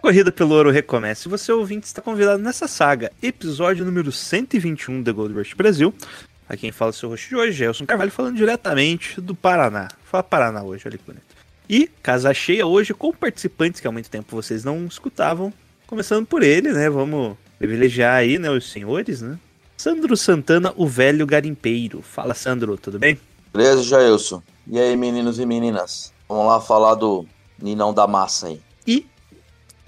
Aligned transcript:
Corrida 0.00 0.32
pelo 0.32 0.54
ouro 0.54 0.70
recomeça. 0.70 1.28
E 1.28 1.30
você, 1.30 1.52
ouvinte, 1.52 1.86
está 1.86 2.00
convidado 2.00 2.42
nessa 2.42 2.66
saga, 2.66 3.12
episódio 3.22 3.84
número 3.84 4.10
121 4.10 5.02
da 5.02 5.12
Gold 5.12 5.34
Rush 5.34 5.52
Brasil. 5.52 5.94
A 6.48 6.56
quem 6.56 6.72
fala 6.72 6.88
é 6.90 6.94
o 6.94 6.96
seu 6.96 7.08
host 7.10 7.28
de 7.28 7.36
hoje, 7.36 7.52
Gelson 7.52 7.86
Carvalho, 7.86 8.10
falando 8.10 8.36
diretamente 8.36 9.20
do 9.20 9.34
Paraná. 9.34 9.88
Fala 10.04 10.24
Paraná 10.24 10.62
hoje, 10.62 10.84
olha 10.86 10.98
que 10.98 11.04
bonito. 11.04 11.22
E 11.68 11.88
casa 12.02 12.34
cheia 12.34 12.66
hoje 12.66 12.92
com 12.92 13.12
participantes 13.12 13.80
que 13.80 13.86
há 13.86 13.92
muito 13.92 14.10
tempo 14.10 14.34
vocês 14.34 14.64
não 14.64 14.86
escutavam. 14.86 15.52
Começando 15.86 16.26
por 16.26 16.42
ele, 16.42 16.72
né? 16.72 16.88
Vamos 16.88 17.36
privilegiar 17.58 18.16
aí, 18.16 18.38
né, 18.38 18.50
os 18.50 18.70
senhores, 18.70 19.20
né? 19.20 19.38
Sandro 19.76 20.16
Santana, 20.16 20.72
o 20.76 20.86
velho 20.86 21.26
garimpeiro. 21.26 22.02
Fala, 22.02 22.34
Sandro, 22.34 22.76
tudo 22.76 22.98
bem? 22.98 23.18
Beleza, 23.52 23.82
Jailson? 23.82 24.42
E 24.66 24.78
aí, 24.78 24.96
meninos 24.96 25.38
e 25.38 25.46
meninas? 25.46 26.12
Vamos 26.28 26.46
lá 26.46 26.60
falar 26.60 26.94
do 26.94 27.26
Ninão 27.60 27.92
da 27.92 28.06
Massa 28.06 28.48
aí. 28.48 28.60
E 28.86 29.06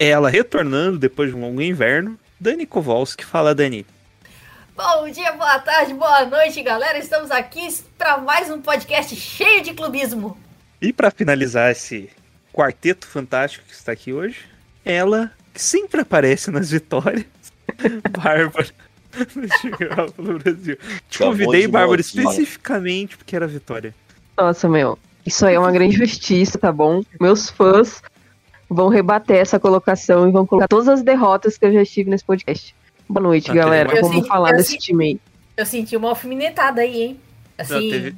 ela 0.03 0.29
retornando 0.29 0.97
depois 0.99 1.29
de 1.29 1.35
um 1.35 1.41
longo 1.41 1.61
inverno, 1.61 2.19
Dani 2.39 2.65
Kowalski. 2.65 3.23
Fala, 3.23 3.55
Dani. 3.55 3.85
Bom 4.75 5.09
dia, 5.09 5.31
boa 5.33 5.59
tarde, 5.59 5.93
boa 5.93 6.25
noite, 6.25 6.61
galera. 6.61 6.97
Estamos 6.97 7.31
aqui 7.31 7.67
para 7.97 8.17
mais 8.17 8.49
um 8.49 8.59
podcast 8.59 9.15
cheio 9.15 9.63
de 9.63 9.73
clubismo. 9.73 10.37
E 10.81 10.91
para 10.91 11.11
finalizar 11.11 11.71
esse 11.71 12.09
quarteto 12.51 13.07
fantástico 13.07 13.65
que 13.65 13.73
está 13.73 13.91
aqui 13.91 14.11
hoje, 14.11 14.45
ela 14.83 15.31
que 15.53 15.61
sempre 15.61 16.01
aparece 16.01 16.51
nas 16.51 16.71
vitórias, 16.71 17.25
Bárbara. 18.11 18.67
pelo 20.15 20.39
Brasil. 20.39 20.77
Te 21.07 21.19
convidei, 21.19 21.61
de 21.61 21.67
Bárbara, 21.67 22.01
especificamente 22.01 23.15
porque 23.15 23.35
era 23.35 23.47
vitória. 23.47 23.93
Nossa, 24.35 24.67
meu, 24.67 24.97
isso 25.25 25.45
aí 25.45 25.55
é 25.55 25.59
uma 25.59 25.71
grande 25.71 25.95
injustiça, 25.95 26.57
tá 26.57 26.71
bom? 26.71 27.03
Meus 27.21 27.49
fãs 27.49 28.01
vão 28.73 28.89
rebater 28.89 29.37
essa 29.37 29.59
colocação 29.59 30.27
e 30.27 30.31
vão 30.31 30.45
colocar 30.45 30.67
todas 30.67 30.87
as 30.87 31.01
derrotas 31.03 31.57
que 31.57 31.65
eu 31.65 31.73
já 31.73 31.81
estive 31.81 32.09
nesse 32.09 32.23
podcast. 32.25 32.75
Boa 33.07 33.21
noite, 33.23 33.51
galera. 33.53 33.89
uma- 33.89 34.01
Vamos 34.01 34.17
Eu 34.17 34.25
falar 34.25 34.47
senti- 34.49 34.53
eu 34.53 34.57
desse 34.57 34.71
senti- 34.71 34.85
time 34.85 35.05
aí. 35.05 35.19
Eu 35.55 35.65
senti 35.65 35.95
uma 35.97 36.09
alfinetada 36.09 36.81
aí, 36.81 37.01
hein? 37.01 37.19
Assim, 37.57 37.73
Não, 37.73 37.89
teve, 37.89 38.15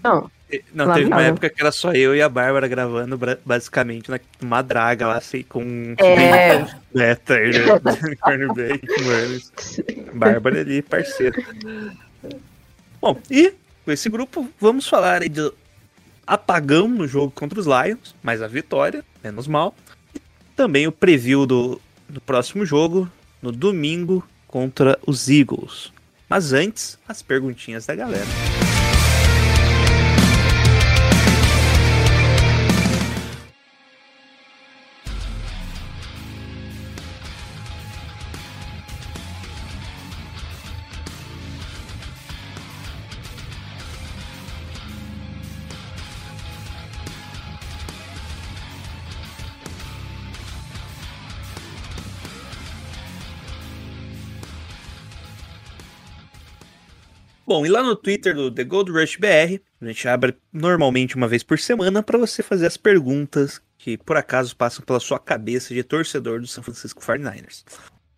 Não, 0.74 0.86
não, 0.86 0.94
teve 0.94 1.08
uma 1.08 1.22
época 1.22 1.50
que 1.50 1.60
era 1.62 1.72
só 1.72 1.92
eu 1.92 2.16
e 2.16 2.22
a 2.22 2.30
Bárbara 2.30 2.68
gravando 2.68 3.20
basicamente 3.46 4.10
na- 4.10 4.20
numa 4.42 4.62
draga 4.62 5.08
lá, 5.08 5.18
assim, 5.18 5.44
com 5.44 5.62
um 5.62 5.96
é. 5.98 6.66
beta, 6.94 7.36
cornerback, 8.22 8.88
mano. 9.04 9.40
Bárbara 10.14 10.62
ali, 10.62 10.82
parceira. 10.82 11.44
Bom, 13.02 13.18
e 13.30 13.54
com 13.84 13.92
esse 13.92 14.10
grupo, 14.10 14.50
vamos 14.60 14.88
falar 14.88 15.22
aí 15.22 15.30
do 15.30 15.54
apagão 16.26 16.88
no 16.88 17.08
jogo 17.08 17.32
contra 17.36 17.60
os 17.60 17.66
Lions, 17.68 18.16
mas 18.24 18.42
a 18.42 18.48
vitória, 18.48 19.04
menos 19.24 19.48
mal. 19.48 19.76
Também 20.56 20.88
o 20.88 20.92
preview 20.92 21.46
do, 21.46 21.82
do 22.08 22.22
próximo 22.22 22.66
jogo, 22.66 23.10
no 23.42 23.52
domingo, 23.52 24.26
contra 24.48 24.98
os 25.06 25.28
Eagles. 25.30 25.92
Mas 26.30 26.54
antes, 26.54 26.98
as 27.08 27.22
perguntinhas 27.22 27.86
da 27.86 27.94
galera. 27.94 28.65
Bom, 57.48 57.64
e 57.64 57.70
lá 57.70 57.84
no 57.84 57.96
Twitter 57.96 58.34
do 58.34 58.50
The 58.50 58.64
Gold 58.64 58.92
Rush 58.92 59.18
BR, 59.18 59.62
a 59.80 59.86
gente 59.86 60.08
abre 60.08 60.36
normalmente 60.52 61.16
uma 61.16 61.28
vez 61.28 61.44
por 61.44 61.60
semana 61.60 62.02
para 62.02 62.18
você 62.18 62.42
fazer 62.42 62.66
as 62.66 62.76
perguntas 62.76 63.62
que 63.78 63.98
por 64.00 64.18
acaso 64.18 64.56
passam 64.56 64.84
pela 64.84 65.00
sua 65.00 65.20
cabeça 65.20 65.72
de 65.72 65.84
torcedor 65.84 66.42
do 66.42 66.48
San 66.48 66.64
Francisco 66.64 67.00
49ers. 67.02 67.64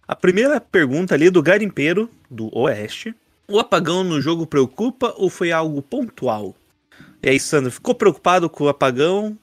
A 0.08 0.16
primeira 0.16 0.62
pergunta 0.62 1.14
ali 1.14 1.28
é 1.28 1.32
do 1.32 1.44
garimpeiro 1.44 2.10
do 2.32 2.50
Oeste. 2.58 3.14
O 3.50 3.60
apagão 3.60 4.02
no 4.02 4.22
jogo 4.22 4.48
preocupa 4.48 5.14
ou 5.18 5.30
foi 5.30 5.52
algo 5.52 5.82
pontual? 5.82 6.56
E 7.22 7.30
aí, 7.30 7.38
Sandro, 7.38 7.70
ficou 7.70 7.94
preocupado 7.94 8.50
com 8.50 8.64
o 8.64 8.70
apagão? 8.70 9.38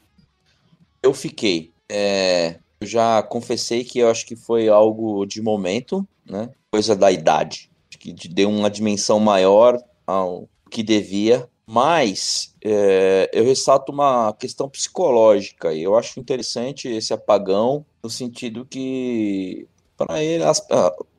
Eu 1.02 1.12
fiquei. 1.12 1.70
É, 1.90 2.56
eu 2.80 2.86
já 2.86 3.22
confessei 3.22 3.84
que 3.84 3.98
eu 3.98 4.10
acho 4.10 4.24
que 4.24 4.34
foi 4.34 4.68
algo 4.68 5.26
de 5.26 5.42
momento, 5.42 6.06
né? 6.24 6.48
Coisa 6.70 6.96
da 6.96 7.12
idade. 7.12 7.68
Que 8.04 8.12
de- 8.12 8.28
deu 8.28 8.50
uma 8.50 8.68
dimensão 8.68 9.18
maior 9.18 9.82
ao 10.06 10.46
que 10.70 10.82
devia. 10.82 11.48
Mas 11.66 12.54
é, 12.62 13.30
eu 13.32 13.42
ressalto 13.44 13.90
uma 13.90 14.34
questão 14.34 14.68
psicológica. 14.68 15.72
E 15.72 15.82
eu 15.82 15.96
acho 15.96 16.20
interessante 16.20 16.86
esse 16.86 17.14
apagão, 17.14 17.86
no 18.02 18.10
sentido 18.10 18.66
que 18.66 19.66
para 19.96 20.22
ele 20.22 20.44
as- 20.44 20.62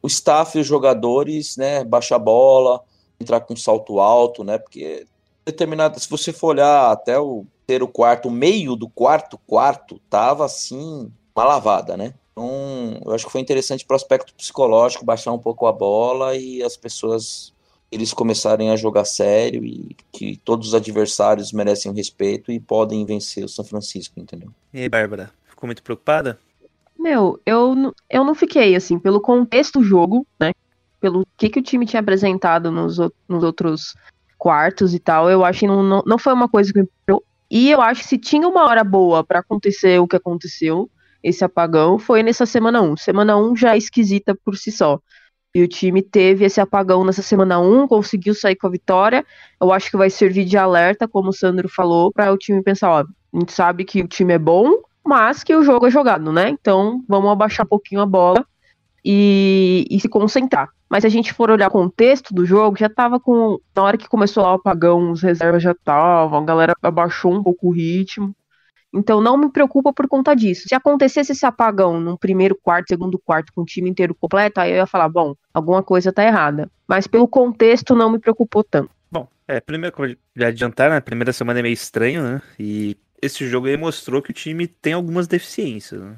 o 0.03 0.05
staff 0.07 0.55
e 0.55 0.61
os 0.61 0.67
jogadores, 0.67 1.57
né, 1.57 1.83
baixar 1.83 2.17
a 2.17 2.19
bola, 2.19 2.79
entrar 3.19 3.39
com 3.39 3.55
salto 3.55 3.99
alto, 3.99 4.43
né? 4.43 4.59
Porque 4.59 5.07
determinada, 5.43 5.97
se 5.97 6.07
você 6.07 6.31
for 6.31 6.49
olhar 6.49 6.91
até 6.91 7.17
o 7.17 7.45
terceiro 7.65 7.87
quarto, 7.87 8.27
o 8.27 8.31
meio 8.31 8.75
do 8.75 8.87
quarto 8.87 9.39
quarto 9.47 9.99
tava 10.07 10.45
assim, 10.45 11.11
uma 11.35 11.43
lavada, 11.45 11.97
né? 11.97 12.13
Então, 12.37 12.99
eu 13.05 13.13
acho 13.13 13.25
que 13.25 13.31
foi 13.31 13.39
interessante 13.39 13.85
para 13.85 13.93
o 13.93 13.95
aspecto 13.95 14.33
psicológico, 14.35 15.05
baixar 15.05 15.31
um 15.31 15.39
pouco 15.39 15.65
a 15.67 15.71
bola 15.71 16.35
e 16.35 16.61
as 16.61 16.75
pessoas 16.75 17.53
eles 17.89 18.11
começarem 18.11 18.71
a 18.71 18.75
jogar 18.75 19.05
sério 19.05 19.63
e 19.63 19.95
que 20.11 20.35
todos 20.43 20.69
os 20.69 20.75
adversários 20.75 21.53
merecem 21.53 21.89
o 21.89 21.95
respeito 21.95 22.51
e 22.51 22.59
podem 22.59 23.05
vencer 23.05 23.45
o 23.45 23.49
São 23.49 23.63
Francisco, 23.63 24.19
entendeu? 24.19 24.49
E 24.73 24.81
aí, 24.81 24.89
Bárbara, 24.89 25.31
ficou 25.47 25.65
muito 25.65 25.81
preocupada? 25.81 26.37
Meu, 26.99 27.39
eu, 27.45 27.93
eu 28.09 28.25
não 28.25 28.35
fiquei, 28.35 28.75
assim, 28.75 28.99
pelo 28.99 29.21
contexto 29.21 29.79
do 29.79 29.85
jogo, 29.85 30.27
né? 30.37 30.51
Pelo 30.99 31.25
que, 31.37 31.49
que 31.49 31.59
o 31.59 31.63
time 31.63 31.85
tinha 31.85 32.01
apresentado 32.01 32.69
nos, 32.69 32.97
nos 33.29 33.43
outros 33.43 33.95
quartos 34.37 34.93
e 34.93 34.99
tal, 34.99 35.29
eu 35.29 35.45
acho 35.45 35.61
que 35.61 35.67
não, 35.67 35.81
não, 35.81 36.03
não 36.05 36.17
foi 36.17 36.33
uma 36.33 36.49
coisa 36.49 36.73
que 36.73 36.81
me 36.81 36.89
preocupou. 37.05 37.25
E 37.49 37.69
eu 37.69 37.79
acho 37.79 38.01
que 38.01 38.07
se 38.07 38.17
tinha 38.17 38.47
uma 38.47 38.65
hora 38.65 38.83
boa 38.83 39.23
pra 39.23 39.39
acontecer 39.39 39.99
o 40.01 40.07
que 40.07 40.15
aconteceu, 40.15 40.89
esse 41.25 41.43
apagão, 41.43 41.97
foi 41.97 42.21
nessa 42.21 42.45
semana 42.45 42.83
1. 42.83 42.97
Semana 42.97 43.35
1 43.35 43.55
já 43.55 43.73
é 43.73 43.77
esquisita 43.77 44.37
por 44.45 44.55
si 44.55 44.71
só. 44.71 44.99
E 45.55 45.63
o 45.63 45.67
time 45.67 46.03
teve 46.03 46.45
esse 46.45 46.61
apagão 46.61 47.03
nessa 47.03 47.23
semana 47.23 47.59
1, 47.59 47.87
conseguiu 47.87 48.35
sair 48.35 48.55
com 48.55 48.67
a 48.67 48.69
vitória. 48.69 49.25
Eu 49.59 49.71
acho 49.71 49.89
que 49.89 49.97
vai 49.97 50.11
servir 50.11 50.45
de 50.45 50.55
alerta, 50.55 51.07
como 51.07 51.29
o 51.29 51.33
Sandro 51.33 51.67
falou, 51.67 52.11
para 52.11 52.31
o 52.31 52.37
time 52.37 52.61
pensar, 52.61 52.91
ó, 52.91 52.99
a 52.99 53.39
gente 53.39 53.53
sabe 53.53 53.85
que 53.85 54.01
o 54.01 54.07
time 54.07 54.33
é 54.33 54.37
bom, 54.37 54.71
mas 55.03 55.43
que 55.43 55.55
o 55.55 55.63
jogo 55.63 55.87
é 55.87 55.89
jogado, 55.89 56.31
né? 56.31 56.49
Então 56.49 57.03
vamos 57.07 57.31
abaixar 57.31 57.65
um 57.65 57.69
pouquinho 57.69 58.01
a 58.01 58.05
bola 58.05 58.45
e, 59.03 59.87
e 59.89 59.99
se 59.99 60.07
concentrar. 60.07 60.69
Mas 60.87 61.01
se 61.01 61.07
a 61.07 61.09
gente 61.09 61.33
for 61.33 61.49
olhar 61.49 61.69
o 61.69 61.71
contexto 61.71 62.35
do 62.35 62.45
jogo, 62.45 62.77
já 62.77 62.87
tava 62.87 63.19
com. 63.19 63.57
Na 63.75 63.81
hora 63.81 63.97
que 63.97 64.07
começou 64.07 64.43
lá 64.43 64.51
o 64.51 64.55
apagão, 64.55 65.11
os 65.11 65.23
reservas 65.23 65.63
já 65.63 65.71
estavam, 65.71 66.37
a 66.37 66.45
galera 66.45 66.75
abaixou 66.83 67.33
um 67.33 67.41
pouco 67.41 67.69
o 67.69 67.71
ritmo. 67.71 68.35
Então 68.95 69.19
não 69.21 69.37
me 69.37 69.51
preocupa 69.51 69.91
por 69.91 70.07
conta 70.07 70.33
disso. 70.33 70.67
Se 70.67 70.73
acontecesse 70.73 71.33
esse 71.33 71.45
apagão 71.45 71.99
no 71.99 72.17
primeiro 72.17 72.55
quarto, 72.55 72.87
segundo 72.87 73.19
quarto, 73.19 73.51
com 73.53 73.61
o 73.61 73.65
time 73.65 73.89
inteiro 73.89 74.15
completo, 74.15 74.59
aí 74.59 74.71
eu 74.71 74.77
ia 74.77 74.87
falar, 74.87 75.09
bom, 75.09 75.35
alguma 75.53 75.83
coisa 75.83 76.13
tá 76.13 76.23
errada. 76.23 76.71
Mas 76.87 77.05
pelo 77.05 77.27
contexto 77.27 77.93
não 77.93 78.09
me 78.09 78.19
preocupou 78.19 78.63
tanto. 78.63 78.89
Bom, 79.11 79.27
é, 79.47 79.59
primeiro, 79.59 79.95
como 79.95 80.15
já 80.35 80.47
adiantaram, 80.47 80.93
né, 80.93 81.01
primeira 81.01 81.33
semana 81.33 81.59
é 81.59 81.63
meio 81.63 81.73
estranho, 81.73 82.23
né? 82.23 82.41
E 82.57 82.95
esse 83.21 83.47
jogo 83.47 83.67
aí 83.67 83.75
mostrou 83.75 84.21
que 84.21 84.31
o 84.31 84.33
time 84.33 84.67
tem 84.67 84.93
algumas 84.93 85.27
deficiências, 85.27 86.01
né? 86.01 86.15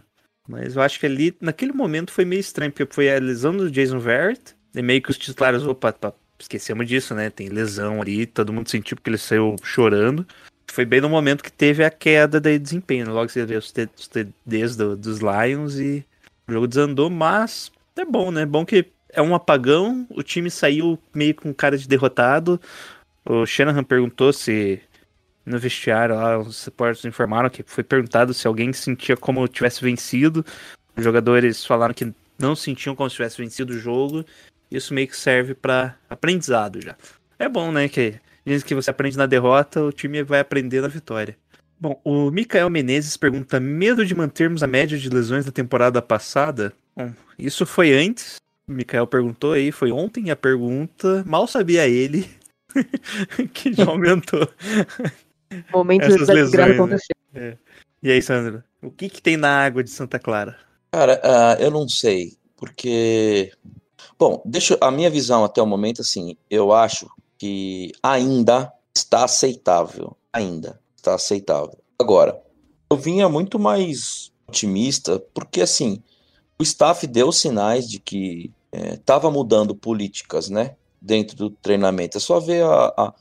Mas 0.47 0.75
eu 0.75 0.81
acho 0.81 0.99
que 0.99 1.05
ali, 1.05 1.35
naquele 1.41 1.73
momento, 1.73 2.11
foi 2.11 2.23
meio 2.23 2.39
estranho, 2.39 2.71
porque 2.71 2.93
foi 2.93 3.13
a 3.13 3.19
lesão 3.19 3.55
do 3.55 3.69
Jason 3.69 3.99
Verrett, 3.99 4.55
e 4.73 4.81
meio 4.81 5.01
que 5.01 5.09
os 5.09 5.17
titulares, 5.17 5.63
opa, 5.63 5.91
pá, 5.91 6.13
esquecemos 6.39 6.87
disso, 6.87 7.13
né? 7.15 7.29
Tem 7.29 7.49
lesão 7.49 8.01
ali, 8.01 8.25
todo 8.25 8.53
mundo 8.53 8.69
sentiu 8.69 8.95
porque 8.95 9.09
ele 9.09 9.17
saiu 9.17 9.55
chorando. 9.63 10.25
Foi 10.71 10.85
bem 10.85 11.01
no 11.01 11.09
momento 11.09 11.43
que 11.43 11.51
teve 11.51 11.83
a 11.83 11.89
queda 11.89 12.39
de 12.39 12.59
desempenho, 12.59 13.05
né? 13.05 13.11
logo 13.11 13.29
você 13.29 13.45
vê 13.45 13.55
os 13.55 13.71
TDs 13.71 14.75
do- 14.75 14.95
dos 14.95 15.19
Lions 15.19 15.75
e 15.79 16.05
o 16.47 16.53
jogo 16.53 16.67
desandou, 16.67 17.09
mas 17.09 17.71
é 17.95 18.05
bom, 18.05 18.31
né? 18.31 18.41
É 18.43 18.45
bom 18.45 18.65
que 18.65 18.85
é 19.09 19.21
um 19.21 19.33
apagão, 19.33 20.05
o 20.09 20.21
time 20.21 20.51
saiu 20.51 20.99
meio 21.15 21.33
com 21.33 21.53
cara 21.53 21.77
de 21.77 21.87
derrotado. 21.87 22.61
O 23.25 23.45
Shanahan 23.45 23.83
perguntou 23.83 24.31
se 24.31 24.79
no 25.45 25.57
vestiário 25.57 26.15
lá, 26.15 26.37
os 26.37 26.65
repórteres 26.65 27.05
informaram 27.05 27.49
que 27.49 27.63
foi 27.65 27.83
perguntado 27.83 28.33
se 28.33 28.45
alguém 28.45 28.71
sentia 28.73 29.15
como 29.17 29.47
tivesse 29.47 29.81
vencido. 29.81 30.45
Os 30.95 31.03
jogadores 31.03 31.65
falaram 31.65 31.93
que 31.93 32.13
não 32.37 32.55
sentiam 32.55 32.95
como 32.95 33.09
se 33.09 33.15
tivesse 33.15 33.37
vencido 33.41 33.73
o 33.73 33.79
jogo. 33.79 34.25
Isso 34.69 34.93
meio 34.93 35.07
que 35.07 35.15
serve 35.15 35.53
para 35.53 35.95
aprendizado 36.09 36.81
já. 36.81 36.95
É 37.39 37.47
bom, 37.47 37.71
né? 37.71 37.87
Que 37.87 38.15
diz 38.47 38.63
que 38.63 38.73
você 38.73 38.89
aprende 38.89 39.17
na 39.17 39.25
derrota, 39.25 39.83
o 39.83 39.91
time 39.91 40.23
vai 40.23 40.39
aprender 40.39 40.81
na 40.81 40.87
vitória. 40.87 41.37
Bom, 41.79 41.99
o 42.03 42.31
Mikael 42.31 42.69
Menezes 42.69 43.17
pergunta: 43.17 43.59
medo 43.59 44.05
de 44.05 44.15
mantermos 44.15 44.63
a 44.63 44.67
média 44.67 44.97
de 44.97 45.09
lesões 45.09 45.45
da 45.45 45.51
temporada 45.51 46.01
passada? 46.01 46.73
Bom, 46.95 47.11
isso 47.37 47.65
foi 47.65 47.93
antes. 47.93 48.37
O 48.67 48.71
Mikael 48.71 49.05
perguntou 49.05 49.53
aí, 49.53 49.71
foi 49.71 49.91
ontem 49.91 50.31
a 50.31 50.35
pergunta. 50.35 51.23
Mal 51.25 51.47
sabia 51.47 51.87
ele 51.87 52.27
que 53.53 53.73
já 53.73 53.85
aumentou. 53.85 54.47
Momentos 55.71 56.15
Essas 56.15 56.27
lesões, 56.27 56.67
né? 56.67 56.73
acontecer. 56.73 57.57
E 58.01 58.11
aí, 58.11 58.21
Sandro? 58.21 58.63
O 58.81 58.91
que, 58.91 59.09
que 59.09 59.21
tem 59.21 59.37
na 59.37 59.65
água 59.65 59.83
de 59.83 59.89
Santa 59.89 60.19
Clara? 60.19 60.57
Cara, 60.91 61.19
ah, 61.23 61.57
eu 61.59 61.71
não 61.71 61.87
sei, 61.87 62.37
porque. 62.55 63.51
Bom, 64.19 64.41
deixa 64.45 64.77
a 64.81 64.89
minha 64.89 65.09
visão 65.09 65.45
até 65.45 65.61
o 65.61 65.65
momento, 65.65 66.01
assim, 66.01 66.35
eu 66.49 66.73
acho 66.73 67.09
que 67.37 67.91
ainda 68.01 68.71
está 68.95 69.23
aceitável. 69.25 70.15
Ainda 70.33 70.79
está 70.95 71.15
aceitável. 71.15 71.77
Agora, 71.99 72.41
eu 72.89 72.97
vinha 72.97 73.27
muito 73.29 73.59
mais 73.59 74.31
otimista, 74.47 75.19
porque 75.33 75.61
assim, 75.61 76.01
o 76.59 76.63
staff 76.63 77.05
deu 77.05 77.31
sinais 77.31 77.89
de 77.89 77.99
que 77.99 78.51
estava 78.71 79.29
mudando 79.31 79.75
políticas, 79.75 80.49
né? 80.49 80.75
Dentro 81.01 81.35
do 81.35 81.49
treinamento. 81.49 82.17
É 82.17 82.19
só 82.19 82.39
ver 82.39 82.63
a, 82.63 82.93
a- 82.97 83.13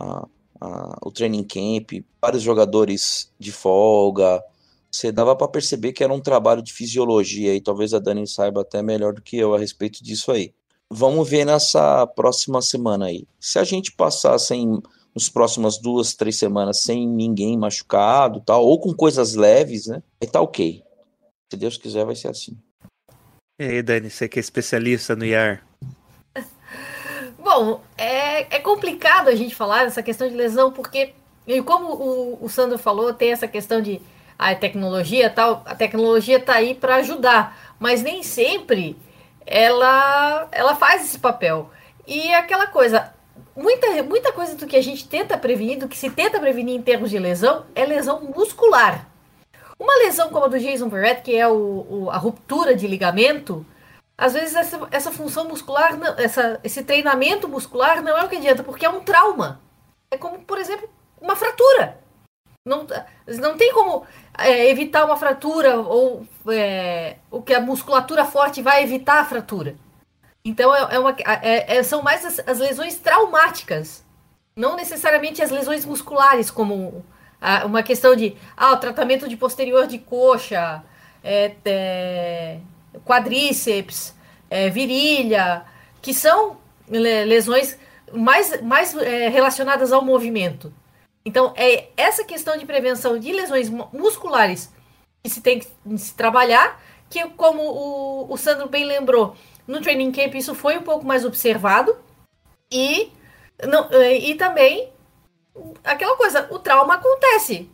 a- 0.00 0.28
a- 0.60 0.98
o 1.04 1.10
training 1.10 1.44
camp, 1.44 2.04
vários 2.20 2.42
jogadores 2.42 3.30
de 3.38 3.52
folga. 3.52 4.42
Você 4.90 5.10
dava 5.10 5.34
para 5.34 5.48
perceber 5.48 5.92
que 5.92 6.04
era 6.04 6.12
um 6.12 6.20
trabalho 6.20 6.62
de 6.62 6.72
fisiologia 6.72 7.54
e 7.54 7.60
talvez 7.60 7.92
a 7.92 7.98
Dani 7.98 8.26
saiba 8.26 8.60
até 8.62 8.82
melhor 8.82 9.12
do 9.12 9.22
que 9.22 9.36
eu 9.36 9.54
a 9.54 9.58
respeito 9.58 10.02
disso 10.02 10.30
aí. 10.30 10.52
Vamos 10.96 11.28
ver 11.28 11.44
nessa 11.44 12.06
próxima 12.06 12.62
semana 12.62 13.06
aí. 13.06 13.26
Se 13.40 13.58
a 13.58 13.64
gente 13.64 13.90
passar 13.90 14.38
sem, 14.38 14.80
nos 15.12 15.28
próximas 15.28 15.76
duas, 15.76 16.14
três 16.14 16.38
semanas 16.38 16.82
sem 16.82 17.04
ninguém 17.04 17.58
machucado, 17.58 18.40
tal, 18.40 18.64
ou 18.64 18.78
com 18.78 18.94
coisas 18.94 19.34
leves, 19.34 19.88
né? 19.88 20.00
Aí 20.22 20.28
tá 20.28 20.40
ok. 20.40 20.84
Se 21.50 21.58
Deus 21.58 21.76
quiser, 21.76 22.04
vai 22.04 22.14
ser 22.14 22.28
assim. 22.28 22.56
E 23.60 23.64
aí, 23.64 23.82
Dani, 23.82 24.08
você 24.08 24.28
que 24.28 24.38
é 24.38 24.40
especialista 24.40 25.16
no 25.16 25.24
IAR? 25.24 25.66
Bom, 27.42 27.80
é, 27.98 28.54
é 28.54 28.60
complicado 28.60 29.26
a 29.26 29.34
gente 29.34 29.52
falar 29.52 29.86
dessa 29.86 30.00
questão 30.00 30.28
de 30.28 30.36
lesão, 30.36 30.70
porque, 30.70 31.12
e 31.44 31.60
como 31.60 31.92
o, 31.92 32.44
o 32.44 32.48
Sandro 32.48 32.78
falou, 32.78 33.12
tem 33.12 33.32
essa 33.32 33.48
questão 33.48 33.82
de 33.82 34.00
a 34.38 34.54
tecnologia 34.54 35.26
e 35.26 35.30
tal, 35.30 35.60
a 35.66 35.74
tecnologia 35.74 36.38
tá 36.38 36.54
aí 36.54 36.72
para 36.72 36.96
ajudar, 36.96 37.74
mas 37.80 38.00
nem 38.00 38.22
sempre 38.22 38.96
ela, 39.46 40.48
ela 40.52 40.74
faz 40.74 41.04
esse 41.04 41.18
papel. 41.18 41.70
E 42.06 42.28
é 42.28 42.36
aquela 42.36 42.66
coisa, 42.66 43.12
muita, 43.56 44.02
muita 44.02 44.32
coisa 44.32 44.54
do 44.56 44.66
que 44.66 44.76
a 44.76 44.82
gente 44.82 45.08
tenta 45.08 45.38
prevenir, 45.38 45.78
do 45.78 45.88
que 45.88 45.96
se 45.96 46.10
tenta 46.10 46.38
prevenir 46.40 46.76
em 46.76 46.82
termos 46.82 47.10
de 47.10 47.18
lesão, 47.18 47.64
é 47.74 47.84
lesão 47.84 48.20
muscular. 48.20 49.06
Uma 49.78 49.94
lesão 49.98 50.28
como 50.30 50.44
a 50.44 50.48
do 50.48 50.58
Jason 50.58 50.88
Verrett, 50.88 51.22
que 51.22 51.36
é 51.36 51.48
o, 51.48 51.86
o- 51.88 52.10
a 52.10 52.16
ruptura 52.16 52.76
de 52.76 52.86
ligamento, 52.86 53.66
às 54.16 54.32
vezes 54.32 54.54
essa, 54.54 54.86
essa 54.90 55.10
função 55.10 55.48
muscular, 55.48 55.98
essa, 56.18 56.60
esse 56.62 56.84
treinamento 56.84 57.48
muscular 57.48 58.00
não 58.02 58.16
é 58.16 58.24
o 58.24 58.28
que 58.28 58.36
adianta, 58.36 58.62
porque 58.62 58.86
é 58.86 58.88
um 58.90 59.00
trauma. 59.00 59.60
É 60.10 60.16
como, 60.16 60.38
por 60.44 60.58
exemplo, 60.58 60.88
uma 61.20 61.34
fratura. 61.34 61.98
Não, 62.66 62.86
não 63.40 63.56
tem 63.56 63.72
como 63.72 64.06
é, 64.38 64.68
evitar 64.68 65.04
uma 65.04 65.16
fratura 65.16 65.78
ou 65.78 66.26
é, 66.48 67.16
o 67.30 67.40
que 67.42 67.54
a 67.54 67.60
musculatura 67.60 68.24
forte 68.24 68.62
vai 68.62 68.82
evitar 68.82 69.20
a 69.20 69.24
fratura. 69.24 69.76
Então 70.44 70.74
é, 70.74 70.96
é 70.96 70.98
uma, 70.98 71.10
é- 71.42 71.76
é- 71.76 71.82
são 71.82 72.02
mais 72.02 72.24
as, 72.24 72.38
as 72.46 72.58
lesões 72.58 72.96
traumáticas, 72.98 74.04
não 74.56 74.76
necessariamente 74.76 75.42
as 75.42 75.50
lesões 75.50 75.84
musculares, 75.84 76.50
como 76.50 77.04
ah, 77.40 77.64
uma 77.66 77.82
questão 77.82 78.14
de 78.14 78.36
ah, 78.56 78.72
o 78.72 78.76
tratamento 78.76 79.28
de 79.28 79.36
posterior 79.36 79.86
de 79.86 79.98
coxa, 79.98 80.82
é, 81.22 82.58
quadríceps, 83.04 84.14
virilha, 84.72 85.64
que 86.00 86.14
são 86.14 86.58
le- 86.88 87.24
lesões 87.24 87.76
mais, 88.12 88.60
mais 88.62 88.92
relacionadas 88.92 89.92
ao 89.92 90.04
movimento. 90.04 90.72
Então, 91.26 91.52
é 91.56 91.88
essa 91.96 92.24
questão 92.24 92.56
de 92.56 92.66
prevenção 92.66 93.18
de 93.18 93.32
lesões 93.32 93.70
mu- 93.70 93.88
musculares 93.92 94.72
que 95.22 95.30
se 95.30 95.40
tem 95.40 95.58
que 95.60 95.68
se 95.98 96.14
trabalhar, 96.14 96.80
que 97.08 97.26
como 97.30 97.62
o, 97.62 98.32
o 98.32 98.36
Sandro 98.36 98.68
bem 98.68 98.84
lembrou, 98.84 99.34
no 99.66 99.80
training 99.80 100.12
camp 100.12 100.34
isso 100.34 100.54
foi 100.54 100.76
um 100.76 100.82
pouco 100.82 101.06
mais 101.06 101.24
observado, 101.24 101.96
e, 102.70 103.10
não, 103.66 103.88
é, 103.90 104.18
e 104.18 104.34
também 104.34 104.92
aquela 105.82 106.16
coisa, 106.16 106.46
o 106.50 106.58
trauma 106.58 106.94
acontece. 106.94 107.70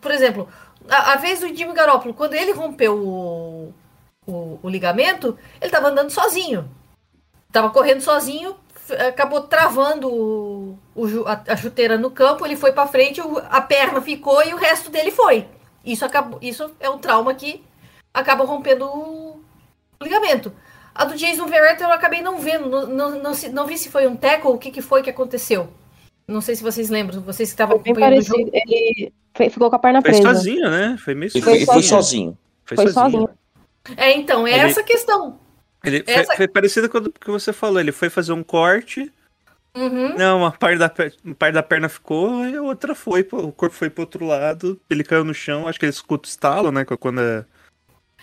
Por 0.00 0.10
exemplo, 0.10 0.48
a, 0.88 1.12
a 1.12 1.16
vez 1.16 1.40
do 1.40 1.54
Jimmy 1.54 1.72
Garoppolo, 1.72 2.14
quando 2.14 2.34
ele 2.34 2.52
rompeu 2.52 2.96
o, 2.98 3.74
o, 4.26 4.58
o 4.62 4.68
ligamento, 4.68 5.38
ele 5.60 5.66
estava 5.66 5.88
andando 5.88 6.10
sozinho. 6.10 6.68
Estava 7.46 7.70
correndo 7.70 8.00
sozinho, 8.00 8.56
acabou 9.08 9.42
travando 9.42 10.08
o, 10.08 10.59
o 11.04 11.26
a, 11.28 11.42
a 11.48 11.56
chuteira 11.56 11.96
no 11.98 12.10
campo, 12.10 12.44
ele 12.46 12.56
foi 12.56 12.72
para 12.72 12.86
frente, 12.86 13.20
o- 13.20 13.38
a 13.38 13.60
perna 13.60 14.00
ficou 14.02 14.42
e 14.44 14.52
o 14.54 14.56
resto 14.56 14.90
dele 14.90 15.10
foi. 15.10 15.46
Isso, 15.84 16.04
acabou, 16.04 16.38
isso 16.42 16.70
é 16.80 16.88
um 16.90 16.98
trauma 16.98 17.32
que 17.34 17.62
acaba 18.12 18.44
rompendo 18.44 18.84
o 18.86 19.40
ligamento. 20.02 20.52
A 20.94 21.04
do 21.04 21.14
Jason 21.16 21.46
Verrett 21.46 21.82
eu 21.82 21.90
acabei 21.92 22.20
não 22.20 22.38
vendo, 22.38 22.68
não, 22.68 22.86
não, 22.86 23.22
não, 23.22 23.34
se- 23.34 23.48
não 23.48 23.66
vi 23.66 23.78
se 23.78 23.88
foi 23.88 24.06
um 24.06 24.16
tackle, 24.16 24.50
o 24.50 24.58
que, 24.58 24.70
que 24.70 24.82
foi 24.82 25.02
que 25.02 25.10
aconteceu. 25.10 25.68
Não 26.26 26.40
sei 26.40 26.54
se 26.54 26.62
vocês 26.62 26.90
lembram, 26.90 27.20
vocês 27.22 27.48
que 27.48 27.54
estavam 27.54 27.76
Foi 27.76 27.84
bem 27.84 27.92
acompanhando 27.92 28.20
o 28.20 28.24
jogo. 28.24 28.50
Ele 28.52 29.12
ficou 29.50 29.70
com 29.70 29.76
a 29.76 29.78
perna 29.78 30.00
Foi 30.02 30.10
presa. 30.12 30.28
sozinho, 30.34 30.70
né? 30.70 30.96
Foi 31.02 31.14
meio 31.14 31.30
Ele 31.34 31.42
Foi 31.42 31.56
foi, 31.56 31.66
foi 31.66 31.82
sozinho. 31.82 31.88
sozinho. 32.02 32.38
Foi, 32.64 32.76
Foi 32.76 32.88
sozinho. 32.88 33.10
sozinho. 33.22 33.38
É, 33.96 34.12
então, 34.16 34.46
é 34.46 34.52
Ele- 34.52 34.70
essa 34.70 34.82
questão. 34.82 35.38
Ele 35.82 36.04
foi, 36.04 36.14
Essa- 36.14 36.36
foi 36.36 36.46
parecido 36.46 36.88
com 36.90 36.98
o 36.98 37.10
que 37.10 37.30
você 37.30 37.52
falou. 37.52 37.80
Ele 37.80 37.90
foi 37.92 38.10
fazer 38.10 38.32
um 38.32 38.42
corte. 38.42 39.10
Uhum. 39.74 40.16
Não, 40.16 40.38
uma 40.38 40.50
parte 40.52 40.78
da, 40.78 40.92
uma 41.24 41.34
parte 41.34 41.54
da 41.54 41.62
perna 41.62 41.88
ficou 41.88 42.44
e 42.44 42.56
a 42.56 42.62
outra 42.62 42.94
foi. 42.94 43.20
O 43.32 43.52
corpo 43.52 43.74
foi 43.74 43.88
pro 43.88 44.02
outro 44.02 44.26
lado. 44.26 44.80
Ele 44.90 45.04
caiu 45.04 45.24
no 45.24 45.32
chão. 45.34 45.68
Acho 45.68 45.78
que 45.78 45.84
ele 45.86 45.90
escuta 45.92 46.28
o 46.28 46.30
estalo, 46.30 46.72
né? 46.72 46.84
Quando 46.84 47.20
é- 47.20 47.44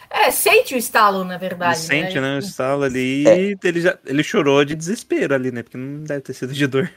É, 0.10 0.30
sente 0.32 0.76
o 0.76 0.78
estalo, 0.78 1.24
na 1.24 1.34
ele 1.36 1.40
verdade. 1.40 1.80
sente, 1.80 2.20
né? 2.20 2.36
O 2.36 2.40
estalo 2.40 2.84
ali. 2.84 3.28
É. 3.28 3.52
E 3.52 3.58
ele, 3.64 3.82
já, 3.82 3.98
ele 4.06 4.24
chorou 4.24 4.64
de 4.66 4.76
desespero 4.76 5.34
ali, 5.34 5.52
né? 5.52 5.64
Porque 5.64 5.78
não 5.78 6.04
deve 6.04 6.22
ter 6.22 6.34
sido 6.34 6.54
de 6.54 6.68
dor. 6.68 6.92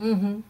Uhum. 0.00 0.42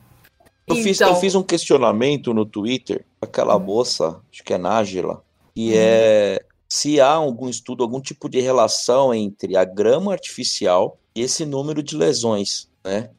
Eu, 0.66 0.76
fiz, 0.76 0.96
Então- 0.98 1.10
eu 1.10 1.16
fiz 1.20 1.34
um 1.34 1.42
questionamento 1.42 2.32
no 2.32 2.46
Twitter, 2.46 3.04
aquela 3.20 3.58
moça, 3.58 4.18
acho 4.32 4.42
que 4.42 4.54
é 4.54 4.58
Nájila, 4.58 5.22
que 5.54 5.68
Uhum. 5.68 5.74
é 5.76 6.44
se 6.66 6.98
há 7.00 7.10
algum 7.12 7.48
estudo, 7.48 7.84
algum 7.84 8.00
tipo 8.00 8.28
de 8.28 8.40
relação 8.40 9.14
entre 9.14 9.56
a 9.56 9.64
grama 9.64 10.12
artificial 10.12 10.98
e 11.14 11.20
esse 11.20 11.44
número 11.44 11.82
de 11.82 11.94
lesões, 11.96 12.68
né? 12.82 13.10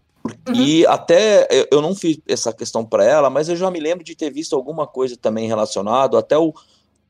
Uhum. 0.47 0.55
E 0.55 0.85
até 0.87 1.47
eu- 1.71 1.81
não 1.81 1.95
fiz 1.95 2.17
essa 2.27 2.51
questão 2.51 2.83
para 2.83 3.05
ela, 3.05 3.29
mas 3.29 3.47
eu 3.47 3.55
já 3.55 3.69
me 3.69 3.79
lembro 3.79 4.03
de 4.03 4.15
ter 4.15 4.31
visto 4.31 4.55
alguma 4.55 4.87
coisa 4.87 5.15
também 5.15 5.47
relacionado 5.47 6.17
até 6.17 6.37
o 6.37 6.53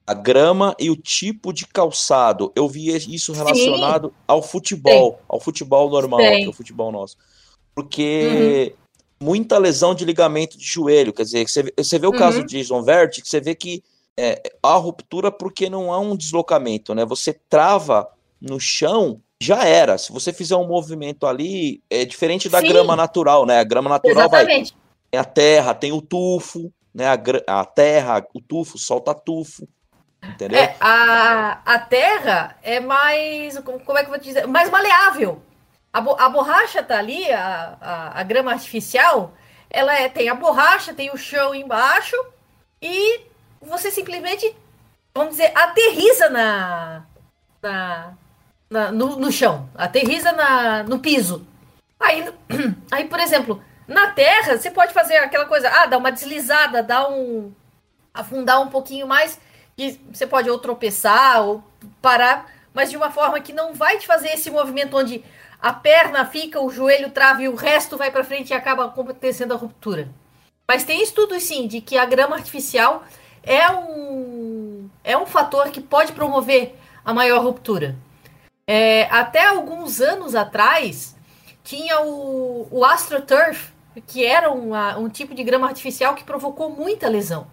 a 0.08 0.14
grama 0.14 0.76
e 0.80 0.92
o 0.92 0.96
tipo 0.96 1.52
de 1.52 1.66
calçado. 1.66 2.52
Eu 2.56 2.68
vi 2.70 2.96
isso 2.96 3.34
relacionado 3.34 4.14
ao 4.28 4.40
futebol, 4.40 5.20
ao 5.28 5.40
futebol 5.40 5.90
normal, 5.90 6.20
que 6.20 6.44
é 6.46 6.48
o 6.48 6.54
futebol 6.54 6.92
nosso. 6.92 7.18
Porque 7.74 8.76
muita 9.20 9.58
lesão 9.58 9.96
de 9.96 10.06
ligamento 10.06 10.58
de 10.60 10.66
joelho, 10.66 11.12
quer 11.12 11.24
dizer, 11.24 11.48
você, 11.48 11.64
vê- 11.64 11.74
você 11.76 11.98
vê 11.98 12.06
o 12.06 12.12
caso 12.12 12.40
Uhum. 12.40 12.46
de 12.46 12.58
Jason 12.58 12.84
Vert, 12.84 13.20
que 13.22 13.28
você 13.28 13.42
vê 13.42 13.56
que 13.56 13.84
é, 14.18 14.42
há 14.64 14.76
ruptura 14.76 15.32
porque 15.32 15.70
não 15.70 15.92
há 15.92 16.00
um 16.00 16.16
deslocamento, 16.16 16.94
né? 16.96 17.04
Você 17.06 17.34
trava 17.50 18.08
no 18.40 18.60
chão, 18.60 19.20
já 19.42 19.66
era. 19.66 19.98
Se 19.98 20.12
você 20.12 20.32
fizer 20.34 20.56
um 20.56 20.68
movimento 20.68 21.26
ali, 21.28 21.82
é 21.90 22.06
diferente 22.06 22.50
da 22.50 22.62
Sim. 22.62 22.68
grama 22.70 22.96
natural, 22.96 23.46
né? 23.46 23.60
A 23.60 23.64
grama 23.64 23.90
natural 23.90 24.30
vai 24.30 24.46
Exatamente. 24.46 24.76
tem 25.12 25.20
a 25.20 25.24
terra, 25.26 25.74
tem 25.74 25.92
o 25.92 26.02
tufo, 26.02 26.72
né? 26.94 27.08
A, 27.08 27.62
a 27.62 27.66
terra, 27.66 28.26
o 28.34 28.42
tufo, 28.42 28.78
solta 28.78 29.14
tufo. 29.14 29.68
Entendeu? 30.24 30.60
É, 30.60 30.76
a, 30.80 31.62
a 31.66 31.80
terra 31.80 32.58
é 32.64 32.80
mais. 32.80 33.60
Como 33.60 33.80
como 33.80 33.98
é 33.98 34.02
que 34.02 34.08
eu 34.08 34.12
vou 34.12 34.20
te 34.20 34.26
dizer? 34.26 34.48
Mais 34.48 34.70
maleável. 34.70 35.42
A, 35.94 36.02
bo- 36.02 36.18
a 36.20 36.28
borracha 36.28 36.84
tá 36.84 36.98
ali, 36.98 37.32
a, 37.32 37.78
a, 37.80 38.20
a 38.20 38.24
grama 38.24 38.52
artificial, 38.52 39.34
ela 39.70 39.98
é- 39.98 40.10
tem 40.10 40.28
a 40.28 40.36
borracha, 40.36 40.94
tem 40.94 41.10
o 41.10 41.18
chão 41.18 41.56
embaixo, 41.56 42.16
e 42.82 43.22
você 43.62 43.90
simplesmente, 43.92 44.54
vamos 45.16 45.32
dizer, 45.38 45.52
aterriza 45.56 46.30
na, 46.30 47.06
na, 47.62 48.14
na- 48.76 48.92
no, 48.92 49.16
no 49.18 49.32
chão, 49.32 49.70
aterriza 49.76 50.32
na, 50.34 50.84
no 50.84 51.00
piso. 51.00 51.48
Aí, 52.00 52.30
aí, 52.92 53.06
por 53.06 53.20
exemplo, 53.20 53.62
na 53.88 54.08
terra, 54.12 54.58
você 54.58 54.70
pode 54.70 54.94
fazer 54.94 55.18
aquela 55.18 55.46
coisa, 55.46 55.70
ah, 55.70 55.86
dar 55.86 55.98
uma 55.98 56.12
deslizada, 56.12 56.84
dar 56.84 57.10
um. 57.10 57.52
afundar 58.14 58.62
um 58.62 58.68
pouquinho 58.68 59.08
mais, 59.08 59.40
e 59.78 60.00
você 60.12 60.28
pode 60.28 60.50
ou 60.50 60.60
tropeçar 60.60 61.42
ou 61.44 61.64
parar, 62.02 62.46
mas 62.74 62.90
de 62.92 62.98
uma 62.98 63.12
forma 63.12 63.40
que 63.40 63.54
não 63.54 63.74
vai 63.74 63.98
te 63.98 64.06
fazer 64.08 64.30
esse 64.30 64.50
movimento 64.52 64.98
onde 64.98 65.24
a 65.62 65.74
perna 65.74 66.26
fica, 66.26 66.60
o 66.60 66.70
joelho 66.70 67.10
trava 67.12 67.42
e 67.42 67.48
o 67.50 67.56
resto 67.56 67.98
vai 67.98 68.12
para 68.12 68.24
frente 68.24 68.52
e 68.52 68.54
acaba 68.54 68.86
acontecendo 68.86 69.54
a 69.54 69.58
ruptura. 69.58 70.10
Mas 70.68 70.84
tem 70.84 71.02
estudos 71.02 71.44
sim 71.44 71.68
de 71.68 71.80
que 71.82 71.98
a 71.98 72.06
grama 72.06 72.36
artificial 72.36 73.04
é 73.44 73.70
um 73.72 74.90
é 75.04 75.18
um 75.18 75.26
fator 75.26 75.70
que 75.70 75.80
pode 75.82 76.12
promover 76.14 76.76
a 77.04 77.14
maior 77.14 77.44
ruptura. 77.44 77.96
É, 78.68 79.04
até 79.12 79.46
alguns 79.46 80.02
anos 80.02 80.34
atrás 80.36 81.16
tinha 81.64 82.02
o, 82.02 82.68
o 82.72 82.84
AstroTurf, 82.86 83.74
que 84.08 84.26
era 84.26 84.52
uma- 84.52 84.98
um 84.98 85.10
tipo 85.10 85.34
de 85.34 85.44
grama 85.44 85.68
artificial 85.68 86.16
que 86.16 86.24
provocou 86.24 86.70
muita 86.70 87.08
lesão. 87.08 87.48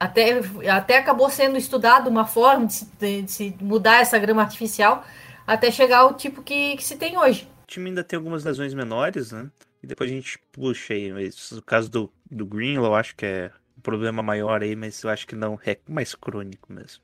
Até, 0.00 0.40
até 0.70 0.98
acabou 0.98 1.30
sendo 1.30 1.56
estudado 1.56 2.08
uma 2.08 2.26
forma 2.26 2.66
de 2.66 2.74
se, 2.74 2.84
de 3.22 3.30
se 3.30 3.56
mudar 3.60 4.00
essa 4.00 4.18
grama 4.18 4.42
artificial 4.42 5.04
até 5.46 5.70
chegar 5.70 5.98
ao 5.98 6.14
tipo 6.14 6.42
que, 6.42 6.76
que 6.76 6.84
se 6.84 6.96
tem 6.96 7.16
hoje. 7.16 7.48
O 7.64 7.66
time 7.66 7.90
ainda 7.90 8.04
tem 8.04 8.16
algumas 8.16 8.44
lesões 8.44 8.74
menores, 8.74 9.32
né? 9.32 9.50
E 9.82 9.86
depois 9.86 10.10
a 10.10 10.14
gente 10.14 10.38
puxa 10.52 10.94
aí. 10.94 11.12
Mas 11.12 11.60
caso 11.64 11.90
do, 11.90 12.12
do 12.30 12.44
Greenlaw, 12.46 12.94
acho 12.94 13.14
que 13.14 13.24
é 13.24 13.50
um 13.78 13.80
problema 13.80 14.22
maior 14.22 14.62
aí, 14.62 14.74
mas 14.76 15.02
eu 15.02 15.10
acho 15.10 15.26
que 15.26 15.34
não 15.36 15.58
é 15.64 15.78
mais 15.88 16.14
crônico 16.14 16.72
mesmo. 16.72 17.02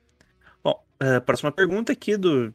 Bom, 0.63 0.83
a 0.99 1.21
próxima 1.21 1.51
pergunta 1.51 1.93
aqui 1.93 2.17
do 2.17 2.53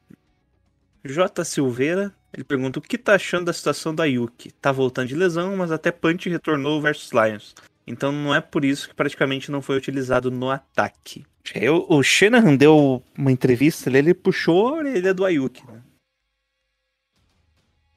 J. 1.06 1.44
Silveira. 1.46 2.14
Ele 2.34 2.44
pergunta 2.44 2.80
o 2.80 2.82
que 2.82 2.98
tá 2.98 3.16
achando 3.16 3.46
da 3.46 3.54
situação 3.54 3.96
da 3.96 4.06
Yuki. 4.06 4.52
Tá 4.52 4.72
voltando 4.72 5.08
de 5.08 5.16
lesão, 5.16 5.56
mas 5.56 5.72
até 5.72 5.92
Punch 5.92 6.30
retornou 6.30 6.82
versus 6.82 7.12
Lions. 7.12 7.56
Então 7.88 8.12
não 8.12 8.34
é 8.34 8.42
por 8.42 8.66
isso 8.66 8.90
que 8.90 8.96
praticamente 8.96 9.52
não 9.52 9.62
foi 9.62 9.78
utilizado 9.78 10.32
no 10.32 10.50
ataque. 10.50 11.26
Aí 11.54 11.70
o, 11.70 11.86
o 11.88 12.02
Shanahan 12.04 12.56
deu 12.56 13.04
uma 13.18 13.32
entrevista 13.32 13.90
ali, 13.90 14.00
ele 14.00 14.14
puxou 14.14 14.68
a 14.68 14.74
orelha 14.74 15.14
do 15.14 15.24
Ayuki, 15.24 15.66
né? 15.68 15.74
Não 15.74 15.84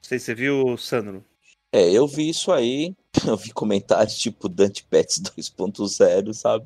sei 0.03 0.19
se 0.19 0.25
você 0.25 0.35
viu, 0.35 0.77
Sandro. 0.77 1.25
É, 1.71 1.91
eu 1.91 2.07
vi 2.07 2.29
isso 2.29 2.51
aí. 2.51 2.95
Eu 3.27 3.35
vi 3.35 3.51
comentários 3.51 4.17
tipo 4.17 4.47
Dante 4.47 4.83
Pets 4.83 5.19
2.0, 5.19 6.31
sabe? 6.33 6.65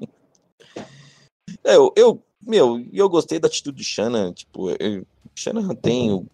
É, 1.64 1.74
eu, 1.74 1.92
eu, 1.96 2.22
meu, 2.40 2.78
e 2.78 2.96
eu 2.98 3.08
gostei 3.08 3.38
da 3.38 3.48
atitude 3.48 3.78
do 3.78 3.82
Shannon. 3.84 4.32
Tipo, 4.32 4.70
eu- 4.78 5.04
o 5.38 5.40
Shannon 5.40 5.74
tem. 5.74 6.26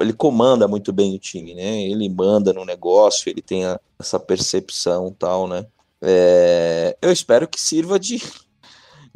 Ele 0.00 0.12
comanda 0.12 0.66
muito 0.66 0.92
bem 0.92 1.14
o 1.14 1.18
time, 1.18 1.54
né? 1.54 1.82
Ele 1.82 2.08
manda 2.08 2.52
no 2.52 2.64
negócio, 2.64 3.30
ele 3.30 3.40
tem 3.40 3.64
a- 3.64 3.78
essa 3.98 4.18
percepção 4.18 5.14
tal, 5.16 5.46
né? 5.46 5.64
É, 6.00 6.96
eu 7.00 7.12
espero 7.12 7.46
que 7.46 7.60
sirva 7.60 7.96
de, 7.98 8.20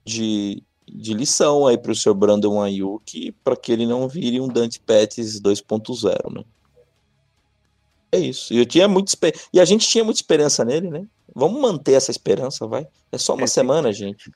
de, 0.04 0.62
de 0.86 1.14
lição 1.14 1.66
aí 1.66 1.76
para 1.76 1.90
o 1.90 1.96
seu 1.96 2.14
Brandon 2.14 2.62
Ayuk, 2.62 3.32
para 3.42 3.56
que 3.56 3.72
ele 3.72 3.86
não 3.86 4.06
vire 4.08 4.40
um 4.40 4.46
Dante 4.46 4.78
Pets 4.78 5.40
2.0, 5.40 6.32
né? 6.32 6.44
É 8.12 8.18
isso. 8.20 8.54
E 8.54 8.58
eu 8.58 8.66
tinha 8.66 8.86
muito 8.86 9.12
e 9.52 9.58
a 9.60 9.64
gente 9.64 9.88
tinha 9.88 10.04
muita 10.04 10.20
esperança 10.20 10.64
nele, 10.64 10.90
né? 10.90 11.06
Vamos 11.34 11.60
manter 11.60 11.94
essa 11.94 12.12
esperança, 12.12 12.68
vai. 12.68 12.86
É 13.10 13.18
só 13.18 13.34
uma 13.34 13.44
É, 13.44 13.46
sim. 13.48 13.54
semana, 13.54 13.92
gente. 13.92 14.30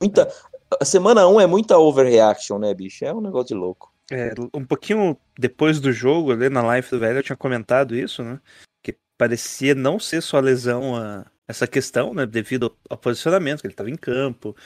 Muita 0.00 0.32
a 0.80 0.84
semana 0.84 1.26
1 1.28 1.40
é 1.40 1.46
muita 1.46 1.78
overreaction, 1.78 2.58
né, 2.58 2.72
bicho? 2.74 3.04
É 3.04 3.12
um 3.12 3.20
negócio 3.20 3.48
de 3.48 3.54
louco. 3.54 3.92
É, 4.10 4.32
um 4.54 4.64
pouquinho 4.64 5.18
depois 5.36 5.80
do 5.80 5.92
jogo, 5.92 6.32
ali 6.32 6.48
na 6.48 6.62
live 6.62 6.88
do 6.88 6.98
velho, 6.98 7.18
eu 7.18 7.22
tinha 7.22 7.36
comentado 7.36 7.96
isso, 7.96 8.22
né? 8.22 8.40
Que 8.82 8.96
parecia 9.18 9.74
não 9.74 9.98
ser 9.98 10.22
só 10.22 10.38
lesão 10.38 10.94
a 10.96 11.26
essa 11.48 11.66
questão, 11.66 12.14
né? 12.14 12.26
Devido 12.26 12.76
ao, 12.88 12.96
posicionamento, 12.96 13.60
que 13.60 13.66
ele 13.66 13.74
estava 13.74 13.90
em 13.90 13.96
campo, 13.96 14.56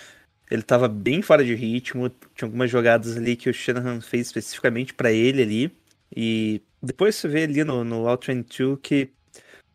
ele 0.51 0.63
estava 0.63 0.89
bem 0.89 1.23
fora 1.23 1.45
de 1.45 1.55
ritmo, 1.55 2.11
tinha 2.35 2.47
algumas 2.47 2.71
jogadas 2.71 3.17
ali 3.17 3.37
que 3.37 3.49
o 3.49 3.55
Shanahan 3.55 4.01
fez 4.01 4.27
especificamente 4.27 4.93
para 4.95 5.13
ele 5.13 5.43
ali. 5.43 5.77
E 6.15 6.63
depois 6.83 7.15
você 7.17 7.29
vê 7.29 7.45
ali 7.45 7.65
no, 7.65 7.85
no 7.85 8.09
All 8.09 8.19
22 8.19 8.79
que, 8.83 9.11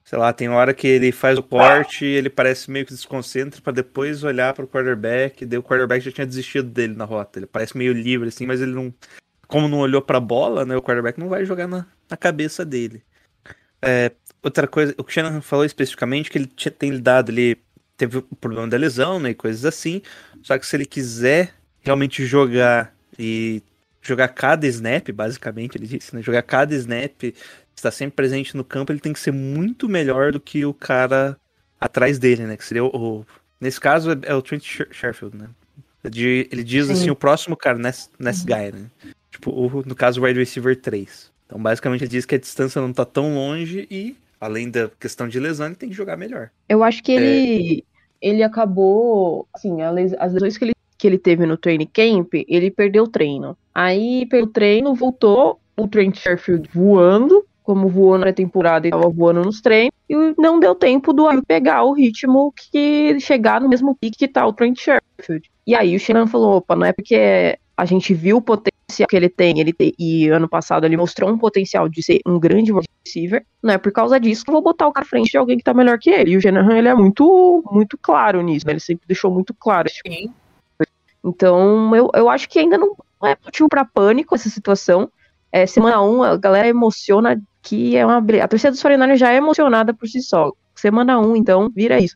sei 0.04 0.20
lá, 0.20 0.34
tem 0.34 0.50
hora 0.50 0.74
que 0.74 0.88
ele 0.88 1.12
faz 1.12 1.38
o 1.40 1.44
corte 1.44 2.06
e 2.06 2.16
ele 2.16 2.30
parece 2.30 2.70
meio 2.70 2.86
que 2.86 2.94
desconcentra 2.94 3.62
para 3.62 3.74
depois 3.74 4.24
olhar 4.24 4.54
para 4.54 4.66
o 4.66 4.68
quarterback, 4.68 5.46
daí 5.46 5.58
o 5.58 5.64
quarterback 5.64 6.04
já 6.04 6.12
tinha 6.12 6.28
desistido 6.28 6.70
dele 6.70 6.96
na 6.96 7.06
rota. 7.06 7.40
Ele 7.40 7.48
parece 7.48 7.78
meio 7.78 7.94
livre 7.94 8.28
assim, 8.28 8.46
mas 8.46 8.62
ele 8.62 8.74
não 8.74 8.94
como 9.48 9.68
não 9.68 9.80
olhou 9.80 10.02
pra 10.02 10.20
bola, 10.20 10.66
né, 10.66 10.76
o 10.76 10.82
quarterback 10.82 11.20
não 11.20 11.30
vai 11.30 11.46
jogar 11.46 11.68
na, 11.68 11.86
na 12.10 12.18
cabeça 12.18 12.64
dele. 12.66 13.04
É, 13.82 14.12
outra 14.42 14.68
coisa, 14.68 14.94
o 14.98 15.04
que 15.04 15.12
o 15.12 15.14
Shannon 15.14 15.42
falou 15.42 15.66
especificamente 15.66 16.30
que 16.30 16.38
ele 16.38 16.48
tinha, 16.48 16.72
tem 16.72 16.90
lidado 16.92 17.32
ali, 17.32 17.58
teve 17.98 18.18
o 18.18 18.22
problema 18.24 18.68
da 18.68 18.78
lesão, 18.78 19.20
né, 19.20 19.30
e 19.32 19.36
coisas 19.36 19.66
assim, 19.66 20.02
só 20.42 20.58
que 20.58 20.66
se 20.66 20.76
ele 20.76 20.86
quiser 20.86 21.54
realmente 21.82 22.26
jogar 22.26 22.94
e 23.18 23.62
jogar 24.02 24.28
cada 24.30 24.68
snap, 24.68 25.10
basicamente, 25.12 25.78
ele 25.78 25.88
disse, 25.88 26.16
né, 26.16 26.22
jogar 26.22 26.42
cada 26.44 26.74
snap, 26.76 27.24
estar 27.76 27.92
sempre 27.92 28.16
presente 28.16 28.56
no 28.56 28.64
campo, 28.64 28.92
ele 28.92 29.00
tem 29.00 29.14
que 29.14 29.20
ser 29.20 29.32
muito 29.32 29.88
melhor 29.90 30.32
do 30.32 30.40
que 30.40 30.66
o 30.66 30.74
cara 30.74 31.38
atrás 31.80 32.18
dele, 32.18 32.44
né, 32.46 32.58
que 32.58 32.66
seria 32.66 32.84
o, 32.84 32.88
o- 32.88 33.26
nesse 33.60 33.80
caso 33.80 34.12
é, 34.12 34.18
é 34.24 34.34
o 34.34 34.42
Trent 34.42 34.64
Sherfield, 34.92 35.36
né, 35.38 35.50
De- 36.10 36.48
ele 36.52 36.64
diz 36.64 36.88
Sim. 36.88 36.94
assim, 36.94 37.10
o 37.10 37.16
próximo 37.16 37.56
cara, 37.58 37.78
nesse, 37.78 38.10
nesse 38.20 38.46
guy, 38.46 38.72
né, 38.72 38.86
Tipo, 39.36 39.52
o- 39.52 39.84
no 39.86 39.94
caso, 39.94 40.22
o 40.22 40.24
wide 40.24 40.40
receiver 40.40 40.80
3. 40.80 41.30
Então, 41.46 41.62
basicamente, 41.62 42.04
ele 42.04 42.10
diz 42.10 42.26
que 42.26 42.36
a 42.36 42.40
distância 42.40 42.82
não 42.82 42.94
tá 42.94 43.04
tão 43.04 43.36
longe 43.36 43.86
e, 43.92 44.16
além 44.40 44.70
da 44.72 44.90
questão 44.98 45.28
de 45.28 45.38
lesão, 45.42 45.66
ele 45.68 45.76
tem 45.76 45.90
que 45.90 45.96
jogar 45.96 46.16
melhor. 46.16 46.50
Eu 46.70 46.84
acho 46.84 47.04
que 47.04 47.12
ele, 47.12 47.84
ele 48.22 48.44
acabou, 48.44 49.46
assim, 49.54 49.82
as 49.82 50.32
lesões 50.34 50.58
que 50.58 50.64
ele, 50.66 50.74
que 50.98 51.06
ele 51.06 51.18
teve 51.18 51.46
no 51.46 51.58
training 51.58 51.90
camp, 51.92 52.34
ele 52.48 52.72
perdeu 52.72 53.04
o 53.04 53.08
treino. 53.10 53.58
Aí, 53.74 54.26
pelo 54.28 54.48
treino, 54.48 54.96
voltou 54.96 55.60
o 55.76 55.86
Trent 55.86 56.18
Sherfield 56.18 56.70
voando, 56.74 57.46
como 57.62 57.90
voou 57.90 58.18
na 58.18 58.32
temporada 58.32 58.88
e 58.88 58.92
tava 58.92 59.10
voando 59.10 59.44
nos 59.44 59.60
treinos, 59.60 59.92
e 60.10 60.16
não 60.40 60.62
deu 60.62 60.74
tempo 60.74 61.12
do 61.12 61.28
Ayuk 61.28 61.46
pegar 61.46 61.84
o 61.84 61.92
ritmo 61.92 62.54
que 62.56 63.20
chegar 63.20 63.60
no 63.60 63.68
mesmo 63.68 63.94
pique 63.96 64.18
que 64.20 64.28
tá 64.30 64.48
o 64.48 64.54
Trent 64.54 64.80
Sherfield. 64.80 65.50
E 65.68 65.76
aí 65.76 65.94
o 65.94 66.00
Shannon 66.00 66.26
falou, 66.28 66.58
opa, 66.58 66.76
não 66.76 66.86
é 66.86 66.94
porque 66.94 67.58
a 67.76 67.86
gente 67.86 68.14
viu 68.14 68.38
o 68.38 68.42
potencial 68.42 68.75
que 68.88 69.16
ele 69.16 69.30
tem, 69.30 69.60
ele 69.60 69.74
tem, 69.74 69.94
e 69.98 70.30
ano 70.30 70.48
passado 70.48 70.86
ele 70.86 70.96
mostrou 70.96 71.30
um 71.30 71.38
potencial 71.38 71.90
de 71.90 72.04
ser 72.04 72.20
um 72.26 72.40
grande 72.40 72.72
receiver, 73.06 73.46
não 73.62 73.74
é 73.74 73.78
por 73.78 73.92
causa 73.92 74.20
disso 74.20 74.44
que 74.44 74.50
eu 74.50 74.54
vou 74.54 74.62
botar 74.62 74.88
o 74.88 74.92
cara 74.92 75.06
à 75.06 75.10
frente 75.10 75.32
de 75.32 75.38
alguém 75.38 75.58
que 75.58 75.64
tá 75.64 75.74
melhor 75.74 75.98
que 75.98 76.10
ele. 76.10 76.32
E 76.32 76.38
o 76.38 76.42
Shanahan, 76.42 76.78
ele 76.78 76.88
é 76.88 76.94
muito, 76.94 77.64
muito 77.72 77.98
claro 77.98 78.42
nisso, 78.42 78.66
né? 78.66 78.74
Ele 78.74 78.80
sempre 78.80 79.08
deixou 79.08 79.32
muito 79.32 79.54
claro. 79.54 79.90
tipo 79.90 80.34
então, 81.24 81.96
eu, 81.96 82.12
eu 82.14 82.30
acho 82.30 82.48
que 82.48 82.60
ainda 82.60 82.78
não 82.78 82.96
é 83.24 83.36
motivo 83.44 83.68
pra 83.68 83.84
pânico 83.84 84.36
essa 84.36 84.48
situação. 84.48 85.12
É, 85.52 85.66
semana 85.66 86.00
1, 86.02 86.24
a 86.24 86.38
galera 86.38 86.68
emociona 86.68 87.42
que 87.64 87.98
é 87.98 88.06
uma. 88.06 88.18
A 88.44 88.48
torcida 88.48 88.70
dos 88.70 88.82
49 88.82 89.18
já 89.18 89.32
é 89.32 89.38
emocionada 89.38 89.92
por 89.92 90.08
si 90.08 90.22
só. 90.22 90.52
Semana 90.76 91.20
1, 91.20 91.36
então, 91.36 91.72
vira 91.74 92.00
isso. 92.00 92.16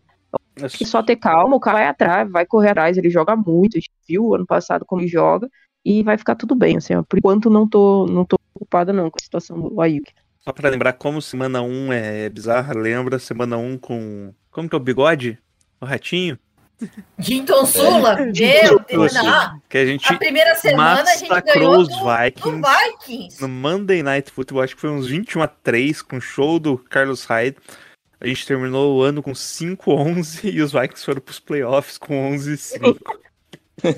Acho 0.62 0.78
que 0.78 0.86
só 0.86 1.02
ter 1.02 1.16
calma, 1.16 1.56
o 1.56 1.60
cara 1.60 1.80
vai 1.80 1.88
atrás, 1.88 2.32
vai 2.32 2.46
correr 2.46 2.70
atrás, 2.70 2.98
ele 2.98 3.10
joga 3.10 3.36
muito, 3.36 3.78
a 3.78 3.80
gente 3.80 3.92
viu 4.08 4.36
ano 4.36 4.46
passado 4.46 4.86
como 4.86 5.02
ele 5.02 5.08
joga, 5.08 5.50
e 5.84 6.04
vai 6.04 6.18
ficar 6.18 6.36
tudo 6.36 6.56
bem, 6.56 6.78
assim, 6.78 6.96
ó. 6.96 7.04
Por 7.04 7.18
enquanto 7.18 7.50
não 7.50 7.68
tô, 7.68 8.06
não 8.08 8.26
tô 8.26 8.38
preocupada 8.54 8.92
não 8.94 9.10
com 9.10 9.18
a 9.20 9.24
situação 9.24 9.60
do 9.60 9.82
Ayuk. 9.82 10.12
Só 10.40 10.54
pra 10.54 10.70
lembrar 10.70 10.94
como 10.94 11.22
semana 11.22 11.62
1 11.62 11.94
é 11.94 12.30
bizarra, 12.30 12.74
lembra 12.74 13.20
semana 13.20 13.58
1 13.58 13.78
com. 13.78 14.34
Como 14.52 14.70
que 14.70 14.76
é 14.76 14.78
o 14.78 14.82
bigode? 14.82 15.38
O 15.80 15.86
ratinho? 15.86 16.38
Jinton 17.20 17.66
Sula, 17.66 18.16
meu 18.16 18.32
Deus, 18.32 19.14
não. 19.14 19.62
Que 19.68 19.78
a 19.80 19.86
gente 19.86 20.14
A 20.14 20.18
primeira 20.18 20.56
semana 20.56 21.02
a 21.02 21.16
gente 21.18 21.42
ganhou 21.42 21.80
os 21.80 21.90
Vikings. 21.90 22.62
Vikings. 22.62 23.42
No 23.42 23.50
Monday 23.50 24.02
Night 24.02 24.32
Football, 24.32 24.62
acho 24.62 24.76
que 24.76 24.82
foi 24.82 24.90
uns 24.90 25.08
21 25.08 25.44
a 25.44 25.48
3 25.48 26.02
com 26.02 26.18
o 26.18 26.22
show 26.22 26.58
do 26.58 26.78
Carlos 26.78 27.26
Hyde. 27.26 27.58
A 28.22 28.28
gente 28.28 28.46
terminou 28.46 28.98
o 28.98 29.02
ano 29.02 29.22
com 29.22 29.32
5-11 29.32 30.46
e 30.54 30.62
os 30.62 30.72
Vikings 30.72 31.06
foram 31.06 31.22
pros 31.22 31.40
playoffs 31.40 31.98
com 31.98 32.32
11-5. 32.34 32.98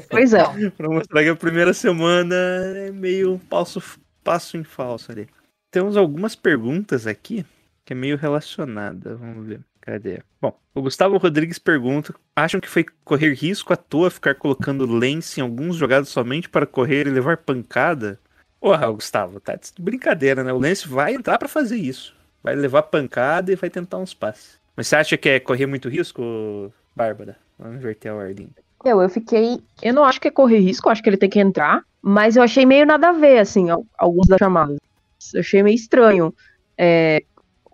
Pois 0.10 0.34
é. 0.34 0.44
pra 0.72 0.90
mostrar 0.90 1.24
que 1.24 1.30
a 1.30 1.36
primeira 1.36 1.74
semana 1.74 2.36
é 2.36 2.92
meio 2.92 3.40
passo, 3.50 3.82
passo 4.24 4.58
em 4.58 4.64
falso 4.64 5.12
ali. 5.12 5.28
Temos 5.70 5.96
algumas 5.96 6.36
perguntas 6.36 7.08
aqui 7.08 7.46
que 7.86 7.94
é 7.94 7.96
meio 7.96 8.18
relacionada. 8.18 9.16
Vamos 9.16 9.48
ver. 9.48 9.62
Cadê? 9.82 10.22
Bom, 10.40 10.58
o 10.76 10.82
Gustavo 10.82 11.18
Rodrigues 11.18 11.58
pergunta: 11.58 12.14
acham 12.36 12.62
que 12.62 12.70
foi 12.70 12.86
correr 13.04 13.34
risco 13.34 13.74
à 13.74 13.76
toa 13.76 14.12
ficar 14.12 14.36
colocando 14.36 14.86
Lance 14.86 15.40
em 15.40 15.44
alguns 15.44 15.76
jogados 15.76 16.10
somente 16.10 16.48
para 16.48 16.68
correr 16.68 17.08
e 17.08 17.10
levar 17.10 17.38
pancada? 17.38 18.20
Porra, 18.60 18.92
Gustavo, 18.92 19.40
tá 19.40 19.56
de 19.56 19.82
brincadeira, 19.82 20.44
né? 20.44 20.54
O 20.54 20.60
Lance 20.60 20.88
vai 20.88 21.16
entrar 21.16 21.40
pra 21.40 21.48
fazer 21.48 21.78
isso. 21.78 22.16
Vai 22.44 22.56
levar 22.56 22.84
pancada 22.84 23.52
e 23.52 23.56
vai 23.56 23.72
tentar 23.72 23.98
uns 23.98 24.14
passes. 24.14 24.60
Mas 24.76 24.88
você 24.88 24.96
acha 24.96 25.18
que 25.18 25.30
é 25.30 25.40
correr 25.40 25.66
muito 25.66 25.90
risco, 25.90 26.72
Bárbara? 26.96 27.38
Vamos 27.58 27.78
inverter 27.78 28.12
a 28.12 28.16
ordem. 28.16 28.50
Eu, 28.84 29.02
eu 29.02 29.10
fiquei. 29.10 29.60
Eu 29.82 29.94
não 29.94 30.04
acho 30.04 30.20
que 30.20 30.28
é 30.28 30.32
correr 30.32 30.60
risco, 30.60 30.90
acho 30.90 31.02
que 31.02 31.10
ele 31.10 31.18
tem 31.18 31.30
que 31.30 31.40
entrar. 31.40 31.84
mas 32.02 32.36
eu 32.36 32.44
achei 32.44 32.66
meio 32.66 32.86
nada 32.86 33.10
a 33.10 33.14
ver, 33.14 33.40
assim, 33.40 33.68
alguns 33.98 34.28
das 34.28 34.40
chamadas. 34.40 34.78
Eu 35.34 35.40
achei 35.42 35.62
meio 35.62 35.76
estranho. 35.76 36.34
É, 36.78 37.24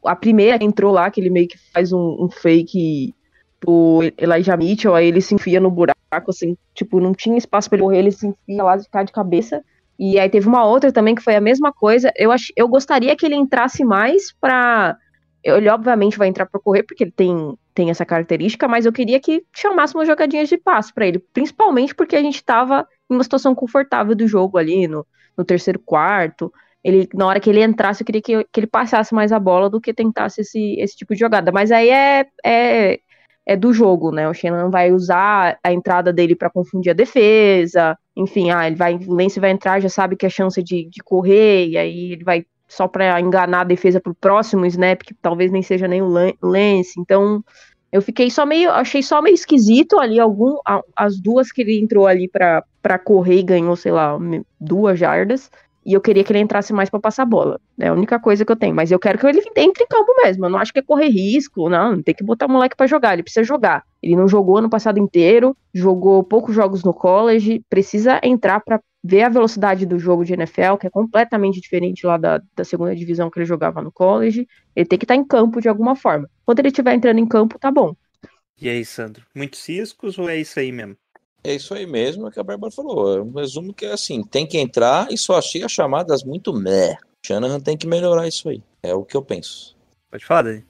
a 0.05 0.15
primeira 0.15 0.63
entrou 0.63 0.91
lá, 0.91 1.09
que 1.09 1.21
ele 1.21 1.29
meio 1.29 1.47
que 1.47 1.57
faz 1.73 1.93
um, 1.93 2.17
um 2.19 2.29
fake 2.29 3.13
pro 3.59 4.01
Elijah 4.17 4.57
Mitchell, 4.57 4.93
aí 4.93 5.07
ele 5.07 5.21
se 5.21 5.33
enfia 5.33 5.59
no 5.59 5.71
buraco, 5.71 6.29
assim, 6.29 6.55
tipo, 6.73 6.99
não 6.99 7.13
tinha 7.13 7.37
espaço 7.37 7.69
para 7.69 7.77
ele 7.77 7.83
morrer, 7.83 7.99
ele 7.99 8.11
se 8.11 8.27
enfia 8.27 8.63
lá, 8.63 8.77
ficar 8.79 9.03
de 9.03 9.11
cabeça. 9.11 9.63
E 9.97 10.19
aí 10.19 10.29
teve 10.29 10.47
uma 10.47 10.63
outra 10.63 10.91
também 10.91 11.15
que 11.15 11.23
foi 11.23 11.35
a 11.35 11.41
mesma 11.41 11.73
coisa. 11.73 12.11
Eu, 12.15 12.31
ach, 12.31 12.51
eu 12.55 12.67
gostaria 12.67 13.15
que 13.15 13.25
ele 13.25 13.35
entrasse 13.35 13.83
mais 13.83 14.31
pra. 14.31 14.95
Ele 15.43 15.69
obviamente 15.69 16.17
vai 16.17 16.27
entrar 16.27 16.45
para 16.45 16.59
correr, 16.59 16.83
porque 16.83 17.03
ele 17.05 17.11
tem, 17.11 17.57
tem 17.77 17.91
essa 17.91 18.03
característica, 18.03 18.67
mas 18.67 18.87
eu 18.87 18.91
queria 18.91 19.19
que 19.19 19.45
chamasse 19.55 19.93
umas 19.93 20.07
jogadinhas 20.07 20.49
de 20.49 20.57
passe 20.57 20.91
para 20.91 21.05
ele, 21.05 21.19
principalmente 21.31 21.93
porque 21.93 22.15
a 22.15 22.21
gente 22.23 22.43
tava 22.43 22.87
em 23.07 23.13
uma 23.13 23.21
situação 23.21 23.53
confortável 23.53 24.15
do 24.15 24.27
jogo 24.27 24.57
ali 24.57 24.87
no, 24.87 25.05
no 25.37 25.45
terceiro 25.45 25.77
quarto. 25.77 26.51
Ele, 26.83 27.07
na 27.13 27.27
hora 27.27 27.39
que 27.39 27.47
ele 27.47 27.63
entrasse, 27.63 28.01
eu 28.01 28.05
queria 28.05 28.21
que, 28.21 28.43
que 28.51 28.59
ele 28.59 28.65
passasse 28.65 29.13
mais 29.13 29.31
a 29.31 29.39
bola 29.39 29.69
do 29.69 29.79
que 29.79 29.93
tentasse 29.93 30.41
esse, 30.41 30.75
esse 30.79 30.97
tipo 30.97 31.13
de 31.13 31.19
jogada. 31.19 31.51
Mas 31.51 31.71
aí 31.71 31.91
é, 31.91 32.25
é, 32.43 32.99
é 33.45 33.55
do 33.55 33.71
jogo, 33.71 34.11
né? 34.11 34.27
O 34.27 34.33
Shannon 34.33 34.71
vai 34.71 34.91
usar 34.91 35.59
a 35.63 35.71
entrada 35.71 36.11
dele 36.11 36.35
para 36.35 36.49
confundir 36.49 36.89
a 36.89 36.95
defesa. 36.95 37.95
Enfim, 38.15 38.49
ah, 38.49 38.65
ele 38.65 38.75
vai, 38.75 38.95
o 38.95 39.13
Lance 39.13 39.39
vai 39.39 39.51
entrar, 39.51 39.79
já 39.79 39.89
sabe 39.89 40.15
que 40.15 40.25
é 40.25 40.29
chance 40.29 40.63
de, 40.63 40.89
de 40.89 41.03
correr, 41.03 41.67
e 41.67 41.77
aí 41.77 42.13
ele 42.13 42.23
vai 42.23 42.43
só 42.67 42.87
para 42.87 43.19
enganar 43.21 43.61
a 43.61 43.65
defesa 43.65 43.99
pro 43.99 44.13
próximo 44.13 44.65
snap, 44.65 45.01
que 45.01 45.13
talvez 45.13 45.51
nem 45.51 45.61
seja 45.61 45.87
nem 45.87 46.01
o 46.01 46.07
Lance. 46.41 46.99
Então, 46.99 47.43
eu 47.91 48.01
fiquei 48.01 48.29
só 48.29 48.45
meio, 48.45 48.69
achei 48.71 49.01
só 49.01 49.21
meio 49.21 49.33
esquisito 49.33 49.99
ali 49.99 50.19
algum 50.19 50.57
as 50.95 51.19
duas 51.19 51.51
que 51.51 51.61
ele 51.61 51.79
entrou 51.79 52.05
ali 52.05 52.27
para 52.29 52.99
correr 53.03 53.39
e 53.39 53.43
ganhou, 53.43 53.75
sei 53.75 53.91
lá, 53.91 54.17
duas 54.59 54.99
jardas. 54.99 55.49
E 55.85 55.93
eu 55.93 56.01
queria 56.01 56.21
que 56.21 56.33
ele 56.33 56.39
entrasse 56.39 56.73
mais 56.73 56.89
para 56.89 56.99
passar 56.99 57.23
bola. 57.23 57.61
É 57.79 57.87
a 57.87 57.93
única 57.93 58.19
coisa 58.19 58.43
que 58.43 58.51
eu 58.51 58.57
tenho. 58.57 58.75
Mas 58.75 58.91
eu 58.91 58.99
quero 58.99 59.17
que 59.17 59.25
ele 59.25 59.41
entre 59.55 59.85
em 59.85 59.87
campo 59.87 60.13
mesmo. 60.21 60.45
Eu 60.45 60.49
não 60.49 60.59
acho 60.59 60.73
que 60.73 60.79
é 60.79 60.81
correr 60.81 61.07
risco. 61.07 61.69
Não, 61.69 62.03
tem 62.03 62.13
que 62.13 62.25
botar 62.25 62.47
o 62.47 62.49
moleque 62.49 62.75
para 62.75 62.87
jogar. 62.87 63.13
Ele 63.13 63.23
precisa 63.23 63.45
jogar. 63.45 63.85
Ele 64.01 64.15
não 64.15 64.27
jogou 64.27 64.57
ano 64.57 64.69
passado 64.69 64.99
inteiro, 64.99 65.55
jogou 65.73 66.23
poucos 66.23 66.53
jogos 66.53 66.83
no 66.83 66.93
college. 66.93 67.63
Precisa 67.69 68.19
entrar 68.23 68.59
para 68.59 68.81
ver 69.03 69.23
a 69.23 69.29
velocidade 69.29 69.85
do 69.85 69.97
jogo 69.97 70.25
de 70.25 70.33
NFL, 70.33 70.75
que 70.79 70.87
é 70.87 70.89
completamente 70.89 71.61
diferente 71.61 72.05
lá 72.05 72.17
da, 72.17 72.41
da 72.55 72.63
segunda 72.63 72.95
divisão 72.95 73.29
que 73.29 73.39
ele 73.39 73.45
jogava 73.45 73.81
no 73.81 73.91
college. 73.91 74.47
Ele 74.75 74.85
tem 74.85 74.99
que 74.99 75.05
estar 75.05 75.15
tá 75.15 75.19
em 75.19 75.25
campo 75.25 75.61
de 75.61 75.69
alguma 75.69 75.95
forma. 75.95 76.29
Quando 76.45 76.59
ele 76.59 76.69
estiver 76.69 76.93
entrando 76.93 77.19
em 77.19 77.27
campo, 77.27 77.57
tá 77.57 77.71
bom. 77.71 77.95
E 78.59 78.69
aí, 78.69 78.83
Sandro? 78.83 79.25
Muitos 79.35 79.65
riscos 79.67 80.17
ou 80.17 80.29
é 80.29 80.37
isso 80.37 80.59
aí 80.59 80.71
mesmo? 80.71 80.97
É 81.43 81.53
isso 81.53 81.73
aí 81.73 81.85
mesmo 81.85 82.29
que 82.29 82.39
a 82.39 82.43
Bárbara 82.43 82.71
falou. 82.71 83.17
É 83.17 83.21
um 83.21 83.31
resumo 83.31 83.73
que 83.73 83.85
é 83.85 83.93
assim, 83.93 84.23
tem 84.23 84.45
que 84.45 84.57
entrar 84.57 85.07
e 85.11 85.17
só 85.17 85.37
achei 85.37 85.63
as 85.63 85.71
chamadas 85.71 86.23
muito 86.23 86.51
meh. 86.53 86.97
Shanahan 87.25 87.59
tem 87.59 87.77
que 87.77 87.87
melhorar 87.87 88.27
isso 88.27 88.49
aí. 88.49 88.61
É 88.83 88.93
o 88.93 89.05
que 89.05 89.15
eu 89.15 89.21
penso. 89.21 89.77
Pode 90.09 90.25
falar, 90.25 90.43
Dani. 90.43 90.65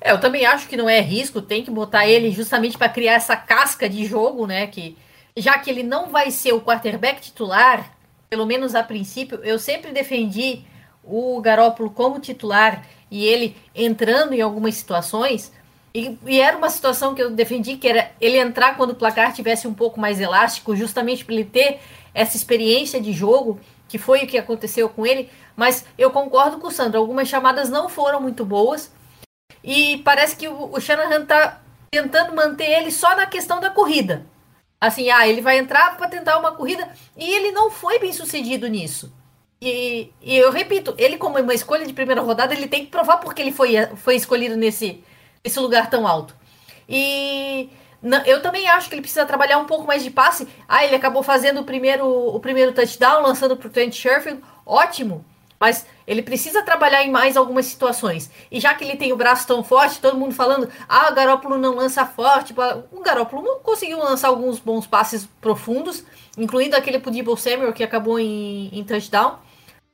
É, 0.00 0.10
eu 0.10 0.20
também 0.20 0.44
acho 0.44 0.68
que 0.68 0.76
não 0.76 0.88
é 0.88 1.00
risco, 1.00 1.40
tem 1.40 1.64
que 1.64 1.70
botar 1.70 2.06
ele 2.06 2.30
justamente 2.30 2.76
para 2.76 2.88
criar 2.88 3.14
essa 3.14 3.36
casca 3.36 3.88
de 3.88 4.04
jogo, 4.04 4.46
né? 4.46 4.66
Que 4.66 4.96
já 5.36 5.58
que 5.58 5.70
ele 5.70 5.82
não 5.82 6.08
vai 6.08 6.30
ser 6.30 6.52
o 6.52 6.60
quarterback 6.60 7.20
titular, 7.20 7.96
pelo 8.28 8.46
menos 8.46 8.74
a 8.74 8.82
princípio, 8.82 9.40
eu 9.44 9.58
sempre 9.58 9.92
defendi 9.92 10.64
o 11.04 11.40
Garópolo 11.40 11.90
como 11.90 12.20
titular 12.20 12.86
e 13.10 13.24
ele 13.24 13.56
entrando 13.74 14.32
em 14.32 14.40
algumas 14.40 14.74
situações, 14.74 15.52
e, 15.94 16.18
e, 16.26 16.40
era 16.40 16.56
uma 16.56 16.70
situação 16.70 17.14
que 17.14 17.22
eu 17.22 17.30
defendi, 17.30 17.76
que 17.76 17.86
era 17.86 18.10
ele 18.18 18.38
entrar 18.38 18.76
quando 18.76 18.92
o 18.92 18.94
placar 18.94 19.32
tivesse 19.34 19.68
um 19.68 19.74
pouco 19.74 20.00
mais 20.00 20.20
elástico, 20.20 20.74
justamente 20.74 21.24
para 21.24 21.34
ele 21.34 21.44
ter 21.44 21.80
essa 22.14 22.36
experiência 22.36 22.98
de 22.98 23.12
jogo, 23.12 23.60
que 23.88 23.98
foi 23.98 24.24
o 24.24 24.26
que 24.26 24.38
aconteceu 24.38 24.88
com 24.88 25.04
ele. 25.04 25.28
Mas 25.54 25.84
eu 25.98 26.10
concordo 26.10 26.58
com 26.58 26.68
o 26.68 26.70
Sandro, 26.70 26.98
algumas 26.98 27.28
chamadas 27.28 27.68
não 27.68 27.90
foram 27.90 28.22
muito 28.22 28.42
boas. 28.42 28.90
E 29.62 29.98
parece 29.98 30.36
que 30.36 30.48
o, 30.48 30.80
Shanahan 30.80 31.22
está 31.22 31.60
tentando 31.90 32.34
manter 32.34 32.70
ele 32.70 32.90
só 32.90 33.14
na 33.14 33.26
questão 33.26 33.60
da 33.60 33.70
corrida. 33.70 34.26
Assim, 34.80 35.10
ah, 35.10 35.26
ele 35.28 35.40
vai 35.40 35.58
entrar 35.58 35.96
para 35.96 36.08
tentar 36.08 36.38
uma 36.38 36.52
corrida 36.52 36.88
e 37.16 37.32
ele 37.34 37.52
não 37.52 37.70
foi 37.70 37.98
bem 37.98 38.12
sucedido 38.12 38.66
nisso. 38.66 39.12
E, 39.60 40.12
e, 40.20 40.36
eu 40.36 40.50
repito, 40.50 40.92
ele 40.98 41.16
como 41.16 41.38
uma 41.38 41.54
escolha 41.54 41.86
de 41.86 41.92
primeira 41.92 42.20
rodada, 42.20 42.52
ele 42.52 42.66
tem 42.66 42.84
que 42.84 42.90
provar 42.90 43.18
porque 43.18 43.40
ele 43.40 43.52
foi, 43.52 43.74
foi 43.94 44.16
escolhido 44.16 44.56
nesse, 44.56 45.04
esse 45.44 45.60
lugar 45.60 45.88
tão 45.88 46.06
alto. 46.08 46.34
E 46.88 47.70
eu 48.26 48.42
também 48.42 48.68
acho 48.68 48.88
que 48.88 48.96
ele 48.96 49.02
precisa 49.02 49.24
trabalhar 49.24 49.58
um 49.58 49.64
pouco 49.64 49.86
mais 49.86 50.02
de 50.02 50.10
passe. 50.10 50.48
Ah, 50.68 50.84
ele 50.84 50.96
acabou 50.96 51.22
fazendo 51.22 51.60
o 51.60 51.64
primeiro, 51.64 52.04
o 52.04 52.40
primeiro 52.40 52.72
touchdown, 52.72 53.22
lançando 53.22 53.56
para 53.56 53.70
Trent 53.70 53.94
Sherfield. 53.94 54.42
Ótimo. 54.66 55.24
Mas 55.60 55.86
ele 56.06 56.22
precisa 56.22 56.62
trabalhar 56.62 57.04
em 57.04 57.10
mais 57.10 57.36
algumas 57.36 57.66
situações. 57.66 58.30
E 58.50 58.60
já 58.60 58.74
que 58.74 58.84
ele 58.84 58.96
tem 58.96 59.12
o 59.12 59.16
braço 59.16 59.46
tão 59.46 59.62
forte, 59.62 60.00
todo 60.00 60.18
mundo 60.18 60.34
falando, 60.34 60.68
ah, 60.88 61.10
o 61.10 61.14
Garópolo 61.14 61.58
não 61.58 61.74
lança 61.74 62.04
forte. 62.04 62.54
O 62.90 63.00
Garópolo 63.00 63.42
não 63.42 63.60
conseguiu 63.60 63.98
lançar 63.98 64.28
alguns 64.28 64.58
bons 64.58 64.86
passes 64.86 65.28
profundos, 65.40 66.04
incluindo 66.36 66.76
aquele 66.76 66.98
pro 66.98 67.10
Debo 67.10 67.36
Samuel 67.36 67.72
que 67.72 67.84
acabou 67.84 68.18
em, 68.18 68.68
em 68.72 68.84
touchdown. 68.84 69.38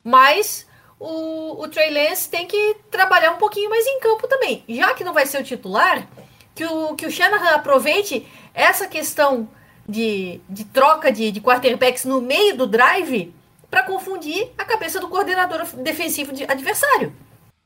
Mas 0.03 0.67
o, 0.99 1.63
o 1.63 1.69
Trey 1.69 1.91
Lance 1.91 2.29
tem 2.29 2.47
que 2.47 2.77
trabalhar 2.91 3.33
um 3.33 3.39
pouquinho 3.39 3.71
mais 3.71 3.87
em 3.87 4.01
campo 4.01 4.27
também. 4.27 4.65
Já 4.69 4.95
que 4.95 5.05
não 5.05 5.13
vai 5.13 5.27
ser 5.27 5.41
o 5.41 5.45
titular, 5.45 6.09
que 6.55 6.65
o, 6.65 6.95
que 6.95 7.07
o 7.07 7.11
Shanahan 7.11 7.55
aproveite 7.55 8.27
essa 8.53 8.87
questão 8.87 9.49
de, 9.89 10.41
de 10.49 10.65
troca 10.65 11.13
de, 11.13 11.31
de 11.31 11.41
quarterbacks 11.41 12.05
no 12.05 12.21
meio 12.21 12.57
do 12.57 12.67
drive 12.67 13.33
para 13.71 13.83
confundir 13.83 14.51
a 14.57 14.65
cabeça 14.65 15.01
do 15.01 15.09
coordenador 15.09 15.65
defensivo 15.77 16.33
de 16.33 16.45
adversário. 16.45 17.13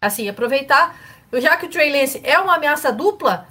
Assim, 0.01 0.29
aproveitar, 0.29 0.99
já 1.35 1.57
que 1.57 1.67
o 1.67 1.69
Trey 1.69 1.93
Lance 1.93 2.21
é 2.25 2.39
uma 2.39 2.57
ameaça 2.57 2.93
dupla, 2.93 3.47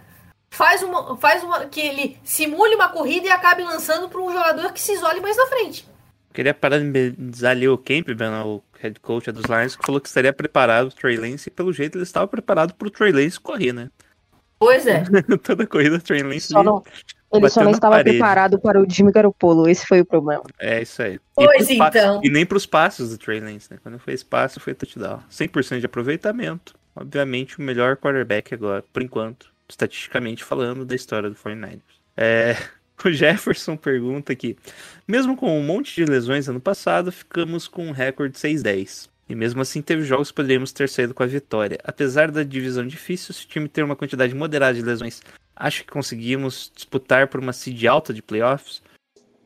faz 0.50 0.84
uma, 0.84 1.18
faz 1.18 1.44
uma 1.44 1.66
que 1.66 1.80
ele 1.80 2.18
simule 2.24 2.76
uma 2.76 2.90
corrida 2.90 3.28
e 3.28 3.32
acabe 3.32 3.64
lançando 3.64 4.10
para 4.10 4.22
um 4.22 4.32
jogador 4.32 4.74
que 4.74 4.82
se 4.82 4.94
isole 4.94 5.22
mais 5.22 5.38
na 5.38 5.48
frente. 5.48 5.90
Queria 6.34 6.54
parabenizar 6.54 7.52
ali 7.52 7.68
o 7.68 7.78
Campbell, 7.78 8.48
o 8.48 8.64
head 8.80 9.00
coach 9.00 9.32
dos 9.32 9.46
Lions, 9.46 9.76
que 9.76 9.86
falou 9.86 10.00
que 10.00 10.08
estaria 10.08 10.32
preparado 10.32 10.88
o 10.88 10.92
Trey 10.92 11.18
Lance, 11.18 11.50
e 11.50 11.52
pelo 11.52 11.74
jeito 11.74 11.98
ele 11.98 12.04
estava 12.04 12.28
preparado 12.28 12.74
para 12.74 12.88
o 12.88 12.92
Trey 12.92 13.12
Lance 13.12 13.40
correr, 13.40 13.74
né? 13.74 13.90
Pois 14.58 14.86
é. 14.88 15.04
Toda 15.44 15.68
corrida 15.68 15.98
o 15.98 16.02
Trey 16.02 16.24
Lance 16.24 16.48
só 16.48 16.64
não, 16.64 16.84
ele 17.34 17.50
só 17.50 17.64
não 17.64 17.72
estava 17.72 17.96
parede. 17.96 18.18
preparado 18.18 18.60
para 18.60 18.82
o 18.82 18.86
Jimmy 18.90 19.12
Garoppolo, 19.12 19.70
esse 19.70 19.86
foi 19.86 20.02
o 20.02 20.06
problema. 20.06 20.44
É, 20.60 20.82
isso 20.82 21.02
aí. 21.02 21.20
Pois 21.34 21.70
e 21.70 21.76
então. 21.76 22.22
E 22.24 22.30
nem 22.30 22.46
para 22.46 22.58
os 22.58 22.66
passos 22.66 23.10
do 23.12 23.18
Trey 23.18 23.40
Lance, 23.40 23.72
né? 23.72 23.78
Quando 23.82 23.98
fez 24.00 24.24
passo, 24.24 24.60
foi 24.60 24.74
touchdown. 24.74 25.20
100% 25.30 25.80
de 25.80 25.86
aproveitamento. 25.86 26.76
Obviamente, 26.96 27.58
o 27.58 27.62
melhor 27.62 27.96
quarterback 27.96 28.54
agora, 28.54 28.84
por 28.92 29.02
enquanto, 29.02 29.52
estatisticamente 29.70 30.44
falando, 30.44 30.86
da 30.86 30.96
história 30.96 31.30
do 31.30 31.36
49ers. 31.36 31.82
É, 32.18 32.56
o 33.04 33.12
Jefferson 33.12 33.78
pergunta 33.78 34.34
aqui: 34.34 34.58
mesmo 35.08 35.36
com 35.38 35.58
um 35.58 35.64
monte 35.64 35.96
de 35.96 36.06
lesões 36.06 36.50
ano 36.50 36.60
passado, 36.60 37.12
ficamos 37.12 37.68
com 37.68 37.88
um 37.88 37.92
recorde 37.92 38.38
6-10. 38.38 39.10
E 39.30 39.36
mesmo 39.36 39.62
assim 39.62 39.82
teve 39.82 40.04
jogos 40.04 40.30
que 40.30 40.36
poderíamos 40.36 40.74
ter 40.74 40.90
saído 40.90 41.14
com 41.14 41.24
a 41.24 41.26
vitória. 41.26 41.80
Apesar 41.86 42.30
da 42.30 42.44
divisão 42.44 42.86
difícil, 42.86 43.34
se 43.34 43.46
o 43.46 43.48
time 43.48 43.70
ter 43.70 43.82
uma 43.82 43.96
quantidade 43.96 44.36
moderada 44.36 44.74
de 44.74 44.82
lesões, 44.82 45.22
acho 45.56 45.84
que 45.84 45.92
conseguimos 45.92 46.72
disputar 46.76 47.28
por 47.28 47.40
uma 47.40 47.54
seed 47.54 47.86
alta 47.86 48.14
de 48.14 48.22
playoffs. 48.22 48.82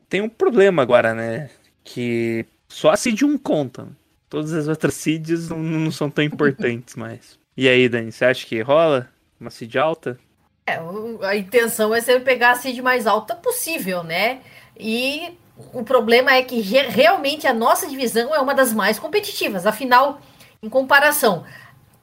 Tem 0.08 0.20
um 0.20 0.28
problema 0.28 0.82
agora, 0.82 1.14
né? 1.14 1.50
Que 1.84 2.46
só 2.68 2.90
a 2.90 2.96
seed 2.96 3.22
1 3.22 3.38
conta. 3.38 3.88
Todas 4.28 4.52
as 4.52 4.68
outras 4.68 4.94
seeds 4.94 5.48
não, 5.48 5.58
não 5.58 5.90
são 5.90 6.10
tão 6.10 6.24
importantes 6.24 6.94
mais. 6.96 7.38
E 7.56 7.68
aí, 7.68 7.88
Dani, 7.88 8.12
você 8.12 8.24
acha 8.24 8.46
que 8.46 8.60
rola 8.60 9.08
uma 9.40 9.50
seed 9.50 9.76
alta? 9.76 10.18
É, 10.66 10.80
a 11.22 11.36
intenção 11.36 11.94
é 11.94 12.00
sempre 12.00 12.24
pegar 12.24 12.52
a 12.52 12.56
seed 12.56 12.78
mais 12.80 13.06
alta 13.06 13.36
possível, 13.36 14.02
né? 14.02 14.40
E 14.78 15.38
o 15.72 15.82
problema 15.82 16.34
é 16.34 16.42
que 16.42 16.60
realmente 16.60 17.46
a 17.46 17.54
nossa 17.54 17.86
divisão 17.86 18.34
é 18.34 18.40
uma 18.40 18.54
das 18.54 18.72
mais 18.72 18.98
competitivas. 18.98 19.64
Afinal, 19.64 20.20
em 20.62 20.68
comparação, 20.68 21.44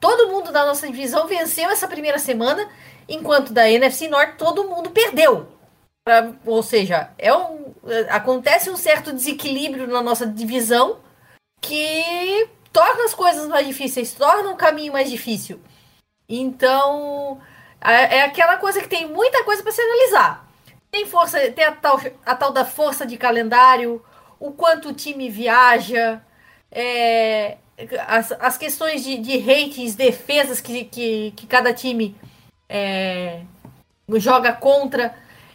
todo 0.00 0.28
mundo 0.28 0.50
da 0.50 0.66
nossa 0.66 0.86
divisão 0.86 1.26
venceu 1.28 1.70
essa 1.70 1.86
primeira 1.86 2.18
semana, 2.18 2.68
enquanto 3.08 3.52
da 3.52 3.70
NFC 3.70 4.08
Norte 4.08 4.36
todo 4.36 4.68
mundo 4.68 4.90
perdeu. 4.90 5.48
Pra, 6.04 6.32
ou 6.44 6.62
seja, 6.62 7.10
é 7.16 7.34
um, 7.34 7.74
acontece 8.10 8.68
um 8.70 8.76
certo 8.76 9.12
desequilíbrio 9.12 9.86
na 9.86 10.02
nossa 10.02 10.26
divisão 10.26 11.00
que 11.60 12.48
torna 12.72 13.04
as 13.04 13.14
coisas 13.14 13.48
mais 13.48 13.66
difíceis, 13.66 14.12
torna 14.12 14.50
o 14.50 14.56
caminho 14.56 14.92
mais 14.92 15.10
difícil. 15.10 15.60
Então, 16.28 17.40
é, 17.80 18.18
é 18.18 18.22
aquela 18.22 18.56
coisa 18.58 18.80
que 18.80 18.88
tem 18.88 19.08
muita 19.08 19.44
coisa 19.44 19.62
para 19.62 19.72
se 19.72 19.80
analisar. 19.80 20.48
Tem 20.90 21.06
força, 21.06 21.38
tem 21.52 21.64
a 21.64 21.72
tal, 21.72 22.00
a 22.24 22.34
tal 22.34 22.52
da 22.52 22.64
força 22.64 23.06
de 23.06 23.16
calendário, 23.16 24.04
o 24.38 24.52
quanto 24.52 24.90
o 24.90 24.94
time 24.94 25.30
viaja, 25.30 26.22
é, 26.70 27.56
as, 28.06 28.32
as 28.32 28.58
questões 28.58 29.02
de, 29.02 29.16
de 29.18 29.38
ratings, 29.38 29.94
defesas 29.94 30.60
que, 30.60 30.84
que, 30.84 31.32
que 31.36 31.46
cada 31.46 31.72
time 31.72 32.16
é, 32.68 33.42
joga 34.16 34.52
contra. 34.52 35.14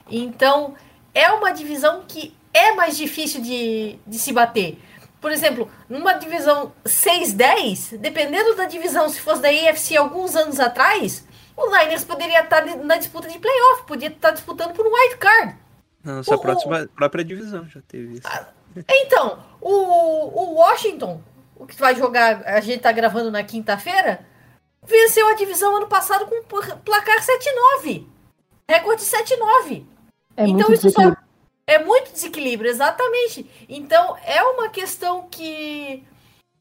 Então, 0.09 0.75
é 1.13 1.29
uma 1.31 1.51
divisão 1.51 2.03
que 2.07 2.35
é 2.53 2.73
mais 2.73 2.97
difícil 2.97 3.41
de, 3.41 3.99
de 4.05 4.17
se 4.19 4.33
bater. 4.33 4.79
Por 5.21 5.31
exemplo, 5.31 5.69
numa 5.89 6.13
divisão 6.13 6.71
6-10, 6.85 7.97
dependendo 7.97 8.55
da 8.55 8.65
divisão, 8.65 9.09
se 9.09 9.19
fosse 9.19 9.41
da 9.41 9.49
AFC 9.49 9.97
alguns 9.97 10.35
anos 10.35 10.59
atrás, 10.59 11.25
o 11.57 11.69
Niners 11.69 12.05
poderia 12.05 12.41
estar 12.41 12.65
na 12.77 12.95
disputa 12.95 13.27
de 13.27 13.37
playoff, 13.37 13.83
podia 13.85 14.07
estar 14.07 14.31
disputando 14.31 14.73
por 14.73 14.85
um 14.87 14.91
wild 14.93 15.17
card. 15.17 15.55
Na 16.03 16.15
nossa 16.15 16.35
O- 16.35 16.39
próxima, 16.39 16.87
própria 16.95 17.23
divisão 17.25 17.67
já 17.67 17.81
teve 17.85 18.19
isso. 18.19 18.27
Então, 18.87 19.39
o, 19.59 19.69
o 19.69 20.53
Washington, 20.55 21.21
o 21.55 21.65
que 21.65 21.75
vai 21.75 21.95
jogar, 21.95 22.41
a 22.45 22.61
gente 22.61 22.79
tá 22.79 22.91
gravando 22.93 23.29
na 23.29 23.43
quinta-feira, 23.43 24.25
venceu 24.89 25.27
a 25.27 25.33
divisão 25.33 25.77
ano 25.77 25.87
passado 25.87 26.25
com 26.25 26.43
pla- 26.43 26.75
placar 26.77 27.17
7-9. 27.21 28.05
Recorde 28.69 29.01
7-9. 29.03 29.85
É 30.35 30.47
então 30.47 30.71
isso 30.73 30.89
só 30.91 31.01
é 31.67 31.79
muito 31.83 32.11
desequilíbrio, 32.11 32.69
exatamente. 32.69 33.49
Então 33.69 34.17
é 34.25 34.41
uma 34.43 34.69
questão 34.69 35.27
que 35.29 36.03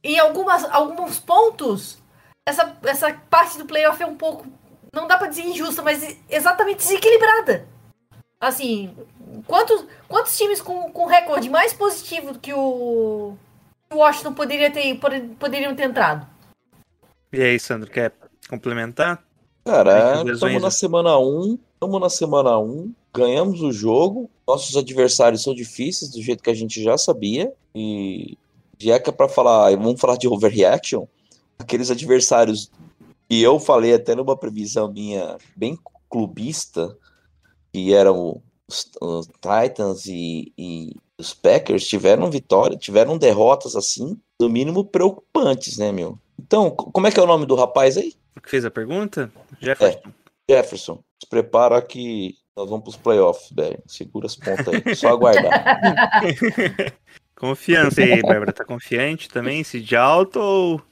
em 0.04 0.18
algumas, 0.18 0.64
alguns 0.70 1.18
pontos 1.18 1.98
essa, 2.46 2.76
essa 2.84 3.12
parte 3.30 3.58
do 3.58 3.66
playoff 3.66 4.02
é 4.02 4.06
um 4.06 4.16
pouco 4.16 4.46
não 4.92 5.06
dá 5.06 5.18
pra 5.18 5.26
dizer 5.28 5.42
injusta, 5.42 5.82
mas 5.82 6.16
exatamente 6.30 6.78
desequilibrada. 6.78 7.66
Assim, 8.40 8.96
quantos, 9.46 9.84
quantos 10.08 10.36
times 10.36 10.60
com, 10.62 10.90
com 10.92 11.06
recorde 11.06 11.50
mais 11.50 11.72
positivo 11.74 12.32
do 12.32 12.38
que 12.38 12.54
o, 12.54 13.36
que 13.90 13.94
o 13.96 13.98
Washington 13.98 14.32
poderia 14.32 14.70
ter, 14.70 14.94
pod- 14.98 15.36
poderiam 15.38 15.74
ter 15.74 15.84
entrado? 15.84 16.26
E 17.32 17.42
aí, 17.42 17.58
Sandro, 17.60 17.90
quer 17.90 18.12
complementar? 18.48 19.22
Cara, 19.64 20.22
estamos 20.22 20.62
na 20.62 20.68
né? 20.68 20.70
semana 20.70 21.18
1, 21.18 21.58
estamos 21.74 22.00
na 22.00 22.08
semana 22.08 22.58
1, 22.58 22.90
ganhamos 23.14 23.60
o 23.60 23.70
jogo, 23.70 24.30
nossos 24.46 24.74
adversários 24.76 25.42
são 25.42 25.54
difíceis 25.54 26.10
do 26.10 26.22
jeito 26.22 26.42
que 26.42 26.48
a 26.48 26.54
gente 26.54 26.82
já 26.82 26.96
sabia, 26.96 27.52
e 27.74 28.38
já 28.78 28.98
que 28.98 29.10
é 29.10 29.12
pra 29.12 29.28
falar, 29.28 29.76
vamos 29.76 30.00
falar 30.00 30.16
de 30.16 30.26
overreaction, 30.26 31.06
aqueles 31.58 31.90
adversários 31.90 32.70
que 33.28 33.42
eu 33.42 33.60
falei 33.60 33.92
até 33.92 34.14
numa 34.14 34.36
previsão 34.36 34.90
minha 34.90 35.36
bem 35.54 35.78
clubista, 36.08 36.96
que 37.70 37.92
eram 37.92 38.40
os, 38.66 38.90
os 39.02 39.26
Titans 39.26 40.06
e, 40.06 40.50
e 40.56 40.94
os 41.18 41.34
Packers, 41.34 41.86
tiveram 41.86 42.30
vitória, 42.30 42.78
tiveram 42.78 43.18
derrotas 43.18 43.76
assim, 43.76 44.18
no 44.40 44.48
mínimo 44.48 44.82
preocupantes, 44.82 45.76
né, 45.76 45.92
meu? 45.92 46.18
Então, 46.38 46.70
co- 46.70 46.90
como 46.90 47.06
é 47.06 47.10
que 47.10 47.18
é 47.18 47.22
o 47.22 47.26
nome 47.26 47.46
do 47.46 47.54
rapaz 47.54 47.96
aí? 47.96 48.14
O 48.36 48.40
que 48.40 48.50
fez 48.50 48.64
a 48.64 48.70
pergunta? 48.70 49.30
Jefferson. 49.60 50.00
Jefferson, 50.50 51.02
se 51.22 51.28
prepara 51.28 51.80
que 51.82 52.34
nós 52.56 52.68
vamos 52.68 52.82
pros 52.84 52.96
playoffs, 52.96 53.50
velho. 53.54 53.78
Segura 53.86 54.26
as 54.26 54.36
pontas 54.36 54.66
aí, 54.68 54.94
só 54.96 55.08
aguardar. 55.08 55.80
Confiança 57.36 58.00
aí, 58.00 58.20
Bárbara. 58.22 58.52
Tá 58.52 58.64
confiante 58.64 59.28
também? 59.28 59.62
Se 59.62 59.80
de 59.80 59.94
alto 59.96 60.40
ou, 60.40 60.82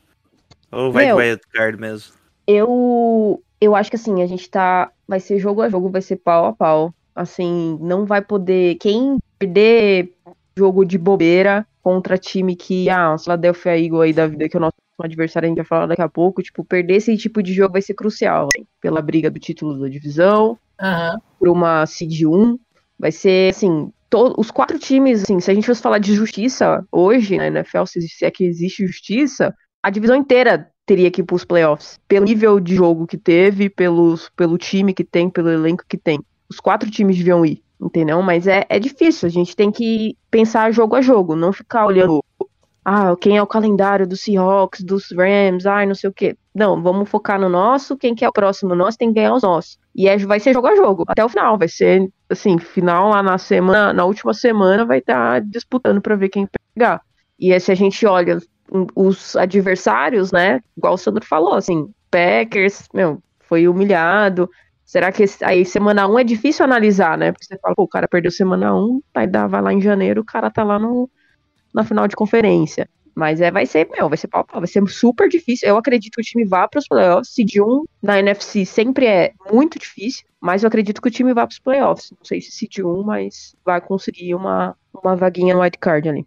ou 0.70 0.92
vai 0.92 1.06
Meu. 1.06 1.16
de 1.16 1.22
wild 1.22 1.40
card 1.52 1.80
mesmo? 1.80 2.12
Eu, 2.46 3.42
eu 3.60 3.74
acho 3.74 3.90
que 3.90 3.96
assim, 3.96 4.22
a 4.22 4.26
gente 4.26 4.48
tá. 4.48 4.92
Vai 5.08 5.18
ser 5.20 5.38
jogo 5.38 5.62
a 5.62 5.68
jogo, 5.68 5.90
vai 5.90 6.02
ser 6.02 6.16
pau 6.16 6.46
a 6.46 6.52
pau. 6.52 6.94
Assim, 7.14 7.78
não 7.80 8.04
vai 8.04 8.22
poder. 8.22 8.76
Quem 8.76 9.18
perder 9.38 10.14
jogo 10.56 10.84
de 10.84 10.98
bobeira 10.98 11.66
contra 11.82 12.16
time 12.18 12.54
que. 12.54 12.88
Ah, 12.88 13.14
o 13.14 13.18
Philadelphia 13.18 13.78
Eagle 13.80 14.02
aí 14.02 14.12
da 14.12 14.26
vida, 14.28 14.48
que 14.48 14.56
é 14.56 14.58
o 14.58 14.60
nosso 14.60 14.74
adversário, 15.04 15.46
a 15.46 15.48
gente 15.48 15.56
vai 15.56 15.64
falar 15.64 15.86
daqui 15.86 16.02
a 16.02 16.08
pouco. 16.08 16.42
Tipo, 16.42 16.64
perder 16.64 16.96
esse 16.96 17.16
tipo 17.16 17.42
de 17.42 17.52
jogo 17.52 17.72
vai 17.72 17.82
ser 17.82 17.94
crucial, 17.94 18.48
hein? 18.56 18.66
Pela 18.80 19.02
briga 19.02 19.30
do 19.30 19.38
título 19.38 19.78
da 19.78 19.88
divisão, 19.88 20.58
Aham. 20.80 21.18
por 21.38 21.48
uma 21.48 21.84
seed 21.86 22.24
1. 22.24 22.58
Vai 22.98 23.12
ser, 23.12 23.50
assim, 23.50 23.92
os 24.36 24.50
quatro 24.50 24.78
times, 24.78 25.22
assim, 25.22 25.40
se 25.40 25.50
a 25.50 25.54
gente 25.54 25.66
fosse 25.66 25.82
falar 25.82 25.98
de 25.98 26.14
justiça 26.14 26.86
hoje 26.90 27.36
na 27.36 27.48
NFL, 27.48 27.84
se, 27.86 28.00
se 28.08 28.24
é 28.24 28.30
que 28.30 28.44
existe 28.44 28.86
justiça, 28.86 29.54
a 29.82 29.90
divisão 29.90 30.16
inteira 30.16 30.70
teria 30.86 31.10
que 31.10 31.20
ir 31.20 31.24
pros 31.24 31.44
playoffs. 31.44 31.98
Pelo 32.08 32.24
nível 32.24 32.60
de 32.60 32.76
jogo 32.76 33.06
que 33.06 33.18
teve, 33.18 33.68
pelos, 33.68 34.30
pelo 34.30 34.56
time 34.56 34.94
que 34.94 35.04
tem, 35.04 35.28
pelo 35.28 35.50
elenco 35.50 35.84
que 35.88 35.98
tem. 35.98 36.20
Os 36.48 36.60
quatro 36.60 36.90
times 36.90 37.16
deviam 37.16 37.44
ir, 37.44 37.62
entendeu? 37.80 38.22
Mas 38.22 38.46
é, 38.46 38.64
é 38.68 38.78
difícil, 38.78 39.26
a 39.26 39.30
gente 39.30 39.56
tem 39.56 39.70
que 39.70 40.16
pensar 40.30 40.70
jogo 40.70 40.94
a 40.94 41.02
jogo, 41.02 41.34
não 41.34 41.52
ficar 41.52 41.86
olhando. 41.86 42.22
Ah, 42.88 43.16
quem 43.20 43.36
é 43.36 43.42
o 43.42 43.46
calendário 43.48 44.06
dos 44.06 44.20
Seahawks, 44.20 44.84
dos 44.84 45.10
Rams, 45.10 45.66
ai, 45.66 45.86
não 45.86 45.94
sei 45.94 46.08
o 46.08 46.12
quê. 46.12 46.36
Não, 46.54 46.80
vamos 46.80 47.08
focar 47.10 47.38
no 47.40 47.48
nosso. 47.48 47.96
Quem 47.96 48.14
que 48.14 48.24
é 48.24 48.28
o 48.28 48.32
próximo 48.32 48.76
nosso 48.76 48.96
tem 48.96 49.08
que 49.08 49.14
ganhar 49.16 49.34
os 49.34 49.42
nossos. 49.42 49.76
E 49.94 50.08
é, 50.08 50.16
vai 50.18 50.38
ser 50.38 50.52
jogo 50.54 50.68
a 50.68 50.76
jogo, 50.76 51.04
até 51.08 51.24
o 51.24 51.28
final. 51.28 51.58
Vai 51.58 51.66
ser, 51.68 52.08
assim, 52.30 52.58
final 52.58 53.08
lá 53.10 53.24
na 53.24 53.38
semana, 53.38 53.92
na 53.92 54.04
última 54.04 54.32
semana 54.32 54.84
vai 54.84 54.98
estar 54.98 55.40
disputando 55.40 56.00
pra 56.00 56.14
ver 56.14 56.28
quem 56.28 56.46
pegar. 56.76 57.00
E 57.38 57.52
aí, 57.52 57.58
se 57.58 57.72
a 57.72 57.74
gente 57.74 58.06
olha 58.06 58.38
um, 58.72 58.86
os 58.94 59.34
adversários, 59.34 60.30
né? 60.30 60.60
Igual 60.76 60.94
o 60.94 60.98
Sandro 60.98 61.24
falou, 61.26 61.54
assim, 61.54 61.92
Packers, 62.08 62.86
meu, 62.94 63.20
foi 63.48 63.66
humilhado. 63.66 64.48
Será 64.84 65.10
que 65.10 65.24
esse- 65.24 65.44
aí 65.44 65.64
semana 65.64 66.06
1 66.06 66.18
é 66.20 66.24
difícil 66.24 66.64
analisar, 66.64 67.18
né? 67.18 67.32
Porque 67.32 67.44
você 67.46 67.58
fala, 67.58 67.74
pô, 67.74 67.82
o 67.82 67.88
cara 67.88 68.06
perdeu 68.06 68.30
semana 68.30 68.72
1, 68.76 69.00
aí 69.12 69.26
dá, 69.26 69.48
vai 69.48 69.60
lá 69.60 69.72
em 69.72 69.80
janeiro, 69.80 70.20
o 70.22 70.24
cara 70.24 70.50
tá 70.52 70.62
lá 70.62 70.78
no, 70.78 71.10
na 71.76 71.84
final 71.84 72.08
de 72.08 72.16
conferência. 72.16 72.88
Mas 73.14 73.40
é, 73.40 73.50
vai 73.50 73.64
ser, 73.64 73.88
meu, 73.90 74.08
vai 74.10 74.18
ser 74.18 74.28
pau, 74.28 74.44
pau, 74.44 74.60
vai 74.60 74.68
ser 74.68 74.86
super 74.88 75.26
difícil. 75.28 75.68
Eu 75.68 75.76
acredito 75.78 76.16
que 76.16 76.20
o 76.20 76.24
time 76.24 76.44
vá 76.44 76.68
para 76.68 76.78
os 76.78 76.86
playoffs. 76.88 77.32
Seed 77.34 77.56
1 77.56 77.84
na 78.02 78.18
NFC 78.18 78.66
sempre 78.66 79.06
é 79.06 79.32
muito 79.50 79.78
difícil, 79.78 80.26
mas 80.40 80.62
eu 80.62 80.68
acredito 80.68 81.00
que 81.00 81.08
o 81.08 81.10
time 81.10 81.32
vá 81.32 81.46
para 81.46 81.52
os 81.52 81.58
playoffs. 81.58 82.10
Não 82.10 82.24
sei 82.24 82.42
se 82.42 82.50
seed 82.52 82.78
1, 82.80 83.02
mas 83.02 83.54
vai 83.64 83.80
conseguir 83.80 84.34
uma, 84.34 84.76
uma 84.92 85.16
vaguinha 85.16 85.54
no 85.54 85.60
wild 85.60 85.78
card 85.78 86.08
ali. 86.08 86.26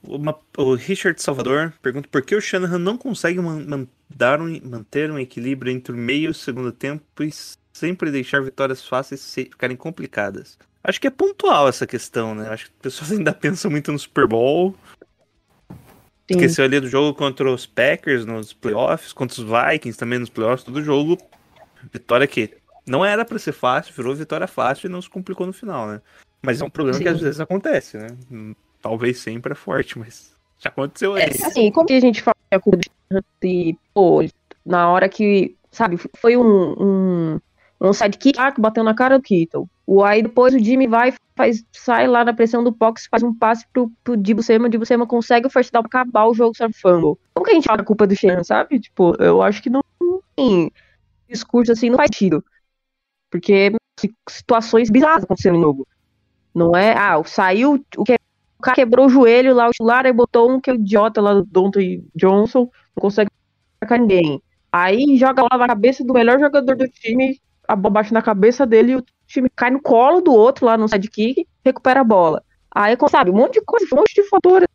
Uma- 0.00 0.38
o 0.56 0.74
Richard 0.74 1.20
Salvador 1.20 1.74
pergunta 1.82 2.08
por 2.10 2.22
que 2.22 2.36
o 2.36 2.40
Shanahan 2.40 2.78
não 2.78 2.96
consegue 2.96 3.40
man- 3.40 3.66
um- 4.40 4.60
manter 4.70 5.10
um 5.10 5.18
equilíbrio 5.18 5.72
entre 5.72 5.92
o 5.92 5.96
meio 5.96 6.26
e 6.26 6.28
o 6.28 6.34
segundo 6.34 6.70
tempo 6.70 7.02
e 7.20 7.30
sempre 7.72 8.10
deixar 8.12 8.40
vitórias 8.42 8.86
fáceis 8.86 9.20
se- 9.20 9.46
ficarem 9.46 9.76
complicadas. 9.76 10.56
Acho 10.88 10.98
que 10.98 11.06
é 11.06 11.10
pontual 11.10 11.68
essa 11.68 11.86
questão, 11.86 12.34
né? 12.34 12.48
Acho 12.48 12.64
que 12.64 12.72
as 12.76 12.80
pessoas 12.80 13.12
ainda 13.18 13.34
pensam 13.34 13.70
muito 13.70 13.92
no 13.92 13.98
Super 13.98 14.26
Bowl. 14.26 14.74
Sim. 15.70 15.76
Esqueceu 16.30 16.64
ali 16.64 16.80
do 16.80 16.88
jogo 16.88 17.16
contra 17.16 17.50
os 17.50 17.66
Packers 17.66 18.24
nos 18.24 18.54
playoffs, 18.54 19.12
contra 19.12 19.42
os 19.42 19.46
Vikings 19.46 19.98
também 19.98 20.18
nos 20.18 20.30
playoffs, 20.30 20.64
todo 20.64 20.82
jogo. 20.82 21.18
Vitória 21.92 22.26
que 22.26 22.56
não 22.86 23.04
era 23.04 23.22
pra 23.22 23.38
ser 23.38 23.52
fácil, 23.52 23.92
virou 23.94 24.14
vitória 24.14 24.46
fácil 24.46 24.88
e 24.88 24.90
não 24.90 25.02
se 25.02 25.10
complicou 25.10 25.46
no 25.46 25.52
final, 25.52 25.86
né? 25.86 26.00
Mas 26.40 26.62
é 26.62 26.64
um 26.64 26.70
problema 26.70 26.98
que 26.98 27.04
Sim. 27.04 27.14
às 27.14 27.20
vezes 27.20 27.40
acontece, 27.40 27.98
né? 27.98 28.08
Talvez 28.80 29.18
sempre 29.18 29.52
é 29.52 29.56
forte, 29.56 29.98
mas 29.98 30.34
já 30.58 30.70
aconteceu 30.70 31.14
aí. 31.14 31.24
Assim, 31.24 31.70
como 31.70 31.86
que 31.86 31.92
a 31.92 32.00
gente 32.00 32.22
fala 32.22 32.36
que 32.50 32.56
a 32.56 32.60
culpa 32.60 32.78
do 32.78 32.84
Shanahan 32.84 33.24
e, 33.42 33.76
pô, 33.92 34.26
na 34.64 34.90
hora 34.90 35.06
que, 35.08 35.54
sabe, 35.70 35.98
foi 36.16 36.36
um, 36.36 36.74
um, 36.78 37.40
um 37.80 37.92
sidekick 37.92 38.38
que 38.54 38.60
bateu 38.60 38.82
na 38.82 38.94
cara 38.94 39.18
do 39.18 39.22
Kittle. 39.22 39.68
O, 39.86 40.02
aí 40.02 40.22
depois 40.22 40.54
o 40.54 40.58
Jimmy 40.58 40.86
vai, 40.86 41.14
faz, 41.36 41.64
sai 41.72 42.06
lá 42.06 42.24
na 42.24 42.32
pressão 42.32 42.62
do 42.62 42.72
Pox, 42.72 43.06
faz 43.10 43.22
um 43.22 43.32
passe 43.32 43.66
pro, 43.72 43.90
pro 44.02 44.16
Dibu 44.16 44.42
Sema, 44.42 44.68
o 44.68 45.06
consegue 45.06 45.46
o 45.46 45.50
first 45.50 45.72
down 45.72 45.82
pra 45.82 46.02
acabar 46.02 46.26
o 46.26 46.34
jogo 46.34 46.56
sobre 46.56 46.76
fumble. 46.76 47.16
Como 47.34 47.44
que 47.46 47.52
a 47.52 47.54
gente 47.54 47.66
fala 47.66 47.80
a 47.80 47.84
culpa 47.84 48.06
do 48.06 48.16
Shanahan, 48.16 48.44
sabe? 48.44 48.80
Tipo, 48.80 49.14
eu 49.22 49.40
acho 49.42 49.62
que 49.62 49.70
não 49.70 49.80
tem 50.34 50.70
discurso 51.28 51.72
assim, 51.72 51.90
não 51.90 51.96
faz 51.96 52.10
sentido. 52.12 52.44
Porque 53.30 53.72
si- 53.98 54.14
situações 54.28 54.90
bizarras 54.90 55.24
acontecendo 55.24 55.56
no 55.56 55.62
jogo. 55.62 55.86
Não 56.54 56.74
é, 56.74 56.92
ah, 56.96 57.22
saiu 57.24 57.84
o 57.96 58.04
que 58.04 58.14
o 58.58 58.62
cara 58.62 58.74
quebrou 58.74 59.06
o 59.06 59.08
joelho 59.08 59.54
lá, 59.54 59.68
o 59.68 59.70
titular, 59.70 60.04
aí 60.04 60.12
botou 60.12 60.50
um 60.50 60.60
que 60.60 60.70
é 60.70 60.74
idiota 60.74 61.20
lá 61.20 61.34
do 61.34 61.44
Donta 61.44 61.78
Johnson, 62.14 62.68
não 62.96 63.00
consegue 63.00 63.30
marcar 63.80 63.98
ninguém. 63.98 64.42
Aí 64.72 65.16
joga 65.16 65.42
lá 65.42 65.56
na 65.56 65.68
cabeça 65.68 66.04
do 66.04 66.12
melhor 66.12 66.40
jogador 66.40 66.76
do 66.76 66.88
time, 66.88 67.40
a 67.68 67.76
bola 67.76 67.94
bate 67.94 68.12
na 68.12 68.22
cabeça 68.22 68.66
dele 68.66 68.92
e 68.92 68.96
o 68.96 69.04
time 69.26 69.50
cai 69.54 69.70
no 69.70 69.80
colo 69.80 70.22
do 70.22 70.32
outro 70.32 70.64
lá 70.64 70.78
no 70.78 70.88
sidekick, 70.88 71.46
recupera 71.64 72.00
a 72.00 72.04
bola. 72.04 72.42
Aí, 72.74 72.96
sabe, 73.10 73.30
um 73.30 73.34
monte 73.34 73.54
de 73.54 73.64
coisa, 73.64 73.86
um 73.92 73.98
monte 73.98 74.14
de 74.14 74.22
fatores 74.24 74.66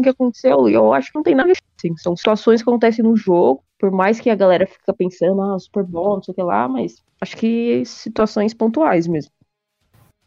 que 0.00 0.08
aconteceu, 0.08 0.68
e 0.68 0.74
eu 0.74 0.92
acho 0.92 1.10
que 1.10 1.16
não 1.16 1.22
tem 1.22 1.34
nada. 1.34 1.50
Assim, 1.50 1.96
são 1.96 2.16
situações 2.16 2.62
que 2.62 2.68
acontecem 2.68 3.04
no 3.04 3.16
jogo, 3.16 3.64
por 3.78 3.90
mais 3.90 4.20
que 4.20 4.30
a 4.30 4.34
galera 4.34 4.66
fica 4.66 4.94
pensando, 4.94 5.40
ah, 5.42 5.58
Super 5.58 5.84
Bowl, 5.84 6.16
não 6.16 6.22
sei 6.22 6.32
o 6.32 6.34
que 6.34 6.42
lá, 6.42 6.68
mas 6.68 7.02
acho 7.20 7.36
que 7.36 7.84
situações 7.84 8.54
pontuais 8.54 9.06
mesmo. 9.06 9.30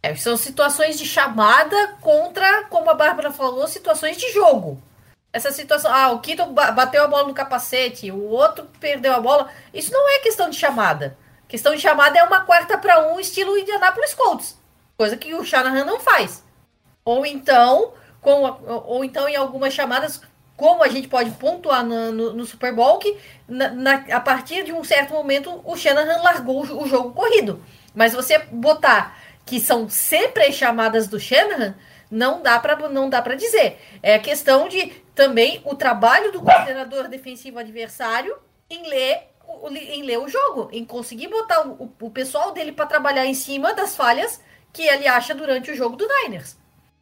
É, 0.02 0.16
são 0.16 0.38
situações 0.38 0.98
de 0.98 1.06
chamada 1.06 1.96
contra, 2.02 2.66
como 2.66 2.90
a 2.90 2.94
Bárbara 2.94 3.32
falou, 3.32 3.68
situações 3.68 4.18
de 4.18 4.32
jogo. 4.32 4.82
Essa 5.32 5.52
situação, 5.52 5.92
ah, 5.94 6.12
o 6.12 6.20
Kito 6.20 6.46
ba- 6.48 6.72
bateu 6.72 7.04
a 7.04 7.08
bola 7.08 7.28
no 7.28 7.34
capacete, 7.34 8.12
o 8.12 8.24
outro 8.30 8.68
perdeu 8.80 9.14
a 9.14 9.20
bola. 9.20 9.50
Isso 9.74 9.92
não 9.92 10.10
é 10.10 10.20
questão 10.20 10.50
de 10.50 10.56
chamada. 10.56 11.18
Questão 11.50 11.74
de 11.76 11.82
chamada 11.82 12.18
é 12.18 12.24
uma 12.24 12.42
quarta 12.46 12.78
para 12.78 13.12
um, 13.12 13.20
estilo 13.20 13.58
Indianapolis 13.58 14.14
Colts. 14.14 14.58
Coisa 14.96 15.18
que 15.18 15.34
o 15.34 15.44
Shanahan 15.44 15.84
não 15.84 16.00
faz. 16.00 16.44
Ou 17.04 17.26
então, 17.26 17.92
com 18.22 18.44
ou 18.86 19.04
então 19.04 19.28
em 19.28 19.36
algumas 19.36 19.74
chamadas, 19.74 20.22
como 20.56 20.84
a 20.84 20.88
gente 20.88 21.08
pode 21.08 21.32
pontuar 21.32 21.84
na- 21.84 22.12
no, 22.12 22.34
no 22.34 22.46
Super 22.46 22.74
Bowl, 22.74 23.00
que 23.00 23.18
na- 23.48 23.70
na- 23.72 24.06
a 24.12 24.20
partir 24.20 24.64
de 24.64 24.72
um 24.72 24.84
certo 24.84 25.12
momento 25.14 25.60
o 25.66 25.76
Shanahan 25.76 26.22
largou 26.22 26.64
o, 26.66 26.84
o 26.84 26.88
jogo 26.88 27.14
corrido. 27.14 27.64
Mas 27.96 28.14
você 28.14 28.38
botar 28.52 29.18
que 29.46 29.60
são 29.60 29.90
sempre 29.90 30.44
as 30.46 30.54
chamadas 30.54 31.08
do 31.08 31.20
Shanahan, 31.20 31.74
não 32.12 32.42
dá 32.44 32.60
para 32.60 32.76
não 32.90 33.10
dá 33.10 33.22
para 33.24 33.34
dizer. 33.36 33.80
É 34.04 34.20
questão 34.20 34.68
de 34.68 34.88
também 35.16 35.62
o 35.66 35.74
trabalho 35.76 36.32
do 36.32 36.42
coordenador 36.42 37.08
defensivo 37.08 37.58
adversário 37.58 38.38
em 38.70 38.88
ler 38.88 39.29
em 39.72 40.04
ler 40.04 40.20
o 40.20 40.28
jogo, 40.28 40.70
em 40.72 40.86
conseguir 40.86 41.28
botar 41.28 41.68
o, 41.68 41.92
o 42.02 42.10
pessoal 42.10 42.52
dele 42.52 42.72
para 42.72 42.86
trabalhar 42.86 43.26
em 43.26 43.34
cima 43.34 43.74
das 43.74 43.96
falhas 43.96 44.42
que 44.72 44.84
ele 44.84 45.08
acha 45.08 45.34
durante 45.34 45.72
o 45.72 45.76
jogo 45.76 45.96
do 45.96 46.08
Niners. 46.08 46.58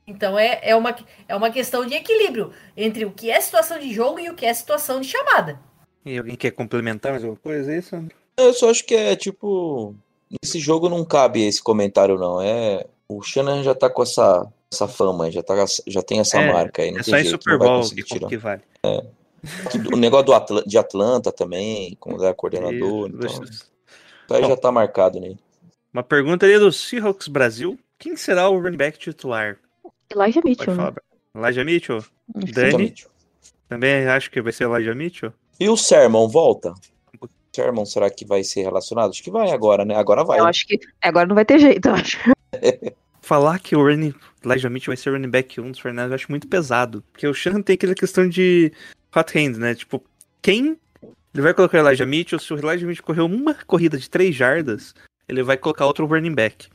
Então 0.08 0.40
é, 0.40 0.60
é, 0.62 0.76
uma, 0.76 0.96
é 1.28 1.36
uma 1.36 1.50
questão 1.50 1.86
de 1.86 1.94
equilíbrio 1.94 2.54
entre 2.76 3.04
o 3.04 3.12
que 3.12 3.30
é 3.30 3.42
situação 3.42 3.78
de 3.78 3.94
jogo 3.94 4.20
e 4.20 4.30
o 4.30 4.36
que 4.36 4.46
é 4.46 4.54
situação 4.54 5.02
de 5.02 5.08
chamada. 5.08 5.60
E 6.06 6.18
alguém 6.18 6.38
quer 6.38 6.52
complementar 6.52 7.12
mais 7.12 7.24
alguma 7.24 7.40
coisa 7.40 7.70
aí, 7.70 7.82
Sandro? 7.82 8.16
Eu 8.38 8.54
só 8.54 8.70
acho 8.70 8.86
que 8.86 8.96
é 8.96 9.16
tipo. 9.16 9.94
Nesse 10.42 10.60
jogo 10.60 10.88
não 10.88 11.04
cabe 11.04 11.46
esse 11.46 11.62
comentário, 11.62 12.18
não. 12.18 12.42
É. 12.42 12.86
O 13.10 13.22
Shannon 13.22 13.64
já 13.64 13.74
tá 13.74 13.90
com 13.90 14.04
essa, 14.04 14.48
essa 14.72 14.88
fama, 14.88 15.32
já, 15.32 15.42
tá, 15.42 15.54
já 15.86 16.02
tem 16.02 16.20
essa 16.20 16.40
É, 16.40 16.52
marca 16.52 16.82
aí. 16.82 16.92
Não 16.92 17.00
É 17.00 17.04
tem 17.04 17.14
só 17.14 17.18
em 17.18 17.24
jeito, 17.24 17.32
Super 17.32 17.52
não 17.52 17.60
vai 17.60 17.68
Bowl 17.68 17.90
que, 17.90 18.28
que 18.28 18.38
vale. 18.38 18.62
O 19.94 19.98
negócio 19.98 20.26
do 20.26 20.34
Atla- 20.34 20.64
de 20.66 20.78
Atlanta 20.78 21.32
também, 21.32 21.96
como 22.00 22.24
é 22.24 22.34
coordenador. 22.34 23.10
Isso, 23.10 23.16
Então, 23.18 23.44
isso. 23.44 23.72
aí 24.32 24.42
Bom. 24.42 24.48
já 24.50 24.58
tá 24.58 24.72
marcado 24.72 25.20
nele. 25.20 25.38
Uma 25.94 26.04
pergunta 26.04 26.46
ali 26.46 26.58
do 26.60 26.72
Seahawks 26.72 27.28
Brasil. 27.28 27.78
Quem 27.98 28.16
será 28.16 28.50
o 28.50 28.60
running 28.60 28.78
back 28.78 28.98
titular? 29.00 29.58
Elijah 30.14 30.42
Mitchell. 30.44 30.76
falar. 30.76 30.92
né? 30.92 30.98
Elijah 31.36 31.64
Mitchell? 31.64 32.04
Dani? 32.54 32.94
Também 33.70 34.08
acho 34.08 34.30
que 34.32 34.42
vai 34.42 34.52
ser 34.52 34.66
Elijah 34.66 34.94
Mitchell? 34.96 35.34
E 35.60 35.70
o 35.70 35.76
Sermon 35.78 36.28
volta? 36.28 36.74
O 37.22 37.28
Sermon 37.54 37.86
será 37.86 38.10
que 38.10 38.26
vai 38.26 38.44
ser 38.44 38.62
relacionado? 38.64 39.10
Acho 39.12 39.24
que 39.24 39.32
vai 39.32 39.50
agora, 39.52 39.84
né? 39.86 39.96
Agora 39.96 40.24
vai. 40.24 40.40
Eu 40.40 40.46
acho 40.46 40.66
que 40.68 40.80
agora 41.02 41.26
não 41.28 41.36
vai 41.36 41.46
ter 41.46 41.60
jeito, 41.60 41.88
eu 41.88 41.94
acho. 41.96 42.18
Falar 43.22 43.60
que 43.60 43.76
o 43.76 43.82
running, 43.84 44.14
Elijah 44.46 44.70
Mitchell 44.70 44.92
vai 44.94 44.98
ser 44.98 45.10
running 45.12 45.30
back 45.30 45.60
1 45.60 45.72
dos 45.72 45.80
Fernandes 45.80 46.12
eu 46.12 46.16
acho 46.16 46.32
muito 46.32 46.48
pesado. 46.48 47.04
Porque 47.12 47.28
o 47.28 47.34
Shannon 47.34 47.62
tem 47.62 47.74
aquela 47.74 47.94
questão 47.96 48.28
de 48.30 48.72
hot 49.16 49.38
hand, 49.38 49.58
né? 49.58 49.76
Tipo, 49.76 50.04
quem 50.42 50.78
ele 51.34 51.44
vai 51.44 51.54
colocar 51.54 51.78
o 51.84 51.88
Elijah 51.88 52.06
Mitchell? 52.06 52.40
Se 52.40 52.54
o 52.54 52.58
Elijah 52.58 52.86
Mitchell 52.88 53.06
correu 53.06 53.26
uma 53.26 53.54
corrida 53.54 53.98
de 53.98 54.10
3 54.10 54.36
jardas, 54.36 54.94
ele 55.28 55.44
vai 55.44 55.58
colocar 55.58 55.86
outro 55.86 56.06
running 56.06 56.34
back. 56.34 56.68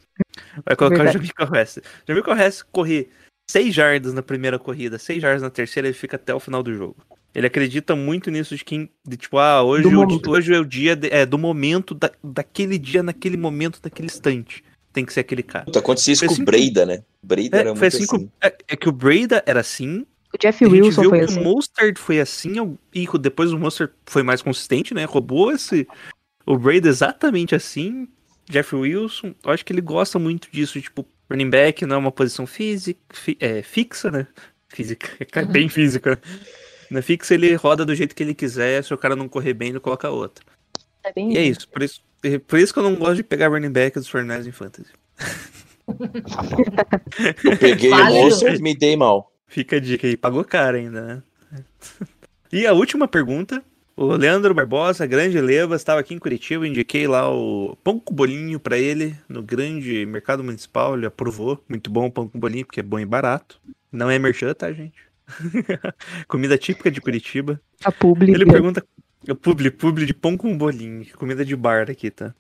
Vai 0.64 0.76
colocar 0.76 0.96
Verdade. 1.04 1.18
o 1.18 1.20
Jamico 1.20 1.56
Hess. 1.56 1.78
Jamico 2.06 2.30
Hess 2.32 2.62
correr 2.62 3.08
6 3.50 3.74
jardas 3.74 4.12
na 4.14 4.22
primeira 4.22 4.58
corrida, 4.58 4.98
6 4.98 5.20
jardas 5.20 5.42
na 5.42 5.50
terceira, 5.50 5.88
ele 5.88 5.94
fica 5.96 6.16
até 6.16 6.34
o 6.34 6.40
final 6.40 6.62
do 6.62 6.72
jogo. 6.74 6.96
Ele 7.34 7.46
acredita 7.46 7.96
muito 7.96 8.30
nisso 8.30 8.54
de 8.54 8.62
quem, 8.62 8.90
de 9.06 9.16
tipo, 9.16 9.38
ah, 9.38 9.62
hoje, 9.62 9.88
o- 9.88 10.30
hoje 10.30 10.54
é 10.54 10.58
o 10.60 10.64
dia 10.64 10.94
de- 10.94 11.08
é, 11.08 11.24
do 11.24 11.38
momento, 11.38 11.94
da, 11.94 12.10
daquele 12.22 12.78
dia, 12.78 13.02
naquele 13.02 13.38
momento, 13.38 13.80
naquele 13.82 14.06
instante. 14.06 14.62
Tem 14.92 15.04
que 15.06 15.12
ser 15.12 15.20
aquele 15.20 15.42
cara. 15.42 15.64
Puta, 15.64 15.78
Acontecia 15.78 16.12
isso 16.12 16.20
Foi 16.20 16.28
com 16.28 16.34
assim 16.34 16.42
o 16.42 16.44
Breida, 16.44 16.84
né? 16.84 17.02
Breida 17.22 17.56
era 17.56 17.70
É, 17.70 17.74
foi 17.74 17.80
muito 17.88 17.94
assim, 17.96 18.04
assim. 18.04 18.26
com- 18.26 18.30
é, 18.42 18.54
é 18.68 18.76
que 18.76 18.88
o 18.88 18.92
Breda 18.92 19.42
era 19.46 19.60
assim. 19.60 20.06
O 20.34 20.38
Jeff 20.38 20.64
A 20.64 20.68
gente 20.68 20.80
Wilson 20.82 21.00
viu 21.02 21.10
foi 21.10 21.18
que 21.18 21.24
assim. 21.26 21.40
o 21.40 21.44
Mostert 21.44 21.98
foi 21.98 22.20
assim. 22.20 22.78
E 22.94 23.06
depois 23.18 23.52
o 23.52 23.58
Mostert 23.58 23.90
foi 24.06 24.22
mais 24.22 24.40
consistente, 24.42 24.94
né? 24.94 25.04
Roubou 25.04 25.52
esse. 25.52 25.86
O 26.46 26.56
Breda 26.56 26.88
exatamente 26.88 27.54
assim. 27.54 28.08
Jeff 28.48 28.74
Wilson, 28.74 29.34
eu 29.44 29.50
acho 29.52 29.64
que 29.64 29.72
ele 29.72 29.80
gosta 29.80 30.18
muito 30.18 30.48
disso. 30.50 30.80
Tipo, 30.80 31.06
running 31.30 31.50
back 31.50 31.84
não 31.86 31.96
é 31.96 31.98
uma 31.98 32.12
posição 32.12 32.46
física, 32.46 32.98
fi- 33.12 33.36
é, 33.40 33.62
fixa, 33.62 34.10
né? 34.10 34.26
Física. 34.68 35.08
É 35.34 35.44
bem 35.44 35.68
física. 35.68 36.12
né? 36.12 36.16
Na 36.90 37.02
fixa 37.02 37.34
ele 37.34 37.54
roda 37.54 37.84
do 37.84 37.94
jeito 37.94 38.14
que 38.14 38.22
ele 38.22 38.34
quiser. 38.34 38.82
Se 38.84 38.92
o 38.92 38.98
cara 38.98 39.14
não 39.16 39.28
correr 39.28 39.52
bem, 39.54 39.68
ele 39.70 39.80
coloca 39.80 40.08
outra. 40.10 40.44
É 41.04 41.12
bem 41.12 41.32
E 41.34 41.38
é 41.38 41.44
isso. 41.44 41.68
Por 41.68 41.82
isso, 41.82 42.00
por 42.46 42.58
isso 42.58 42.72
que 42.72 42.78
eu 42.78 42.82
não 42.84 42.94
gosto 42.96 43.16
de 43.16 43.22
pegar 43.22 43.48
running 43.48 43.70
back 43.70 43.98
dos 43.98 44.08
Fernandes 44.08 44.46
em 44.46 44.52
fantasy. 44.52 44.90
Eu 47.44 47.56
peguei 47.58 47.90
Válido. 47.90 48.12
o 48.20 48.24
moço 48.24 48.46
e 48.48 48.58
me 48.62 48.74
dei 48.76 48.96
mal. 48.96 49.31
Fica 49.52 49.76
a 49.76 49.80
dica 49.80 50.06
aí, 50.06 50.16
pagou 50.16 50.42
caro 50.44 50.78
ainda, 50.78 51.02
né? 51.02 51.22
E 52.50 52.66
a 52.66 52.72
última 52.72 53.08
pergunta. 53.08 53.62
O 53.96 54.14
Leandro 54.14 54.54
Barbosa, 54.54 55.06
grande 55.06 55.40
Leva, 55.40 55.76
estava 55.76 56.00
aqui 56.00 56.14
em 56.14 56.18
Curitiba, 56.18 56.66
indiquei 56.66 57.06
lá 57.06 57.30
o 57.30 57.76
pão 57.82 57.98
com 57.98 58.14
bolinho 58.14 58.60
pra 58.60 58.78
ele 58.78 59.16
no 59.26 59.42
grande 59.42 60.04
mercado 60.04 60.44
municipal, 60.44 60.94
ele 60.94 61.06
aprovou. 61.06 61.62
Muito 61.66 61.90
bom 61.90 62.06
o 62.06 62.10
pão 62.10 62.28
com 62.28 62.38
bolinho, 62.38 62.66
porque 62.66 62.80
é 62.80 62.82
bom 62.82 62.98
e 62.98 63.06
barato. 63.06 63.58
Não 63.90 64.10
é 64.10 64.18
merchan, 64.18 64.52
tá, 64.52 64.70
gente? 64.72 64.98
Comida 66.28 66.58
típica 66.58 66.90
de 66.90 67.00
Curitiba. 67.00 67.60
a 67.84 67.92
pública. 67.92 68.32
Ele 68.32 68.46
pergunta. 68.46 68.84
Eu 69.26 69.36
publi, 69.36 69.70
publi 69.70 70.06
de 70.06 70.14
pão 70.14 70.36
com 70.36 70.56
bolinho, 70.56 71.06
comida 71.16 71.44
de 71.44 71.54
bar 71.56 71.90
aqui, 71.90 72.10
tá? 72.10 72.34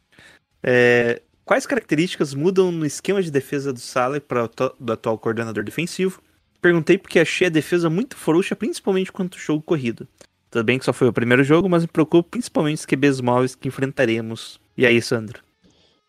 É, 0.62 1.22
quais 1.44 1.66
características 1.66 2.34
mudam 2.34 2.72
no 2.72 2.84
esquema 2.84 3.22
de 3.22 3.30
defesa 3.30 3.72
do 3.72 3.80
Sala 3.80 4.20
para 4.20 4.48
do 4.78 4.92
atual 4.92 5.18
coordenador 5.18 5.62
defensivo? 5.62 6.22
Perguntei 6.62 6.96
porque 6.96 7.18
achei 7.18 7.48
a 7.48 7.50
defesa 7.50 7.90
muito 7.90 8.16
frouxa, 8.16 8.54
principalmente 8.54 9.10
quanto 9.10 9.34
ao 9.34 9.40
jogo 9.40 9.62
corrido. 9.62 10.06
Tudo 10.48 10.64
bem 10.64 10.78
que 10.78 10.84
só 10.84 10.92
foi 10.92 11.08
o 11.08 11.12
primeiro 11.12 11.42
jogo, 11.42 11.68
mas 11.68 11.82
me 11.82 11.88
preocupa 11.88 12.28
principalmente 12.30 12.78
os 12.78 12.86
QBs 12.86 13.20
móveis 13.20 13.56
que 13.56 13.66
enfrentaremos. 13.66 14.60
E 14.78 14.86
aí, 14.86 15.02
Sandro? 15.02 15.42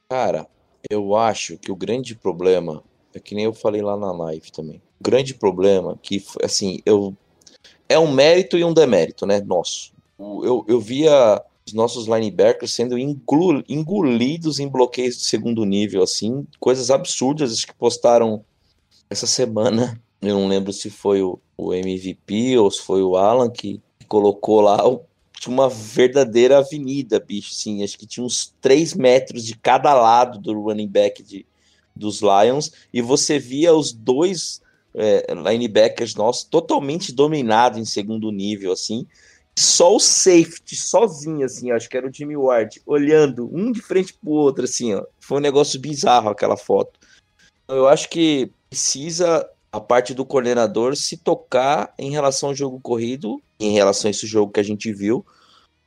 Cara, 0.08 0.48
eu 0.88 1.16
acho 1.16 1.58
que 1.58 1.72
o 1.72 1.76
grande 1.76 2.14
problema 2.14 2.84
é 3.16 3.20
que 3.20 3.34
nem 3.34 3.46
eu 3.46 3.54
falei 3.54 3.82
lá 3.82 3.98
na 3.98 4.12
live 4.12 4.52
também. 4.52 4.82
O 5.00 5.04
grande 5.04 5.34
problema 5.34 5.98
que, 6.04 6.24
assim, 6.44 6.82
eu 6.86 7.16
é 7.90 7.98
um 7.98 8.12
mérito 8.12 8.58
e 8.58 8.64
um 8.64 8.74
demérito, 8.74 9.26
né? 9.26 9.42
Nosso. 9.42 9.92
Eu, 10.20 10.64
eu 10.68 10.80
via 10.80 11.42
os 11.66 11.74
nossos 11.74 12.06
linebackers 12.06 12.74
sendo 12.74 12.98
engolidos 12.98 14.60
em 14.60 14.68
bloqueios 14.68 15.18
de 15.18 15.26
segundo 15.26 15.66
nível, 15.66 16.04
assim, 16.04 16.46
coisas 16.60 16.92
absurdas 16.92 17.66
que 17.66 17.74
postaram 17.74 18.46
essa 19.10 19.26
semana. 19.26 20.00
Eu 20.24 20.40
não 20.40 20.48
lembro 20.48 20.72
se 20.72 20.90
foi 20.90 21.22
o, 21.22 21.38
o 21.58 21.74
MVP 21.74 22.58
ou 22.58 22.72
se 22.72 22.82
foi 22.82 23.04
o 23.04 23.18
Alan 23.18 23.50
que 23.50 23.82
colocou 24.08 24.62
lá 24.62 24.88
o 24.88 25.04
tinha 25.44 25.54
uma 25.54 25.70
verdadeira 25.70 26.60
avenida, 26.60 27.20
bicho, 27.20 27.52
assim, 27.52 27.84
acho 27.84 27.98
que 27.98 28.06
tinha 28.06 28.26
uns 28.26 28.56
3 28.62 28.94
metros 28.94 29.44
de 29.44 29.58
cada 29.58 29.94
lado 29.94 30.40
do 30.40 30.58
running 30.62 30.88
back 30.88 31.22
de, 31.22 31.46
dos 31.94 32.22
Lions, 32.22 32.72
e 32.94 33.02
você 33.02 33.38
via 33.38 33.74
os 33.74 33.92
dois 33.92 34.62
é, 34.96 35.26
linebackers 35.34 36.16
nossos 36.16 36.46
totalmente 36.46 37.12
dominados 37.12 37.78
em 37.78 37.84
segundo 37.84 38.32
nível, 38.32 38.72
assim, 38.72 39.06
só 39.58 39.94
o 39.94 40.00
safety, 40.00 40.78
sozinho, 40.78 41.46
assim, 41.46 41.72
acho 41.72 41.90
que 41.90 41.98
era 41.98 42.08
o 42.08 42.14
Jimmy 42.14 42.38
Ward, 42.38 42.82
olhando 42.86 43.50
um 43.54 43.70
de 43.70 43.82
frente 43.82 44.14
pro 44.14 44.32
outro, 44.32 44.64
assim, 44.64 44.94
ó, 44.94 45.04
foi 45.20 45.40
um 45.40 45.42
negócio 45.42 45.78
bizarro 45.78 46.30
aquela 46.30 46.56
foto. 46.56 46.98
Eu 47.68 47.88
acho 47.90 48.10
que 48.10 48.50
precisa 48.70 49.48
a 49.74 49.80
parte 49.82 50.14
do 50.14 50.24
coordenador 50.24 50.96
se 50.96 51.18
tocar 51.18 51.92
em 51.98 52.12
relação 52.12 52.50
ao 52.50 52.56
jogo 52.56 52.80
corrido, 52.80 53.42
em 53.60 53.72
relação 53.72 54.08
a 54.08 54.12
esse 54.12 54.28
jogo 54.28 54.52
que 54.52 54.60
a 54.60 54.64
gente 54.64 54.94
viu, 54.94 55.26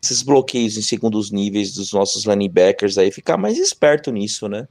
esses 0.02 0.22
bloqueios 0.22 0.76
em 0.76 0.82
segundos 0.82 1.30
níveis 1.30 1.72
dos 1.72 1.92
nossos 1.92 2.24
linebackers 2.24 2.98
aí, 2.98 3.12
ficar 3.12 3.36
mais 3.36 3.56
esperto 3.56 4.10
nisso, 4.10 4.48
né? 4.48 4.66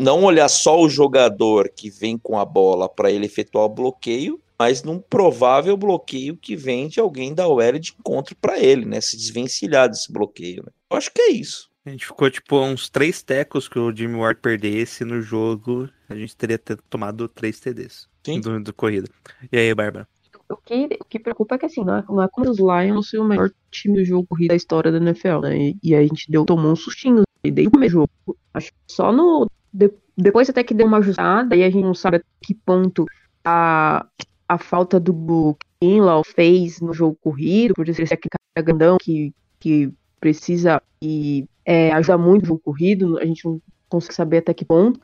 Não 0.00 0.24
olhar 0.24 0.48
só 0.48 0.80
o 0.80 0.88
jogador 0.88 1.70
que 1.74 1.90
vem 1.90 2.16
com 2.16 2.38
a 2.38 2.46
bola 2.46 2.88
para 2.88 3.10
ele 3.10 3.26
efetuar 3.26 3.66
o 3.66 3.68
bloqueio, 3.68 4.40
mas 4.58 4.82
num 4.82 4.98
provável 4.98 5.76
bloqueio 5.76 6.34
que 6.34 6.56
vem 6.56 6.88
de 6.88 7.00
alguém 7.00 7.34
da 7.34 7.46
OL 7.46 7.78
de 7.78 7.94
encontro 7.98 8.34
para 8.36 8.58
ele, 8.58 8.86
né? 8.86 9.02
Se 9.02 9.18
desvencilhar 9.18 9.86
desse 9.86 10.10
bloqueio. 10.10 10.62
Né? 10.64 10.72
Eu 10.90 10.96
acho 10.96 11.12
que 11.12 11.20
é 11.20 11.30
isso. 11.30 11.67
A 11.88 11.90
gente 11.90 12.04
ficou 12.04 12.30
tipo 12.30 12.60
uns 12.60 12.90
três 12.90 13.22
tecos 13.22 13.66
que 13.66 13.78
o 13.78 13.94
Jimmy 13.94 14.16
Ward 14.16 14.40
perdesse 14.42 15.06
no 15.06 15.22
jogo. 15.22 15.88
A 16.06 16.14
gente 16.14 16.36
teria 16.36 16.58
ter 16.58 16.76
tomado 16.82 17.26
três 17.28 17.58
TDs 17.58 18.06
Sim. 18.22 18.40
do, 18.40 18.60
do 18.60 18.74
corrida. 18.74 19.08
E 19.50 19.56
aí, 19.56 19.74
Bárbara? 19.74 20.06
O 20.50 20.56
que, 20.58 20.98
o 21.00 21.04
que 21.06 21.18
preocupa 21.18 21.54
é 21.54 21.58
que 21.58 21.64
assim, 21.64 21.82
não 21.82 21.96
é, 21.96 22.04
não 22.06 22.22
é 22.22 22.28
como 22.28 22.50
os 22.50 22.58
Lions 22.58 23.08
ser 23.08 23.18
o 23.18 23.24
melhor 23.24 23.50
time 23.70 23.96
do 23.96 24.04
jogo 24.04 24.26
corrido 24.26 24.50
da 24.50 24.56
história 24.56 24.92
da 24.92 24.98
NFL, 24.98 25.40
né? 25.40 25.56
E, 25.58 25.78
e 25.82 25.94
a 25.94 26.02
gente 26.02 26.30
deu, 26.30 26.44
tomou 26.44 26.72
um 26.72 26.76
sustinho 26.76 27.22
e 27.42 27.50
desde 27.50 27.68
o 27.68 27.70
primeiro 27.70 27.92
jogo. 27.92 28.10
Acho 28.52 28.70
que 28.70 28.78
só 28.86 29.10
no. 29.10 29.50
de- 29.72 29.92
depois 30.14 30.50
até 30.50 30.62
que 30.62 30.74
deu 30.74 30.86
uma 30.86 30.98
ajustada, 30.98 31.54
aí 31.54 31.64
a 31.64 31.70
gente 31.70 31.84
não 31.84 31.94
sabe 31.94 32.18
até 32.18 32.26
que 32.42 32.54
ponto 32.54 33.06
a, 33.42 34.06
a 34.46 34.58
falta 34.58 35.00
do 35.00 35.56
Kinlaw 35.80 36.22
fez 36.22 36.82
no 36.82 36.92
jogo 36.92 37.16
corrido, 37.18 37.72
por 37.72 37.86
ser 37.86 38.02
aquele 38.02 38.30
cara 38.54 38.66
grandão 38.66 38.98
que, 39.00 39.32
que 39.58 39.90
precisa 40.20 40.82
e 41.00 41.46
é, 41.68 42.16
muito 42.16 42.42
no 42.42 42.48
jogo 42.48 42.60
corrido, 42.64 43.18
a 43.18 43.26
gente 43.26 43.44
não 43.44 43.60
consegue 43.90 44.14
saber 44.14 44.38
até 44.38 44.54
que 44.54 44.64
ponto. 44.64 44.98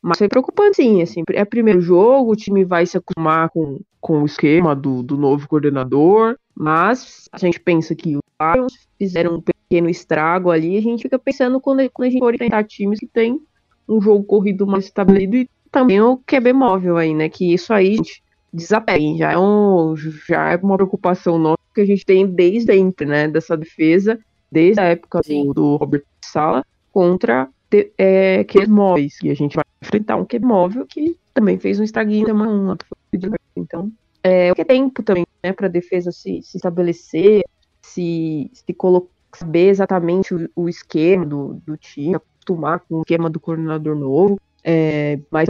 Mas 0.00 0.18
foi 0.18 0.28
preocupante, 0.28 0.76
sim. 0.76 1.02
Assim, 1.02 1.24
é 1.32 1.44
primeiro 1.44 1.80
jogo, 1.80 2.30
o 2.30 2.36
time 2.36 2.64
vai 2.64 2.86
se 2.86 2.96
acostumar 2.96 3.50
com, 3.50 3.80
com 4.00 4.22
o 4.22 4.26
esquema 4.26 4.76
do, 4.76 5.02
do 5.02 5.16
novo 5.16 5.48
coordenador. 5.48 6.36
Mas 6.54 7.24
a 7.32 7.38
gente 7.38 7.58
pensa 7.58 7.96
que 7.96 8.16
os 8.16 8.22
Lions 8.40 8.86
fizeram 8.96 9.36
um 9.36 9.40
pequeno 9.40 9.88
estrago 9.88 10.52
ali. 10.52 10.76
A 10.76 10.80
gente 10.80 11.02
fica 11.02 11.18
pensando 11.18 11.60
quando, 11.60 11.90
quando 11.90 12.06
a 12.06 12.10
gente 12.10 12.20
for 12.20 12.32
enfrentar 12.32 12.62
times 12.62 13.00
que 13.00 13.08
tem 13.08 13.40
um 13.88 14.00
jogo 14.00 14.22
corrido 14.22 14.66
mais 14.66 14.84
estabelecido 14.84 15.36
e 15.36 15.50
também 15.72 16.00
o 16.00 16.18
QB 16.18 16.52
móvel 16.52 16.96
aí, 16.96 17.12
né? 17.12 17.28
Que 17.28 17.52
isso 17.52 17.72
aí, 17.72 17.96
gente. 17.96 18.22
Já 18.56 18.84
é, 18.86 19.36
um, 19.36 19.96
já 19.96 20.52
é 20.52 20.56
uma 20.56 20.76
preocupação 20.76 21.38
nossa 21.38 21.58
que 21.74 21.80
a 21.80 21.84
gente 21.84 22.06
tem 22.06 22.24
desde 22.24 22.72
sempre, 22.72 23.04
né? 23.04 23.26
Dessa 23.26 23.56
defesa, 23.56 24.16
desde 24.50 24.80
a 24.80 24.84
época 24.84 25.20
do, 25.26 25.54
do 25.54 25.76
Robert 25.76 26.04
Sala 26.22 26.64
contra 26.92 27.48
ter 27.68 27.92
é, 27.98 28.44
QBs 28.44 28.68
móveis. 28.68 29.18
E 29.22 29.30
a 29.30 29.34
gente 29.34 29.56
vai 29.56 29.64
enfrentar 29.82 30.16
um 30.16 30.24
QB 30.24 30.46
móvel 30.46 30.86
que 30.86 31.18
também 31.32 31.58
fez 31.58 31.80
um 31.80 31.84
estraguinho 31.84 32.26
semana 32.26 32.76
1. 33.12 33.36
Então, 33.56 33.90
é, 34.22 34.50
o 34.50 34.54
que 34.54 34.62
é 34.62 34.64
tempo 34.64 35.02
também, 35.02 35.26
né, 35.42 35.52
para 35.52 35.66
a 35.66 35.70
defesa 35.70 36.10
se, 36.10 36.40
se 36.42 36.56
estabelecer, 36.56 37.42
se, 37.82 38.50
se 38.52 38.72
colocar, 38.72 39.12
saber 39.34 39.68
exatamente 39.68 40.34
o, 40.34 40.48
o 40.54 40.68
esquema 40.68 41.26
do, 41.26 41.60
do 41.66 41.76
time, 41.76 42.14
acostumar 42.14 42.80
com 42.80 42.96
o 42.96 43.00
esquema 43.00 43.28
do 43.28 43.40
coordenador 43.40 43.96
novo. 43.96 44.40
É, 44.62 45.18
mas 45.30 45.48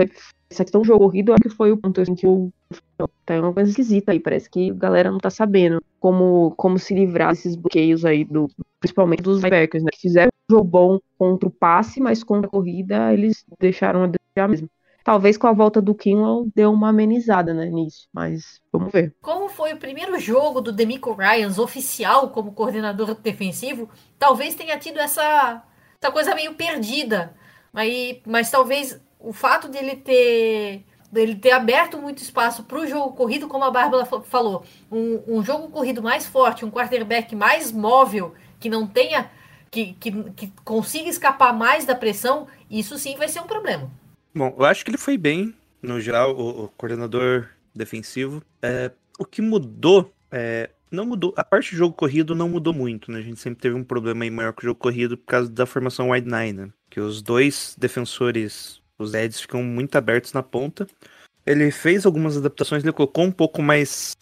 essa 0.51 0.65
questão 0.65 0.81
do 0.81 0.87
jogo 0.87 1.05
corrido, 1.05 1.33
acho 1.33 1.43
que 1.43 1.51
foi 1.51 1.71
o 1.71 1.77
ponto 1.77 2.01
assim, 2.01 2.15
que 2.15 2.27
eu. 2.27 2.53
Tá 3.25 3.41
uma 3.41 3.53
coisa 3.53 3.71
esquisita 3.71 4.13
aí. 4.13 4.21
Parece 4.21 4.49
que 4.49 4.71
a 4.71 4.75
galera 4.75 5.11
não 5.11 5.19
tá 5.19 5.31
sabendo 5.31 5.83
como, 5.99 6.53
como 6.57 6.79
se 6.79 6.95
livrar 6.95 7.31
desses 7.31 7.57
bloqueios 7.57 8.05
aí, 8.05 8.25
do, 8.25 8.49
principalmente 8.81 9.23
dos 9.23 9.39
linebackers, 9.39 9.83
né? 9.83 9.91
Que 9.93 10.01
fizeram 10.01 10.31
um 10.51 10.55
jogo 10.55 10.65
bom 10.65 10.99
contra 11.19 11.49
o 11.49 11.53
passe, 11.53 12.01
mas 12.01 12.23
contra 12.23 12.47
a 12.47 12.51
corrida 12.51 13.13
eles 13.13 13.45
deixaram 13.59 14.05
a 14.05 14.07
desejar 14.07 14.49
mesmo. 14.49 14.69
Talvez 15.05 15.37
com 15.37 15.47
a 15.47 15.53
volta 15.53 15.83
do 15.83 15.95
Kinlaw 15.95 16.47
deu 16.55 16.73
uma 16.73 16.89
amenizada, 16.89 17.53
né, 17.53 17.67
nisso, 17.67 18.09
mas 18.11 18.63
vamos 18.73 18.91
ver. 18.91 19.15
Como 19.21 19.51
foi 19.51 19.75
o 19.75 19.77
primeiro 19.77 20.19
jogo 20.19 20.63
do 20.63 20.73
Demico 20.73 21.13
Ryans 21.13 21.59
oficial 21.59 22.31
como 22.31 22.53
coordenador 22.53 23.15
defensivo, 23.15 23.87
talvez 24.19 24.55
tenha 24.55 24.79
tido 24.79 24.99
essa, 24.99 25.63
essa 26.01 26.11
coisa 26.11 26.35
meio 26.35 26.55
perdida. 26.55 27.35
Mas, 27.71 28.23
mas 28.27 28.51
talvez 28.51 28.99
o 29.21 29.33
fato 29.33 29.69
de 29.69 29.77
ele 29.77 29.97
ter 29.97 30.87
dele 31.15 31.37
ter 31.37 31.53
aberto 31.53 31.97
muito 31.97 32.19
espaço 32.19 32.65
para 32.65 32.79
o 32.79 32.87
jogo 32.87 33.15
corrido, 33.15 33.47
como 33.47 33.65
a 33.65 33.71
Bárbara 33.71 34.05
falou, 34.05 34.65
um, 34.91 35.23
um, 35.29 35.45
jogo 35.45 35.69
corrido 35.69 36.03
mais 36.03 36.27
forte, 36.27 36.65
um 36.65 36.71
quarterback 36.71 37.35
mais 37.37 37.71
móvel, 37.71 38.35
que 38.59 38.69
não 38.69 38.85
tenha, 38.85 39.31
que, 39.71 39.95
que, 39.95 40.11
que 40.33 40.53
consiga 40.65 41.09
escapar 41.09 41.57
mais 41.57 41.87
da 41.87 41.95
pressão, 41.95 42.49
isso 42.69 42.99
sim 42.99 43.17
vai 43.17 43.29
ser 43.29 43.41
um 43.41 43.47
problema. 43.47 43.89
Bom, 44.35 44.53
eu 44.59 44.65
acho 44.65 44.85
que 44.85 44.91
ele 44.91 44.99
foi 44.99 45.17
bem, 45.17 45.55
no 45.81 46.01
geral, 46.01 46.37
o, 46.37 46.65
o 46.65 46.69
coordenador 46.71 47.49
defensivo. 47.73 48.43
É, 48.61 48.91
o 49.17 49.25
que 49.25 49.41
mudou, 49.41 50.13
é, 50.33 50.71
não 50.91 51.07
mudou, 51.07 51.33
a 51.37 51.45
parte 51.45 51.71
do 51.71 51.77
jogo 51.77 51.95
corrido 51.95 52.35
não 52.35 52.49
mudou 52.49 52.75
muito, 52.75 53.13
né? 53.13 53.19
A 53.19 53.23
gente 53.23 53.39
sempre 53.39 53.61
teve 53.61 53.77
um 53.77 53.85
problema 53.85 54.25
aí 54.25 54.31
maior 54.31 54.53
com 54.53 54.63
o 54.63 54.65
jogo 54.65 54.81
corrido 54.81 55.17
por 55.17 55.27
causa 55.27 55.49
da 55.49 55.65
formação 55.65 56.11
wide 56.11 56.29
nine, 56.29 56.53
né? 56.53 56.69
Que 56.91 56.99
os 56.99 57.23
dois 57.23 57.77
defensores, 57.79 58.81
os 58.99 59.15
Eds, 59.15 59.41
ficam 59.41 59.63
muito 59.63 59.97
abertos 59.97 60.33
na 60.33 60.43
ponta. 60.43 60.87
Ele 61.47 61.71
fez 61.71 62.07
algumas 62.07 62.37
adaptações, 62.37 62.83
ele 62.83 62.93
colocou 62.93 63.25
um 63.25 63.33
pouco 63.33 63.63
mais 63.63 64.17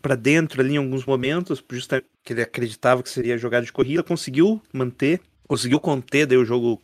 para 0.00 0.14
dentro 0.14 0.60
ali 0.60 0.74
em 0.74 0.78
alguns 0.78 1.04
momentos, 1.04 1.62
justamente 1.70 2.06
que 2.22 2.32
ele 2.32 2.42
acreditava 2.42 3.02
que 3.02 3.10
seria 3.10 3.38
jogada 3.38 3.66
de 3.66 3.72
corrida, 3.72 4.02
conseguiu 4.02 4.62
manter, 4.72 5.20
conseguiu 5.46 5.80
conter 5.80 6.26
daí 6.26 6.38
o 6.38 6.44
jogo 6.44 6.80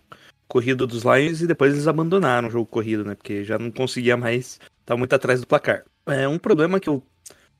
corrido 0.49 0.87
dos 0.87 1.05
Lions 1.05 1.41
e 1.41 1.47
depois 1.47 1.73
eles 1.73 1.87
abandonaram 1.87 2.49
o 2.49 2.51
jogo 2.51 2.67
corrido, 2.67 3.05
né? 3.05 3.15
Porque 3.15 3.45
já 3.45 3.59
não 3.59 3.71
conseguia 3.71 4.17
mais 4.17 4.59
estar 4.81 4.97
muito 4.97 5.15
atrás 5.15 5.41
do 5.41 5.47
placar. 5.47 5.85
É, 6.07 6.27
um 6.29 6.39
problema 6.39 6.81
que 6.81 6.91
o, 6.91 7.03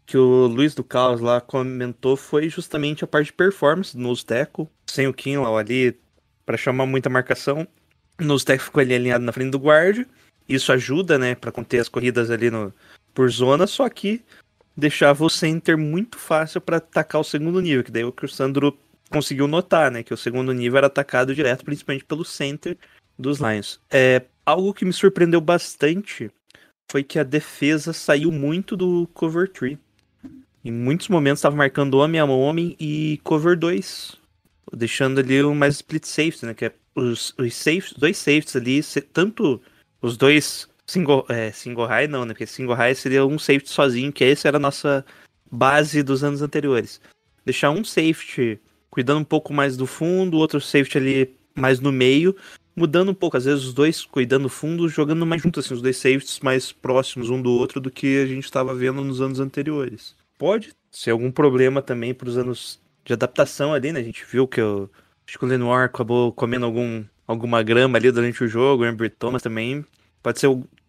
que 0.07 0.17
o 0.17 0.47
Luiz 0.47 0.75
do 0.75 0.85
Caos 0.85 1.21
lá 1.21 1.41
comentou 1.41 2.17
foi 2.17 2.49
justamente 2.49 3.05
a 3.05 3.07
parte 3.07 3.27
de 3.27 3.33
performance 3.33 3.97
do 3.97 4.25
tackle, 4.25 4.69
sem 4.87 5.07
o 5.07 5.15
Kinlaw 5.15 5.57
ali 5.57 5.99
para 6.45 6.57
chamar 6.57 6.87
muita 6.87 7.09
marcação. 7.09 7.67
O 8.21 8.25
nose 8.25 8.45
tackle 8.45 8.65
ficou 8.65 8.81
ali 8.81 8.95
alinhado 8.95 9.25
na 9.25 9.33
frente 9.33 9.51
do 9.51 9.59
guard. 9.59 10.07
Isso 10.49 10.73
ajuda, 10.73 11.19
né, 11.19 11.35
para 11.35 11.51
conter 11.51 11.81
as 11.81 11.89
corridas 11.89 12.31
ali 12.31 12.51
no, 12.51 12.73
por 13.15 13.31
zona, 13.31 13.67
só 13.67 13.89
que 13.89 14.23
deixava 14.77 15.25
o 15.25 15.31
center 15.31 15.79
muito 15.79 16.19
fácil 16.19 16.61
para 16.61 16.79
atacar 16.79 17.21
o 17.21 17.25
segundo 17.25 17.61
nível, 17.61 17.85
que 17.85 17.91
daí 17.91 18.05
o 18.05 18.13
que 18.13 18.25
o 18.25 18.29
Sandro 18.29 18.77
conseguiu 19.11 19.47
notar, 19.47 19.91
né, 19.91 20.03
que 20.03 20.13
o 20.13 20.17
segundo 20.17 20.53
nível 20.53 20.79
era 20.79 20.89
atacado 20.89 21.35
direto, 21.35 21.65
principalmente 21.65 22.05
pelo 22.05 22.25
center 22.25 22.77
dos 23.19 23.39
Lions. 23.39 23.81
É, 23.91 24.23
algo 24.45 24.75
que 24.75 24.85
me 24.85 24.93
surpreendeu 24.93 25.41
bastante 25.41 26.31
foi 26.91 27.03
que 27.03 27.19
a 27.19 27.25
defesa 27.25 27.93
saiu 27.93 28.31
muito 28.31 28.77
do 28.77 29.09
cover 29.15 29.49
3. 29.49 29.79
Em 30.65 30.73
muitos 30.73 31.09
momentos 31.09 31.39
estava 31.39 31.57
marcando 31.57 31.99
homem 31.99 32.21
a 32.21 32.25
homem 32.25 32.77
e 32.81 33.21
cover 33.23 33.57
2, 33.57 34.19
deixando 34.73 35.21
ali 35.21 35.43
um 35.45 35.55
mais 35.55 35.77
split 35.77 36.05
safety, 36.05 36.47
né, 36.47 36.55
que 36.55 36.65
é 36.67 36.73
os, 36.95 37.35
os 37.39 37.55
safes, 37.55 37.93
dois 37.93 38.17
safeties 38.17 38.57
ali, 38.57 38.81
tanto 39.13 39.61
os 40.01 40.17
dois 40.17 40.69
single, 40.87 41.25
é, 41.29 41.51
single 41.51 41.87
high 41.87 42.07
não, 42.07 42.25
né, 42.25 42.33
porque 42.33 42.47
single 42.47 42.75
high 42.75 42.95
seria 42.95 43.25
um 43.25 43.39
safety 43.39 43.71
sozinho, 43.71 44.13
que 44.13 44.25
essa 44.25 44.49
era 44.49 44.57
a 44.57 44.61
nossa 44.61 45.05
base 45.51 46.03
dos 46.03 46.23
anos 46.23 46.43
anteriores. 46.43 47.01
Deixar 47.45 47.71
um 47.71 47.85
safety 47.85 48.61
cuidando 48.91 49.21
um 49.21 49.25
pouco 49.25 49.53
mais 49.53 49.77
do 49.77 49.87
fundo, 49.87 50.39
outro 50.39 50.61
safety 50.61 50.99
ali 50.99 51.37
mais 51.55 51.81
no 51.81 51.93
meio, 51.93 52.37
mudando 52.77 53.11
um 53.11 53.15
pouco, 53.15 53.37
às 53.37 53.45
vezes 53.45 53.65
os 53.65 53.75
dois 53.75 54.05
cuidando 54.05 54.45
do 54.45 54.49
fundo, 54.49 54.89
jogando 54.89 55.25
mais 55.25 55.43
juntos, 55.43 55.65
assim, 55.65 55.75
os 55.75 55.83
dois 55.83 55.97
safeties 55.97 56.41
mais 56.41 56.73
próximos 56.73 57.31
um 57.31 57.41
do 57.41 57.51
outro 57.53 57.81
do 57.81 57.91
que 57.91 58.23
a 58.23 58.27
gente 58.27 58.45
estava 58.45 58.75
vendo 58.75 59.03
nos 59.05 59.21
anos 59.21 59.41
anteriores. 59.41 60.17
Pode 60.39 60.73
ser 60.91 61.11
algum 61.11 61.31
problema 61.31 61.81
também 61.81 62.13
para 62.13 62.29
os 62.29 62.37
anos 62.37 62.81
de 63.05 63.13
adaptação 63.13 63.73
ali, 63.73 63.93
né? 63.93 64.01
A 64.01 64.05
gente 64.05 64.25
viu 64.25 64.49
que 64.49 64.61
o, 64.61 64.91
acho 65.27 65.39
que 65.39 65.45
o 65.45 65.49
Lenoir 65.49 65.85
acabou 65.85 66.33
comendo 66.33 66.67
algum, 66.67 67.05
alguma 67.27 67.63
grama 67.63 67.99
ali 67.99 68.11
durante 68.11 68.43
o 68.45 68.49
jogo, 68.49 68.83
o 68.83 68.87
Ambry 68.87 69.11
Thomas 69.11 69.43
também. 69.43 69.85
Pode 70.23 70.41
ser, 70.41 70.49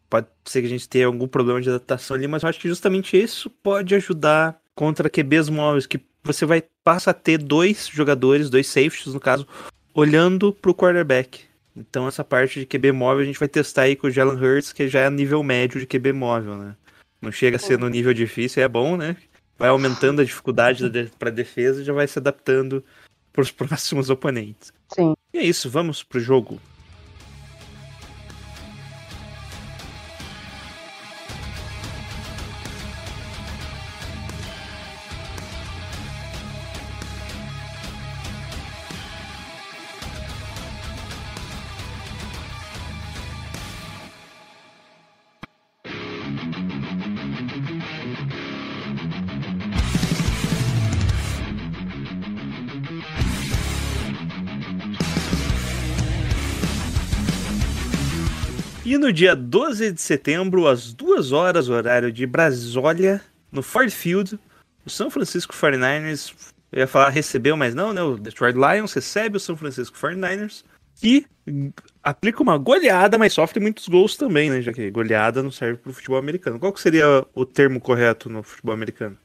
pode 0.09 0.27
ser 0.45 0.61
que 0.61 0.67
a 0.67 0.69
gente 0.69 0.87
tenha 0.89 1.07
algum 1.07 1.27
problema 1.27 1.61
de 1.61 1.69
adaptação 1.69 2.15
ali, 2.15 2.27
mas 2.27 2.43
eu 2.43 2.49
acho 2.49 2.59
que 2.59 2.67
justamente 2.67 3.21
isso 3.21 3.49
pode 3.49 3.95
ajudar 3.95 4.59
contra 4.73 5.09
QBs 5.09 5.49
móveis 5.49 5.85
que 5.85 5.99
você 6.23 6.45
vai 6.45 6.63
passa 6.83 7.11
a 7.11 7.13
ter 7.13 7.37
dois 7.37 7.87
jogadores, 7.87 8.49
dois 8.49 8.67
safeties 8.67 9.13
no 9.13 9.19
caso, 9.19 9.47
olhando 9.93 10.51
para 10.51 10.71
o 10.71 10.75
quarterback. 10.75 11.41
Então 11.75 12.07
essa 12.07 12.23
parte 12.23 12.59
de 12.59 12.65
QB 12.65 12.91
móvel 12.91 13.23
a 13.23 13.25
gente 13.25 13.39
vai 13.39 13.47
testar 13.47 13.83
aí 13.83 13.95
com 13.95 14.07
o 14.07 14.11
Jalen 14.11 14.37
Hurts, 14.37 14.71
que 14.71 14.87
já 14.87 15.01
é 15.01 15.09
nível 15.09 15.43
médio 15.43 15.79
de 15.79 15.87
QB 15.87 16.13
móvel, 16.13 16.55
né? 16.55 16.75
Não 17.21 17.31
chega 17.31 17.57
a 17.57 17.59
ser 17.59 17.77
no 17.77 17.89
nível 17.89 18.13
difícil, 18.13 18.63
é 18.63 18.67
bom, 18.67 18.95
né? 18.95 19.17
Vai 19.57 19.69
aumentando 19.69 20.21
a 20.21 20.25
dificuldade 20.25 20.83
para 21.17 21.29
defesa 21.29 21.81
e 21.81 21.85
já 21.85 21.93
vai 21.93 22.07
se 22.07 22.19
adaptando 22.19 22.83
para 23.35 23.41
os 23.41 23.51
próximos 23.51 24.09
oponentes. 24.09 24.71
Sim. 24.93 25.13
E 25.33 25.37
é 25.37 25.43
isso, 25.43 25.69
vamos 25.69 26.01
pro 26.01 26.19
jogo. 26.21 26.59
No 59.05 59.13
dia 59.13 59.35
12 59.35 59.91
de 59.91 60.01
setembro, 60.01 60.67
às 60.67 60.91
2 60.91 61.31
horas, 61.31 61.69
horário 61.69 62.11
de 62.11 62.25
Brasília, 62.25 63.21
no 63.51 63.61
Ford 63.61 63.91
Field, 63.91 64.39
o 64.83 64.89
São 64.89 65.11
Francisco 65.11 65.53
49ers, 65.53 66.33
eu 66.71 66.79
ia 66.79 66.87
falar 66.87 67.09
recebeu, 67.09 67.55
mas 67.55 67.75
não, 67.75 67.93
né? 67.93 68.01
O 68.01 68.17
Detroit 68.17 68.55
Lions 68.55 68.93
recebe 68.93 69.37
o 69.37 69.39
São 69.39 69.55
Francisco 69.55 69.95
49ers 69.95 70.63
e 71.03 71.25
aplica 72.01 72.41
uma 72.41 72.57
goleada, 72.57 73.17
mas 73.17 73.33
sofre 73.33 73.59
muitos 73.59 73.87
gols 73.87 74.17
também, 74.17 74.49
né? 74.49 74.61
Já 74.61 74.73
que 74.73 74.89
goleada 74.89 75.43
não 75.43 75.51
serve 75.51 75.77
para 75.77 75.91
o 75.91 75.93
futebol 75.93 76.17
americano. 76.17 76.59
Qual 76.59 76.73
que 76.73 76.81
seria 76.81 77.23
o 77.35 77.45
termo 77.45 77.79
correto 77.79 78.27
no 78.27 78.41
futebol 78.41 78.73
americano? 78.73 79.17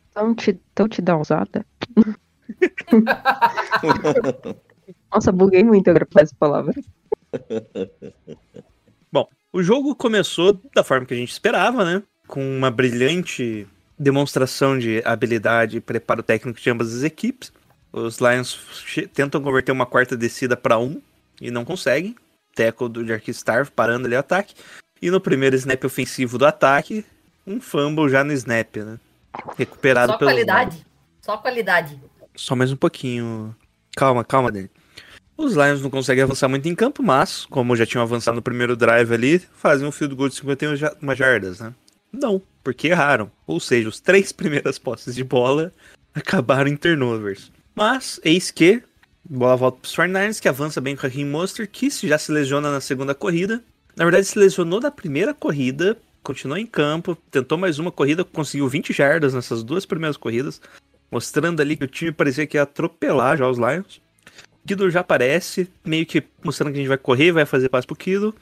Touchdownzada. 0.75 1.65
Nossa, 5.11 5.33
buguei 5.33 5.65
muito 5.65 5.89
agora 5.89 6.05
para 6.05 6.23
essa 6.23 6.35
palavra. 6.39 6.75
Bom, 9.11 9.27
o 9.53 9.63
jogo 9.63 9.95
começou 9.95 10.61
da 10.75 10.85
forma 10.85 11.07
que 11.07 11.15
a 11.15 11.17
gente 11.17 11.33
esperava, 11.33 11.85
né? 11.85 12.03
Com 12.27 12.41
uma 12.57 12.71
brilhante 12.71 13.67
demonstração 13.99 14.79
de 14.79 15.03
habilidade 15.05 15.77
e 15.77 15.81
preparo 15.81 16.23
técnico 16.23 16.61
de 16.61 16.71
ambas 16.71 16.95
as 16.95 17.03
equipes. 17.03 17.53
Os 17.93 18.19
Lions 18.19 18.59
tentam 19.13 19.43
converter 19.43 19.73
uma 19.73 19.87
quarta 19.87 20.17
descida 20.17 20.57
para 20.57 20.79
um 20.79 21.01
e 21.41 21.51
não 21.51 21.65
conseguem. 21.65 22.15
Teco 22.55 22.89
do 22.89 23.07
Jarky 23.07 23.31
Starve 23.31 23.71
parando 23.71 24.07
ali 24.07 24.15
o 24.15 24.19
ataque. 24.19 24.55
E 25.03 25.11
no 25.11 25.21
primeiro 25.21 25.57
snap 25.57 25.85
ofensivo 25.85 26.39
do 26.39 26.47
ataque, 26.47 27.05
um 27.47 27.61
fumble 27.61 28.09
já 28.09 28.23
no 28.23 28.33
snap, 28.33 28.77
né? 28.77 28.99
Recuperado 29.57 30.13
Só 30.13 30.19
pelo. 30.19 30.31
qualidade. 30.31 30.87
Só 31.21 31.37
qualidade. 31.37 32.01
Só 32.37 32.55
mais 32.55 32.73
um 32.73 32.77
pouquinho. 32.77 33.55
Calma, 33.97 34.25
calma, 34.25 34.53
Dani. 34.53 34.71
Os 35.41 35.55
Lions 35.55 35.81
não 35.81 35.89
conseguem 35.89 36.23
avançar 36.23 36.51
muito 36.51 36.69
em 36.69 36.75
campo, 36.75 37.03
mas, 37.03 37.47
como 37.47 37.75
já 37.75 37.87
tinham 37.87 38.03
avançado 38.03 38.35
no 38.35 38.43
primeiro 38.43 38.77
drive 38.77 39.11
ali, 39.11 39.39
fazem 39.39 39.89
um 39.89 39.91
field 39.91 40.15
goal 40.15 40.29
de 40.29 40.35
51 40.35 40.77
jardas, 41.17 41.61
né? 41.61 41.73
Não, 42.13 42.43
porque 42.63 42.89
erraram. 42.89 43.31
Ou 43.47 43.59
seja, 43.59 43.89
os 43.89 44.01
três 44.01 44.33
primeiras 44.37 44.79
posses 44.79 45.15
de 45.15 45.25
bola 45.25 45.73
acabaram 46.15 46.69
em 46.69 46.77
turnovers. 46.77 47.51
Mas, 47.75 48.21
eis 48.23 48.51
que, 48.51 48.83
Bola 49.25 49.57
volta 49.57 49.79
para 49.81 49.87
os 49.89 49.97
49ers, 49.97 50.41
que 50.43 50.49
avança 50.49 50.79
bem 50.79 50.95
com 50.95 51.07
a 51.07 51.09
Raheem 51.09 51.25
Mostert, 51.25 51.71
que 51.71 51.89
já 51.89 52.19
se 52.19 52.31
lesiona 52.31 52.71
na 52.71 52.81
segunda 52.81 53.15
corrida. 53.15 53.65
Na 53.97 54.05
verdade, 54.05 54.27
se 54.27 54.39
lesionou 54.39 54.79
na 54.79 54.91
primeira 54.91 55.33
corrida, 55.33 55.97
continuou 56.23 56.59
em 56.59 56.67
campo, 56.67 57.17
tentou 57.31 57.57
mais 57.57 57.79
uma 57.79 57.91
corrida, 57.91 58.25
conseguiu 58.25 58.69
20 58.69 58.93
jardas 58.93 59.33
nessas 59.33 59.63
duas 59.63 59.87
primeiras 59.87 60.19
corridas, 60.19 60.61
mostrando 61.11 61.63
ali 61.63 61.77
que 61.77 61.85
o 61.85 61.89
time 61.89 62.13
parecia 62.13 62.47
que 62.47 62.59
ia 62.59 62.63
atropelar 62.63 63.39
já 63.39 63.49
os 63.49 63.57
Lions. 63.57 64.03
Kido 64.67 64.91
já 64.91 65.01
aparece, 65.01 65.69
meio 65.85 66.07
que 66.07 66.23
mostrando 66.43 66.73
que 66.73 66.79
a 66.79 66.81
gente 66.81 66.89
vai 66.89 66.99
correr, 66.99 67.33
vai 67.33 67.45
fazer 67.47 67.69
passe 67.69 67.87
pro 67.87 67.97
Kido. 67.97 68.35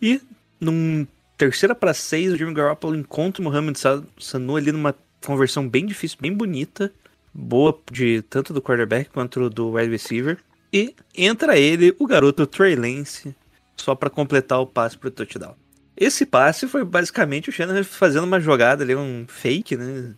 E 0.00 0.20
num 0.60 1.06
terceira 1.36 1.74
para 1.74 1.94
seis, 1.94 2.32
o 2.32 2.36
Jimmy 2.36 2.54
Garoppolo 2.54 2.96
encontra 2.96 3.40
o 3.40 3.44
Mohamed 3.44 3.78
Sanu 4.18 4.56
ali 4.56 4.72
numa 4.72 4.94
conversão 5.24 5.68
bem 5.68 5.86
difícil, 5.86 6.18
bem 6.20 6.32
bonita, 6.32 6.92
boa 7.32 7.78
de 7.90 8.22
tanto 8.22 8.52
do 8.52 8.62
quarterback 8.62 9.10
quanto 9.10 9.48
do 9.50 9.72
wide 9.72 9.90
receiver. 9.90 10.38
E 10.72 10.94
entra 11.14 11.56
ele, 11.56 11.94
o 11.98 12.06
garoto 12.06 12.46
Trey 12.46 12.74
Lance, 12.74 13.34
só 13.76 13.94
para 13.94 14.10
completar 14.10 14.60
o 14.60 14.66
passe 14.66 14.96
pro 14.98 15.10
touchdown. 15.10 15.54
Esse 15.96 16.26
passe 16.26 16.68
foi 16.68 16.84
basicamente 16.84 17.48
o 17.48 17.52
Shannon 17.52 17.82
fazendo 17.82 18.24
uma 18.24 18.38
jogada 18.38 18.84
ali, 18.84 18.94
um 18.94 19.24
fake, 19.26 19.76
né? 19.76 20.14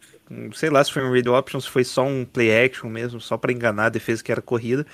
Sei 0.54 0.68
lá 0.68 0.82
se 0.84 0.92
foi 0.92 1.02
um 1.02 1.10
read 1.10 1.28
option, 1.28 1.60
se 1.60 1.68
foi 1.68 1.84
só 1.84 2.04
um 2.04 2.24
play 2.24 2.64
action 2.64 2.88
mesmo, 2.88 3.20
só 3.20 3.36
para 3.36 3.52
enganar 3.52 3.86
a 3.86 3.90
defesa 3.90 4.22
que 4.22 4.30
era 4.30 4.42
corrida. 4.42 4.86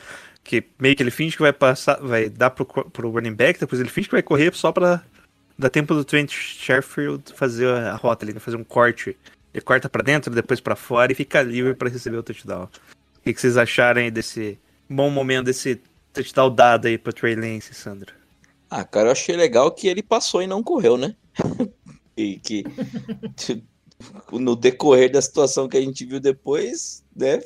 Que 0.42 0.62
meio 0.78 0.94
que 0.94 1.02
ele 1.02 1.10
finge 1.10 1.36
que 1.36 1.42
vai 1.42 1.52
passar, 1.52 1.98
vai 2.00 2.28
dar 2.28 2.50
pro, 2.50 2.66
pro 2.66 3.10
running 3.10 3.34
back, 3.34 3.58
depois 3.58 3.80
ele 3.80 3.88
finge 3.88 4.08
que 4.08 4.14
vai 4.14 4.22
correr 4.22 4.54
só 4.54 4.70
pra 4.70 5.02
dar 5.58 5.70
tempo 5.70 5.94
do 5.94 6.04
Trent 6.04 6.30
Sherfield 6.30 7.32
fazer 7.34 7.68
a 7.68 7.96
rota 7.96 8.24
ali, 8.24 8.34
né? 8.34 8.40
fazer 8.40 8.56
um 8.56 8.64
corte. 8.64 9.16
Ele 9.52 9.62
corta 9.62 9.88
para 9.88 10.02
dentro, 10.02 10.34
depois 10.34 10.60
para 10.60 10.76
fora 10.76 11.12
e 11.12 11.14
fica 11.14 11.40
livre 11.42 11.74
para 11.74 11.88
receber 11.88 12.16
o 12.16 12.22
touchdown. 12.22 12.64
O 12.64 13.20
que, 13.22 13.32
que 13.32 13.40
vocês 13.40 13.56
acharem 13.56 14.10
desse 14.10 14.58
bom 14.88 15.08
momento, 15.08 15.46
desse 15.46 15.80
touchdown 16.12 16.54
dado 16.54 16.86
aí 16.86 16.98
pro 16.98 17.12
Trey 17.12 17.34
Lance, 17.34 17.72
Sandro? 17.72 18.12
Ah, 18.68 18.84
cara, 18.84 19.08
eu 19.08 19.12
achei 19.12 19.36
legal 19.36 19.70
que 19.70 19.86
ele 19.86 20.02
passou 20.02 20.42
e 20.42 20.46
não 20.46 20.62
correu, 20.62 20.96
né? 20.96 21.14
e 22.16 22.38
que 22.38 22.64
no 24.32 24.56
decorrer 24.56 25.10
da 25.10 25.20
situação 25.20 25.68
que 25.68 25.76
a 25.76 25.80
gente 25.80 26.04
viu 26.04 26.20
depois, 26.20 27.04
né? 27.14 27.40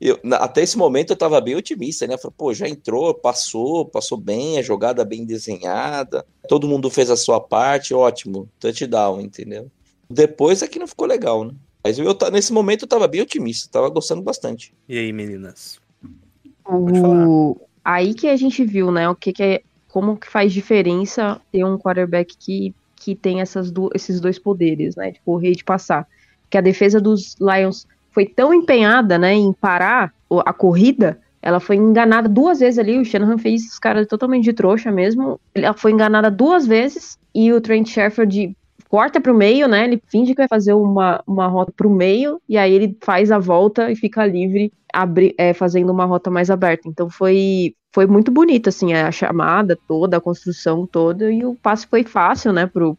Eu, 0.00 0.18
até 0.34 0.62
esse 0.62 0.78
momento 0.78 1.12
eu 1.12 1.16
tava 1.16 1.40
bem 1.40 1.56
otimista, 1.56 2.06
né? 2.06 2.16
Falei, 2.16 2.34
pô, 2.36 2.54
já 2.54 2.68
entrou, 2.68 3.12
passou, 3.14 3.84
passou 3.84 4.16
bem, 4.16 4.58
a 4.58 4.62
jogada 4.62 5.04
bem 5.04 5.24
desenhada, 5.24 6.24
todo 6.48 6.68
mundo 6.68 6.88
fez 6.88 7.10
a 7.10 7.16
sua 7.16 7.40
parte, 7.40 7.94
ótimo, 7.94 8.48
touchdown, 8.60 9.20
entendeu? 9.20 9.70
Depois 10.08 10.62
é 10.62 10.68
que 10.68 10.78
não 10.78 10.86
ficou 10.86 11.06
legal, 11.06 11.44
né? 11.44 11.52
Mas 11.82 11.98
eu, 11.98 12.16
nesse 12.32 12.52
momento 12.52 12.82
eu 12.82 12.88
tava 12.88 13.08
bem 13.08 13.22
otimista, 13.22 13.68
tava 13.70 13.88
gostando 13.88 14.22
bastante. 14.22 14.72
E 14.88 14.98
aí, 14.98 15.12
meninas? 15.12 15.80
O... 16.64 17.56
Aí 17.84 18.14
que 18.14 18.28
a 18.28 18.36
gente 18.36 18.64
viu, 18.64 18.90
né, 18.90 19.08
o 19.08 19.14
que, 19.14 19.32
que 19.32 19.42
é 19.42 19.62
como 19.88 20.16
que 20.16 20.28
faz 20.28 20.52
diferença 20.52 21.40
ter 21.50 21.64
um 21.64 21.78
quarterback 21.78 22.36
que, 22.36 22.74
que 22.98 23.14
tem 23.14 23.40
essas 23.40 23.70
do, 23.70 23.90
esses 23.94 24.20
dois 24.20 24.38
poderes, 24.38 24.96
né? 24.96 25.12
De 25.12 25.20
correr 25.20 25.52
e 25.52 25.56
de 25.56 25.64
passar. 25.64 26.06
Que 26.50 26.58
a 26.58 26.62
defesa 26.62 27.00
dos 27.00 27.36
Lions 27.40 27.86
foi 28.10 28.26
tão 28.26 28.52
empenhada, 28.52 29.18
né, 29.18 29.34
em 29.34 29.52
parar 29.52 30.12
a 30.44 30.52
corrida, 30.52 31.20
ela 31.40 31.60
foi 31.60 31.76
enganada 31.76 32.28
duas 32.28 32.60
vezes 32.60 32.78
ali. 32.78 32.98
O 32.98 33.04
Shanahan 33.04 33.38
fez 33.38 33.64
os 33.64 33.78
caras 33.78 34.06
totalmente 34.06 34.44
de 34.44 34.52
trouxa 34.52 34.90
mesmo. 34.90 35.40
Ela 35.54 35.74
foi 35.74 35.92
enganada 35.92 36.30
duas 36.30 36.66
vezes 36.66 37.18
e 37.34 37.52
o 37.52 37.60
Trent 37.60 37.88
Sherford 37.88 38.56
corta 38.88 39.20
para 39.20 39.32
o 39.32 39.36
meio, 39.36 39.68
né? 39.68 39.84
Ele 39.84 40.02
finge 40.08 40.32
que 40.32 40.40
vai 40.40 40.48
fazer 40.48 40.72
uma, 40.72 41.22
uma 41.26 41.46
rota 41.46 41.72
o 41.84 41.90
meio 41.90 42.40
e 42.48 42.56
aí 42.56 42.72
ele 42.72 42.96
faz 43.02 43.30
a 43.30 43.38
volta 43.38 43.90
e 43.90 43.96
fica 43.96 44.26
livre, 44.26 44.72
abri, 45.02 45.34
é, 45.38 45.52
fazendo 45.52 45.90
uma 45.92 46.04
rota 46.04 46.30
mais 46.30 46.50
aberta. 46.50 46.88
Então 46.88 47.08
foi 47.08 47.74
foi 47.92 48.06
muito 48.06 48.30
bonito, 48.30 48.68
assim, 48.68 48.92
a 48.92 49.10
chamada 49.10 49.78
toda, 49.88 50.18
a 50.18 50.20
construção 50.20 50.86
toda, 50.86 51.32
e 51.32 51.44
o 51.44 51.54
passe 51.54 51.86
foi 51.86 52.04
fácil, 52.04 52.52
né, 52.52 52.66
pro, 52.66 52.98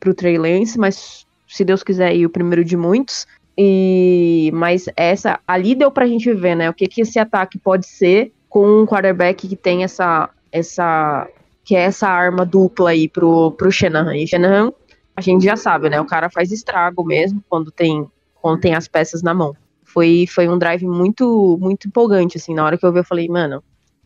pro 0.00 0.14
Trey 0.14 0.38
Lance, 0.38 0.78
mas 0.78 1.26
se 1.46 1.62
Deus 1.62 1.82
quiser 1.82 2.16
ir 2.16 2.24
o 2.24 2.30
primeiro 2.30 2.64
de 2.64 2.76
muitos. 2.76 3.26
E 3.58 4.50
mas 4.54 4.86
essa 4.96 5.38
ali 5.46 5.74
deu 5.74 5.90
pra 5.90 6.06
gente 6.06 6.32
ver, 6.32 6.54
né, 6.54 6.70
o 6.70 6.74
que 6.74 6.86
que 6.88 7.02
esse 7.02 7.18
ataque 7.18 7.58
pode 7.58 7.86
ser 7.86 8.32
com 8.48 8.82
um 8.82 8.86
quarterback 8.86 9.46
que 9.46 9.56
tem 9.56 9.84
essa 9.84 10.30
essa 10.50 11.28
que 11.64 11.76
é 11.76 11.80
essa 11.82 12.08
arma 12.08 12.46
dupla 12.46 12.90
aí 12.90 13.08
pro 13.08 13.52
pro 13.52 13.70
Shanahan. 13.70 14.16
E 14.16 14.26
Shanahan, 14.26 14.72
a 15.14 15.20
gente 15.20 15.44
já 15.44 15.56
sabe, 15.56 15.90
né, 15.90 16.00
o 16.00 16.06
cara 16.06 16.30
faz 16.30 16.50
estrago 16.50 17.04
mesmo 17.04 17.42
quando 17.48 17.70
tem 17.70 18.08
quando 18.40 18.60
tem 18.60 18.74
as 18.74 18.88
peças 18.88 19.22
na 19.22 19.34
mão. 19.34 19.54
Foi 19.92 20.26
foi 20.26 20.48
um 20.48 20.58
drive 20.58 20.86
muito 20.86 21.58
muito 21.60 21.88
empolgante 21.88 22.38
assim, 22.38 22.54
na 22.54 22.64
hora 22.64 22.78
que 22.78 22.86
eu 22.86 22.92
vi 22.92 23.00
eu 23.00 23.04
falei, 23.04 23.28
mano, 23.28 23.62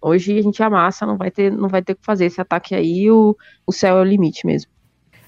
Hoje 0.07 0.39
a 0.39 0.43
gente 0.43 0.62
amassa, 0.62 1.07
não 1.07 1.16
vai 1.16 1.30
ter, 1.30 1.51
não 1.51 1.66
vai 1.66 1.80
ter 1.80 1.95
que 1.95 2.05
fazer 2.05 2.26
esse 2.26 2.39
ataque 2.39 2.74
aí, 2.74 3.11
o, 3.11 3.35
o 3.66 3.72
céu 3.72 3.97
é 3.97 4.01
o 4.03 4.05
limite 4.05 4.45
mesmo. 4.45 4.70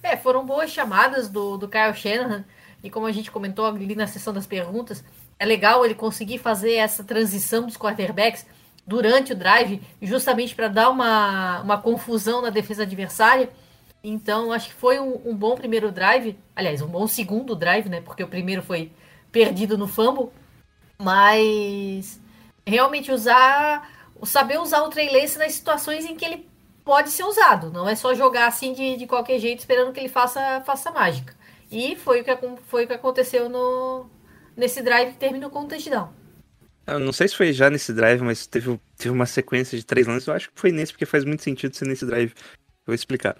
É, 0.02 0.18
foram 0.18 0.44
boas 0.44 0.70
chamadas 0.70 1.30
do, 1.30 1.57
do 1.57 1.66
Kyle 1.66 1.94
Shanahan, 1.94 2.44
e 2.84 2.90
como 2.90 3.07
a 3.07 3.11
gente 3.12 3.30
comentou 3.30 3.64
ali 3.64 3.94
na 3.94 4.07
sessão 4.07 4.34
das 4.34 4.46
perguntas, 4.46 5.02
é 5.38 5.46
legal 5.46 5.82
ele 5.82 5.94
conseguir 5.94 6.36
fazer 6.36 6.74
essa 6.74 7.02
transição 7.02 7.64
dos 7.64 7.78
quarterbacks 7.78 8.44
durante 8.86 9.32
o 9.32 9.34
drive, 9.34 9.80
justamente 10.02 10.54
para 10.54 10.68
dar 10.68 10.90
uma, 10.90 11.62
uma 11.62 11.78
confusão 11.78 12.42
na 12.42 12.50
defesa 12.50 12.82
adversária. 12.82 13.48
Então, 14.04 14.52
acho 14.52 14.68
que 14.68 14.74
foi 14.74 15.00
um, 15.00 15.22
um, 15.24 15.34
bom 15.34 15.57
primeiro 15.57 15.90
drive. 15.90 16.38
Aliás, 16.54 16.82
um 16.82 16.86
bom 16.86 17.07
segundo 17.07 17.57
drive, 17.57 17.88
né? 17.88 18.02
Porque 18.02 18.22
o 18.22 18.28
primeiro 18.28 18.61
foi 18.61 18.92
perdido 19.32 19.78
no 19.78 19.88
fumble. 19.88 20.28
Mas 20.99 22.20
realmente 22.66 23.12
usar 23.12 23.90
saber 24.24 24.59
usar 24.59 24.82
o 24.82 24.88
Trey 24.88 25.11
nas 25.36 25.53
situações 25.53 26.05
em 26.05 26.16
que 26.16 26.24
ele 26.24 26.49
pode 26.84 27.11
ser 27.11 27.24
usado. 27.24 27.70
Não 27.70 27.88
é 27.88 27.94
só 27.94 28.14
jogar 28.14 28.47
assim 28.47 28.72
de, 28.72 28.97
de 28.97 29.07
qualquer 29.07 29.38
jeito 29.38 29.59
esperando 29.59 29.92
que 29.92 30.01
ele 30.01 30.09
faça, 30.09 30.62
faça 30.64 30.90
mágica. 30.90 31.34
E 31.70 31.97
foi 31.97 32.20
o 32.20 32.24
que, 32.24 32.38
foi 32.68 32.84
o 32.84 32.86
que 32.86 32.94
aconteceu 32.94 33.49
no, 33.49 34.07
nesse 34.57 34.82
drive 34.82 35.12
que 35.12 35.18
terminou 35.18 35.51
com 35.51 35.64
o 35.64 35.68
touchdown. 35.68 36.09
Eu 36.86 37.01
não 37.01 37.12
sei 37.12 37.26
se 37.26 37.36
foi 37.36 37.53
já 37.53 37.68
nesse 37.68 37.92
drive, 37.92 38.22
mas 38.22 38.47
teve, 38.47 38.80
teve 38.97 39.11
uma 39.11 39.26
sequência 39.26 39.76
de 39.76 39.84
três 39.84 40.07
lances. 40.07 40.28
Eu 40.28 40.34
acho 40.34 40.49
que 40.49 40.61
foi 40.61 40.70
nesse, 40.70 40.92
porque 40.92 41.05
faz 41.05 41.24
muito 41.24 41.42
sentido 41.42 41.74
ser 41.74 41.86
nesse 41.86 42.07
drive. 42.07 42.30
Eu 42.30 42.86
vou 42.86 42.94
explicar. 42.94 43.36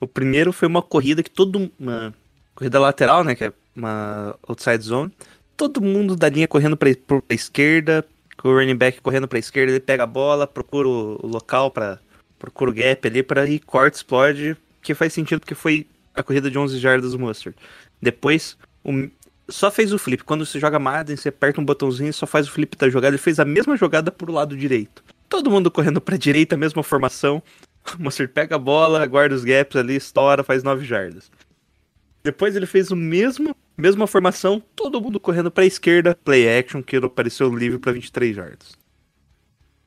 O 0.00 0.06
primeiro 0.06 0.52
foi 0.52 0.66
uma 0.66 0.82
corrida 0.82 1.22
que 1.22 1.30
todo. 1.30 1.70
Uma 1.78 2.12
corrida 2.56 2.80
lateral, 2.80 3.22
né? 3.22 3.36
Que 3.36 3.44
é 3.44 3.52
uma 3.76 4.36
outside 4.48 4.82
zone. 4.82 5.12
Todo 5.58 5.82
mundo 5.82 6.16
da 6.16 6.28
linha 6.28 6.48
correndo 6.48 6.76
pra, 6.76 6.88
pra 7.06 7.22
esquerda, 7.34 8.02
com 8.36 8.48
o 8.48 8.54
running 8.54 8.76
back 8.76 9.00
correndo 9.02 9.28
para 9.28 9.38
a 9.38 9.40
esquerda, 9.40 9.72
ele 9.72 9.80
pega 9.80 10.04
a 10.04 10.06
bola, 10.06 10.46
procura 10.46 10.88
o 10.88 11.26
local 11.26 11.70
para 11.70 11.98
procura 12.38 12.70
o 12.70 12.72
gap 12.72 13.06
ali 13.08 13.22
para 13.22 13.44
ir 13.46 13.58
corta, 13.58 13.96
explode, 13.96 14.56
que 14.80 14.94
faz 14.94 15.12
sentido 15.12 15.40
porque 15.40 15.56
foi 15.56 15.88
a 16.14 16.22
corrida 16.22 16.48
de 16.48 16.56
11 16.56 16.78
jardas 16.78 17.10
do 17.10 17.18
Mustard. 17.18 17.58
Depois, 18.00 18.56
o, 18.84 19.08
só 19.48 19.68
fez 19.68 19.92
o 19.92 19.98
flip. 19.98 20.22
Quando 20.22 20.46
você 20.46 20.60
joga 20.60 20.78
Madden, 20.78 21.16
você 21.16 21.30
aperta 21.30 21.60
um 21.60 21.64
botãozinho 21.64 22.10
e 22.10 22.12
só 22.12 22.26
faz 22.26 22.46
o 22.46 22.52
flip 22.52 22.76
da 22.76 22.88
jogada. 22.88 23.16
Ele 23.16 23.18
fez 23.22 23.40
a 23.40 23.44
mesma 23.44 23.76
jogada 23.76 24.12
pro 24.12 24.32
lado 24.32 24.56
direito. 24.56 25.02
Todo 25.28 25.50
mundo 25.50 25.70
correndo 25.72 26.00
pra 26.00 26.16
direita, 26.16 26.56
mesma 26.56 26.82
formação. 26.82 27.42
O 27.98 28.02
Mustard 28.02 28.30
pega 28.34 28.56
a 28.56 28.58
bola, 28.58 29.06
guarda 29.06 29.34
os 29.34 29.44
gaps 29.44 29.74
ali, 29.76 29.96
estoura, 29.96 30.44
faz 30.44 30.62
9 30.62 30.84
jardas. 30.84 31.30
Depois 32.22 32.54
ele 32.54 32.66
fez 32.66 32.90
o 32.90 32.96
mesmo 32.96 33.56
Mesma 33.78 34.08
formação, 34.08 34.60
todo 34.74 35.00
mundo 35.00 35.20
correndo 35.20 35.52
para 35.52 35.62
a 35.62 35.66
esquerda, 35.66 36.18
play 36.24 36.58
action, 36.58 36.82
que 36.82 36.96
apareceu 36.96 37.48
livre 37.54 37.78
para 37.78 37.92
23 37.92 38.36
yards. 38.36 38.76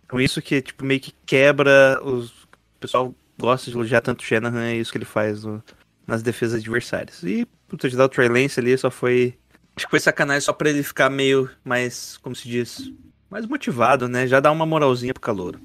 Então 0.06 0.20
isso 0.20 0.42
que 0.42 0.62
tipo 0.62 0.86
meio 0.86 1.02
que 1.02 1.14
quebra 1.26 2.00
os 2.02 2.32
o 2.32 2.80
pessoal 2.80 3.14
gosta 3.38 3.70
de 3.70 3.76
elogiar 3.76 4.02
tanto 4.02 4.22
o 4.22 4.24
Shanahan, 4.24 4.64
é 4.64 4.76
isso 4.78 4.92
que 4.92 4.98
ele 4.98 5.06
faz 5.06 5.44
no... 5.44 5.62
nas 6.08 6.24
defesas 6.24 6.62
adversárias. 6.62 7.22
E 7.22 7.46
o 7.72 7.78
touchdown 7.78 8.08
do 8.08 8.10
Trey 8.10 8.30
Lance 8.30 8.60
ali 8.60 8.78
só 8.78 8.90
foi 8.90 9.38
acho 9.76 9.86
que 9.86 9.92
foi 9.92 10.00
sacanagem 10.00 10.42
só 10.42 10.54
para 10.54 10.70
ele 10.70 10.84
ficar 10.84 11.10
meio 11.10 11.50
mais, 11.64 12.18
como 12.18 12.36
se 12.36 12.48
diz, 12.48 12.92
mais 13.30 13.46
motivado, 13.46 14.08
né? 14.08 14.26
Já 14.26 14.40
dá 14.40 14.52
uma 14.52 14.66
moralzinha 14.66 15.14
pro 15.14 15.22
calor. 15.22 15.60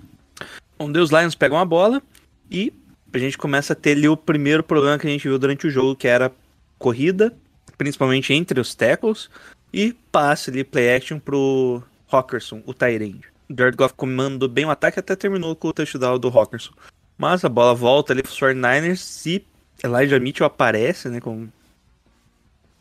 Bom, 0.79 0.91
Deus 0.91 1.11
Lions 1.11 1.35
pegam 1.35 1.59
a 1.59 1.65
bola 1.65 2.03
e 2.51 2.73
a 3.13 3.19
gente 3.19 3.39
começa 3.39 3.73
a 3.73 3.77
ter 3.77 3.93
ali 3.93 4.09
o 4.09 4.17
primeiro 4.17 4.63
problema 4.63 4.99
que 4.99 5.07
a 5.07 5.11
gente 5.11 5.29
viu 5.29 5.39
durante 5.39 5.67
o 5.67 5.71
jogo, 5.71 5.97
que 5.97 6.09
era 6.09 6.33
corrida 6.79 7.33
principalmente 7.77 8.33
entre 8.33 8.61
os 8.61 8.75
tackles, 8.75 9.29
e 9.73 9.95
passe 10.11 10.51
ali, 10.51 10.65
play 10.65 10.95
action 10.95 11.19
pro 11.19 11.83
Hawkerson, 12.11 12.63
o 12.67 12.73
Tyrande. 12.73 13.29
Jared 13.49 13.77
Goff 13.77 13.95
comandou 13.95 14.49
bem 14.49 14.65
o 14.65 14.71
ataque 14.71 14.99
até 14.99 15.15
terminou 15.15 15.55
com 15.55 15.69
o 15.69 15.73
touchdown 15.73 16.19
do 16.19 16.29
Hawkerson. 16.29 16.73
Mas 17.17 17.45
a 17.45 17.49
bola 17.49 17.75
volta 17.75 18.13
ali 18.13 18.23
pros 18.23 18.39
49ers 18.39 19.27
e 19.27 19.45
Elijah 19.85 20.19
Mitchell 20.19 20.47
aparece, 20.47 21.09
né, 21.09 21.21
com... 21.21 21.49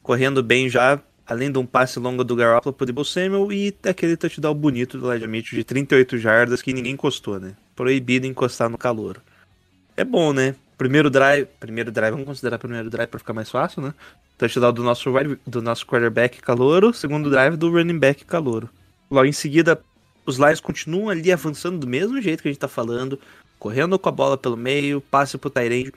correndo 0.01 0.41
bem 0.41 0.69
já, 0.69 0.99
além 1.25 1.51
de 1.51 1.57
um 1.57 1.65
passe 1.65 1.99
longo 1.99 2.23
do 2.23 2.35
Garoppolo 2.35 2.73
pro 2.73 2.85
Debo 2.85 3.05
Samuel 3.05 3.51
e 3.51 3.75
aquele 3.83 4.17
touchdown 4.17 4.53
bonito 4.53 4.97
do 4.97 5.11
Elijah 5.11 5.27
Mitchell 5.27 5.57
de 5.57 5.63
38 5.63 6.17
jardas 6.17 6.61
que 6.61 6.73
ninguém 6.73 6.93
encostou, 6.93 7.39
né? 7.39 7.55
Proibido 7.75 8.25
encostar 8.27 8.69
no 8.69 8.77
calor. 8.77 9.21
É 9.95 10.03
bom, 10.03 10.33
né? 10.33 10.55
Primeiro 10.77 11.09
drive, 11.09 11.47
primeiro 11.59 11.91
drive, 11.91 12.11
vamos 12.11 12.27
considerar 12.27 12.57
primeiro 12.57 12.89
drive 12.89 13.09
para 13.09 13.19
ficar 13.19 13.33
mais 13.33 13.49
fácil, 13.49 13.81
né? 13.81 13.93
Touchdown 14.37 14.73
do 14.73 14.83
nosso, 14.83 15.09
do 15.47 15.61
nosso 15.61 15.85
quarterback 15.85 16.41
calouro, 16.41 16.93
segundo 16.93 17.29
drive 17.29 17.55
do 17.55 17.71
running 17.71 17.97
back 17.97 18.25
calouro. 18.25 18.69
Logo 19.09 19.25
em 19.25 19.31
seguida, 19.31 19.81
os 20.25 20.37
Lions 20.37 20.59
continuam 20.59 21.09
ali 21.09 21.31
avançando 21.31 21.77
do 21.77 21.87
mesmo 21.87 22.21
jeito 22.21 22.41
que 22.41 22.49
a 22.49 22.51
gente 22.51 22.59
tá 22.59 22.67
falando, 22.67 23.19
correndo 23.57 23.97
com 23.97 24.09
a 24.09 24.11
bola 24.11 24.37
pelo 24.37 24.57
meio, 24.57 24.99
passe 24.99 25.37
pro 25.37 25.49
Tyrande, 25.49 25.93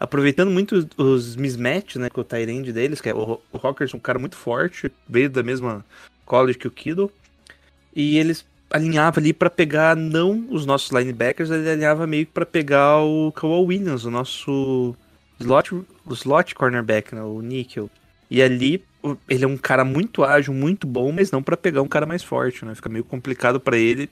aproveitando 0.00 0.50
muito 0.50 0.88
os 0.96 1.36
mismatch, 1.36 1.96
né, 1.96 2.08
com 2.08 2.22
o 2.22 2.24
Tyrande 2.24 2.72
deles, 2.72 3.00
que 3.00 3.10
é 3.10 3.14
o, 3.14 3.40
o 3.52 3.58
Rockers, 3.58 3.92
um 3.92 3.98
cara 3.98 4.18
muito 4.18 4.36
forte, 4.36 4.90
veio 5.06 5.28
da 5.28 5.42
mesma 5.42 5.84
college 6.24 6.58
que 6.58 6.68
o 6.68 6.70
Kiddle, 6.70 7.12
e 7.94 8.16
eles 8.18 8.46
alinhavam 8.70 9.22
ali 9.22 9.32
para 9.32 9.50
pegar 9.50 9.96
não 9.96 10.46
os 10.50 10.66
nossos 10.66 10.90
linebackers, 10.90 11.50
ele 11.50 11.68
alinhava 11.70 12.06
meio 12.06 12.26
que 12.26 12.32
para 12.32 12.46
pegar 12.46 12.98
o 12.98 13.32
Kawhi 13.32 13.66
Williams, 13.66 14.04
o 14.04 14.10
nosso 14.10 14.94
slot, 15.38 15.74
o 15.74 15.86
slot 16.12 16.54
cornerback, 16.54 17.14
né, 17.14 17.22
o 17.22 17.40
Nickel. 17.40 17.90
E 18.30 18.42
ali 18.42 18.82
ele 19.28 19.44
é 19.44 19.48
um 19.48 19.56
cara 19.56 19.84
muito 19.84 20.24
ágil, 20.24 20.54
muito 20.54 20.86
bom, 20.86 21.12
mas 21.12 21.30
não 21.30 21.42
para 21.42 21.56
pegar 21.56 21.82
um 21.82 21.88
cara 21.88 22.06
mais 22.06 22.22
forte, 22.22 22.64
né? 22.64 22.74
Fica 22.74 22.88
meio 22.88 23.04
complicado 23.04 23.60
para 23.60 23.76
ele. 23.76 24.08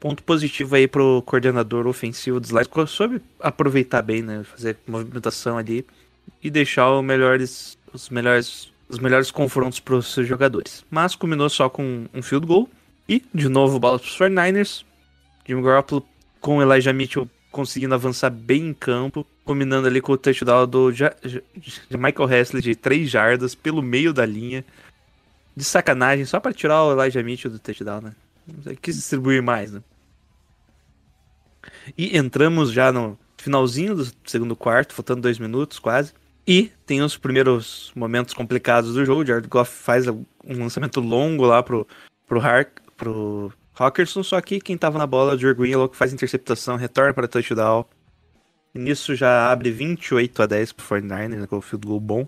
Ponto 0.00 0.22
positivo 0.22 0.74
aí 0.74 0.86
pro 0.88 1.22
coordenador 1.22 1.86
ofensivo 1.86 2.40
dos 2.40 2.50
Lions, 2.50 2.90
soube 2.90 3.22
aproveitar 3.40 4.02
bem, 4.02 4.22
né? 4.22 4.44
Fazer 4.44 4.76
movimentação 4.86 5.56
ali 5.56 5.86
e 6.42 6.50
deixar 6.50 6.90
os 6.90 7.02
melhores, 7.02 7.78
os 7.92 8.10
melhores, 8.10 8.72
os 8.88 8.98
melhores 8.98 9.30
confrontos 9.30 9.80
para 9.80 9.94
os 9.94 10.12
seus 10.12 10.26
jogadores. 10.26 10.84
Mas 10.90 11.14
combinou 11.14 11.48
só 11.48 11.70
com 11.70 12.06
um 12.12 12.20
field 12.20 12.46
goal 12.46 12.68
e 13.08 13.22
de 13.32 13.48
novo 13.48 13.78
bola 13.78 13.98
para 13.98 14.06
os 14.06 14.18
49ers. 14.18 14.84
Jimmy 15.46 15.62
Garoppolo 15.62 16.06
com 16.40 16.62
Elijah 16.62 16.92
Mitchell 16.92 17.28
conseguindo 17.50 17.94
avançar 17.94 18.30
bem 18.30 18.68
em 18.68 18.74
campo, 18.74 19.24
combinando 19.44 19.86
ali 19.86 20.00
com 20.00 20.12
o 20.12 20.18
touchdown 20.18 20.66
do 20.66 20.90
ja 20.90 21.14
de 21.22 21.96
Michael 21.96 22.32
Hesley 22.32 22.62
de 22.62 22.74
3 22.74 23.08
jardas 23.08 23.54
pelo 23.54 23.80
meio 23.80 24.12
da 24.12 24.26
linha. 24.26 24.64
De 25.56 25.62
sacanagem, 25.62 26.24
só 26.24 26.40
para 26.40 26.52
tirar 26.52 26.82
o 26.82 26.92
Elijah 26.92 27.22
Mitchell 27.22 27.50
do 27.50 27.60
touchdown, 27.60 28.00
né? 28.00 28.12
Quis 28.82 28.96
distribuir 28.96 29.40
mais, 29.40 29.70
né? 29.70 29.80
E 31.96 32.16
entramos 32.16 32.72
já 32.72 32.90
no 32.90 33.16
finalzinho 33.38 33.94
do 33.94 34.06
segundo 34.24 34.56
quarto, 34.56 34.94
faltando 34.94 35.22
dois 35.22 35.38
minutos 35.38 35.78
quase. 35.78 36.12
E 36.46 36.70
tem 36.84 37.02
os 37.02 37.16
primeiros 37.16 37.92
momentos 37.94 38.34
complicados 38.34 38.94
do 38.94 39.04
jogo. 39.04 39.22
O 39.22 39.26
Jared 39.26 39.48
Goff 39.48 39.70
faz 39.70 40.06
um 40.08 40.24
lançamento 40.44 41.00
longo 41.00 41.44
lá 41.44 41.62
pro, 41.62 41.86
pro, 42.26 42.40
Hark, 42.40 42.80
pro 43.04 43.52
Hawkinson, 43.76 44.22
só 44.22 44.40
que 44.40 44.60
quem 44.60 44.78
tava 44.78 44.98
na 44.98 45.06
bola, 45.06 45.34
o 45.34 45.36
Drew 45.36 45.54
Greenlow, 45.54 45.88
que 45.88 45.96
faz 45.96 46.12
interceptação, 46.12 46.76
retorna 46.76 47.12
para 47.12 47.28
touchdown. 47.28 47.84
E 48.74 48.78
nisso 48.78 49.14
já 49.14 49.50
abre 49.50 49.70
28 49.70 50.42
a 50.42 50.46
10 50.46 50.72
pro 50.72 50.86
49ers, 50.86 51.28
né, 51.28 51.46
com 51.46 51.58
o 51.58 51.60
field 51.60 51.86
goal 51.86 52.00
bom. 52.00 52.26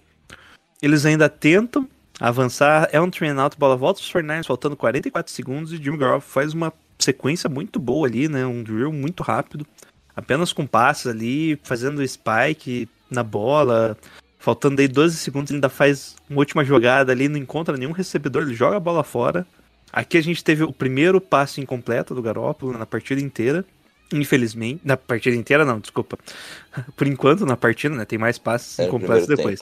Eles 0.80 1.06
ainda 1.06 1.28
tentam 1.28 1.88
avançar, 2.20 2.88
é 2.92 3.00
um 3.00 3.10
train 3.10 3.36
out, 3.38 3.56
bola 3.58 3.76
volta 3.76 4.00
pros 4.00 4.12
49ers, 4.12 4.46
faltando 4.46 4.76
44 4.76 5.32
segundos, 5.32 5.72
e 5.72 5.76
Jimmy 5.76 5.98
Garoppolo 5.98 6.20
faz 6.20 6.52
uma 6.52 6.72
sequência 6.98 7.48
muito 7.48 7.78
boa 7.78 8.06
ali, 8.06 8.28
né, 8.28 8.46
um 8.46 8.62
drill 8.62 8.92
muito 8.92 9.22
rápido, 9.22 9.66
apenas 10.14 10.52
com 10.52 10.66
passes 10.66 11.06
ali, 11.06 11.58
fazendo 11.62 12.06
spike 12.06 12.88
na 13.10 13.22
bola, 13.22 13.96
faltando 14.38 14.80
aí 14.80 14.88
12 14.88 15.16
segundos, 15.16 15.50
ele 15.50 15.58
ainda 15.58 15.68
faz 15.68 16.16
uma 16.30 16.38
última 16.38 16.64
jogada 16.64 17.12
ali, 17.12 17.28
não 17.28 17.38
encontra 17.38 17.76
nenhum 17.76 17.92
recebedor, 17.92 18.42
ele 18.42 18.54
joga 18.54 18.76
a 18.76 18.80
bola 18.80 19.02
fora, 19.02 19.46
Aqui 19.92 20.18
a 20.18 20.22
gente 20.22 20.42
teve 20.42 20.62
o 20.62 20.72
primeiro 20.72 21.20
passe 21.20 21.60
incompleto 21.60 22.14
do 22.14 22.22
Garópolo 22.22 22.76
na 22.76 22.86
partida 22.86 23.20
inteira. 23.20 23.64
Infelizmente. 24.12 24.80
Na 24.84 24.96
partida 24.96 25.34
inteira, 25.34 25.64
não, 25.64 25.80
desculpa. 25.80 26.18
Por 26.96 27.06
enquanto, 27.06 27.46
na 27.46 27.56
partida, 27.56 27.94
né? 27.94 28.04
Tem 28.04 28.18
mais 28.18 28.38
passes 28.38 28.78
é, 28.78 28.86
incompletos 28.86 29.26
depois. 29.26 29.60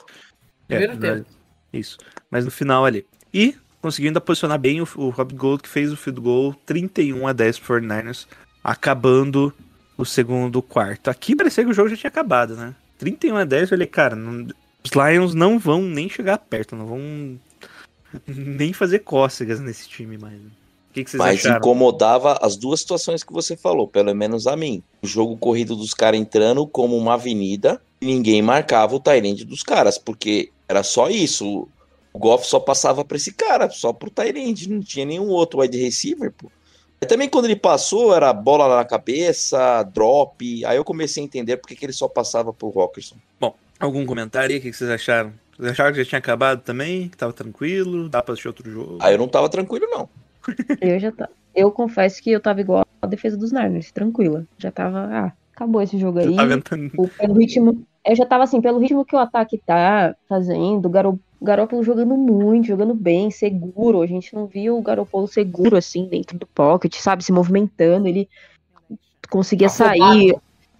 É, 0.69 0.87
tempo. 0.87 1.25
Isso. 1.71 1.97
Mas 2.29 2.45
no 2.45 2.51
final 2.51 2.85
ali. 2.85 3.05
E 3.33 3.55
conseguindo 3.81 4.19
posicionar 4.19 4.57
bem 4.57 4.81
o, 4.81 4.87
o 4.95 5.09
Rob 5.09 5.35
Gold, 5.35 5.61
que 5.61 5.69
fez 5.69 5.91
o 5.91 5.97
field 5.97 6.19
goal 6.19 6.55
31 6.65 7.27
a 7.27 7.33
10 7.33 7.59
por 7.59 7.81
49ers, 7.81 8.25
acabando 8.63 9.53
o 9.95 10.03
segundo 10.03 10.59
quarto. 10.61 11.09
Aqui 11.09 11.35
parecia 11.35 11.63
que 11.63 11.69
o 11.69 11.73
jogo 11.73 11.89
já 11.89 11.95
tinha 11.95 12.09
acabado, 12.09 12.55
né? 12.55 12.73
31 12.97 13.37
a 13.37 13.43
10, 13.43 13.61
eu 13.61 13.67
falei, 13.69 13.87
cara, 13.87 14.15
não, 14.15 14.47
os 14.83 14.91
Lions 14.91 15.35
não 15.35 15.59
vão 15.59 15.83
nem 15.83 16.09
chegar 16.09 16.37
perto, 16.39 16.75
não 16.75 16.87
vão 16.87 17.39
nem 18.27 18.73
fazer 18.73 18.99
cócegas 18.99 19.59
nesse 19.59 19.87
time 19.87 20.17
mais. 20.17 20.39
O 20.39 20.93
que, 20.93 21.03
que 21.03 21.17
Mas 21.17 21.39
acharam? 21.39 21.57
incomodava 21.57 22.39
as 22.41 22.55
duas 22.55 22.79
situações 22.79 23.23
que 23.23 23.33
você 23.33 23.57
falou, 23.57 23.87
pelo 23.87 24.15
menos 24.15 24.47
a 24.47 24.55
mim. 24.55 24.81
O 25.01 25.07
jogo 25.07 25.35
corrido 25.35 25.75
dos 25.75 25.93
caras 25.93 26.19
entrando 26.19 26.65
como 26.65 26.97
uma 26.97 27.15
avenida 27.15 27.81
e 27.99 28.05
ninguém 28.05 28.41
marcava 28.41 28.95
o 28.95 28.99
Tyrande 28.99 29.43
dos 29.43 29.61
caras, 29.61 29.97
porque 29.97 30.51
era 30.69 30.83
só 30.83 31.09
isso. 31.09 31.67
O 32.13 32.17
Goff 32.19 32.47
só 32.47 32.61
passava 32.61 33.03
para 33.03 33.17
esse 33.17 33.33
cara, 33.33 33.69
só 33.69 33.91
pro 33.91 34.09
Tyrande, 34.09 34.69
não 34.69 34.79
tinha 34.79 35.05
nenhum 35.05 35.27
outro 35.27 35.59
wide 35.59 35.77
receiver, 35.77 36.31
pô. 36.31 36.49
E 37.01 37.05
também 37.05 37.27
quando 37.27 37.45
ele 37.45 37.57
passou, 37.57 38.15
era 38.15 38.31
bola 38.31 38.77
na 38.77 38.85
cabeça, 38.85 39.83
drop. 39.83 40.65
Aí 40.65 40.77
eu 40.77 40.85
comecei 40.85 41.21
a 41.21 41.25
entender 41.25 41.57
porque 41.57 41.75
que 41.75 41.85
ele 41.85 41.93
só 41.93 42.07
passava 42.07 42.53
pro 42.53 42.69
Rockerson. 42.69 43.17
Bom, 43.37 43.53
algum 43.79 44.05
comentário 44.05 44.53
aí? 44.53 44.59
O 44.59 44.61
que 44.61 44.71
vocês 44.71 44.89
acharam? 44.89 45.33
Vocês 45.57 45.71
acharam 45.71 45.91
que 45.91 46.03
já 46.03 46.09
tinha 46.09 46.19
acabado 46.19 46.61
também? 46.61 47.07
Que 47.07 47.17
tava 47.17 47.31
tranquilo? 47.33 48.09
Dá 48.09 48.21
pra 48.21 48.33
assistir 48.33 48.47
outro 48.47 48.69
jogo? 48.69 48.97
Aí 49.01 49.13
eu 49.13 49.17
não 49.17 49.27
tava 49.27 49.49
tranquilo, 49.49 49.87
não. 49.89 50.09
Eu 50.81 50.99
já 50.99 51.11
tá. 51.11 51.29
Eu 51.55 51.71
confesso 51.71 52.21
que 52.21 52.31
eu 52.31 52.39
tava 52.41 52.59
igual 52.59 52.85
a 53.01 53.07
defesa 53.07 53.37
dos 53.37 53.51
Niners, 53.51 53.89
tranquila. 53.89 54.45
Já 54.57 54.69
tava, 54.69 55.07
ah, 55.09 55.31
acabou 55.53 55.81
esse 55.81 55.97
jogo 55.97 56.19
aí. 56.19 56.35
Tá? 56.35 56.43
O, 56.97 57.07
pelo 57.07 57.33
ritmo, 57.33 57.85
eu 58.05 58.15
já 58.15 58.25
tava 58.25 58.43
assim, 58.43 58.61
pelo 58.61 58.77
ritmo 58.77 59.05
que 59.05 59.15
o 59.15 59.19
ataque 59.19 59.57
tá 59.65 60.13
fazendo, 60.27 60.85
o 60.85 60.89
Garo, 60.89 61.19
Garoppolo 61.41 61.81
jogando 61.81 62.15
muito, 62.17 62.67
jogando 62.67 62.93
bem, 62.93 63.31
seguro. 63.31 64.01
A 64.01 64.05
gente 64.05 64.35
não 64.35 64.45
viu 64.45 64.77
o 64.77 64.81
Garoppolo 64.81 65.27
seguro 65.27 65.77
assim 65.77 66.07
dentro 66.07 66.37
do 66.37 66.45
pocket, 66.45 66.93
sabe, 66.97 67.23
se 67.23 67.31
movimentando, 67.31 68.07
ele 68.07 68.27
conseguia 69.29 69.67
afobado. 69.67 69.97
sair. 69.97 70.35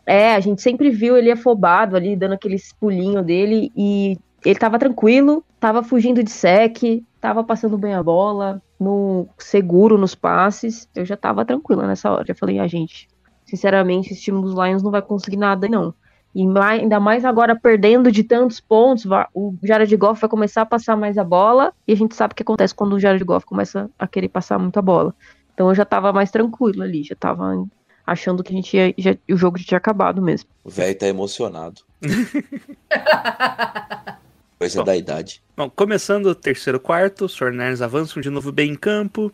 É, 0.06 0.36
a 0.36 0.40
gente 0.42 0.62
sempre 0.62 0.90
viu 0.90 1.18
ele 1.18 1.32
afobado 1.32 1.96
ali, 1.96 2.16
dando 2.16 2.34
aqueles 2.34 2.74
pulinhos 2.74 3.26
dele 3.26 3.72
e 3.76 4.20
ele 4.46 4.60
tava 4.60 4.78
tranquilo, 4.78 5.44
tava 5.60 5.82
fugindo 5.82 6.24
de 6.24 6.30
sec, 6.30 6.78
tava 7.20 7.44
passando 7.44 7.78
bem 7.78 7.96
a 7.96 8.04
bola, 8.04 8.62
no 8.80 9.28
seguro 9.38 9.98
nos 9.98 10.14
passes. 10.14 10.88
Eu 10.96 11.06
já 11.06 11.18
tava 11.18 11.44
tranquila 11.44 11.88
nessa 11.88 12.12
hora. 12.12 12.26
Já 12.28 12.36
falei, 12.36 12.60
a 12.60 12.64
ah, 12.64 12.68
gente, 12.68 13.08
sinceramente, 13.46 14.14
esse 14.14 14.22
time 14.22 14.42
dos 14.42 14.54
Lions 14.54 14.84
não 14.84 14.92
vai 14.92 15.02
conseguir 15.02 15.38
nada, 15.38 15.68
não. 15.68 15.94
E 16.36 16.46
mais, 16.46 16.82
ainda 16.82 17.00
mais 17.00 17.24
agora 17.24 17.56
perdendo 17.56 18.12
de 18.12 18.24
tantos 18.24 18.60
pontos, 18.60 19.06
o 19.34 19.56
Jared 19.64 19.96
Goff 19.96 20.20
vai 20.20 20.30
começar 20.30 20.64
a 20.64 20.66
passar 20.66 20.98
mais 20.98 21.18
a 21.18 21.24
bola, 21.24 21.74
e 21.88 21.94
a 21.94 21.96
gente 21.96 22.14
sabe 22.14 22.34
o 22.34 22.36
que 22.36 22.44
acontece 22.44 22.76
quando 22.76 22.94
o 22.94 23.00
Jared 23.00 23.24
Goff 23.24 23.46
começa 23.46 23.90
a 23.98 24.06
querer 24.06 24.28
passar 24.28 24.60
muita 24.60 24.82
bola. 24.82 25.16
Então 25.54 25.70
eu 25.70 25.76
já 25.76 25.86
tava 25.86 26.12
mais 26.12 26.30
tranquilo 26.30 26.84
ali, 26.84 27.04
já 27.04 27.16
tava 27.16 27.66
achando 28.06 28.44
que 28.44 28.54
a 28.54 28.56
gente 28.56 28.76
ia, 28.76 28.94
já, 28.98 29.16
o 29.32 29.38
jogo 29.38 29.58
já 29.58 29.66
tinha 29.66 29.78
acabado 29.78 30.22
mesmo. 30.22 30.50
O 30.64 30.70
velho 30.70 30.98
tá 30.98 31.08
emocionado. 31.08 31.82
Coisa 34.58 34.80
bom, 34.80 34.86
da 34.86 34.96
idade. 34.96 35.42
Bom, 35.56 35.70
começando 35.70 36.28
o 36.28 36.36
terceiro 36.36 36.80
quarto, 36.80 37.26
os 37.26 37.38
Forners 37.38 37.82
avançam 37.82 38.22
de 38.22 38.30
novo 38.30 38.52
bem 38.52 38.72
em 38.72 38.76
campo. 38.76 39.32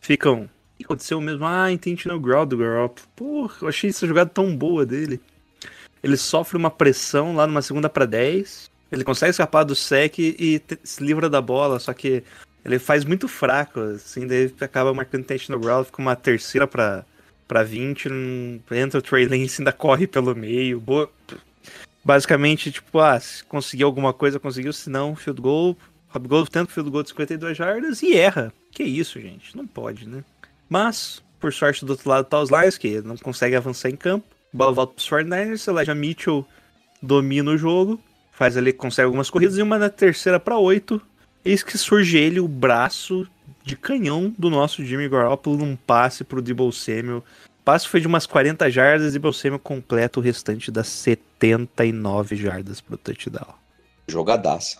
Ficam. 0.00 0.48
E 0.78 0.84
aconteceu 0.84 1.20
mesmo? 1.20 1.44
Ah, 1.44 1.70
intentional 1.70 2.18
growl 2.18 2.46
do 2.46 2.56
Garoppolo. 2.56 3.08
Porra, 3.14 3.56
eu 3.62 3.68
achei 3.68 3.90
essa 3.90 4.06
jogada 4.06 4.30
tão 4.30 4.56
boa 4.56 4.86
dele. 4.86 5.20
Ele 6.02 6.16
sofre 6.16 6.56
uma 6.56 6.70
pressão 6.70 7.34
lá 7.34 7.46
numa 7.46 7.60
segunda 7.60 7.88
para 7.88 8.06
10. 8.06 8.70
Ele 8.90 9.04
consegue 9.04 9.30
escapar 9.30 9.64
do 9.64 9.74
sec 9.74 10.18
e 10.18 10.60
se 10.82 11.04
livra 11.04 11.28
da 11.28 11.40
bola, 11.40 11.78
só 11.78 11.92
que 11.92 12.24
ele 12.64 12.78
faz 12.78 13.04
muito 13.04 13.28
fraco, 13.28 13.80
assim, 13.80 14.26
daí 14.26 14.52
acaba 14.60 14.92
marcando 14.92 15.22
intentional 15.22 15.60
growl, 15.60 15.84
fica 15.84 16.02
uma 16.02 16.16
terceira 16.16 16.66
para 16.66 17.04
para 17.46 17.64
20, 17.64 18.08
entra 18.70 19.00
o 19.00 19.02
Trey 19.02 19.26
Lance 19.26 19.60
ainda 19.60 19.72
corre 19.72 20.06
pelo 20.06 20.36
meio. 20.36 20.78
Boa, 20.78 21.10
basicamente, 22.04 22.72
tipo, 22.72 22.98
ah, 22.98 23.18
se 23.18 23.44
conseguir 23.44 23.84
alguma 23.84 24.12
coisa, 24.12 24.40
conseguiu, 24.40 24.72
se 24.72 24.90
não, 24.90 25.14
field 25.14 25.40
goal. 25.40 25.76
Rob 26.08 26.26
Gold 26.26 26.50
tenta 26.50 26.70
o 26.70 26.72
field 26.72 26.90
goal 26.90 27.02
de 27.04 27.10
52 27.10 27.56
jardas 27.56 28.02
e 28.02 28.14
erra. 28.14 28.52
Que 28.72 28.82
isso, 28.82 29.20
gente, 29.20 29.56
não 29.56 29.66
pode, 29.66 30.08
né? 30.08 30.24
Mas, 30.68 31.22
por 31.38 31.52
sorte 31.52 31.84
do 31.84 31.90
outro 31.90 32.08
lado 32.08 32.24
tá 32.24 32.40
os 32.40 32.50
Lions, 32.50 32.76
que 32.76 33.00
não 33.00 33.16
consegue 33.16 33.54
avançar 33.54 33.90
em 33.90 33.96
campo. 33.96 34.26
Bola 34.52 34.72
volta 34.72 34.94
pros 34.94 35.08
49ers, 35.08 35.68
Elijah 35.68 35.94
Mitchell 35.94 36.44
domina 37.00 37.52
o 37.52 37.56
jogo, 37.56 38.00
faz 38.32 38.56
ali, 38.56 38.72
consegue 38.72 39.06
algumas 39.06 39.30
corridas 39.30 39.56
e 39.56 39.62
uma 39.62 39.78
na 39.78 39.88
terceira 39.88 40.40
para 40.40 40.58
oito. 40.58 41.00
Eis 41.44 41.62
que 41.62 41.78
surge 41.78 42.18
ele, 42.18 42.40
o 42.40 42.48
braço 42.48 43.26
de 43.62 43.76
canhão 43.76 44.34
do 44.36 44.50
nosso 44.50 44.84
Jimmy 44.84 45.08
Garoppolo 45.08 45.58
num 45.58 45.76
passe 45.76 46.24
pro 46.24 46.42
Debo 46.42 46.72
Samuel 46.72 47.24
passe 47.64 47.88
foi 47.88 48.00
de 48.00 48.06
umas 48.06 48.26
40 48.26 48.70
jardas 48.70 49.14
e 49.14 49.18
Belcema 49.18 49.58
completa 49.58 50.18
o 50.18 50.22
restante 50.22 50.70
das 50.70 50.88
79 50.88 52.36
jardas 52.36 52.80
pro 52.80 52.96
touchdown. 52.96 53.54
Jogadaça. 54.08 54.78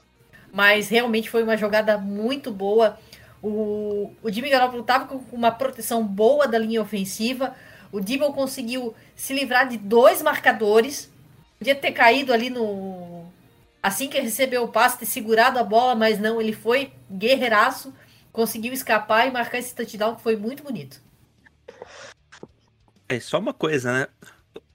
Mas 0.52 0.88
realmente 0.88 1.30
foi 1.30 1.42
uma 1.42 1.56
jogada 1.56 1.96
muito 1.96 2.50
boa. 2.50 2.98
O, 3.42 4.12
o 4.22 4.30
Jimmy 4.30 4.50
Garoppolo 4.50 4.82
estava 4.82 5.06
com 5.06 5.22
uma 5.32 5.50
proteção 5.50 6.04
boa 6.04 6.46
da 6.46 6.58
linha 6.58 6.82
ofensiva. 6.82 7.54
O 7.92 8.00
Dibble 8.00 8.32
conseguiu 8.32 8.94
se 9.14 9.32
livrar 9.32 9.68
de 9.68 9.76
dois 9.76 10.22
marcadores. 10.22 11.10
Podia 11.58 11.74
ter 11.74 11.92
caído 11.92 12.32
ali 12.32 12.50
no. 12.50 13.24
Assim 13.82 14.08
que 14.08 14.20
recebeu 14.20 14.64
o 14.64 14.68
passe, 14.68 14.98
ter 14.98 15.06
segurado 15.06 15.58
a 15.58 15.64
bola, 15.64 15.94
mas 15.94 16.18
não, 16.18 16.40
ele 16.40 16.52
foi 16.52 16.92
guerreiraço. 17.10 17.94
Conseguiu 18.32 18.72
escapar 18.72 19.26
e 19.26 19.30
marcar 19.30 19.58
esse 19.58 19.74
touchdown 19.74 20.16
que 20.16 20.22
foi 20.22 20.36
muito 20.36 20.62
bonito. 20.62 21.00
É 23.10 23.18
só 23.18 23.40
uma 23.40 23.52
coisa, 23.52 23.92
né? 23.92 24.06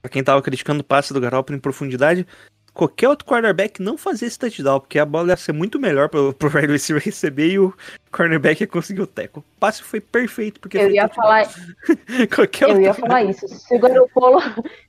Pra 0.02 0.12
quem 0.12 0.22
tava 0.22 0.42
criticando 0.42 0.82
o 0.82 0.84
passe 0.84 1.14
do 1.14 1.22
Garoppolo 1.22 1.58
em 1.58 1.62
profundidade, 1.62 2.28
qualquer 2.74 3.08
outro 3.08 3.26
quarterback 3.26 3.82
não 3.82 3.98
fazia 3.98 4.28
esse 4.28 4.38
touchdown, 4.38 4.82
porque 4.82 5.00
a 5.00 5.06
bola 5.06 5.30
ia 5.30 5.38
ser 5.38 5.54
muito 5.54 5.80
melhor 5.80 6.10
pro, 6.10 6.34
pro 6.34 6.50
wide 6.54 6.74
receiver 6.74 7.02
receber 7.02 7.48
e 7.48 7.60
o 7.60 7.74
cornerback 8.12 8.60
ia 8.62 8.68
conseguir 8.68 9.02
o 9.02 9.08
teco. 9.08 9.40
O 9.40 9.60
passe 9.60 9.82
foi 9.82 10.02
perfeito, 10.02 10.60
porque 10.60 10.78
Eu 10.78 10.92
ia 10.92 11.08
falar, 11.08 11.48
qualquer 12.36 12.70
eu 12.70 12.82
ia 12.82 12.94
falar 12.94 13.24
isso. 13.32 13.48
Se 13.48 13.74
o 13.74 13.80
Garopolo, 13.80 14.42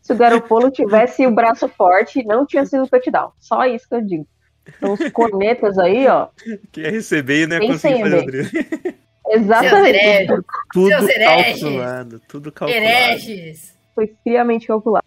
se 0.03 0.13
o 0.13 0.17
Garopolo 0.17 0.71
tivesse 0.71 1.25
o 1.25 1.31
braço 1.31 1.69
forte, 1.69 2.25
não 2.25 2.45
tinha 2.45 2.67
sido 2.67 2.89
touchdown. 2.89 3.31
Só 3.39 3.65
isso 3.65 3.89
que 3.89 3.95
eu 3.95 4.03
digo. 4.03 4.27
Então, 4.67 4.93
os 4.93 5.09
cornetas 5.11 5.79
aí, 5.79 6.09
ó. 6.09 6.27
que 6.73 6.81
ia 6.81 6.91
receber 6.91 7.45
e 7.45 7.47
não 7.47 7.63
ia 7.63 7.69
conseguir 7.69 8.01
fazer 8.01 8.19
o 8.19 8.27
drible. 8.27 9.06
Exatamente. 9.29 10.27
Tudo 10.73 10.89
Seus 10.89 11.09
hereges. 11.09 11.61
calculado, 11.63 12.21
tudo 12.29 12.53
calculado. 12.53 12.85
Hereges. 12.85 13.75
Foi 13.95 14.15
friamente 14.23 14.67
calculado. 14.67 15.05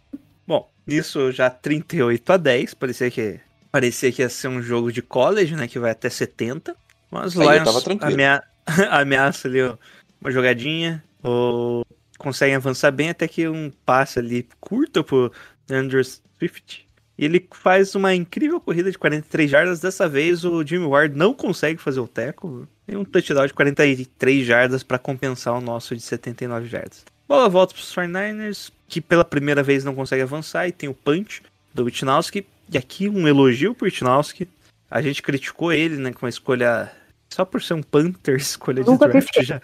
Bom, 0.47 0.69
isso 0.87 1.31
já 1.31 1.49
38 1.49 2.33
a 2.33 2.37
10, 2.37 2.73
parecia 2.73 3.11
que 3.11 3.39
parecia 3.71 4.11
que 4.11 4.21
ia 4.23 4.29
ser 4.29 4.47
um 4.47 4.61
jogo 4.61 4.91
de 4.91 5.01
college, 5.01 5.55
né, 5.55 5.67
que 5.67 5.77
vai 5.77 5.91
até 5.91 6.09
70. 6.09 6.75
Mas 7.11 7.37
Aí 7.37 7.45
eu 7.57 7.63
Lions 7.63 7.87
amea- 8.01 8.43
ameaça 8.89 9.47
ali 9.47 9.61
ó, 9.61 9.77
uma 10.19 10.31
jogadinha, 10.31 11.03
ou 11.23 11.85
conseguem 12.17 12.55
avançar 12.55 12.91
bem 12.91 13.09
até 13.09 13.27
que 13.27 13.47
um 13.47 13.71
passe 13.85 14.19
ali 14.19 14.47
curto 14.59 15.03
pro 15.03 15.31
Andrew 15.69 16.03
Swift. 16.03 16.87
E 17.17 17.25
ele 17.25 17.47
faz 17.51 17.95
uma 17.95 18.15
incrível 18.15 18.61
corrida 18.61 18.89
de 18.89 18.97
43 18.97 19.49
jardas. 19.51 19.79
Dessa 19.81 20.07
vez 20.07 20.45
o 20.45 20.65
Jimmy 20.65 20.85
Ward 20.85 21.15
não 21.17 21.33
consegue 21.33 21.79
fazer 21.81 21.99
o 21.99 22.07
teco. 22.07 22.65
Tem 22.89 22.97
um 22.97 23.05
touchdown 23.05 23.45
de 23.45 23.53
43 23.53 24.47
jardas 24.47 24.81
para 24.81 24.97
compensar 24.97 25.53
o 25.53 25.61
nosso 25.61 25.95
de 25.95 26.01
79 26.01 26.67
jardas. 26.67 27.05
Bola 27.27 27.47
volta 27.47 27.71
para 27.75 27.81
os 27.83 27.95
49ers, 27.95 28.71
que 28.87 28.99
pela 28.99 29.23
primeira 29.23 29.61
vez 29.61 29.83
não 29.83 29.93
consegue 29.93 30.23
avançar. 30.23 30.67
E 30.67 30.71
tem 30.71 30.89
o 30.89 30.93
punch 30.95 31.43
do 31.71 31.83
Witnowski. 31.83 32.47
E 32.67 32.79
aqui 32.79 33.07
um 33.07 33.27
elogio 33.27 33.75
pro 33.75 33.85
Witnowski. 33.85 34.47
A 34.89 35.03
gente 35.03 35.21
criticou 35.21 35.71
ele, 35.71 35.97
né, 35.97 36.11
com 36.11 36.25
a 36.25 36.29
escolha... 36.29 36.91
Só 37.29 37.45
por 37.45 37.61
ser 37.61 37.75
um 37.75 37.83
Panther, 37.83 38.33
escolha 38.41 38.83
de 38.83 38.89
Nunca 38.89 39.07
draft 39.07 39.31
critiquei. 39.31 39.45
já, 39.45 39.61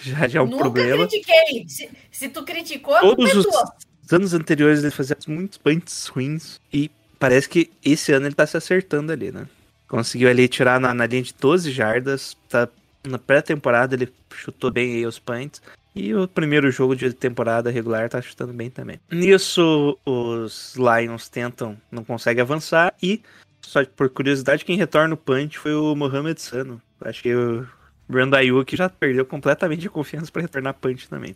já, 0.00 0.28
já 0.28 0.38
é 0.38 0.42
um 0.42 0.46
Nunca 0.46 0.62
problema. 0.62 1.08
critiquei. 1.08 1.64
Se, 1.68 1.90
se 2.12 2.28
tu 2.28 2.44
criticou, 2.44 2.94
a 2.94 3.00
culpa 3.00 3.16
Todos 3.16 3.34
é 3.34 3.38
os 3.38 3.44
tua. 3.44 3.74
anos 4.12 4.34
anteriores 4.34 4.84
ele 4.84 4.92
fazia 4.92 5.16
muitos 5.26 5.58
punts 5.58 6.06
ruins 6.06 6.60
e 6.72 6.88
parece 7.18 7.48
que 7.48 7.72
esse 7.84 8.12
ano 8.12 8.26
ele 8.26 8.36
tá 8.36 8.46
se 8.46 8.56
acertando 8.56 9.10
ali, 9.10 9.32
né? 9.32 9.48
Conseguiu 9.88 10.28
ali 10.28 10.46
tirar 10.46 10.78
na, 10.78 10.92
na 10.92 11.06
linha 11.06 11.22
de 11.22 11.34
12 11.40 11.70
jardas, 11.70 12.36
tá 12.48 12.68
na 13.06 13.18
pré-temporada 13.18 13.94
ele 13.94 14.12
chutou 14.34 14.70
bem 14.70 14.96
aí 14.96 15.06
os 15.06 15.18
punts. 15.18 15.62
E 15.94 16.14
o 16.14 16.28
primeiro 16.28 16.70
jogo 16.70 16.94
de 16.94 17.12
temporada 17.12 17.70
regular 17.70 18.08
tá 18.08 18.22
chutando 18.22 18.52
bem 18.52 18.70
também. 18.70 19.00
Nisso, 19.10 19.98
os 20.04 20.76
Lions 20.76 21.28
tentam, 21.28 21.76
não 21.90 22.04
conseguem 22.04 22.42
avançar. 22.42 22.94
E, 23.02 23.20
só 23.60 23.84
por 23.84 24.08
curiosidade, 24.08 24.64
quem 24.64 24.76
retorna 24.76 25.14
o 25.14 25.16
punch 25.16 25.58
foi 25.58 25.74
o 25.74 25.96
Mohamed 25.96 26.40
Sano. 26.40 26.80
Acho 27.00 27.22
que 27.22 27.34
o 27.34 27.66
Brandon 28.08 28.36
Ayuk 28.36 28.76
já 28.76 28.88
perdeu 28.88 29.24
completamente 29.24 29.86
a 29.86 29.90
confiança 29.90 30.30
para 30.30 30.42
retornar 30.42 30.74
punch 30.74 31.08
também. 31.08 31.34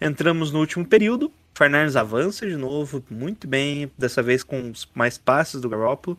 Entramos 0.00 0.52
no 0.52 0.58
último 0.58 0.84
período. 0.84 1.32
Fernandes 1.54 1.96
avança 1.96 2.46
de 2.46 2.56
novo, 2.56 3.02
muito 3.08 3.46
bem. 3.46 3.90
Dessa 3.96 4.22
vez 4.22 4.42
com 4.42 4.72
mais 4.94 5.16
passes 5.16 5.60
do 5.60 5.68
Garoppolo. 5.68 6.18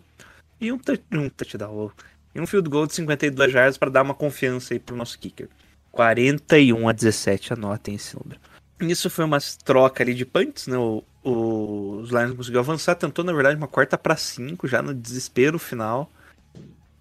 E 0.63 0.71
um, 0.71 0.79
um 1.13 1.29
touchdown. 1.29 1.91
E 2.33 2.39
um 2.41 2.47
field 2.47 2.69
goal 2.69 2.87
de 2.87 2.93
52 2.95 3.51
jardas 3.51 3.77
para 3.77 3.89
dar 3.91 4.01
uma 4.01 4.13
confiança 4.13 4.73
aí 4.73 4.79
pro 4.79 4.95
nosso 4.95 5.19
kicker. 5.19 5.47
41 5.91 6.87
a 6.89 6.91
17, 6.91 7.53
anotem 7.53 7.95
esse 7.95 8.15
número. 8.17 8.39
Isso 8.81 9.09
foi 9.09 9.23
uma 9.25 9.37
troca 9.63 10.03
ali 10.03 10.13
de 10.13 10.25
punts, 10.25 10.67
né? 10.67 10.77
O, 10.77 11.03
o- 11.23 11.97
os 12.01 12.09
Lions 12.09 12.33
conseguiu 12.35 12.59
avançar, 12.59 12.95
tentou 12.95 13.23
na 13.23 13.31
verdade 13.31 13.55
uma 13.55 13.67
quarta 13.67 13.97
para 13.97 14.15
5 14.15 14.67
já 14.67 14.81
no 14.81 14.93
desespero 14.93 15.59
final. 15.59 16.11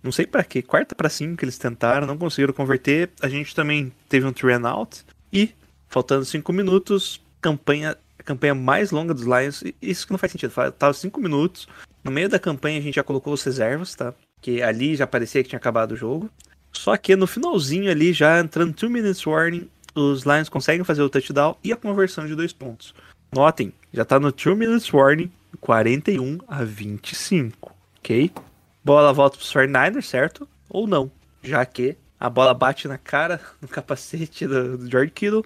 Não 0.03 0.13
sei 0.13 0.27
para 0.27 0.45
quê, 0.45 0.61
quarta 0.63 0.95
para 0.95 1.09
5 1.09 1.37
que 1.37 1.45
eles 1.45 1.57
tentaram, 1.59 2.07
não 2.07 2.19
conseguiram 2.19 2.53
converter. 2.53 3.11
A 3.23 3.29
gente 3.29 3.55
também 3.55 3.93
teve 4.09 4.27
um 4.27 4.33
three 4.33 4.53
and 4.53 4.69
out 4.69 5.05
e 5.33 5.55
faltando 5.89 6.25
5 6.25 6.53
minutos, 6.53 7.21
campanha 7.41 7.97
a 8.19 8.23
campanha 8.23 8.55
mais 8.55 8.91
longa 8.91 9.15
dos 9.15 9.25
Lions. 9.25 9.65
Isso 9.81 10.07
que 10.07 10.13
não 10.13 10.19
faz 10.19 10.31
sentido, 10.31 10.51
faltava 10.51 10.93
5 10.93 11.21
minutos. 11.21 11.67
No 12.05 12.11
meio 12.11 12.29
da 12.29 12.39
campanha 12.39 12.79
a 12.79 12.83
gente 12.83 12.97
já 12.97 13.03
colocou 13.03 13.33
os 13.33 13.43
reservas, 13.43 13.95
tá? 13.95 14.15
Que 14.41 14.63
ali 14.63 14.97
já 14.97 15.07
parecia 15.07 15.43
que 15.43 15.49
tinha 15.51 15.59
acabado 15.59 15.93
o 15.93 15.97
jogo. 15.97 16.31
Só 16.73 16.97
que 16.97 17.15
no 17.15 17.27
finalzinho 17.27 17.91
ali, 17.91 18.13
já 18.13 18.41
entrando 18.41 18.75
2 18.75 18.91
minutes 18.91 19.27
warning, 19.27 19.69
os 19.95 20.25
Lions 20.25 20.49
conseguem 20.49 20.85
fazer 20.85 21.03
o 21.03 21.11
touchdown 21.11 21.57
e 21.63 21.73
a 21.73 21.77
conversão 21.77 22.27
de 22.27 22.35
dois 22.35 22.53
pontos. 22.53 22.95
Notem, 23.33 23.73
já 23.93 24.05
tá 24.05 24.19
no 24.19 24.33
2 24.33 24.57
minutes 24.57 24.93
warning, 24.93 25.31
41 25.61 26.39
a 26.49 26.65
25, 26.65 27.75
ok? 27.99 28.31
Bola 28.85 29.13
volta 29.13 29.37
pros 29.37 29.53
49ers, 29.53 30.05
certo? 30.05 30.49
Ou 30.69 30.87
não, 30.87 31.11
já 31.43 31.65
que 31.65 31.97
a 32.19 32.29
bola 32.29 32.55
bate 32.55 32.89
na 32.89 32.99
cara, 32.99 33.41
no 33.61 33.69
capacete 33.69 34.47
do, 34.47 34.79
do 34.79 34.91
George 34.91 35.13
Kittle 35.13 35.45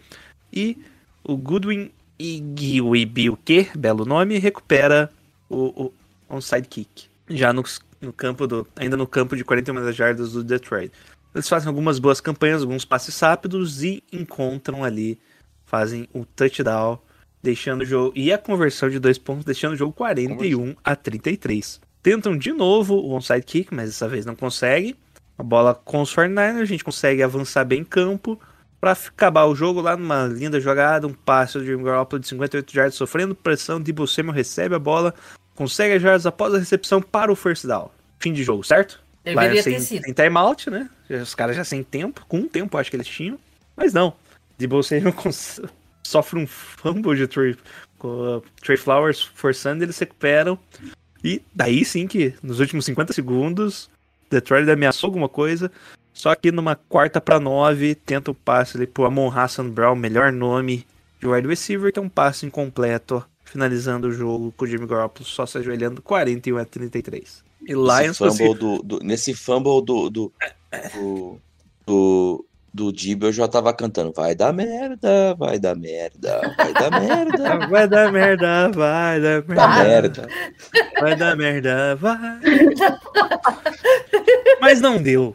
e 0.53 0.79
o 1.25 1.37
Goodwin 1.37 1.91
Igiwibiuke, 2.19 3.71
belo 3.77 4.05
nome, 4.05 4.39
recupera 4.39 5.11
o, 5.51 5.85
o 5.85 5.93
onside 6.29 6.69
kick. 6.69 7.09
Já 7.29 7.53
no, 7.53 7.63
no 8.01 8.13
campo 8.13 8.47
do. 8.47 8.67
Ainda 8.77 8.97
no 8.97 9.07
campo 9.07 9.37
de 9.37 9.45
41 9.45 9.93
jardas 9.93 10.33
do 10.33 10.45
Detroit. 10.45 10.93
Eles 11.35 11.49
fazem 11.49 11.69
algumas 11.69 11.99
boas 11.99 12.21
campanhas, 12.21 12.63
alguns 12.63 12.85
passes 12.85 13.19
rápidos 13.21 13.83
e 13.83 14.03
encontram 14.11 14.83
ali, 14.83 15.19
fazem 15.67 16.09
o 16.15 16.25
touchdown, 16.25 16.99
deixando 17.43 17.83
o 17.83 17.85
jogo. 17.85 18.13
E 18.17 18.33
a 18.33 18.39
conversão 18.39 18.89
de 18.89 18.99
dois 18.99 19.19
pontos, 19.19 19.45
deixando 19.45 19.75
o 19.75 19.77
jogo 19.77 19.93
41 19.93 20.75
a 20.83 20.97
33. 20.97 21.81
Tentam 22.03 22.39
de 22.39 22.53
novo 22.53 22.95
o 22.95 23.13
onside 23.13 23.43
kick, 23.43 23.75
mas 23.75 23.91
dessa 23.91 24.09
vez 24.09 24.25
não 24.25 24.35
consegue. 24.35 24.97
A 25.37 25.43
bola 25.43 25.75
com 25.75 26.01
os 26.01 26.15
49ers, 26.15 26.63
a 26.63 26.65
gente 26.65 26.83
consegue 26.83 27.23
avançar 27.23 27.65
bem 27.65 27.81
em 27.81 27.85
campo. 27.85 28.41
Pra 28.81 28.93
acabar 28.93 29.45
o 29.45 29.55
jogo 29.55 29.81
lá 29.81 29.97
numa 29.97 30.27
linda 30.27 30.61
jogada, 30.61 31.07
um 31.07 31.13
passe 31.13 31.59
do 31.59 31.65
Jimmy 31.65 31.83
Garoppolo 31.83 32.21
de 32.21 32.29
58 32.29 32.73
jardas 32.73 32.95
sofrendo 32.95 33.35
pressão, 33.35 33.81
Debo 33.81 34.07
Samuel 34.07 34.35
recebe 34.35 34.75
a 34.75 34.79
bola, 34.79 35.15
consegue 35.57 35.95
as 35.95 36.03
jardas 36.03 36.27
após 36.27 36.55
a 36.55 36.59
recepção 36.59 37.03
para 37.03 37.33
o 37.33 37.37
first 37.37 37.67
down. 37.67 37.91
Fim 38.21 38.33
de 38.33 38.45
jogo, 38.45 38.63
certo? 38.63 39.01
Deveria 39.25 39.51
Lions 39.51 39.65
ter 39.65 39.71
sem, 39.73 39.81
sido. 39.81 40.05
sem 40.05 40.13
timeout, 40.15 40.71
né? 40.71 40.89
Os 41.11 41.35
caras 41.35 41.57
já 41.57 41.65
sem 41.65 41.83
tempo, 41.83 42.25
com 42.29 42.39
um 42.39 42.49
tempo 42.49 42.79
acho 42.79 42.91
que 42.91 42.97
eles 42.97 43.09
tinham. 43.09 43.39
Mas 43.77 43.93
não. 43.93 44.15
Debo 44.57 44.83
Samuel 44.83 45.13
cons- 45.13 45.61
sofre 46.05 46.39
um 46.39 46.47
fumble 46.47 47.17
de 47.17 47.27
Trey, 47.27 47.57
com, 47.99 48.41
Trey 48.63 48.77
Flowers 48.77 49.23
forçando, 49.23 49.83
eles 49.83 49.99
recuperam. 49.99 50.57
E 51.25 51.43
daí 51.55 51.85
sim 51.85 52.07
que, 52.07 52.35
nos 52.43 52.61
últimos 52.61 52.85
50 52.85 53.13
segundos, 53.13 53.91
Detroit 54.31 54.71
ameaçou 54.71 55.09
alguma 55.09 55.29
coisa. 55.29 55.71
Só 56.13 56.35
que 56.35 56.51
numa 56.53 56.77
quarta 56.77 57.21
para 57.21 57.39
nove, 57.41 57.95
tenta 57.95 58.31
o 58.31 58.35
passe 58.35 58.77
ali 58.77 58.87
pro 58.87 59.05
Amon 59.05 59.29
Hassan 59.31 59.69
Brown, 59.69 59.97
melhor 59.97 60.33
nome 60.33 60.87
de 61.21 61.27
wide 61.27 61.47
receiver, 61.49 61.93
que 61.93 61.99
é 61.99 62.03
um 62.03 62.09
passe 62.09 62.47
incompleto, 62.47 63.23
finalizando 63.47 64.09
o 64.09 64.13
jogo 64.13 64.53
com 64.57 64.65
o 64.65 64.69
Jimmy 64.69 64.87
Garoppolo 64.87 65.25
só 65.25 65.47
se 65.47 65.57
ajoelhando 65.59 66.03
41 66.03 66.59
a 66.59 66.65
33. 66.67 67.43
E 67.67 67.73
Lions 67.73 67.89
Nesse 67.89 68.15
fumble 68.19 68.29
conseguiu- 68.29 68.55
do, 68.55 68.83
do- 68.83 69.01
nesse 69.05 69.35
fumble 69.35 69.83
do 69.85 70.11
do, 70.11 70.33
do, 70.95 71.39
do, 71.87 72.45
do 72.75 72.93
Dib, 72.93 73.25
eu 73.25 73.33
já 73.33 73.49
tava 73.49 73.73
cantando. 73.73 74.13
Vai 74.13 74.35
dar 74.35 74.53
merda, 74.53 75.35
vai 75.35 75.59
dar 75.59 75.75
merda, 75.75 76.55
vai 76.57 76.73
dar 76.75 76.91
merda, 77.01 77.59
Vai 77.69 77.89
dar 77.89 78.13
merda, 78.13 78.71
vai 78.71 79.21
dar 79.21 79.43
vai 79.43 79.57
dar 79.57 79.85
merda, 79.85 80.29
merda. 80.29 80.29
vai 81.01 81.17
dar 81.17 81.37
merda, 81.37 81.97
vai. 81.97 82.41
Mas 84.61 84.81
não 84.81 85.01
deu. 85.03 85.35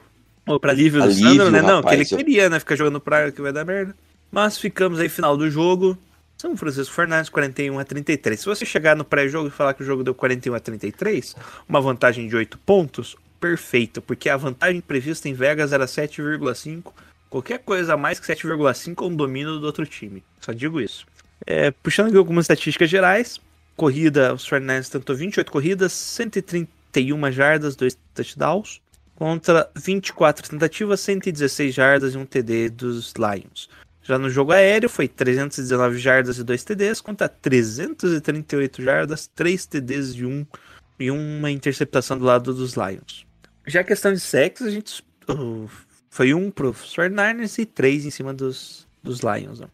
Pra 0.60 0.72
alívio 0.72 1.00
do 1.02 1.06
Alívio, 1.06 1.28
Sandro, 1.30 1.52
né? 1.52 1.62
Não, 1.62 1.82
que 1.82 1.90
ele 1.90 2.04
rapaz, 2.04 2.10
queria, 2.10 2.50
né? 2.50 2.60
Ficar 2.60 2.76
jogando 2.76 3.00
praga 3.00 3.32
que 3.32 3.42
vai 3.42 3.54
dar 3.54 3.64
merda. 3.64 3.96
Mas 4.32 4.58
ficamos 4.58 5.00
aí 5.00 5.08
final 5.10 5.38
do 5.38 5.50
jogo. 5.50 5.98
São 6.42 6.58
Francisco 6.58 6.96
Fernandes, 6.96 7.30
41 7.30 7.78
a 7.78 7.86
33. 7.86 8.40
Se 8.40 8.48
você 8.48 8.66
chegar 8.66 8.96
no 8.96 9.06
pré-jogo 9.06 9.48
e 9.48 9.52
falar 9.52 9.76
que 9.76 9.84
o 9.84 9.86
jogo 9.86 10.04
deu 10.04 10.16
41 10.16 10.56
a 10.56 10.60
33, 10.60 11.36
uma 11.70 11.80
vantagem 11.80 12.28
de 12.28 12.36
8 12.36 12.58
pontos, 12.58 13.16
perfeito, 13.40 14.02
porque 14.02 14.28
a 14.28 14.36
vantagem 14.38 14.82
prevista 14.82 15.30
em 15.30 15.36
Vegas 15.36 15.72
era 15.72 15.86
7,5. 15.86 16.94
Qualquer 17.30 17.60
coisa 17.60 17.94
a 17.94 17.98
mais 17.98 18.20
que 18.20 18.26
7,5 18.26 19.04
é 19.04 19.06
um 19.06 19.16
domínio 19.16 19.60
do 19.60 19.66
outro 19.68 19.86
time. 19.86 20.24
Só 20.40 20.52
digo 20.52 20.82
isso. 20.82 21.06
É, 21.46 21.70
puxando 21.70 22.08
aqui 22.08 22.18
algumas 22.18 22.46
estatísticas 22.46 22.90
gerais. 22.90 23.40
Corrida, 23.78 24.34
os 24.34 24.48
Fernandes 24.48 24.90
tentou 24.90 25.16
28 25.16 25.52
corridas, 25.52 25.94
131 25.94 27.32
jardas, 27.32 27.76
2 27.76 27.96
touchdowns. 28.16 28.82
Contra 29.14 29.70
24 29.76 30.50
tentativas, 30.50 31.02
116 31.02 31.76
jardas 31.76 32.16
e 32.16 32.18
um 32.18 32.26
TD 32.26 32.70
dos 32.70 33.14
Lions. 33.16 33.70
Já 34.04 34.18
no 34.18 34.30
jogo 34.30 34.52
aéreo 34.52 34.90
foi 34.90 35.08
319 35.08 36.00
jardas 36.00 36.38
e 36.38 36.44
2 36.44 36.64
TDs 36.64 37.02
contra 37.02 37.30
338 37.30 38.82
jardas, 38.82 39.28
3 39.28 39.66
TDs 39.66 40.16
e, 40.16 40.26
um, 40.26 40.46
e 41.00 41.12
uma 41.12 41.52
interceptação 41.52 42.18
do 42.18 42.26
lado 42.26 42.54
dos 42.54 42.74
Lions. 42.74 43.26
Já 43.68 43.82
a 43.82 43.84
questão 43.84 44.12
de 44.12 44.20
sacks, 44.20 44.64
a 44.64 44.72
gente 44.72 45.04
uh, 45.30 45.70
foi 46.10 46.34
um 46.34 46.50
pro 46.50 46.74
49ers 46.74 47.60
e 47.60 47.66
três 47.66 48.06
em 48.06 48.10
cima 48.10 48.34
dos, 48.34 48.88
dos 49.04 49.20
Lions. 49.20 49.60
né? 49.60 49.68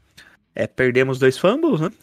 É, 0.53 0.67
perdemos 0.67 1.19
dois 1.19 1.37
fumbles, 1.37 1.79
né? 1.79 1.91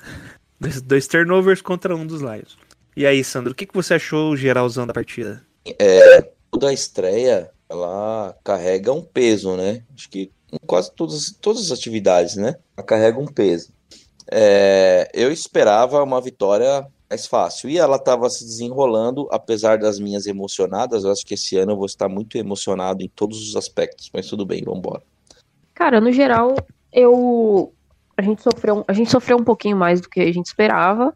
Dois, 0.61 0.81
dois 0.81 1.07
turnovers 1.09 1.61
contra 1.61 1.97
um 1.97 2.07
dos 2.07 2.22
Lions. 2.22 2.57
E 2.97 3.05
aí, 3.05 3.25
Sandro, 3.25 3.53
o 3.53 3.55
que, 3.55 3.66
que 3.66 3.75
você 3.75 3.95
achou 3.95 4.37
geralzão 4.37 4.87
da 4.87 4.95
partida? 4.95 5.45
É, 5.66 6.22
toda 6.51 6.68
a 6.68 6.72
estreia, 6.72 7.51
ela 7.68 8.35
carrega 8.45 8.93
um 8.93 9.03
peso, 9.03 9.57
né? 9.57 9.83
Acho 9.93 10.09
que 10.09 10.31
quase 10.66 10.92
todas, 10.92 11.30
todas 11.40 11.70
as 11.70 11.78
atividades, 11.78 12.36
né? 12.36 12.57
Ela 12.76 12.86
carrega 12.86 13.18
um 13.18 13.26
peso. 13.26 13.72
É, 14.30 15.11
eu 15.12 15.30
esperava 15.30 16.02
uma 16.02 16.20
vitória 16.20 16.86
mais 17.09 17.26
fácil. 17.26 17.70
E 17.70 17.78
ela 17.78 17.96
estava 17.96 18.28
se 18.28 18.44
desenrolando, 18.44 19.28
apesar 19.30 19.78
das 19.78 19.98
minhas 19.98 20.26
emocionadas. 20.26 21.05
Eu 21.05 21.12
acho 21.12 21.24
que 21.24 21.34
esse 21.34 21.57
ano 21.57 21.72
eu 21.72 21.76
vou 21.76 21.86
estar 21.86 22.09
muito 22.09 22.36
emocionado 22.36 23.02
em 23.02 23.09
todos 23.09 23.40
os 23.48 23.57
aspectos. 23.57 24.11
Mas 24.12 24.26
tudo 24.26 24.44
bem, 24.44 24.62
vamos 24.64 24.80
embora. 24.80 25.02
Cara, 25.74 26.00
no 26.00 26.12
geral, 26.12 26.55
eu. 26.92 27.72
A 28.16 28.22
gente, 28.22 28.42
sofreu, 28.42 28.84
a 28.86 28.92
gente 28.92 29.11
sofreu 29.11 29.36
um 29.36 29.44
pouquinho 29.44 29.76
mais 29.76 30.00
do 30.00 30.09
que 30.09 30.20
a 30.20 30.32
gente 30.32 30.46
esperava. 30.46 31.12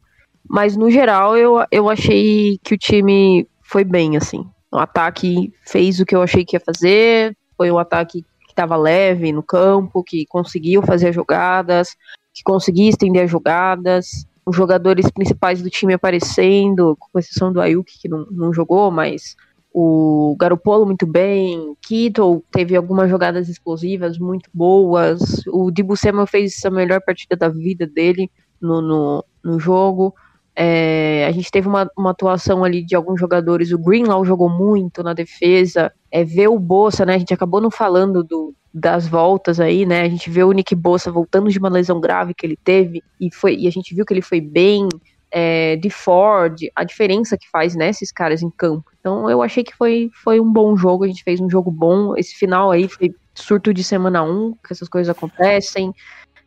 Mas 0.48 0.76
no 0.76 0.90
geral, 0.90 1.36
eu, 1.36 1.64
eu 1.70 1.88
achei 1.88 2.58
que 2.64 2.74
o 2.74 2.78
time 2.78 3.46
foi 3.62 3.84
bem, 3.84 4.16
assim. 4.16 4.44
O 4.72 4.78
ataque 4.78 5.52
fez 5.66 6.00
o 6.00 6.06
que 6.06 6.16
eu 6.16 6.22
achei 6.22 6.44
que 6.44 6.56
ia 6.56 6.60
fazer. 6.60 7.36
Foi 7.56 7.70
um 7.70 7.78
ataque 7.78 8.22
que 8.22 8.37
estava 8.58 8.76
leve 8.76 9.32
no 9.32 9.42
campo, 9.42 10.02
que 10.02 10.26
conseguiu 10.26 10.82
fazer 10.82 11.08
as 11.08 11.14
jogadas, 11.14 11.96
que 12.34 12.42
conseguia 12.42 12.90
estender 12.90 13.24
as 13.24 13.30
jogadas. 13.30 14.26
Os 14.44 14.56
jogadores 14.56 15.10
principais 15.10 15.62
do 15.62 15.70
time 15.70 15.94
aparecendo, 15.94 16.96
com 16.98 17.18
exceção 17.18 17.52
do 17.52 17.60
Ayuk, 17.60 17.92
que 18.00 18.08
não, 18.08 18.26
não 18.30 18.52
jogou, 18.52 18.90
mas 18.90 19.36
o 19.72 20.34
Garopolo 20.40 20.86
muito 20.86 21.06
bem, 21.06 21.76
Kittle 21.82 22.42
teve 22.50 22.74
algumas 22.74 23.08
jogadas 23.10 23.48
explosivas 23.48 24.18
muito 24.18 24.48
boas, 24.52 25.20
o 25.46 25.70
Dibu 25.70 25.96
Samuel 25.96 26.26
fez 26.26 26.64
a 26.64 26.70
melhor 26.70 27.00
partida 27.02 27.36
da 27.36 27.48
vida 27.48 27.86
dele 27.86 28.30
no, 28.60 28.80
no, 28.80 29.24
no 29.44 29.60
jogo. 29.60 30.14
É, 30.56 31.26
a 31.28 31.30
gente 31.30 31.50
teve 31.50 31.68
uma, 31.68 31.88
uma, 31.96 32.10
atuação 32.10 32.64
ali 32.64 32.84
de 32.84 32.96
alguns 32.96 33.20
jogadores. 33.20 33.70
O 33.70 33.78
Greenlaw 33.78 34.24
jogou 34.24 34.48
muito 34.48 35.04
na 35.04 35.12
defesa. 35.14 35.92
É, 36.10 36.24
ver 36.24 36.48
o 36.48 36.58
Bolsa, 36.58 37.04
né? 37.04 37.14
A 37.14 37.18
gente 37.18 37.34
acabou 37.34 37.60
não 37.60 37.70
falando 37.70 38.24
do, 38.24 38.54
das 38.72 39.06
voltas 39.06 39.60
aí, 39.60 39.84
né? 39.84 40.02
A 40.02 40.08
gente 40.08 40.30
vê 40.30 40.42
o 40.42 40.52
Nick 40.52 40.74
Bolsa 40.74 41.10
voltando 41.10 41.50
de 41.50 41.58
uma 41.58 41.68
lesão 41.68 42.00
grave 42.00 42.34
que 42.34 42.46
ele 42.46 42.56
teve 42.56 43.02
e, 43.20 43.32
foi, 43.34 43.56
e 43.56 43.66
a 43.66 43.70
gente 43.70 43.94
viu 43.94 44.04
que 44.04 44.12
ele 44.12 44.22
foi 44.22 44.40
bem. 44.40 44.88
É, 45.30 45.76
de 45.76 45.90
Ford, 45.90 46.58
a 46.74 46.82
diferença 46.84 47.36
que 47.36 47.46
faz 47.50 47.76
nesses 47.76 48.08
né, 48.08 48.12
caras 48.16 48.42
em 48.42 48.48
campo. 48.48 48.90
Então 48.98 49.28
eu 49.28 49.42
achei 49.42 49.62
que 49.62 49.76
foi, 49.76 50.10
foi 50.24 50.40
um 50.40 50.50
bom 50.50 50.74
jogo, 50.74 51.04
a 51.04 51.06
gente 51.06 51.22
fez 51.22 51.38
um 51.38 51.50
jogo 51.50 51.70
bom. 51.70 52.16
Esse 52.16 52.34
final 52.34 52.70
aí 52.70 52.88
foi 52.88 53.14
surto 53.34 53.74
de 53.74 53.84
semana 53.84 54.22
1, 54.22 54.52
que 54.66 54.72
essas 54.72 54.88
coisas 54.88 55.14
acontecem. 55.14 55.92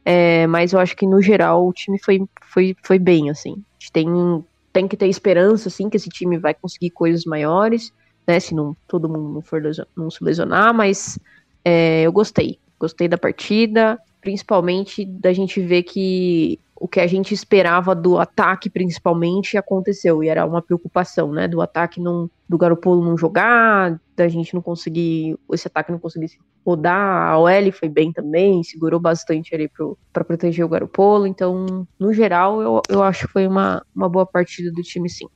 É, 0.03 0.47
mas 0.47 0.73
eu 0.73 0.79
acho 0.79 0.97
que 0.97 1.05
no 1.05 1.21
geral 1.21 1.67
o 1.67 1.71
time 1.71 1.99
foi, 2.03 2.23
foi, 2.41 2.75
foi 2.81 2.97
bem, 2.97 3.29
assim 3.29 3.63
gente 3.81 3.91
tem, 3.91 4.45
tem 4.71 4.87
que 4.87 4.95
ter 4.95 5.07
esperança, 5.07 5.67
assim, 5.67 5.89
que 5.89 5.97
esse 5.97 6.09
time 6.09 6.37
vai 6.37 6.53
conseguir 6.53 6.91
coisas 6.91 7.25
maiores, 7.25 7.91
né? 8.27 8.39
Se 8.39 8.53
não 8.53 8.75
todo 8.87 9.09
mundo 9.09 9.33
não 9.33 9.41
for 9.41 9.61
não 9.95 10.09
se 10.09 10.23
lesionar, 10.23 10.73
mas 10.73 11.19
é, 11.63 12.03
eu 12.03 12.11
gostei. 12.11 12.59
Gostei 12.79 13.07
da 13.07 13.17
partida, 13.17 13.99
principalmente 14.21 15.05
da 15.05 15.31
gente 15.33 15.61
ver 15.61 15.83
que 15.83 16.59
o 16.81 16.87
que 16.87 16.99
a 16.99 17.05
gente 17.05 17.31
esperava 17.31 17.93
do 17.93 18.17
ataque, 18.17 18.67
principalmente, 18.67 19.55
aconteceu. 19.55 20.23
E 20.23 20.29
era 20.29 20.43
uma 20.43 20.63
preocupação, 20.63 21.31
né? 21.31 21.47
Do 21.47 21.61
ataque 21.61 22.01
não, 22.01 22.27
do 22.49 22.57
Garopolo 22.57 23.05
não 23.05 23.15
jogar, 23.15 24.01
da 24.15 24.27
gente 24.27 24.55
não 24.55 24.63
conseguir, 24.63 25.37
esse 25.53 25.67
ataque 25.67 25.91
não 25.91 25.99
conseguir 25.99 26.39
rodar. 26.65 27.29
A 27.29 27.37
OL 27.37 27.71
foi 27.71 27.87
bem 27.87 28.11
também, 28.11 28.63
segurou 28.63 28.99
bastante 28.99 29.53
ali 29.53 29.69
para 30.11 30.23
proteger 30.23 30.65
o 30.65 30.69
Garopolo. 30.69 31.27
Então, 31.27 31.87
no 31.99 32.11
geral, 32.11 32.59
eu, 32.63 32.81
eu 32.89 33.03
acho 33.03 33.27
que 33.27 33.33
foi 33.33 33.45
uma, 33.45 33.85
uma 33.95 34.09
boa 34.09 34.25
partida 34.25 34.71
do 34.71 34.81
time, 34.81 35.07
sim. 35.07 35.27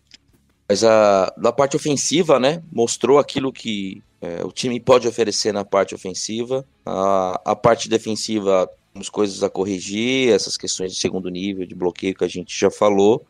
Mas 0.68 0.84
a, 0.84 1.34
da 1.38 1.51
parte 1.51 1.76
ofensiva, 1.76 2.39
né? 2.39 2.63
Mostrou 2.72 3.20
aquilo 3.20 3.53
que 3.53 4.01
é, 4.22 4.43
o 4.43 4.51
time 4.51 4.80
pode 4.80 5.07
oferecer 5.07 5.53
na 5.53 5.63
parte 5.63 5.93
ofensiva. 5.93 6.66
A, 6.86 7.41
a 7.45 7.55
parte 7.55 7.88
defensiva 7.88 8.70
temos 8.95 9.09
coisas 9.09 9.43
a 9.43 9.49
corrigir, 9.49 10.34
essas 10.34 10.57
questões 10.57 10.93
de 10.93 10.99
segundo 10.99 11.30
nível, 11.30 11.66
de 11.66 11.76
bloqueio 11.76 12.16
que 12.16 12.24
a 12.24 12.30
gente 12.30 12.57
já 12.57 12.72
falou, 12.72 13.26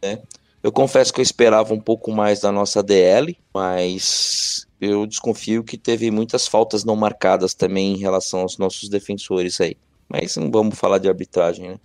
né? 0.00 0.22
Eu 0.62 0.72
confesso 0.72 1.12
que 1.12 1.20
eu 1.20 1.22
esperava 1.22 1.74
um 1.74 1.80
pouco 1.80 2.12
mais 2.12 2.40
da 2.40 2.50
nossa 2.50 2.82
DL, 2.82 3.36
mas 3.52 4.66
eu 4.80 5.06
desconfio 5.06 5.64
que 5.64 5.76
teve 5.76 6.10
muitas 6.10 6.46
faltas 6.46 6.84
não 6.84 6.96
marcadas 6.96 7.54
também 7.54 7.94
em 7.94 7.98
relação 7.98 8.40
aos 8.40 8.58
nossos 8.58 8.88
defensores 8.88 9.60
aí. 9.60 9.76
Mas 10.08 10.36
não 10.36 10.50
vamos 10.50 10.78
falar 10.78 10.98
de 10.98 11.08
arbitragem, 11.08 11.68
né? 11.68 11.80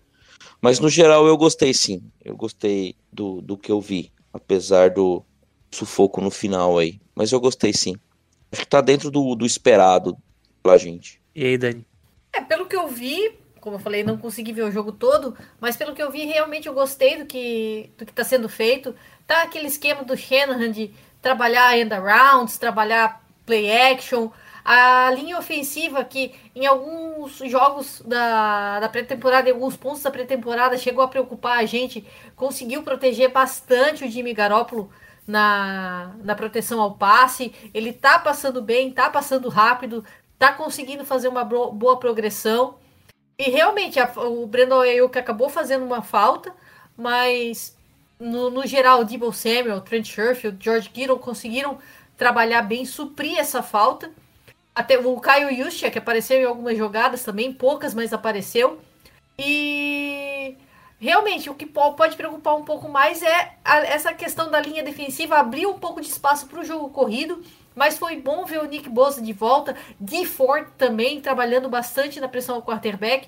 Mas 0.62 0.80
no 0.80 0.90
geral 0.90 1.28
eu 1.28 1.38
gostei 1.38 1.74
sim. 1.74 2.02
Eu 2.24 2.36
gostei 2.36 2.96
do, 3.12 3.42
do 3.42 3.58
que 3.58 3.72
eu 3.72 3.82
vi, 3.82 4.12
apesar 4.34 4.90
do 4.90 5.24
sufoco 5.72 6.20
no 6.20 6.32
final 6.32 6.78
aí. 6.78 7.00
Mas 7.16 7.32
eu 7.32 7.40
gostei 7.40 7.72
sim. 7.72 7.96
Acho 8.52 8.62
que 8.62 8.68
tá 8.68 8.82
dentro 8.82 9.10
do, 9.10 9.36
do 9.36 9.46
esperado 9.46 10.18
pela 10.62 10.78
gente. 10.78 11.22
E 11.36 11.46
aí, 11.46 11.58
Dani? 11.58 11.86
É, 12.32 12.42
pelo 12.42 12.66
que 12.66 12.76
eu 12.76 12.88
vi, 12.88 13.38
como 13.60 13.76
eu 13.76 13.80
falei, 13.80 14.04
não 14.04 14.18
consegui 14.18 14.52
ver 14.52 14.64
o 14.64 14.72
jogo 14.72 14.92
todo, 14.92 15.38
mas 15.60 15.78
pelo 15.78 15.94
que 15.94 16.02
eu 16.02 16.12
vi, 16.12 16.26
realmente 16.26 16.68
eu 16.68 16.74
gostei 16.74 17.18
do 17.18 17.26
que 17.26 17.90
do 17.98 18.06
que 18.06 18.12
está 18.12 18.24
sendo 18.24 18.50
feito. 18.50 18.96
Tá 19.26 19.44
aquele 19.44 19.68
esquema 19.68 20.04
do 20.04 20.18
Shanahan 20.18 20.72
de 20.72 20.92
trabalhar 21.22 21.78
end 21.78 21.94
arounds, 21.94 22.58
trabalhar 22.58 23.24
play 23.46 23.72
action, 23.72 24.30
a 24.64 25.12
linha 25.12 25.38
ofensiva 25.38 26.04
que 26.04 26.34
em 26.56 26.66
alguns 26.66 27.38
jogos 27.50 28.02
da, 28.06 28.80
da 28.80 28.90
pré-temporada, 28.90 29.50
em 29.50 29.52
alguns 29.52 29.76
pontos 29.76 30.02
da 30.02 30.12
pré-temporada, 30.12 30.78
chegou 30.78 31.04
a 31.04 31.08
preocupar 31.08 31.60
a 31.60 31.66
gente, 31.66 32.06
conseguiu 32.36 32.84
proteger 32.84 33.30
bastante 33.32 34.06
o 34.06 34.10
Jimmy 34.10 34.34
Garoppolo 34.34 34.90
na, 35.28 36.16
na 36.24 36.36
proteção 36.36 36.82
ao 36.82 36.96
passe. 36.96 37.54
Ele 37.74 37.92
tá 37.92 38.20
passando 38.20 38.62
bem, 38.62 38.92
tá 38.92 39.10
passando 39.10 39.50
rápido, 39.50 40.04
tá 40.40 40.54
conseguindo 40.54 41.06
fazer 41.06 41.28
uma 41.28 41.44
boa 41.44 42.00
progressão. 42.00 42.76
E 43.38 43.50
realmente, 43.50 44.00
a, 44.00 44.12
o 44.18 44.46
Brandon 44.46 44.82
Ayuk 44.82 45.18
acabou 45.18 45.50
fazendo 45.50 45.84
uma 45.86 46.02
falta, 46.02 46.54
mas 46.96 47.76
no, 48.20 48.50
no 48.50 48.66
geral, 48.66 49.02
o 49.02 49.06
Debo 49.06 49.34
Samuel, 49.34 49.82
Trent 49.82 50.06
Sherfield, 50.06 50.58
George 50.64 50.90
Kittle 50.90 51.20
conseguiram 51.20 51.78
trabalhar 52.16 52.62
bem, 52.62 52.86
suprir 52.86 53.38
essa 53.38 53.62
falta. 53.62 54.12
Até 54.76 54.98
o 54.98 55.20
Caio 55.20 55.56
Juszczyk, 55.56 55.92
que 55.92 56.00
apareceu 56.00 56.40
em 56.40 56.46
algumas 56.46 56.78
jogadas 56.78 57.24
também, 57.24 57.54
poucas, 57.54 57.94
mas 57.94 58.12
apareceu. 58.12 58.80
E 59.38 60.56
realmente 61.00 61.50
o 61.50 61.56
que 61.56 61.66
pode 61.66 62.16
preocupar 62.16 62.56
um 62.56 62.64
pouco 62.64 62.88
mais 62.90 63.22
é 63.22 63.54
a, 63.64 63.80
essa 63.80 64.14
questão 64.14 64.50
da 64.50 64.60
linha 64.60 64.84
defensiva 64.84 65.38
abrir 65.38 65.66
um 65.66 65.78
pouco 65.78 66.02
de 66.02 66.08
espaço 66.08 66.48
para 66.48 66.60
o 66.60 66.64
jogo 66.64 66.90
corrido 66.90 67.44
mas 67.76 67.98
foi 67.98 68.18
bom 68.18 68.46
ver 68.46 68.60
o 68.60 68.66
Nick 68.66 68.90
Bosa 68.90 69.22
de 69.22 69.34
volta, 69.34 69.76
de 70.00 70.26
Ford 70.26 70.68
também 70.78 71.20
trabalhando 71.22 71.70
bastante 71.70 72.20
na 72.20 72.28
pressão 72.28 72.56
ao 72.56 72.62
quarterback. 72.62 73.28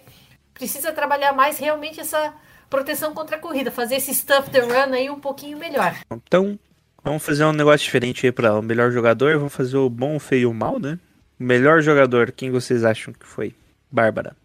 Precisa 0.54 0.92
trabalhar 0.92 1.34
mais 1.34 1.58
realmente 1.58 2.00
essa 2.00 2.34
proteção 2.70 3.14
contra 3.14 3.36
a 3.38 3.40
corrida, 3.40 3.72
fazer 3.72 3.96
esse 3.96 4.14
stuff 4.14 4.50
the 4.50 4.60
run 4.60 4.94
aí 4.94 5.10
um 5.10 5.20
pouquinho 5.20 5.58
melhor. 5.58 5.96
Então, 6.12 6.58
vamos 7.04 7.24
fazer 7.24 7.46
um 7.46 7.52
negócio 7.52 7.84
diferente 7.86 8.26
aí 8.26 8.32
para 8.32 8.58
o 8.58 8.62
melhor 8.62 8.92
jogador, 8.92 9.38
vamos 9.38 9.54
fazer 9.54 9.78
o 9.78 9.90
bom, 9.90 10.16
o 10.16 10.20
feio 10.20 10.42
e 10.42 10.46
o 10.46 10.54
mal, 10.54 10.80
né? 10.80 11.00
O 11.40 11.44
melhor 11.44 11.82
jogador, 11.82 12.32
quem 12.32 12.50
vocês 12.50 12.84
acham 12.84 13.14
que 13.14 13.26
foi? 13.26 13.54
Bárbara. 13.92 14.36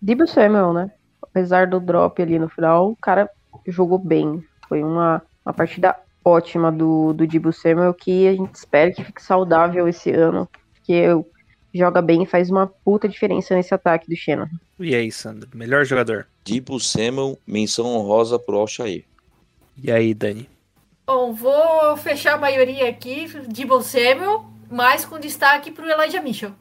Debo 0.00 0.26
Samuel, 0.26 0.72
né? 0.72 0.90
Apesar 1.20 1.66
do 1.66 1.80
drop 1.80 2.22
ali 2.22 2.38
no 2.38 2.48
final, 2.48 2.90
o 2.90 2.96
cara 2.96 3.28
jogou 3.66 3.98
bem. 3.98 4.44
Foi 4.68 4.82
uma, 4.82 5.22
uma 5.44 5.52
partida 5.52 5.96
ótima 6.24 6.72
do, 6.72 7.12
do 7.12 7.26
Dibu 7.26 7.52
Samuel, 7.52 7.94
que 7.94 8.28
a 8.28 8.32
gente 8.32 8.54
espera 8.54 8.92
que 8.92 9.04
fique 9.04 9.22
saudável 9.22 9.88
esse 9.88 10.10
ano, 10.10 10.48
porque 10.74 11.04
joga 11.72 12.02
bem 12.02 12.22
e 12.22 12.26
faz 12.26 12.50
uma 12.50 12.66
puta 12.66 13.08
diferença 13.08 13.54
nesse 13.54 13.72
ataque 13.74 14.08
do 14.08 14.16
Shannon. 14.16 14.48
E 14.78 14.94
aí, 14.94 15.10
Sandro, 15.12 15.48
melhor 15.54 15.84
jogador? 15.84 16.26
Dibu 16.44 16.80
Samuel, 16.80 17.38
menção 17.46 17.86
honrosa 17.86 18.38
pro 18.38 18.58
Alshair. 18.58 19.04
E 19.80 19.90
aí, 19.90 20.14
Dani? 20.14 20.48
Bom, 21.06 21.32
vou 21.32 21.96
fechar 21.96 22.34
a 22.34 22.38
maioria 22.38 22.88
aqui, 22.88 23.26
Dibu 23.48 23.80
Samuel, 23.82 24.44
mas 24.70 25.04
com 25.04 25.18
destaque 25.18 25.70
pro 25.70 25.88
Elijah 25.88 26.20
Mitchell. 26.20 26.52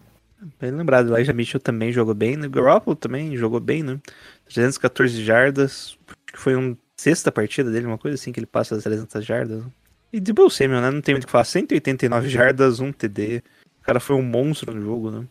Bem 0.60 0.72
lembrado, 0.72 1.10
o 1.10 1.16
Elijah 1.16 1.34
Mitchell 1.34 1.60
também 1.60 1.92
jogou 1.92 2.14
bem, 2.14 2.36
né? 2.36 2.48
O 2.48 2.50
Garoppolo 2.50 2.96
também 2.96 3.36
jogou 3.38 3.60
bem, 3.60 3.84
né? 3.84 4.00
314 4.46 5.24
jardas, 5.24 5.98
que 6.28 6.38
foi 6.38 6.56
um 6.56 6.76
sexta 6.98 7.32
partida 7.32 7.72
dele, 7.72 7.86
uma 7.86 7.98
coisa 7.98 8.16
assim, 8.16 8.32
que 8.32 8.40
ele 8.40 8.46
passa 8.46 8.76
das 8.76 8.84
300 8.84 9.26
jardas. 9.26 9.64
E 10.12 10.20
de 10.20 10.34
Samuel, 10.50 10.82
né? 10.82 10.92
Não 10.92 11.02
tem 11.02 11.14
muito 11.16 11.24
o 11.24 11.28
que 11.28 11.32
falar. 11.32 11.46
189 11.46 12.30
jardas, 12.30 12.80
um 12.80 12.92
TD. 12.92 13.44
O 13.82 13.86
cara 13.86 14.00
foi 14.00 14.16
um 14.16 14.22
monstro 14.22 14.74
no 14.74 14.82
jogo, 14.82 15.12
né? 15.12 15.26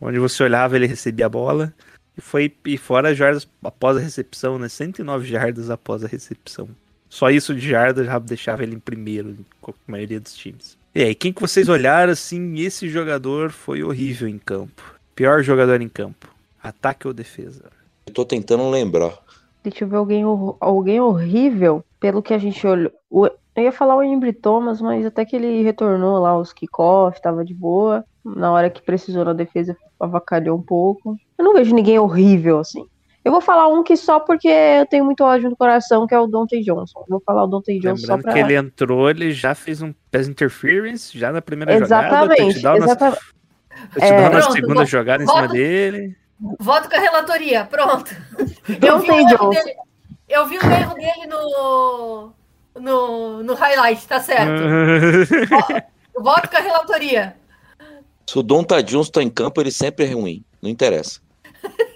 Onde 0.00 0.18
você 0.18 0.42
olhava, 0.42 0.76
ele 0.76 0.86
recebia 0.86 1.26
a 1.26 1.28
bola. 1.28 1.74
E 2.16 2.20
foi 2.20 2.54
e 2.64 2.78
fora 2.78 3.14
jardas 3.14 3.46
após 3.62 3.96
a 3.96 4.00
recepção, 4.00 4.58
né? 4.58 4.68
109 4.68 5.26
jardas 5.28 5.68
após 5.68 6.04
a 6.04 6.08
recepção. 6.08 6.68
Só 7.08 7.28
isso 7.30 7.54
de 7.54 7.68
jardas 7.68 8.06
já 8.06 8.18
deixava 8.18 8.62
ele 8.62 8.76
em 8.76 8.80
primeiro, 8.80 9.36
com 9.60 9.72
a 9.72 9.74
maioria 9.86 10.20
dos 10.20 10.34
times. 10.34 10.78
E 10.92 11.04
aí, 11.04 11.14
quem 11.14 11.32
que 11.32 11.40
vocês 11.40 11.68
olharam 11.68 12.12
assim, 12.12 12.58
esse 12.58 12.88
jogador 12.88 13.52
foi 13.52 13.80
horrível 13.80 14.26
em 14.26 14.38
campo? 14.38 14.82
Pior 15.14 15.40
jogador 15.40 15.80
em 15.80 15.88
campo. 15.88 16.26
Ataque 16.60 17.06
ou 17.06 17.14
defesa? 17.14 17.70
Eu 18.08 18.12
tô 18.12 18.24
tentando 18.24 18.68
lembrar. 18.68 19.16
Deixa 19.62 19.84
eu 19.84 19.88
ver 19.88 19.96
alguém, 19.98 20.24
alguém 20.58 21.00
horrível, 21.00 21.84
pelo 22.00 22.20
que 22.20 22.34
a 22.34 22.38
gente 22.38 22.66
olhou. 22.66 22.90
Eu 23.54 23.62
ia 23.62 23.70
falar 23.70 23.94
o 23.94 24.02
Embry 24.02 24.32
Thomas, 24.32 24.80
mas 24.80 25.06
até 25.06 25.24
que 25.24 25.36
ele 25.36 25.62
retornou 25.62 26.18
lá 26.18 26.36
os 26.36 26.52
kickoff, 26.52 27.22
tava 27.22 27.44
de 27.44 27.54
boa. 27.54 28.04
Na 28.24 28.50
hora 28.50 28.68
que 28.68 28.82
precisou 28.82 29.24
na 29.24 29.32
defesa, 29.32 29.76
avacalhou 29.98 30.58
um 30.58 30.62
pouco. 30.62 31.16
Eu 31.38 31.44
não 31.44 31.54
vejo 31.54 31.72
ninguém 31.72 32.00
horrível 32.00 32.58
assim. 32.58 32.84
Eu 33.24 33.32
vou 33.32 33.40
falar 33.40 33.68
um 33.68 33.82
que 33.82 33.96
só 33.96 34.18
porque 34.18 34.48
eu 34.48 34.86
tenho 34.86 35.04
muito 35.04 35.22
ódio 35.22 35.50
no 35.50 35.56
coração, 35.56 36.06
que 36.06 36.14
é 36.14 36.18
o 36.18 36.26
Dante 36.26 36.58
Johnson. 36.62 37.00
Eu 37.00 37.06
Vou 37.08 37.20
falar 37.20 37.44
o 37.44 37.46
Dante 37.46 37.78
Johnson 37.78 38.06
só 38.06 38.14
Lembrando 38.14 38.22
pra... 38.22 38.32
que 38.32 38.38
ele 38.38 38.54
entrou, 38.56 39.10
ele 39.10 39.32
já 39.32 39.54
fez 39.54 39.82
um 39.82 39.92
pass 40.10 40.26
interference, 40.26 41.16
já 41.18 41.30
na 41.30 41.42
primeira 41.42 41.72
jogada, 41.78 42.06
Exatamente, 42.34 42.62
na, 42.62 42.76
exatamente. 42.76 43.20
touchdown 43.92 44.18
É. 44.18 44.22
na 44.22 44.30
Pronto, 44.30 44.52
segunda 44.52 44.74
bom, 44.74 44.84
jogada 44.86 45.22
em 45.22 45.26
bota- 45.26 45.38
cima 45.42 45.52
dele. 45.52 46.16
Voto 46.58 46.88
com 46.88 46.96
a 46.96 46.98
relatoria, 47.00 47.64
pronto. 47.66 48.16
Eu 48.82 48.98
vi, 49.00 49.10
o 49.10 49.14
erro 49.14 49.28
Johnson. 49.28 49.50
dele, 49.50 49.74
eu 50.28 50.46
vi 50.46 50.56
o 50.58 50.64
erro 50.64 50.94
dele 50.94 51.26
no, 51.28 52.32
no, 52.80 53.42
no 53.42 53.54
highlight, 53.54 54.06
tá 54.08 54.20
certo. 54.20 54.62
Voto 56.18 56.48
com 56.48 56.56
a 56.56 56.60
relatoria. 56.60 57.36
Se 58.26 58.38
o 58.38 58.42
Donta 58.42 58.82
Johnson 58.82 59.10
tá 59.10 59.22
em 59.22 59.28
campo, 59.28 59.60
ele 59.60 59.70
sempre 59.72 60.06
é 60.06 60.12
ruim. 60.14 60.42
Não 60.62 60.70
interessa. 60.70 61.20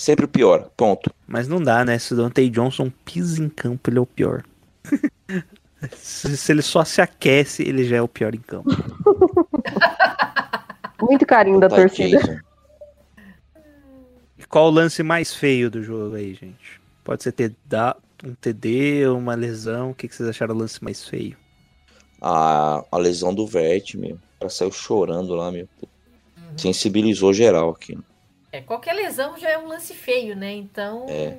Sempre 0.00 0.24
o 0.24 0.28
pior. 0.28 0.70
Ponto. 0.78 1.12
Mas 1.28 1.46
não 1.46 1.60
dá, 1.60 1.84
né? 1.84 1.98
Se 1.98 2.14
o 2.14 2.16
Dante 2.16 2.48
Johnson 2.48 2.90
pisa 3.04 3.44
em 3.44 3.50
campo, 3.50 3.90
ele 3.90 3.98
é 3.98 4.00
o 4.00 4.06
pior. 4.06 4.42
se, 5.92 6.34
se 6.38 6.50
ele 6.52 6.62
só 6.62 6.82
se 6.86 7.02
aquece, 7.02 7.62
ele 7.62 7.84
já 7.84 7.96
é 7.96 8.02
o 8.02 8.08
pior 8.08 8.34
em 8.34 8.38
campo. 8.40 8.70
Muito 11.02 11.26
carinho 11.26 11.60
da 11.60 11.68
Tá, 11.68 11.76
torcida. 11.76 12.18
Jason. 12.18 12.38
E 14.38 14.44
qual 14.48 14.68
o 14.68 14.70
lance 14.70 15.02
mais 15.02 15.34
feio 15.34 15.70
do 15.70 15.82
jogo 15.82 16.16
aí, 16.16 16.32
gente? 16.32 16.80
Pode 17.04 17.22
ser 17.22 17.32
ter 17.32 17.54
da- 17.66 17.94
um 18.24 18.34
TD, 18.34 19.06
uma 19.08 19.34
lesão. 19.34 19.90
O 19.90 19.94
que, 19.94 20.08
que 20.08 20.14
vocês 20.14 20.30
acharam 20.30 20.54
o 20.54 20.58
lance 20.58 20.82
mais 20.82 21.04
feio? 21.06 21.36
A, 22.22 22.82
a 22.90 22.96
lesão 22.96 23.34
do 23.34 23.46
Vert, 23.46 23.96
meu. 23.96 24.14
O 24.14 24.18
cara 24.40 24.48
saiu 24.50 24.72
chorando 24.72 25.34
lá, 25.34 25.52
meu. 25.52 25.68
Sensibilizou 26.56 27.34
geral 27.34 27.68
aqui. 27.70 27.98
É, 28.52 28.60
qualquer 28.60 28.94
lesão 28.94 29.38
já 29.38 29.48
é 29.50 29.58
um 29.58 29.66
lance 29.68 29.94
feio, 29.94 30.34
né? 30.34 30.52
Então, 30.52 31.06
É. 31.08 31.36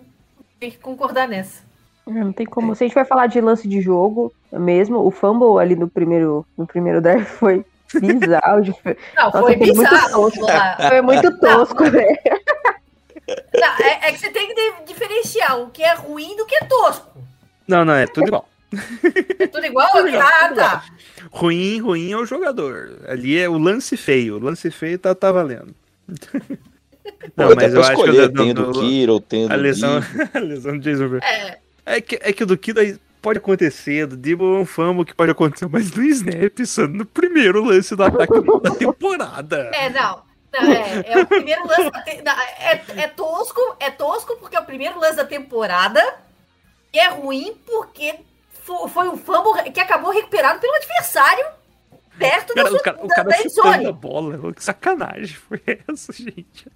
tem 0.60 0.72
que 0.72 0.78
concordar 0.78 1.28
nessa. 1.28 1.64
Não 2.08 2.32
tem 2.34 2.46
como. 2.46 2.76
Se 2.76 2.84
a 2.84 2.88
gente 2.88 2.96
vai 2.96 3.06
falar 3.06 3.28
de 3.28 3.40
lance 3.40 3.68
de 3.68 3.82
jogo 3.82 4.34
mesmo, 4.52 4.98
o 5.06 5.12
fumble 5.12 5.60
ali 5.62 5.76
no 5.76 5.88
primeiro, 5.88 6.46
no 6.58 6.66
primeiro 6.66 7.00
drive 7.02 7.26
foi 7.26 7.66
bizarro. 7.94 8.62
de- 8.62 8.72
Não, 9.16 9.26
Nossa, 9.26 9.40
foi 9.42 9.58
foi 9.58 9.58
muito 9.58 9.74
bizarro. 9.80 10.10
tosco. 10.32 10.48
Foi 10.88 11.02
muito 11.02 11.40
tosco, 11.40 11.84
né? 11.84 12.06
Não, 13.54 13.86
é, 13.86 14.08
é 14.08 14.12
que 14.12 14.18
você 14.20 14.30
tem 14.30 14.48
que 14.54 14.84
diferenciar 14.88 15.60
o 15.62 15.70
que 15.70 15.84
é 15.84 15.94
ruim 15.94 16.36
do 16.36 16.46
que 16.46 16.56
é 16.56 16.66
tosco. 16.66 17.18
Não, 17.68 17.86
não, 17.86 17.94
é 17.94 18.08
tudo 18.08 18.28
igual. 18.28 18.48
É 19.40 19.48
tudo 19.48 19.66
igual? 19.66 20.08
igual, 20.08 20.22
Ah, 20.22 20.48
tudo 20.48 20.58
tá. 20.58 20.84
Ruim, 21.32 21.80
ruim 21.80 22.12
é 22.12 22.18
o 22.18 22.26
jogador. 22.26 23.00
Ali 23.08 23.38
é 23.38 23.48
o 23.48 23.58
lance 23.58 23.96
feio. 23.96 24.36
O 24.36 24.40
lance 24.40 24.70
feio 24.72 24.98
tá, 24.98 25.14
tá 25.14 25.32
valendo. 25.32 25.74
Não, 27.36 27.50
dá 27.50 27.56
mas 27.56 27.74
eu 27.74 27.82
acho 27.82 27.90
que 27.92 28.00
escolher. 28.00 28.24
o 28.30 28.34
Tem 28.34 28.52
o 28.52 28.54
do- 28.54 28.66
do 28.66 28.72
do- 28.74 28.80
Kiro, 28.82 29.20
tem 29.20 29.46
o 29.46 29.48
do 29.48 29.54
a 29.54 29.58
lesão, 29.58 30.00
a 30.34 30.40
lesão 30.40 30.78
do 30.78 30.84
Jason 30.84 31.08
Verrett. 31.08 31.26
É, 31.26 31.60
É 31.86 32.02
que, 32.02 32.20
é 32.22 32.32
que 32.34 32.44
o 32.44 32.46
do 32.46 32.58
Kido 32.58 32.80
aí 32.80 32.98
pode 33.22 33.40
acontecer, 33.40 34.06
do 34.08 34.16
Debo 34.18 34.58
é 34.58 34.60
um 34.60 34.66
fumble 34.66 35.06
que 35.06 35.14
pode 35.16 35.32
acontecer, 35.32 35.68
mas 35.68 35.92
no 35.92 36.04
snap, 36.04 36.60
Sano, 36.66 36.98
no 37.00 37.06
primeiro 37.06 37.64
lance 37.64 37.96
do 37.96 38.04
ataque 38.04 38.34
da 38.62 38.72
temporada. 38.76 39.72
é, 39.74 39.90
não. 39.90 40.22
Não, 40.54 40.70
é, 40.70 41.04
é 41.08 41.22
o 41.22 41.26
primeiro 41.26 41.66
lance 41.66 41.90
da 41.92 42.02
te- 42.02 42.22
é, 42.60 42.84
é 43.04 43.08
tosco, 43.08 43.60
é 43.80 43.90
tosco 43.90 44.36
porque 44.38 44.56
é 44.56 44.60
o 44.60 44.66
primeiro 44.66 45.00
lance 45.00 45.16
da 45.16 45.24
temporada 45.26 46.04
e 46.94 47.00
é 47.00 47.08
ruim 47.10 47.56
porque 47.66 48.16
fo- 48.64 48.88
foi 48.90 49.08
um 49.08 49.16
fumble 49.16 49.72
que 49.72 49.80
acabou 49.80 50.12
recuperado 50.12 50.60
pelo 50.60 50.76
adversário 50.76 51.46
perto 52.20 52.52
O 52.52 52.56
cara, 52.56 52.70
da, 52.70 52.76
o 52.76 52.82
cara, 52.82 52.98
o 53.04 53.08
da, 53.08 53.16
cara 53.16 53.30
da 53.30 53.36
chutando 53.38 53.68
a 53.70 53.78
endzone. 53.78 53.94
bola, 53.94 54.54
que 54.54 54.62
sacanagem 54.64 55.38
foi 55.38 55.62
essa, 55.88 56.12
gente? 56.14 56.68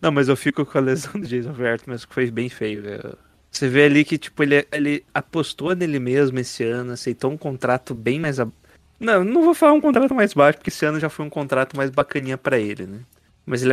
Não, 0.00 0.10
mas 0.12 0.28
eu 0.28 0.36
fico 0.36 0.64
com 0.64 0.78
a 0.78 0.80
lesão 0.80 1.12
do 1.20 1.26
Jason 1.26 1.52
Verrett, 1.52 1.84
mas 1.86 2.04
foi 2.08 2.30
bem 2.30 2.48
feio, 2.48 2.82
velho. 2.82 3.16
Você 3.50 3.68
vê 3.68 3.84
ali 3.84 4.04
que, 4.04 4.18
tipo, 4.18 4.42
ele, 4.42 4.66
ele 4.70 5.04
apostou 5.14 5.74
nele 5.74 5.98
mesmo 5.98 6.38
esse 6.38 6.62
ano, 6.64 6.92
aceitou 6.92 7.30
um 7.30 7.36
contrato 7.36 7.94
bem 7.94 8.20
mais... 8.20 8.38
ab- 8.38 8.52
Não, 9.00 9.24
não 9.24 9.42
vou 9.42 9.54
falar 9.54 9.72
um 9.72 9.80
contrato 9.80 10.14
mais 10.14 10.34
baixo, 10.34 10.58
porque 10.58 10.70
esse 10.70 10.84
ano 10.84 11.00
já 11.00 11.08
foi 11.08 11.24
um 11.24 11.30
contrato 11.30 11.76
mais 11.76 11.90
bacaninha 11.90 12.36
pra 12.36 12.58
ele, 12.58 12.86
né? 12.86 12.98
Mas 13.46 13.62
ele 13.62 13.72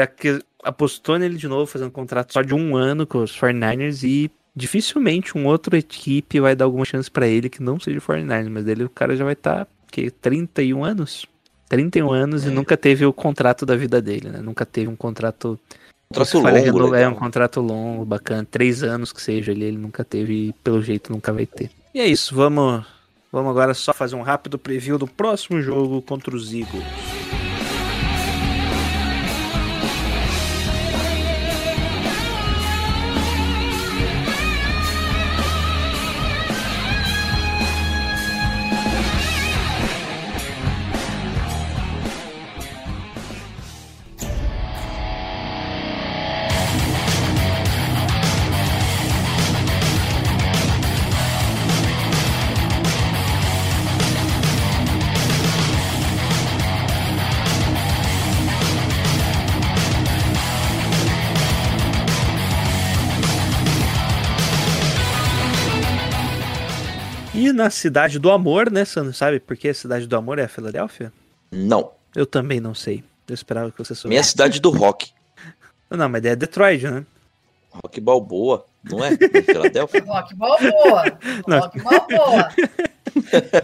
apostou 0.64 1.20
nele 1.20 1.36
de 1.36 1.48
novo, 1.50 1.66
fazendo 1.70 1.90
um 1.90 1.92
contrato 1.92 2.32
só 2.32 2.42
de 2.42 2.54
um 2.56 2.78
ano 2.78 3.06
com 3.06 3.18
os 3.22 3.38
49ers 3.38 4.04
e 4.08 4.32
dificilmente 4.56 5.38
um 5.38 5.46
outro 5.46 5.76
equipe 5.76 6.40
vai 6.40 6.56
dar 6.56 6.64
alguma 6.64 6.86
chance 6.86 7.12
pra 7.12 7.28
ele 7.28 7.50
que 7.50 7.62
não 7.62 7.78
seja 7.78 7.98
o 8.00 8.02
49ers, 8.02 8.50
mas 8.50 8.64
dele 8.64 8.86
o 8.86 8.90
cara 8.90 9.16
já 9.18 9.26
vai 9.26 9.34
estar, 9.34 9.68
que 9.92 10.10
31 10.10 10.86
anos? 10.86 11.26
31 11.70 12.12
anos 12.12 12.46
e 12.46 12.50
nunca 12.50 12.78
teve 12.78 13.06
o 13.06 13.14
contrato 13.14 13.66
da 13.66 13.76
vida 13.76 14.02
dele, 14.02 14.30
né? 14.30 14.40
Nunca 14.42 14.66
teve 14.66 14.88
um 14.88 14.96
contrato 14.96 15.60
Contrato 16.08 16.38
longo, 16.38 16.66
renova- 16.66 17.00
É 17.00 17.08
um 17.08 17.16
contrato 17.16 17.62
longo, 17.62 18.06
bacana. 18.06 18.48
Três 18.50 18.84
anos 18.84 19.12
que 19.12 19.22
seja 19.22 19.52
ele, 19.52 19.66
ele 19.66 19.78
nunca 19.78 20.04
teve 20.04 20.50
e 20.50 20.54
pelo 20.64 20.82
jeito 20.82 21.12
nunca 21.12 21.34
vai 21.34 21.46
ter. 21.48 21.72
E 21.94 22.00
é 22.00 22.06
isso, 22.08 22.36
vamos, 22.36 22.86
vamos 23.32 23.50
agora 23.50 23.74
só 23.74 23.92
fazer 23.94 24.16
um 24.16 24.22
rápido 24.22 24.60
preview 24.60 24.98
do 25.00 25.08
próximo 25.08 25.60
jogo 25.62 26.02
contra 26.04 26.36
os 26.36 26.54
Eagles. 26.54 26.84
Na 67.56 67.70
Cidade 67.70 68.20
do 68.20 68.30
Amor, 68.32 68.70
né, 68.70 68.86
Sandro? 68.86 69.14
Sabe 69.14 69.40
por 69.40 69.56
que 69.58 69.70
a 69.70 69.74
Cidade 69.74 70.06
do 70.08 70.16
Amor 70.16 70.38
é 70.40 70.44
a 70.44 70.48
Filadélfia? 70.48 71.12
Não. 71.52 71.92
Eu 72.16 72.26
também 72.26 72.60
não 72.60 72.74
sei. 72.76 73.04
Eu 73.28 73.34
esperava 73.34 73.72
que 73.72 73.78
você 73.78 73.94
Minha 73.94 74.22
soubesse. 74.24 74.30
cidade 74.30 74.60
do 74.62 74.70
rock. 74.70 75.12
Não, 75.90 76.08
mas 76.10 76.24
é 76.26 76.36
Detroit, 76.36 76.84
né? 76.84 77.06
Rock 77.72 78.00
Balboa, 78.00 78.66
não 78.84 79.04
é? 79.04 79.12
Filadélfia? 79.44 80.04
Rock 80.04 80.36
Balboa. 80.36 81.04
Não. 81.48 81.60
Rock 81.60 81.82
Balboa. 81.82 82.50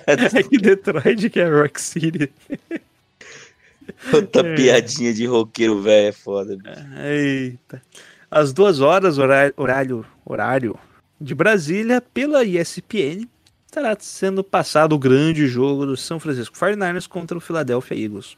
É 0.07 0.43
que 0.43 0.57
Detroit 0.57 1.29
que 1.29 1.39
é 1.39 1.49
Rock 1.49 1.81
City. 1.81 2.31
Outra 4.13 4.47
É. 4.47 4.55
piadinha 4.55 5.13
de 5.13 5.25
roqueiro 5.25 5.81
velho 5.81 6.07
é 6.07 6.11
foda. 6.13 6.55
bicho. 6.55 6.97
Eita. 7.03 7.81
Às 8.29 8.53
duas 8.53 8.79
horas, 8.79 9.17
horário, 9.17 9.53
horário, 9.57 10.05
horário 10.25 10.79
de 11.19 11.35
Brasília, 11.35 11.99
pela 12.01 12.43
ESPN, 12.45 13.27
estará 13.71 13.95
sendo 13.99 14.43
passado 14.43 14.93
o 14.93 14.99
grande 14.99 15.47
jogo 15.47 15.85
do 15.85 15.95
São 15.95 16.19
Francisco 16.19 16.55
49ers 16.57 17.07
contra 17.07 17.37
o 17.37 17.41
Philadelphia 17.41 17.95
Eagles. 17.97 18.35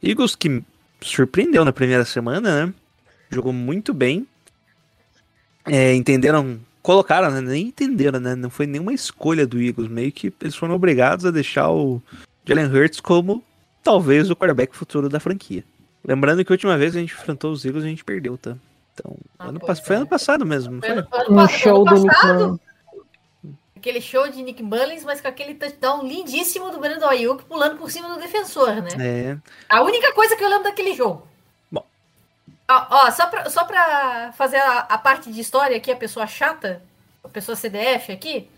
Eagles 0.00 0.36
que 0.36 0.62
surpreendeu 1.00 1.64
na 1.64 1.72
primeira 1.72 2.04
semana, 2.04 2.66
né? 2.66 2.74
Jogou 3.28 3.52
muito 3.52 3.92
bem. 3.92 4.24
É, 5.64 5.92
entenderam, 5.94 6.60
colocaram, 6.80 7.30
né? 7.32 7.40
nem 7.40 7.66
entenderam, 7.68 8.20
né? 8.20 8.36
Não 8.36 8.50
foi 8.50 8.66
nenhuma 8.66 8.92
escolha 8.92 9.44
do 9.46 9.60
Eagles. 9.60 9.88
Meio 9.90 10.12
que 10.12 10.32
eles 10.40 10.54
foram 10.54 10.74
obrigados 10.76 11.26
a 11.26 11.30
deixar 11.32 11.68
o 11.70 12.00
Jalen 12.46 12.66
Hurts 12.66 13.00
como 13.00 13.42
talvez 13.82 14.30
o 14.30 14.36
quarterback 14.36 14.76
futuro 14.76 15.08
da 15.08 15.18
franquia. 15.18 15.64
Lembrando 16.04 16.44
que 16.44 16.52
a 16.52 16.54
última 16.54 16.78
vez 16.78 16.92
que 16.92 16.98
a 16.98 17.00
gente 17.00 17.14
enfrentou 17.14 17.50
os 17.52 17.64
Eagles, 17.64 17.84
a 17.84 17.88
gente 17.88 18.04
perdeu, 18.04 18.38
tá? 18.38 18.56
Então, 18.94 19.16
Ah, 19.38 19.48
ano 19.48 19.58
pass- 19.58 19.80
foi 19.80 19.96
é. 19.96 19.98
ano 19.98 20.06
passado 20.06 20.46
mesmo, 20.46 20.74
não 20.74 20.80
Foi 20.80 20.88
foi? 20.90 20.98
ano- 20.98 21.08
ano 21.12 21.34
Um 21.34 21.38
ano 21.40 22.06
passado. 22.06 22.60
Aquele 23.82 24.00
show 24.00 24.28
de 24.28 24.40
Nick 24.44 24.62
Mullins, 24.62 25.02
mas 25.02 25.20
com 25.20 25.26
aquele 25.26 25.56
touchdown 25.56 26.06
lindíssimo 26.06 26.70
do 26.70 26.78
Brandon 26.78 27.08
Ayuk 27.08 27.42
pulando 27.46 27.76
por 27.78 27.90
cima 27.90 28.08
do 28.10 28.20
defensor, 28.20 28.76
né? 28.76 28.90
É. 29.00 29.36
A 29.68 29.82
única 29.82 30.12
coisa 30.12 30.36
que 30.36 30.44
eu 30.44 30.48
lembro 30.48 30.62
daquele 30.62 30.94
jogo. 30.94 31.26
Bom. 31.68 31.84
Ó, 32.70 32.86
ó, 32.88 33.10
só, 33.10 33.26
pra, 33.26 33.50
só 33.50 33.64
pra 33.64 34.32
fazer 34.38 34.58
a, 34.58 34.78
a 34.88 34.96
parte 34.98 35.32
de 35.32 35.40
história 35.40 35.76
aqui, 35.76 35.90
a 35.90 35.96
pessoa 35.96 36.28
chata, 36.28 36.80
a 37.24 37.28
pessoa 37.28 37.56
CDF 37.56 38.12
aqui. 38.12 38.48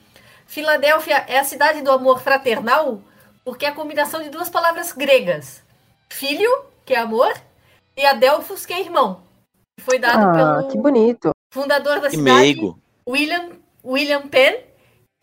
Filadélfia 0.46 1.24
é 1.26 1.38
a 1.38 1.44
cidade 1.44 1.80
do 1.80 1.90
amor 1.90 2.20
fraternal 2.20 3.00
porque 3.42 3.64
é 3.64 3.70
a 3.70 3.74
combinação 3.74 4.22
de 4.22 4.28
duas 4.28 4.50
palavras 4.50 4.92
gregas. 4.92 5.62
Filho, 6.10 6.50
que 6.84 6.92
é 6.92 6.98
amor, 6.98 7.32
e 7.96 8.04
Adelphos, 8.04 8.66
que 8.66 8.74
é 8.74 8.80
irmão. 8.82 9.22
Que 9.78 9.82
Foi 9.82 9.98
dado 9.98 10.22
Ah, 10.22 10.32
pelo, 10.58 10.68
que 10.70 10.76
bonito. 10.76 11.30
fundador 11.50 11.98
da 12.00 12.10
Que 12.10 12.16
cidade, 12.18 12.40
meigo. 12.40 12.78
William, 13.08 13.52
William 13.82 14.28
Penn, 14.28 14.56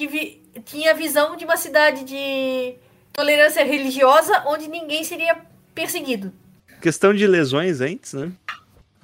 que 0.01 0.07
vi- 0.07 0.41
tinha 0.65 0.91
a 0.91 0.93
visão 0.95 1.35
de 1.35 1.45
uma 1.45 1.55
cidade 1.57 2.03
de 2.03 2.73
tolerância 3.13 3.63
religiosa 3.63 4.43
onde 4.47 4.67
ninguém 4.67 5.03
seria 5.03 5.37
perseguido. 5.75 6.33
Questão 6.81 7.13
de 7.13 7.27
lesões 7.27 7.81
antes, 7.81 8.13
né? 8.13 8.31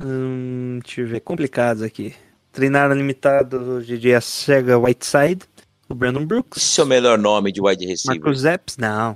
Hum, 0.01 0.79
deixa 0.83 1.01
eu 1.01 1.07
ver, 1.07 1.19
complicados 1.19 1.83
aqui. 1.83 2.15
Treinaram 2.51 2.95
limitado 2.95 3.75
o 3.77 3.83
DJ 3.83 4.19
Sega 4.21 4.79
Whiteside, 4.79 5.45
o 5.87 5.93
Brandon 5.93 6.25
Brooks, 6.25 6.63
Esse 6.63 6.81
é 6.81 6.83
o 6.83 6.87
melhor 6.87 7.17
nome 7.19 7.51
de 7.51 7.61
wide 7.61 7.85
receiver. 7.85 8.19
Marcos 8.19 8.43
Epps, 8.45 8.77
não, 8.77 9.15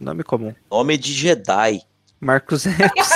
nome 0.00 0.24
comum. 0.24 0.52
Nome 0.68 0.98
de 0.98 1.12
Jedi. 1.12 1.80
Marcos 2.20 2.66
Epps. 2.66 3.10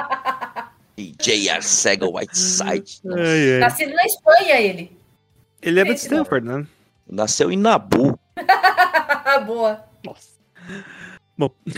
DJ 0.96 1.50
Arcega 1.50 2.06
Whiteside. 2.08 3.00
Ai, 3.06 3.52
ai. 3.54 3.58
Nascido 3.60 3.92
na 3.94 4.04
Espanha, 4.04 4.60
ele. 4.60 4.96
Ele 5.60 5.80
era 5.80 5.92
de. 5.92 6.00
Stanford, 6.00 6.46
né? 6.46 6.66
Nasceu 7.10 7.50
em 7.50 7.56
Nabu. 7.56 8.18
Boa. 9.46 9.84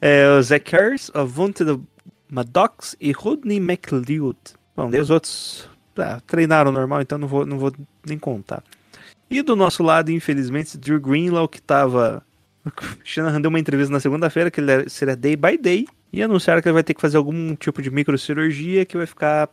É, 0.00 0.28
o 0.28 0.42
Zach 0.42 0.68
Harris, 0.72 1.10
o 1.14 1.24
Vonted 1.24 1.80
Maddox 2.28 2.96
e 3.00 3.12
Rodney 3.12 3.58
McLeod. 3.58 4.36
Bom, 4.74 4.90
daí 4.90 5.00
os 5.00 5.10
outros 5.10 5.70
ah, 5.96 6.20
treinaram 6.26 6.72
normal, 6.72 7.00
então 7.02 7.16
não 7.18 7.28
vou, 7.28 7.46
não 7.46 7.56
vou 7.56 7.72
nem 8.04 8.18
contar. 8.18 8.64
E 9.30 9.42
do 9.42 9.56
nosso 9.56 9.82
lado, 9.82 10.10
infelizmente, 10.10 10.76
Drew 10.76 11.00
Greenlaw, 11.00 11.48
que 11.48 11.60
tava. 11.60 12.22
O 12.64 12.70
Shanahan 13.04 13.40
deu 13.40 13.48
uma 13.48 13.60
entrevista 13.60 13.92
na 13.92 14.00
segunda-feira 14.00 14.50
que 14.50 14.60
ele 14.60 14.88
seria 14.88 15.16
day 15.16 15.36
by 15.36 15.56
day. 15.56 15.86
E 16.12 16.22
anunciaram 16.22 16.62
que 16.62 16.68
ele 16.68 16.74
vai 16.74 16.84
ter 16.84 16.94
que 16.94 17.00
fazer 17.00 17.16
algum 17.16 17.54
tipo 17.56 17.82
de 17.82 17.90
microcirurgia 17.90 18.84
que 18.84 18.96
vai 18.96 19.06
ficar 19.06 19.48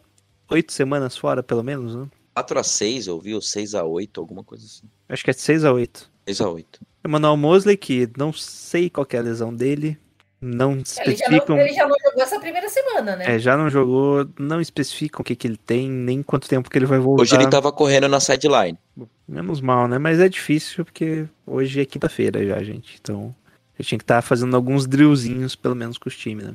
oito 0.49 0.71
semanas 0.71 1.17
fora, 1.17 1.41
pelo 1.41 1.63
menos, 1.63 1.95
né? 1.95 2.07
4 2.33 2.59
a 2.59 2.63
6 2.63 3.07
eu 3.07 3.19
vi, 3.19 3.33
ou 3.33 3.41
6 3.41 3.75
a 3.75 3.83
8 3.83 4.19
alguma 4.19 4.43
coisa 4.43 4.65
assim. 4.65 4.83
Acho 5.09 5.23
que 5.23 5.29
é 5.29 5.33
de 5.33 5.41
6 5.41 5.63
a 5.65 5.71
8. 5.73 6.09
6 6.27 6.41
a 6.41 6.49
8 6.49 6.79
Emmanuel 7.05 7.35
Mosley, 7.37 7.75
que 7.77 8.09
não 8.17 8.31
sei 8.33 8.89
qual 8.89 9.05
que 9.05 9.15
é 9.15 9.19
a 9.19 9.23
lesão 9.23 9.53
dele. 9.53 9.97
Não 10.45 10.71
Ele 10.73 10.83
já, 10.85 11.01
especificam. 11.03 11.55
não, 11.55 11.63
ele 11.63 11.73
já 11.73 11.87
não 11.87 11.95
jogou 12.03 12.21
essa 12.21 12.37
primeira 12.39 12.67
semana, 12.67 13.15
né? 13.15 13.35
É, 13.35 13.39
já 13.39 13.55
não 13.55 13.69
jogou, 13.69 14.27
não 14.37 14.59
especificam 14.59 15.21
o 15.21 15.23
que, 15.23 15.37
que 15.37 15.47
ele 15.47 15.55
tem, 15.55 15.89
nem 15.89 16.21
quanto 16.21 16.49
tempo 16.49 16.69
que 16.69 16.77
ele 16.77 16.85
vai 16.85 16.99
voltar. 16.99 17.21
Hoje 17.23 17.35
ele 17.35 17.49
tava 17.49 17.71
correndo 17.71 18.09
na 18.09 18.19
sideline. 18.19 18.77
Menos 19.25 19.61
mal, 19.61 19.87
né? 19.87 19.97
Mas 19.97 20.19
é 20.19 20.27
difícil 20.27 20.83
porque 20.83 21.25
hoje 21.47 21.79
é 21.79 21.85
quinta-feira 21.85 22.45
já, 22.45 22.61
gente. 22.61 22.97
Então, 23.01 23.33
a 23.73 23.81
gente 23.81 23.87
tinha 23.89 23.99
que 23.99 24.03
estar 24.03 24.21
fazendo 24.21 24.53
alguns 24.53 24.85
drillzinhos, 24.85 25.55
pelo 25.55 25.75
menos 25.75 25.97
com 25.97 26.09
os 26.09 26.17
times, 26.17 26.45
né? 26.45 26.53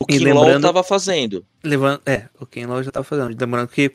O 0.00 0.04
Kinlaw 0.04 0.42
lembrando- 0.42 0.62
tava 0.62 0.82
fazendo. 0.82 1.46
Levando, 1.62 2.00
é, 2.04 2.28
o 2.40 2.44
Ken 2.44 2.66
Law 2.66 2.82
já 2.82 2.90
tava 2.90 3.04
fazendo. 3.04 3.38
Lembrando 3.40 3.68
que 3.68 3.92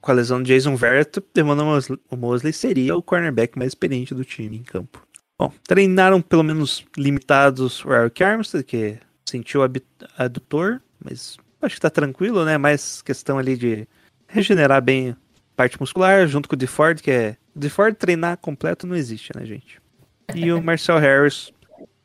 com 0.00 0.10
a 0.10 0.14
lesão 0.14 0.42
de 0.42 0.52
Jason 0.52 0.76
Verrett, 0.76 1.22
Mosley, 1.44 1.98
o 2.10 2.16
Mosley 2.16 2.52
seria 2.52 2.96
o 2.96 3.02
cornerback 3.02 3.58
mais 3.58 3.70
experiente 3.70 4.14
do 4.14 4.24
time 4.24 4.56
em 4.56 4.62
campo. 4.62 5.06
Bom, 5.38 5.52
treinaram 5.66 6.20
pelo 6.20 6.42
menos 6.42 6.84
limitados 6.96 7.84
o 7.84 7.92
Eric 7.92 8.22
Armstead, 8.22 8.64
que 8.64 8.98
sentiu 9.24 9.62
adutor, 10.18 10.82
mas 11.02 11.38
acho 11.62 11.76
que 11.76 11.80
tá 11.80 11.90
tranquilo, 11.90 12.44
né? 12.44 12.58
Mais 12.58 13.00
questão 13.02 13.38
ali 13.38 13.56
de 13.56 13.88
regenerar 14.26 14.82
bem 14.82 15.16
parte 15.56 15.78
muscular, 15.80 16.26
junto 16.26 16.48
com 16.48 16.54
o 16.54 16.58
DeFord, 16.58 17.02
que 17.02 17.10
é. 17.10 17.36
O 17.54 17.58
DeFord 17.58 17.96
treinar 17.96 18.36
completo 18.38 18.86
não 18.86 18.94
existe, 18.94 19.30
né, 19.34 19.44
gente? 19.44 19.80
E 20.34 20.52
o 20.52 20.60
Marcel 20.62 20.98
Harris 20.98 21.52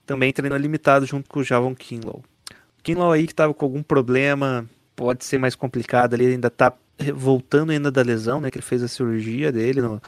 também 0.05 0.31
treinou 0.31 0.57
limitado 0.57 1.05
junto 1.05 1.29
com 1.29 1.39
o 1.39 1.43
Javon 1.43 1.75
Kinlaw. 1.75 2.23
Kinlaw 2.83 3.11
aí 3.11 3.27
que 3.27 3.35
tava 3.35 3.53
com 3.53 3.65
algum 3.65 3.83
problema, 3.83 4.65
pode 4.95 5.25
ser 5.25 5.39
mais 5.39 5.55
complicado 5.55 6.13
ali, 6.13 6.27
ainda 6.27 6.49
tá 6.49 6.73
voltando 7.13 7.71
ainda 7.71 7.91
da 7.91 8.01
lesão, 8.01 8.39
né? 8.39 8.49
Que 8.49 8.57
ele 8.57 8.65
fez 8.65 8.83
a 8.83 8.87
cirurgia 8.87 9.51
dele 9.51 9.81
no, 9.81 10.01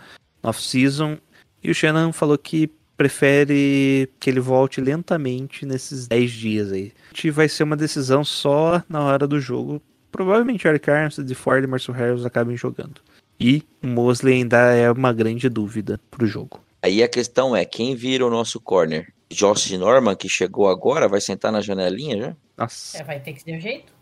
no 0.43 0.49
off-season. 0.49 1.17
E 1.63 1.71
o 1.71 1.73
Shannon 1.75 2.11
falou 2.11 2.37
que 2.37 2.69
prefere 2.95 4.09
que 4.19 4.29
ele 4.29 4.39
volte 4.39 4.81
lentamente 4.81 5.65
nesses 5.65 6.07
10 6.07 6.31
dias 6.31 6.71
aí. 6.71 6.91
Que 7.13 7.29
vai 7.29 7.47
ser 7.47 7.63
uma 7.63 7.77
decisão 7.77 8.23
só 8.23 8.81
na 8.89 9.01
hora 9.03 9.27
do 9.27 9.39
jogo. 9.39 9.81
Provavelmente 10.11 10.67
o 10.67 10.69
Eric 10.69 10.89
Armstead, 10.89 11.33
Ford 11.35 11.63
e 11.63 11.67
Marcel 11.67 11.93
Harris 11.93 12.25
acabem 12.25 12.57
jogando. 12.57 13.01
E 13.39 13.63
o 13.83 13.87
Mosley 13.87 14.35
ainda 14.35 14.57
é 14.73 14.89
uma 14.91 15.13
grande 15.13 15.47
dúvida 15.47 15.99
pro 16.09 16.25
jogo. 16.25 16.59
Aí 16.81 17.03
a 17.03 17.07
questão 17.07 17.55
é, 17.55 17.65
quem 17.65 17.95
vira 17.95 18.25
o 18.25 18.29
nosso 18.29 18.59
corner? 18.59 19.13
Josh 19.29 19.71
Norman, 19.71 20.15
que 20.15 20.29
chegou 20.29 20.69
agora, 20.69 21.07
vai 21.07 21.19
sentar 21.19 21.51
na 21.51 21.61
janelinha 21.61 22.17
já? 22.17 22.35
Nossa, 22.57 22.97
É, 22.97 23.03
vai 23.03 23.19
ter 23.19 23.33
que 23.33 23.41
ser 23.41 23.57
um 23.57 23.59
jeito. 23.59 23.93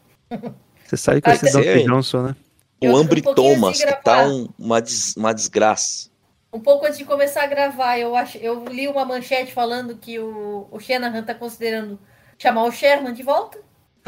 você 0.86 0.96
sabe 0.96 1.20
que 1.22 1.28
vai 1.28 1.38
ser 1.38 1.52
Dante 1.52 1.84
Johnson, 1.86 2.22
né? 2.24 2.36
Eu- 2.82 2.92
O 2.92 2.96
um 2.96 3.00
antes 3.02 3.22
Thomas, 3.36 3.78
de 3.78 3.86
que 3.86 3.94
tá 4.04 4.28
um- 4.28 4.50
uma, 4.58 4.82
des- 4.82 5.16
uma 5.16 5.34
desgraça. 5.34 6.10
Um 6.54 6.60
pouco 6.60 6.86
antes 6.86 6.98
de 6.98 7.06
começar 7.06 7.44
a 7.44 7.48
gravar, 7.48 7.98
eu, 8.00 8.16
acho, 8.16 8.38
eu 8.38 8.64
li 8.66 8.88
uma 8.88 9.04
manchete 9.06 9.52
falando 9.54 9.98
que 9.98 10.20
o, 10.20 10.68
o 10.72 10.80
Shanahan 10.80 11.24
tá 11.24 11.34
considerando 11.36 12.00
chamar 12.38 12.64
o 12.64 12.72
Sherman 12.72 13.14
de 13.14 13.24
volta. 13.24 13.60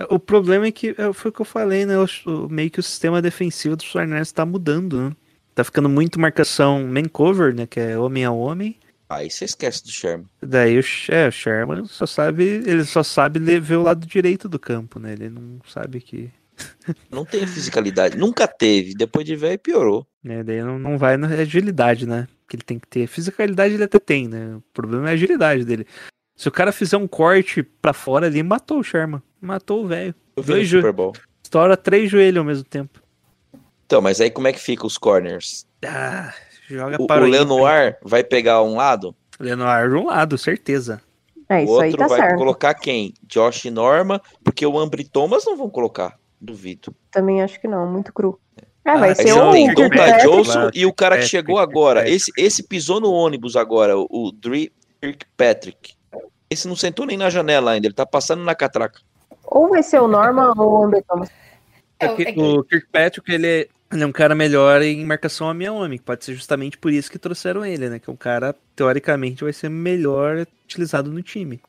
O 0.09 0.19
problema 0.19 0.67
é 0.67 0.71
que 0.71 0.95
é, 0.97 1.11
foi 1.11 1.29
o 1.29 1.33
que 1.33 1.41
eu 1.41 1.45
falei, 1.45 1.85
né? 1.85 1.95
O, 1.97 2.05
o- 2.25 2.49
meio 2.49 2.69
que 2.69 2.79
o 2.79 2.83
sistema 2.83 3.21
defensivo 3.21 3.75
dos 3.75 3.85
49ers 3.91 4.31
tá 4.31 4.45
mudando, 4.45 5.09
né? 5.09 5.15
Tá 5.55 5.63
ficando 5.63 5.89
muito 5.89 6.19
marcação 6.19 6.83
man 6.87 7.05
cover, 7.11 7.53
né? 7.53 7.65
Que 7.65 7.79
é 7.79 7.97
homem 7.97 8.23
a 8.23 8.31
homem. 8.31 8.77
Aí 9.09 9.29
você 9.31 9.45
esquece 9.45 9.83
do 9.83 9.89
Sherman. 9.89 10.27
Daí 10.41 10.77
o, 10.77 10.83
é, 11.09 11.27
o 11.27 11.31
Sherman 11.31 11.85
só 11.85 12.05
sabe. 12.05 12.43
Ele 12.43 12.85
só 12.85 13.01
sabe 13.01 13.39
ler- 13.39 13.59
ver 13.59 13.77
o 13.77 13.83
lado 13.83 14.05
direito 14.05 14.47
do 14.47 14.59
campo, 14.59 14.99
né? 14.99 15.13
Ele 15.13 15.29
não 15.29 15.59
sabe 15.67 15.99
que. 15.99 16.29
Não 17.11 17.25
tem 17.25 17.45
fisicalidade. 17.45 18.17
Nunca 18.17 18.47
teve. 18.47 18.93
Depois 18.95 19.25
de 19.25 19.35
velho, 19.35 19.59
piorou. 19.59 20.07
Né, 20.23 20.43
daí 20.43 20.61
não, 20.61 20.77
não 20.79 20.97
vai 20.97 21.17
na 21.17 21.27
agilidade, 21.27 22.05
né? 22.07 22.27
Que 22.49 22.55
ele 22.55 22.63
tem 22.63 22.79
que 22.79 22.87
ter. 22.87 23.07
Fisicalidade 23.07 23.73
ele 23.73 23.83
até 23.83 23.99
tem, 23.99 24.27
né? 24.27 24.55
O 24.55 24.63
problema 24.73 25.07
é 25.07 25.11
a 25.11 25.13
agilidade 25.13 25.65
dele. 25.65 25.85
Se 26.35 26.47
o 26.47 26.51
cara 26.51 26.71
fizer 26.71 26.97
um 26.97 27.07
corte 27.07 27.63
pra 27.63 27.93
fora 27.93 28.27
ali, 28.27 28.41
matou 28.43 28.79
o 28.79 28.83
Sherman. 28.83 29.21
Matou 29.41 29.83
o 29.83 29.87
velho. 29.87 30.13
Eu 30.35 30.43
vi 30.43 30.49
no 30.49 30.55
Dois 30.55 30.67
jo- 30.69 30.77
Super 30.77 30.93
Bowl. 30.93 31.13
Estoura 31.43 31.75
três 31.77 32.09
joelhos 32.11 32.37
ao 32.39 32.45
mesmo 32.45 32.63
tempo. 32.63 33.01
Então, 33.85 34.01
mas 34.01 34.19
aí 34.19 34.29
como 34.29 34.47
é 34.47 34.53
que 34.53 34.59
fica 34.59 34.85
os 34.85 34.97
corners? 34.97 35.65
Ah, 35.85 36.33
joga 36.67 36.97
O, 36.99 37.05
o 37.05 37.07
para 37.07 37.23
o 37.23 37.27
Lenoir 37.27 37.97
vai 38.03 38.23
pegar 38.23 38.61
um 38.63 38.75
lado, 38.75 39.15
Lenoir 39.39 39.89
de 39.89 39.95
um 39.95 40.05
lado, 40.07 40.37
certeza. 40.37 41.01
É, 41.49 41.59
o 41.59 41.63
isso 41.63 41.79
aí 41.79 41.89
outro 41.91 41.97
tá 41.99 42.07
vai 42.07 42.19
certo. 42.19 42.37
colocar 42.37 42.73
quem? 42.73 43.13
Josh 43.23 43.65
Norman, 43.65 44.19
porque 44.43 44.65
o 44.65 44.77
Ambry 44.77 45.05
Thomas 45.05 45.45
não 45.45 45.55
vão 45.55 45.69
colocar. 45.69 46.17
Duvido. 46.39 46.93
Também 47.11 47.41
acho 47.41 47.59
que 47.59 47.67
não, 47.67 47.85
muito 47.91 48.13
cru. 48.13 48.39
É, 48.85 48.91
Ah, 48.91 48.97
vai 48.97 49.15
ser 49.15 49.33
o 49.33 49.51
tem. 49.51 49.67
Donta 49.73 49.89
Kirkpatrick. 49.89 50.23
Johnson 50.27 50.69
e 50.73 50.85
o 50.85 50.93
cara 50.93 51.15
que 51.17 51.21
Kirkpatrick, 51.23 51.27
chegou 51.29 51.59
agora. 51.59 52.07
Esse, 52.09 52.31
esse 52.37 52.63
pisou 52.63 52.99
no 53.01 53.11
ônibus 53.11 53.55
agora, 53.55 53.97
o- 53.97 54.31
Dre 54.31 54.71
Kirkpatrick. 55.01 55.95
Esse 56.49 56.67
não 56.67 56.75
sentou 56.75 57.05
nem 57.05 57.17
na 57.17 57.29
janela 57.29 57.71
ainda, 57.71 57.87
ele 57.87 57.93
tá 57.93 58.05
passando 58.05 58.43
na 58.43 58.55
catraca. 58.55 58.99
Ou 59.45 59.69
vai 59.69 59.83
ser 59.83 59.99
o 59.99 60.07
Norman 60.07 60.53
ou 60.57 60.79
o 60.79 60.83
Amber 60.85 61.03
Thomas. 61.07 61.29
É, 61.99 62.05
É 62.05 62.15
que 62.15 62.21
é 62.23 62.31
que- 62.33 62.39
o 62.39 62.63
Kirkpatrick, 62.63 63.29
ele 63.33 63.47
é, 63.47 63.67
ele 63.91 64.03
é 64.03 64.05
um 64.05 64.11
cara 64.11 64.33
melhor 64.35 64.81
em 64.81 65.03
marcação 65.05 65.47
homem 65.47 65.67
a 65.67 65.73
homem. 65.73 65.97
Pode 65.99 66.23
ser 66.23 66.33
justamente 66.35 66.77
por 66.77 66.91
isso 66.93 67.11
que 67.11 67.17
trouxeram 67.19 67.65
ele, 67.65 67.89
né? 67.89 67.99
Que 67.99 68.09
é 68.09 68.13
um 68.13 68.17
cara, 68.17 68.55
teoricamente, 68.75 69.43
vai 69.43 69.51
ser 69.51 69.69
melhor 69.69 70.45
utilizado 70.63 71.11
no 71.11 71.21
time. 71.21 71.59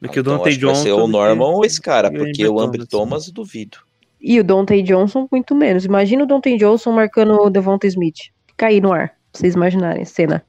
Do 0.00 0.08
que 0.08 0.18
o 0.18 0.20
Então, 0.20 0.36
Dante 0.38 0.48
acho 0.48 0.58
que 0.58 0.64
vai 0.64 0.74
Johnson. 0.74 0.84
ser 0.84 0.92
o 0.92 1.06
Norman 1.06 1.46
ou 1.46 1.64
esse 1.64 1.80
cara, 1.80 2.08
o 2.08 2.12
porque 2.12 2.42
Amber 2.42 2.52
o 2.52 2.60
Ambry 2.60 2.86
Thomas. 2.86 3.24
Thomas 3.24 3.30
duvido. 3.30 3.78
E 4.20 4.38
o 4.40 4.44
Dante 4.44 4.82
Johnson, 4.82 5.28
muito 5.30 5.54
menos. 5.54 5.84
Imagina 5.84 6.24
o 6.24 6.26
Dante 6.26 6.56
Johnson 6.56 6.92
marcando 6.92 7.32
o 7.40 7.50
Devonta 7.50 7.86
Smith. 7.86 8.30
Cair 8.56 8.80
no 8.82 8.92
ar, 8.92 9.08
pra 9.08 9.16
vocês 9.40 9.54
imaginarem 9.54 10.02
a 10.02 10.06
cena. 10.06 10.44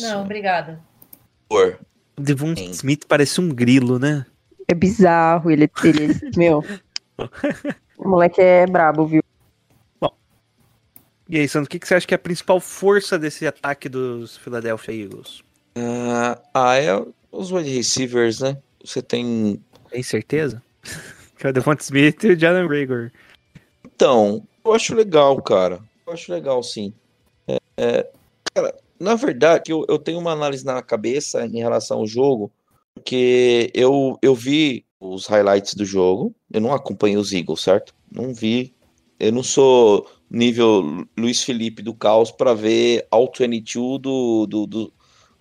Não, 0.00 0.22
obrigada. 0.22 0.80
Por. 1.48 1.78
O 2.18 2.22
Devon 2.22 2.54
Sim. 2.56 2.70
Smith 2.70 3.04
parece 3.08 3.40
um 3.40 3.48
grilo, 3.48 3.98
né? 3.98 4.24
É 4.68 4.74
bizarro, 4.74 5.50
ele, 5.50 5.70
ele 5.84 6.20
meu. 6.36 6.64
O 7.98 8.08
moleque 8.08 8.40
é 8.40 8.66
brabo, 8.66 9.06
viu? 9.06 9.22
E 11.28 11.38
aí, 11.38 11.48
Sandro, 11.48 11.66
o 11.66 11.70
que, 11.70 11.78
que 11.78 11.86
você 11.86 11.94
acha 11.94 12.06
que 12.06 12.14
é 12.14 12.16
a 12.16 12.18
principal 12.18 12.58
força 12.58 13.16
desse 13.18 13.46
ataque 13.46 13.88
dos 13.88 14.36
Philadelphia 14.36 14.92
Eagles? 14.92 15.42
Ah, 15.76 16.38
ah, 16.52 16.76
é 16.76 17.00
os 17.30 17.52
wide 17.52 17.70
receivers, 17.70 18.40
né? 18.40 18.56
Você 18.84 19.02
tem. 19.02 19.62
Tem 19.90 20.02
certeza? 20.02 20.62
que 21.36 21.46
é 21.46 21.50
o 21.50 21.52
Devonta 21.52 21.82
Smith 21.82 22.22
e 22.24 22.32
o 22.32 22.38
Jalen 22.38 22.68
Rager. 22.68 23.12
Então, 23.84 24.46
eu 24.64 24.74
acho 24.74 24.94
legal, 24.94 25.40
cara. 25.40 25.80
Eu 26.06 26.12
acho 26.12 26.32
legal, 26.32 26.62
sim. 26.62 26.92
É, 27.48 27.58
é, 27.76 28.10
cara, 28.54 28.74
na 28.98 29.14
verdade, 29.14 29.72
eu, 29.72 29.84
eu 29.88 29.98
tenho 29.98 30.18
uma 30.18 30.32
análise 30.32 30.64
na 30.64 30.82
cabeça 30.82 31.46
em 31.46 31.58
relação 31.58 31.98
ao 31.98 32.06
jogo, 32.06 32.52
porque 32.94 33.70
eu, 33.74 34.18
eu 34.20 34.34
vi 34.34 34.84
os 35.00 35.26
highlights 35.26 35.74
do 35.74 35.84
jogo, 35.84 36.34
eu 36.52 36.60
não 36.60 36.74
acompanhei 36.74 37.16
os 37.16 37.32
Eagles, 37.32 37.62
certo? 37.62 37.94
Não 38.12 38.34
vi. 38.34 38.74
Eu 39.18 39.32
não 39.32 39.42
sou 39.42 40.06
nível 40.30 41.06
Luiz 41.18 41.42
Felipe 41.42 41.82
do 41.82 41.94
Caos 41.94 42.30
para 42.30 42.52
ver 42.52 43.06
All 43.10 43.32
22 43.36 44.00
do, 44.00 44.46
do, 44.46 44.66
do, 44.66 44.92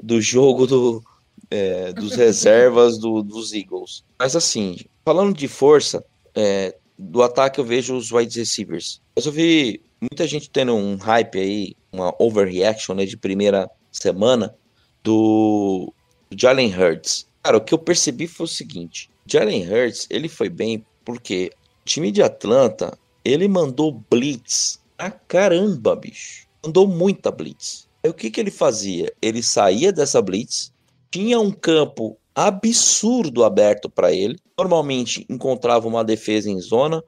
do 0.01 0.21
jogo 0.21 0.65
do, 0.65 1.03
é, 1.51 1.91
dos 1.93 2.15
reservas 2.15 2.97
do- 2.97 3.23
dos 3.23 3.53
Eagles. 3.53 4.03
Mas 4.17 4.35
assim, 4.35 4.77
falando 5.05 5.35
de 5.35 5.47
força, 5.47 6.03
é, 6.35 6.75
do 6.97 7.21
ataque 7.23 7.59
eu 7.59 7.65
vejo 7.65 7.95
os 7.95 8.11
wide 8.11 8.37
receivers. 8.39 9.01
Mas 9.15 9.25
eu 9.25 9.31
vi 9.31 9.81
muita 10.01 10.27
gente 10.27 10.49
tendo 10.49 10.73
um 10.75 10.95
hype 10.97 11.39
aí, 11.39 11.75
uma 11.91 12.13
overreaction 12.19 12.93
né, 12.95 13.05
de 13.05 13.17
primeira 13.17 13.69
semana 13.91 14.53
do 15.03 15.91
Jalen 16.35 16.73
Hurts. 16.73 17.27
Cara, 17.41 17.57
o 17.57 17.61
que 17.61 17.73
eu 17.73 17.79
percebi 17.79 18.27
foi 18.27 18.45
o 18.45 18.47
seguinte: 18.49 19.09
Jalen 19.25 19.67
Hurts, 19.67 20.07
ele 20.09 20.27
foi 20.29 20.49
bem 20.49 20.85
porque 21.03 21.51
o 21.81 21.85
time 21.85 22.11
de 22.11 22.21
Atlanta, 22.21 22.97
ele 23.25 23.47
mandou 23.47 23.91
blitz 24.09 24.79
a 24.97 25.09
caramba, 25.09 25.95
bicho. 25.95 26.47
Mandou 26.63 26.87
muita 26.87 27.31
blitz. 27.31 27.87
Aí 28.03 28.09
o 28.09 28.13
que 28.13 28.29
que 28.29 28.39
ele 28.39 28.51
fazia? 28.51 29.11
Ele 29.21 29.41
saía 29.41 29.91
dessa 29.91 30.21
blitz, 30.21 30.71
tinha 31.11 31.39
um 31.39 31.51
campo 31.51 32.17
absurdo 32.33 33.43
aberto 33.43 33.89
para 33.89 34.11
ele. 34.11 34.37
Normalmente 34.57 35.25
encontrava 35.29 35.87
uma 35.87 36.03
defesa 36.03 36.49
em 36.49 36.59
zona. 36.59 37.03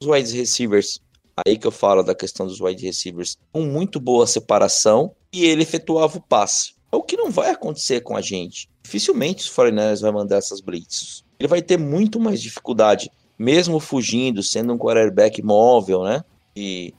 Os 0.00 0.06
wide 0.06 0.36
receivers, 0.36 1.00
aí 1.44 1.56
que 1.56 1.66
eu 1.66 1.72
falo 1.72 2.02
da 2.02 2.14
questão 2.14 2.46
dos 2.46 2.60
wide 2.60 2.84
receivers, 2.84 3.36
com 3.52 3.62
muito 3.62 3.98
boa 3.98 4.26
separação 4.26 5.12
e 5.32 5.44
ele 5.44 5.62
efetuava 5.62 6.18
o 6.18 6.22
passe. 6.22 6.74
É 6.90 6.96
o 6.96 7.02
que 7.02 7.16
não 7.16 7.30
vai 7.30 7.50
acontecer 7.50 8.00
com 8.00 8.16
a 8.16 8.20
gente. 8.20 8.68
Dificilmente 8.82 9.44
os 9.44 9.50
49ers 9.50 10.00
vai 10.00 10.12
mandar 10.12 10.36
essas 10.36 10.60
blitzes. 10.60 11.24
Ele 11.38 11.48
vai 11.48 11.60
ter 11.60 11.78
muito 11.78 12.20
mais 12.20 12.40
dificuldade, 12.40 13.10
mesmo 13.38 13.80
fugindo, 13.80 14.42
sendo 14.42 14.72
um 14.72 14.78
quarterback 14.78 15.42
móvel, 15.42 16.04
né? 16.04 16.24
E, 16.54 16.94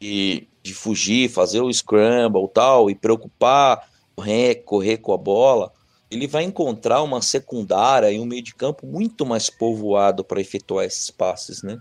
e 0.00 0.48
de 0.62 0.72
fugir, 0.72 1.28
fazer 1.28 1.60
o 1.60 1.72
scramble 1.72 2.48
tal, 2.54 2.88
e 2.88 2.94
preocupar, 2.94 3.86
correr, 4.16 4.56
correr 4.64 4.96
com 4.98 5.12
a 5.12 5.18
bola. 5.18 5.72
Ele 6.10 6.26
vai 6.26 6.44
encontrar 6.44 7.02
uma 7.02 7.20
secundária 7.20 8.10
e 8.10 8.20
um 8.20 8.24
meio 8.24 8.42
de 8.42 8.54
campo 8.54 8.86
muito 8.86 9.24
mais 9.26 9.50
povoado 9.50 10.24
para 10.24 10.40
efetuar 10.40 10.84
esses 10.84 11.10
passes, 11.10 11.62
né? 11.62 11.78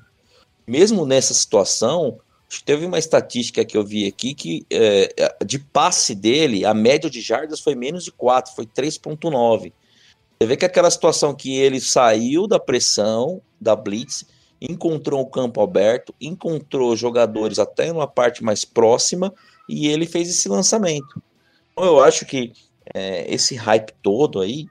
Mesmo 0.65 1.05
nessa 1.05 1.33
situação, 1.33 2.19
Teve 2.61 2.85
uma 2.85 2.99
estatística 2.99 3.65
que 3.65 3.75
eu 3.75 3.83
vi 3.83 4.05
aqui 4.05 4.33
que 4.33 4.65
é, 4.69 5.35
de 5.43 5.57
passe 5.57 6.13
dele, 6.13 6.65
a 6.65 6.73
média 6.73 7.09
de 7.09 7.21
jardas 7.21 7.59
foi 7.59 7.73
menos 7.73 8.03
de 8.03 8.11
4, 8.11 8.53
foi 8.53 8.65
3,9. 8.65 9.73
Você 10.39 10.47
vê 10.47 10.57
que 10.57 10.65
aquela 10.65 10.91
situação 10.91 11.33
que 11.33 11.55
ele 11.55 11.79
saiu 11.79 12.47
da 12.47 12.59
pressão, 12.59 13.41
da 13.59 13.75
blitz, 13.75 14.25
encontrou 14.61 15.21
o 15.21 15.25
campo 15.25 15.61
aberto, 15.61 16.13
encontrou 16.19 16.95
jogadores 16.95 17.59
até 17.59 17.91
numa 17.91 18.07
parte 18.07 18.43
mais 18.43 18.63
próxima 18.63 19.33
e 19.67 19.87
ele 19.87 20.05
fez 20.05 20.29
esse 20.29 20.47
lançamento. 20.47 21.21
Então 21.71 21.85
eu 21.85 22.03
acho 22.03 22.25
que 22.25 22.53
é, 22.93 23.31
esse 23.31 23.55
hype 23.55 23.93
todo 24.01 24.41
aí 24.41 24.67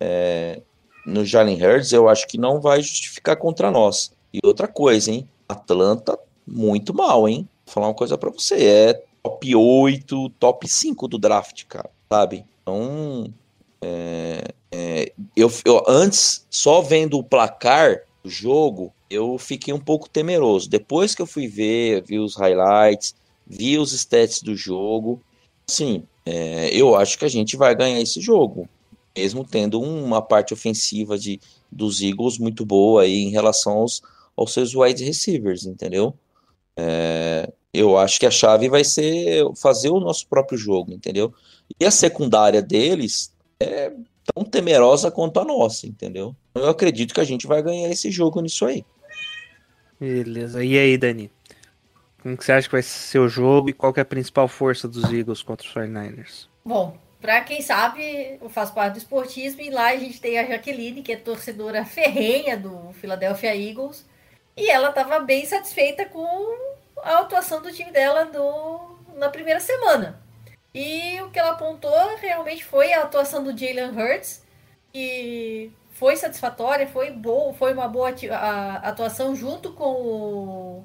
é, 0.00 0.60
no 1.06 1.24
Jalen 1.24 1.62
Hurts, 1.62 1.92
eu 1.92 2.08
acho 2.08 2.26
que 2.26 2.38
não 2.38 2.60
vai 2.60 2.82
justificar 2.82 3.36
contra 3.36 3.70
nós. 3.70 4.12
E 4.32 4.40
outra 4.44 4.66
coisa, 4.66 5.10
hein? 5.10 5.28
Atlanta 5.48 6.18
muito 6.46 6.94
mal, 6.94 7.28
hein? 7.28 7.48
Vou 7.66 7.74
falar 7.74 7.88
uma 7.88 7.94
coisa 7.94 8.18
para 8.18 8.30
você, 8.30 8.64
é 8.64 9.04
top 9.22 9.54
8, 9.54 10.30
top 10.38 10.68
5 10.68 11.08
do 11.08 11.18
draft, 11.18 11.64
cara, 11.64 11.90
sabe? 12.10 12.44
Então, 12.62 13.32
é, 13.80 14.44
é, 14.70 15.12
eu, 15.36 15.50
eu 15.64 15.82
antes, 15.86 16.46
só 16.50 16.80
vendo 16.80 17.18
o 17.18 17.24
placar 17.24 18.02
do 18.22 18.30
jogo, 18.30 18.92
eu 19.08 19.38
fiquei 19.38 19.72
um 19.72 19.80
pouco 19.80 20.08
temeroso. 20.08 20.68
Depois 20.68 21.14
que 21.14 21.22
eu 21.22 21.26
fui 21.26 21.46
ver, 21.46 22.02
vi 22.02 22.18
os 22.18 22.36
highlights, 22.36 23.14
vi 23.46 23.78
os 23.78 23.92
stats 23.92 24.42
do 24.42 24.56
jogo, 24.56 25.20
sim, 25.66 26.04
é, 26.26 26.74
eu 26.74 26.96
acho 26.96 27.18
que 27.18 27.24
a 27.24 27.28
gente 27.28 27.56
vai 27.56 27.74
ganhar 27.74 28.00
esse 28.00 28.20
jogo, 28.20 28.68
mesmo 29.16 29.44
tendo 29.44 29.80
uma 29.80 30.22
parte 30.22 30.54
ofensiva 30.54 31.18
de, 31.18 31.40
dos 31.70 32.00
Eagles 32.00 32.38
muito 32.38 32.64
boa 32.64 33.02
aí 33.02 33.22
em 33.24 33.30
relação 33.30 33.74
aos, 33.74 34.02
aos 34.36 34.52
seus 34.52 34.74
wide 34.74 35.04
receivers, 35.04 35.66
entendeu? 35.66 36.14
É, 36.76 37.52
eu 37.72 37.98
acho 37.98 38.18
que 38.18 38.26
a 38.26 38.30
chave 38.30 38.68
vai 38.68 38.84
ser 38.84 39.44
fazer 39.56 39.90
o 39.90 40.00
nosso 40.00 40.26
próprio 40.28 40.56
jogo, 40.56 40.92
entendeu? 40.92 41.32
E 41.78 41.84
a 41.84 41.90
secundária 41.90 42.62
deles 42.62 43.32
é 43.60 43.92
tão 44.32 44.44
temerosa 44.44 45.10
quanto 45.10 45.40
a 45.40 45.44
nossa, 45.44 45.86
entendeu? 45.86 46.34
Eu 46.54 46.68
acredito 46.68 47.12
que 47.12 47.20
a 47.20 47.24
gente 47.24 47.46
vai 47.46 47.62
ganhar 47.62 47.90
esse 47.90 48.10
jogo 48.10 48.40
nisso 48.40 48.64
aí. 48.64 48.84
Beleza. 50.00 50.64
E 50.64 50.78
aí, 50.78 50.96
Dani? 50.96 51.30
Como 52.24 52.38
que 52.38 52.44
você 52.46 52.52
acha 52.52 52.66
que 52.66 52.72
vai 52.72 52.82
ser 52.82 53.18
o 53.18 53.28
jogo 53.28 53.68
e 53.68 53.74
qual 53.74 53.92
é 53.94 54.00
a 54.00 54.04
principal 54.04 54.48
força 54.48 54.88
dos 54.88 55.04
Eagles 55.12 55.42
contra 55.42 55.66
os 55.66 55.74
49ers? 55.74 56.48
Bom, 56.64 56.96
para 57.20 57.42
quem 57.42 57.60
sabe, 57.60 58.38
eu 58.40 58.48
faço 58.48 58.72
parte 58.72 58.94
do 58.94 58.98
esportismo 58.98 59.60
e 59.60 59.68
lá 59.68 59.88
a 59.88 59.96
gente 59.98 60.18
tem 60.22 60.38
a 60.38 60.46
Jaqueline, 60.46 61.02
que 61.02 61.12
é 61.12 61.16
torcedora 61.16 61.84
ferrenha 61.84 62.56
do 62.56 62.94
Philadelphia 62.94 63.54
Eagles. 63.54 64.06
E 64.56 64.70
ela 64.70 64.88
estava 64.88 65.20
bem 65.20 65.44
satisfeita 65.44 66.06
com 66.06 66.26
a 67.02 67.18
atuação 67.18 67.60
do 67.60 67.70
time 67.70 67.92
dela 67.92 68.24
no, 68.24 68.98
na 69.18 69.28
primeira 69.28 69.60
semana. 69.60 70.18
E 70.74 71.20
o 71.20 71.30
que 71.30 71.38
ela 71.38 71.50
apontou 71.50 72.16
realmente 72.22 72.64
foi 72.64 72.94
a 72.94 73.02
atuação 73.02 73.44
do 73.44 73.50
Jalen 73.50 73.90
Hurts, 73.90 74.42
que 74.90 75.70
foi 75.92 76.16
satisfatória, 76.16 76.86
foi 76.86 77.10
boa, 77.10 77.52
foi 77.52 77.74
uma 77.74 77.86
boa 77.86 78.14
atuação 78.82 79.36
junto 79.36 79.74
com 79.74 79.92
o 79.92 80.84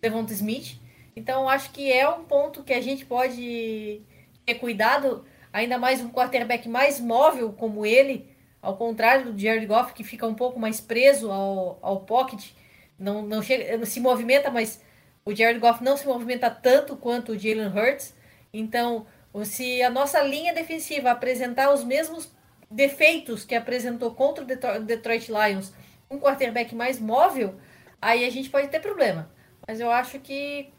Devonta 0.00 0.32
Smith. 0.32 0.80
Então 1.14 1.48
acho 1.48 1.70
que 1.70 1.92
é 1.92 2.08
um 2.08 2.24
ponto 2.24 2.62
que 2.62 2.72
a 2.72 2.80
gente 2.80 3.04
pode 3.04 4.00
ter 4.46 4.54
cuidado, 4.54 5.24
ainda 5.52 5.78
mais 5.78 6.00
um 6.00 6.10
quarterback 6.10 6.68
mais 6.68 7.00
móvel 7.00 7.52
como 7.52 7.84
ele, 7.84 8.30
ao 8.62 8.76
contrário 8.76 9.32
do 9.32 9.38
Jared 9.38 9.66
Goff, 9.66 9.92
que 9.92 10.04
fica 10.04 10.26
um 10.26 10.34
pouco 10.34 10.58
mais 10.58 10.80
preso 10.80 11.30
ao, 11.30 11.78
ao 11.82 12.00
pocket 12.00 12.52
não, 12.98 13.22
não 13.22 13.40
chega, 13.40 13.84
se 13.86 14.00
movimenta, 14.00 14.50
mas 14.50 14.82
o 15.24 15.34
Jared 15.34 15.60
Goff 15.60 15.82
não 15.82 15.96
se 15.96 16.06
movimenta 16.06 16.50
tanto 16.50 16.96
quanto 16.96 17.32
o 17.32 17.38
Jalen 17.38 17.68
Hurts. 17.68 18.14
Então, 18.52 19.06
se 19.44 19.80
a 19.82 19.90
nossa 19.90 20.20
linha 20.22 20.52
defensiva 20.52 21.10
apresentar 21.10 21.72
os 21.72 21.84
mesmos 21.84 22.30
defeitos 22.70 23.44
que 23.44 23.54
apresentou 23.54 24.14
contra 24.14 24.44
o 24.44 24.80
Detroit 24.80 25.28
Lions, 25.28 25.72
um 26.10 26.18
quarterback 26.18 26.74
mais 26.74 26.98
móvel, 26.98 27.54
aí 28.02 28.24
a 28.24 28.30
gente 28.30 28.50
pode 28.50 28.68
ter 28.68 28.80
problema. 28.80 29.30
Mas 29.68 29.80
eu 29.80 29.90
acho 29.90 30.18
que, 30.18 30.70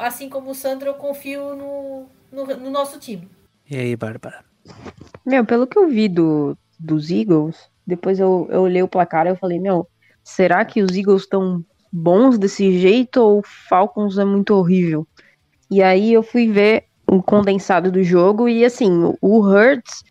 assim 0.00 0.28
como 0.28 0.50
o 0.50 0.54
Sandro, 0.56 0.88
eu 0.88 0.94
confio 0.94 1.54
no, 1.54 2.06
no, 2.32 2.46
no 2.56 2.68
nosso 2.68 2.98
time. 2.98 3.28
E 3.70 3.76
aí, 3.76 3.94
Bárbara? 3.94 4.44
Meu, 5.24 5.44
pelo 5.44 5.68
que 5.68 5.78
eu 5.78 5.88
vi 5.88 6.08
do, 6.08 6.58
dos 6.76 7.12
Eagles, 7.12 7.70
depois 7.86 8.18
eu, 8.18 8.48
eu 8.50 8.62
olhei 8.62 8.82
o 8.82 8.88
placar 8.88 9.26
e 9.26 9.30
eu 9.30 9.36
falei, 9.36 9.60
meu, 9.60 9.86
será 10.24 10.64
que 10.64 10.82
os 10.82 10.96
Eagles 10.96 11.22
estão 11.22 11.64
bons 11.92 12.36
desse 12.36 12.76
jeito 12.76 13.20
ou 13.20 13.38
o 13.38 13.42
Falcons 13.68 14.18
é 14.18 14.24
muito 14.24 14.52
horrível? 14.52 15.06
E 15.70 15.80
aí 15.80 16.12
eu 16.12 16.24
fui 16.24 16.50
ver 16.50 16.86
o 17.06 17.22
condensado 17.22 17.92
do 17.92 18.02
jogo 18.02 18.48
e 18.48 18.64
assim, 18.64 18.90
o 19.20 19.40
Hurts, 19.40 20.02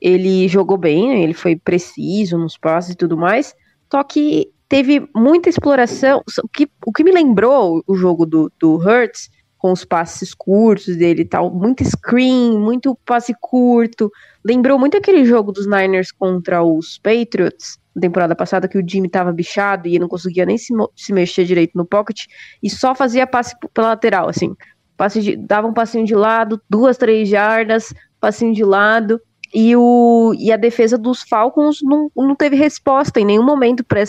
ele 0.00 0.48
jogou 0.48 0.78
bem, 0.78 1.22
ele 1.22 1.34
foi 1.34 1.56
preciso 1.56 2.38
nos 2.38 2.56
passes 2.56 2.92
e 2.92 2.96
tudo 2.96 3.18
mais, 3.18 3.54
só 3.90 4.02
que 4.02 4.50
teve 4.68 5.08
muita 5.14 5.48
exploração, 5.48 6.22
o 6.42 6.48
que, 6.48 6.68
o 6.84 6.92
que 6.92 7.04
me 7.04 7.12
lembrou 7.12 7.82
o 7.86 7.94
jogo 7.94 8.26
do, 8.26 8.52
do 8.58 8.76
Hurts, 8.76 9.30
com 9.58 9.72
os 9.72 9.84
passes 9.84 10.34
curtos 10.34 10.96
dele 10.96 11.22
e 11.22 11.24
tal, 11.24 11.52
muito 11.52 11.82
screen, 11.84 12.58
muito 12.58 12.96
passe 13.04 13.34
curto, 13.40 14.10
lembrou 14.44 14.78
muito 14.78 14.96
aquele 14.96 15.24
jogo 15.24 15.50
dos 15.50 15.66
Niners 15.66 16.12
contra 16.12 16.62
os 16.62 16.98
Patriots, 16.98 17.78
na 17.94 18.02
temporada 18.02 18.36
passada 18.36 18.68
que 18.68 18.78
o 18.78 18.86
Jimmy 18.86 19.08
tava 19.08 19.32
bichado 19.32 19.88
e 19.88 19.98
não 19.98 20.08
conseguia 20.08 20.44
nem 20.44 20.58
se, 20.58 20.72
se 20.94 21.12
mexer 21.12 21.44
direito 21.44 21.72
no 21.74 21.86
pocket 21.86 22.26
e 22.62 22.68
só 22.68 22.94
fazia 22.94 23.26
passe 23.26 23.56
pela 23.72 23.88
lateral, 23.88 24.28
assim. 24.28 24.54
Passe 24.96 25.20
de, 25.20 25.36
dava 25.36 25.66
um 25.66 25.72
passinho 25.72 26.04
de 26.04 26.14
lado, 26.14 26.60
duas, 26.68 26.96
três 26.96 27.28
jardas, 27.28 27.92
passinho 28.20 28.54
de 28.54 28.64
lado. 28.64 29.20
E, 29.54 29.74
o, 29.76 30.34
e 30.38 30.52
a 30.52 30.56
defesa 30.56 30.98
dos 30.98 31.22
Falcons 31.22 31.78
não, 31.82 32.10
não 32.16 32.34
teve 32.34 32.56
resposta 32.56 33.20
em 33.20 33.24
nenhum 33.24 33.44
momento 33.44 33.84
para 33.84 34.00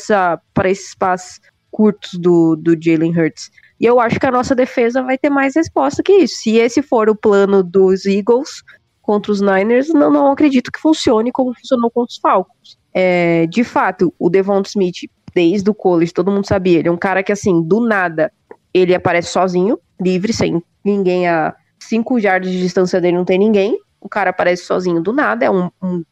esses 0.69 0.95
passes 0.95 1.39
curtos 1.71 2.13
do, 2.15 2.55
do 2.55 2.75
Jalen 2.79 3.17
Hurts. 3.17 3.51
E 3.79 3.85
eu 3.85 3.99
acho 3.99 4.19
que 4.19 4.25
a 4.25 4.31
nossa 4.31 4.55
defesa 4.55 5.03
vai 5.03 5.17
ter 5.17 5.29
mais 5.29 5.55
resposta 5.55 6.01
que 6.01 6.11
isso. 6.13 6.37
Se 6.41 6.57
esse 6.57 6.81
for 6.81 7.09
o 7.09 7.15
plano 7.15 7.61
dos 7.61 8.05
Eagles 8.05 8.63
contra 9.01 9.31
os 9.31 9.39
Niners, 9.39 9.89
não, 9.89 10.11
não 10.11 10.31
acredito 10.31 10.71
que 10.71 10.79
funcione 10.79 11.31
como 11.31 11.53
funcionou 11.53 11.91
contra 11.91 12.11
os 12.11 12.17
Falcons. 12.17 12.77
É, 12.93 13.45
de 13.47 13.63
fato, 13.63 14.13
o 14.17 14.29
Devonta 14.29 14.67
Smith, 14.69 15.09
desde 15.33 15.69
o 15.69 15.73
college, 15.73 16.11
todo 16.11 16.31
mundo 16.31 16.47
sabia, 16.47 16.79
ele 16.79 16.87
é 16.87 16.91
um 16.91 16.97
cara 16.97 17.21
que, 17.21 17.31
assim, 17.31 17.61
do 17.61 17.79
nada, 17.79 18.31
ele 18.73 18.95
aparece 18.95 19.29
sozinho, 19.29 19.79
livre, 20.01 20.33
sem 20.33 20.61
ninguém 20.83 21.27
a 21.27 21.55
cinco 21.79 22.19
jardas 22.19 22.51
de 22.51 22.59
distância 22.59 22.99
dele, 22.99 23.17
não 23.17 23.25
tem 23.25 23.37
ninguém. 23.37 23.77
O 23.99 24.09
cara 24.09 24.29
aparece 24.29 24.63
sozinho 24.63 25.01
do 25.01 25.11
nada, 25.11 25.45
é 25.45 25.49
um, 25.49 25.69
um, 25.81 26.03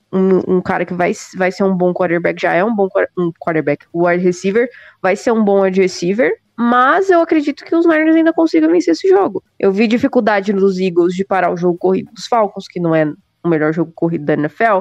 um, 0.47 0.61
cara 0.61 0.85
que 0.85 0.93
vai, 0.93 1.13
vai 1.35 1.51
ser 1.51 1.63
um 1.63 1.75
bom 1.75 1.93
quarterback, 1.93 2.41
já 2.41 2.53
é 2.53 2.63
um 2.63 2.75
bom 2.75 2.87
um 3.17 3.31
quarterback, 3.39 3.85
o 3.93 4.07
wide 4.07 4.23
receiver, 4.23 4.69
vai 5.01 5.15
ser 5.15 5.31
um 5.31 5.43
bom 5.43 5.61
wide 5.61 5.79
receiver, 5.79 6.31
mas 6.57 7.09
eu 7.09 7.21
acredito 7.21 7.63
que 7.63 7.75
os 7.75 7.85
Niners 7.85 8.15
ainda 8.15 8.33
consigam 8.33 8.71
vencer 8.71 8.93
esse 8.93 9.07
jogo. 9.07 9.43
Eu 9.59 9.71
vi 9.71 9.87
dificuldade 9.87 10.51
dos 10.51 10.79
Eagles 10.79 11.13
de 11.13 11.23
parar 11.23 11.51
o 11.51 11.57
jogo 11.57 11.77
corrido 11.77 12.11
dos 12.11 12.27
Falcons, 12.27 12.67
que 12.67 12.79
não 12.79 12.95
é 12.95 13.05
o 13.43 13.47
melhor 13.47 13.73
jogo 13.73 13.91
corrido 13.93 14.25
da 14.25 14.33
NFL, 14.33 14.79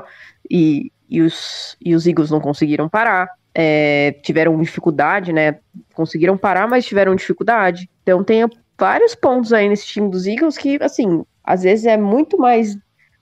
e 0.50 0.90
e 1.08 1.20
os, 1.20 1.76
e 1.80 1.94
os 1.94 2.06
Eagles 2.06 2.30
não 2.30 2.40
conseguiram 2.40 2.88
parar. 2.88 3.28
É, 3.54 4.16
tiveram 4.22 4.60
dificuldade, 4.60 5.32
né? 5.32 5.58
Conseguiram 5.94 6.36
parar, 6.36 6.66
mas 6.66 6.84
tiveram 6.84 7.14
dificuldade. 7.14 7.88
Então 8.02 8.24
tem, 8.24 8.44
vários 8.78 9.14
pontos 9.14 9.52
aí 9.52 9.68
nesse 9.68 9.86
time 9.86 10.10
dos 10.10 10.26
Eagles 10.26 10.58
que, 10.58 10.78
assim, 10.82 11.24
às 11.42 11.62
vezes 11.62 11.86
é 11.86 11.96
muito 11.96 12.36
mais 12.36 12.76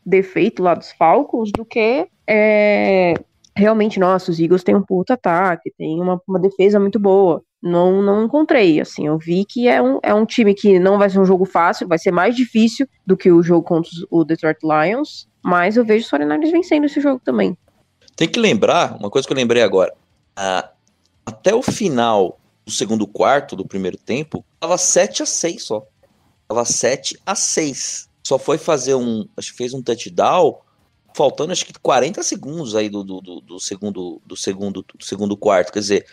defeito 0.05 0.62
lá 0.62 0.74
dos 0.74 0.93
Falcons 0.93 1.51
do 1.53 1.65
que 1.65 2.07
é, 2.27 3.15
realmente, 3.55 4.01
nossa, 4.01 4.31
os 4.31 4.39
Eagles 4.39 4.65
têm 4.65 4.74
um 4.74 4.83
puto 4.83 5.12
ataque, 5.12 5.73
tem 5.77 6.01
uma, 6.01 6.20
uma 6.27 6.39
defesa 6.39 6.81
muito 6.81 6.99
boa. 6.99 7.43
Não, 7.62 8.03
não 8.03 8.24
encontrei, 8.24 8.81
assim, 8.81 9.07
eu 9.07 9.16
vi 9.16 9.45
que 9.45 9.69
é 9.69 9.81
um, 9.81 10.01
é 10.03 10.12
um 10.12 10.27
time 10.27 10.53
que 10.53 10.81
não 10.81 10.99
vai 10.99 11.09
ser 11.09 11.20
um 11.20 11.24
jogo 11.24 11.45
fácil, 11.45 11.87
vai 11.87 11.99
ser 11.99 12.11
mais 12.11 12.35
difícil 12.35 12.89
do 13.07 13.16
que 13.16 13.31
o 13.31 13.43
jogo 13.43 13.62
contra 13.62 13.91
o 14.11 14.24
Detroit 14.24 14.59
Lions, 14.65 15.29
mas 15.45 15.77
eu 15.77 15.85
vejo 15.85 16.05
os 16.05 16.11
49ers 16.11 16.51
vencendo 16.51 16.87
esse 16.87 17.01
jogo 17.01 17.20
também. 17.24 17.57
Tem 18.16 18.29
que 18.29 18.41
lembrar, 18.41 18.97
uma 18.99 19.09
coisa 19.09 19.27
que 19.27 19.33
eu 19.33 19.37
lembrei 19.37 19.62
agora, 19.62 19.95
até 21.24 21.55
o 21.55 21.62
final 21.62 22.39
do 22.65 22.73
segundo 22.73 23.07
quarto 23.07 23.55
do 23.55 23.66
primeiro 23.66 23.97
tempo, 23.97 24.45
tava 24.59 24.77
7 24.77 25.23
a 25.23 25.27
6 25.27 25.62
só. 25.62 25.87
Tava 26.49 26.65
7 26.65 27.19
a 27.24 27.35
6. 27.35 28.09
Só 28.23 28.39
foi 28.39 28.59
fazer 28.59 28.94
um, 28.94 29.27
acho 29.36 29.51
que 29.53 29.59
fez 29.59 29.74
um 29.74 29.82
touchdown 29.82 30.59
faltando 31.15 31.53
acho 31.53 31.66
que 31.66 31.74
40 31.74 32.23
segundos 32.23 32.74
aí 32.74 32.89
do, 32.89 33.05
do, 33.05 33.20
do, 33.20 33.40
do 33.40 33.61
segundo 33.61 34.20
do 34.24 34.36
segundo 34.36 34.82
do 34.82 35.05
segundo 35.05 35.36
quarto, 35.36 35.73
quer 35.73 35.81
dizer, 35.81 36.07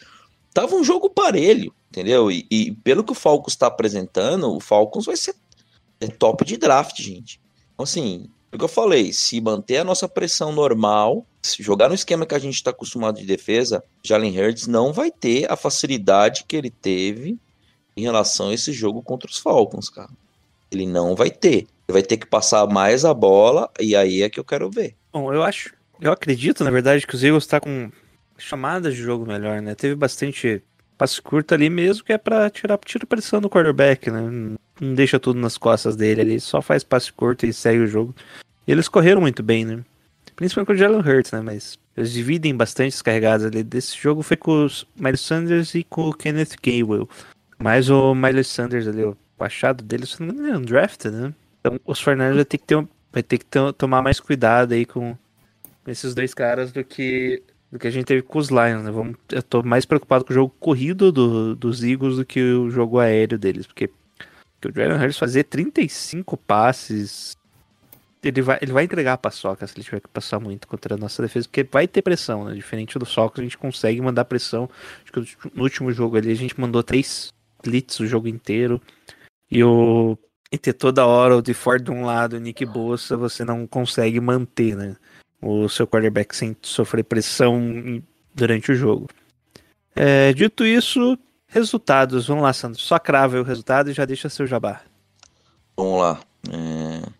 tava 0.53 0.75
um 0.75 0.83
jogo 0.83 1.09
parelho, 1.09 1.73
entendeu? 1.89 2.29
E, 2.29 2.45
e 2.51 2.71
pelo 2.71 3.03
que 3.03 3.11
o 3.11 3.15
Falcons 3.15 3.53
está 3.53 3.67
apresentando, 3.67 4.53
o 4.53 4.59
Falcons 4.59 5.05
vai 5.05 5.15
ser 5.15 5.35
é 6.01 6.07
top 6.07 6.45
de 6.45 6.57
draft, 6.57 7.01
gente. 7.01 7.41
Então, 7.73 7.83
assim, 7.83 8.29
o 8.51 8.57
que 8.57 8.63
eu 8.63 8.69
falei, 8.69 9.11
se 9.11 9.39
manter 9.41 9.77
a 9.77 9.83
nossa 9.83 10.07
pressão 10.07 10.51
normal, 10.51 11.25
se 11.41 11.61
jogar 11.61 11.89
no 11.89 11.95
esquema 11.95 12.25
que 12.25 12.33
a 12.33 12.39
gente 12.39 12.55
está 12.55 12.71
acostumado 12.71 13.19
de 13.19 13.25
defesa, 13.25 13.83
Jalen 14.03 14.39
Hurts 14.39 14.67
não 14.67 14.93
vai 14.93 15.11
ter 15.11 15.51
a 15.51 15.55
facilidade 15.55 16.45
que 16.47 16.55
ele 16.55 16.69
teve 16.69 17.37
em 17.95 18.01
relação 18.01 18.49
a 18.49 18.53
esse 18.53 18.71
jogo 18.71 19.01
contra 19.01 19.29
os 19.29 19.37
Falcons, 19.37 19.89
cara. 19.89 20.09
Ele 20.71 20.85
não 20.85 21.15
vai 21.15 21.29
ter. 21.29 21.67
Vai 21.89 22.03
ter 22.03 22.17
que 22.17 22.25
passar 22.25 22.67
mais 22.67 23.03
a 23.03 23.13
bola 23.13 23.69
e 23.79 23.95
aí 23.95 24.21
é 24.21 24.29
que 24.29 24.39
eu 24.39 24.43
quero 24.43 24.69
ver. 24.69 24.95
Bom, 25.11 25.33
eu 25.33 25.43
acho, 25.43 25.73
eu 25.99 26.11
acredito, 26.11 26.63
na 26.63 26.71
verdade, 26.71 27.05
que 27.05 27.15
os 27.15 27.23
Eagles 27.23 27.47
tá 27.47 27.59
com 27.59 27.91
chamadas 28.37 28.95
de 28.95 29.01
jogo 29.01 29.25
melhor, 29.25 29.61
né? 29.61 29.75
Teve 29.75 29.95
bastante 29.95 30.63
passe 30.97 31.21
curto 31.21 31.53
ali 31.53 31.69
mesmo, 31.69 32.03
que 32.03 32.13
é 32.13 32.17
para 32.17 32.49
tirar 32.49 32.77
tira 32.79 33.05
pressão 33.05 33.41
do 33.41 33.49
quarterback, 33.49 34.11
né? 34.11 34.57
Não 34.79 34.93
deixa 34.93 35.19
tudo 35.19 35.39
nas 35.39 35.57
costas 35.57 35.95
dele 35.95 36.21
ali, 36.21 36.39
só 36.39 36.61
faz 36.61 36.83
passe 36.83 37.11
curto 37.11 37.45
e 37.45 37.53
segue 37.53 37.79
o 37.79 37.87
jogo. 37.87 38.15
E 38.67 38.71
eles 38.71 38.87
correram 38.87 39.21
muito 39.21 39.41
bem, 39.41 39.65
né? 39.65 39.79
Principalmente 40.35 40.67
com 40.67 40.73
o 40.73 40.77
Jalen 40.77 41.01
Hurts, 41.01 41.31
né? 41.31 41.41
Mas 41.41 41.77
eles 41.97 42.11
dividem 42.11 42.55
bastante 42.55 42.93
as 42.93 43.01
carregadas 43.01 43.45
ali. 43.45 43.63
Desse 43.63 43.97
jogo 43.97 44.21
foi 44.21 44.37
com 44.37 44.63
os 44.63 44.85
Miles 44.95 45.21
Sanders 45.21 45.75
e 45.75 45.83
com 45.83 46.07
o 46.07 46.13
Kenneth 46.13 46.55
Gainwell. 46.61 47.09
Mas 47.57 47.89
o 47.89 48.15
Miles 48.15 48.47
Sanders 48.47 48.87
ali, 48.87 49.03
o 49.03 49.17
achado 49.37 49.83
dele, 49.83 50.05
se 50.05 50.21
não 50.21 50.27
me 50.27 50.33
engano, 50.33 50.53
é 50.53 50.57
um 50.57 50.61
draft, 50.61 51.05
né? 51.05 51.33
Então 51.59 51.79
os 51.85 52.01
Fernandes 52.01 52.35
vai 52.35 52.45
ter 52.45 52.57
que, 52.57 52.65
ter, 52.65 52.75
um, 52.75 52.87
vai 53.11 53.23
ter 53.23 53.37
que 53.37 53.45
ter, 53.45 53.73
tomar 53.73 54.01
mais 54.01 54.19
cuidado 54.19 54.73
aí 54.73 54.85
com 54.85 55.17
esses 55.87 56.13
dois 56.13 56.33
caras 56.33 56.71
do 56.71 56.83
que 56.83 57.41
do 57.71 57.77
que 57.77 57.87
a 57.87 57.91
gente 57.91 58.05
teve 58.05 58.21
com 58.23 58.39
os 58.39 58.49
Lions, 58.49 58.83
né? 58.83 58.91
Vamos, 58.91 59.15
eu 59.31 59.43
tô 59.43 59.61
mais 59.61 59.85
preocupado 59.85 60.25
com 60.25 60.31
o 60.31 60.33
jogo 60.33 60.53
corrido 60.59 61.11
do, 61.11 61.55
dos 61.55 61.83
Eagles 61.83 62.17
do 62.17 62.25
que 62.25 62.41
o 62.41 62.69
jogo 62.71 62.99
aéreo 62.99 63.37
deles, 63.37 63.67
porque, 63.67 63.89
porque 64.59 64.67
o 64.69 64.83
Jalen 64.83 64.99
Hurts 64.99 65.17
fazer 65.17 65.43
35 65.43 66.35
passes, 66.35 67.37
ele 68.23 68.41
vai, 68.41 68.57
ele 68.59 68.71
vai 68.71 68.83
entregar 68.85 69.13
a 69.13 69.17
paçoca 69.17 69.67
se 69.67 69.75
ele 69.77 69.83
tiver 69.83 69.99
que 69.99 70.07
passar 70.07 70.39
muito 70.39 70.67
contra 70.67 70.95
a 70.95 70.97
nossa 70.97 71.21
defesa, 71.21 71.47
porque 71.47 71.63
vai 71.63 71.87
ter 71.87 72.01
pressão, 72.01 72.45
né? 72.45 72.55
Diferente 72.55 72.97
do 72.97 73.05
Falcons, 73.05 73.39
a 73.39 73.43
gente 73.43 73.57
consegue 73.57 74.01
mandar 74.01 74.25
pressão. 74.25 74.67
Acho 75.03 75.11
que 75.13 75.49
no 75.53 75.63
último 75.63 75.91
jogo 75.91 76.17
ali 76.17 76.31
a 76.31 76.35
gente 76.35 76.59
mandou 76.59 76.81
três 76.81 77.31
blitz 77.63 77.99
o 77.99 78.07
jogo 78.07 78.27
inteiro. 78.27 78.81
E 79.51 79.63
o 79.63 80.17
e 80.51 80.57
ter 80.57 80.73
toda 80.73 81.05
hora 81.05 81.37
o 81.37 81.41
de 81.41 81.53
Ford 81.53 81.83
de 81.83 81.91
um 81.91 82.05
lado 82.05 82.37
o 82.37 82.39
Nick 82.39 82.65
Bossa, 82.65 83.15
você 83.15 83.45
não 83.45 83.67
consegue 83.67 84.19
manter, 84.19 84.75
né? 84.75 84.95
O 85.41 85.69
seu 85.69 85.87
quarterback 85.87 86.35
sem 86.35 86.55
sofrer 86.61 87.03
pressão 87.03 88.01
durante 88.33 88.71
o 88.71 88.75
jogo. 88.75 89.07
É, 89.95 90.33
dito 90.33 90.65
isso, 90.65 91.17
resultados. 91.47 92.27
Vamos 92.27 92.43
lá, 92.43 92.53
Sandro. 92.53 92.79
Só 92.79 92.97
crava 92.99 93.39
o 93.39 93.43
resultado 93.43 93.89
e 93.89 93.93
já 93.93 94.05
deixa 94.05 94.29
seu 94.29 94.47
jabá. 94.47 94.81
Vamos 95.77 96.01
lá. 96.01 96.19
É... 96.49 97.19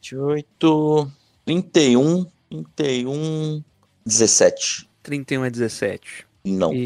28, 0.00 1.10
31, 1.44 2.26
31, 2.76 3.64
17. 4.04 4.88
31 5.02 5.44
a 5.44 5.48
17. 5.48 6.26
Não. 6.44 6.72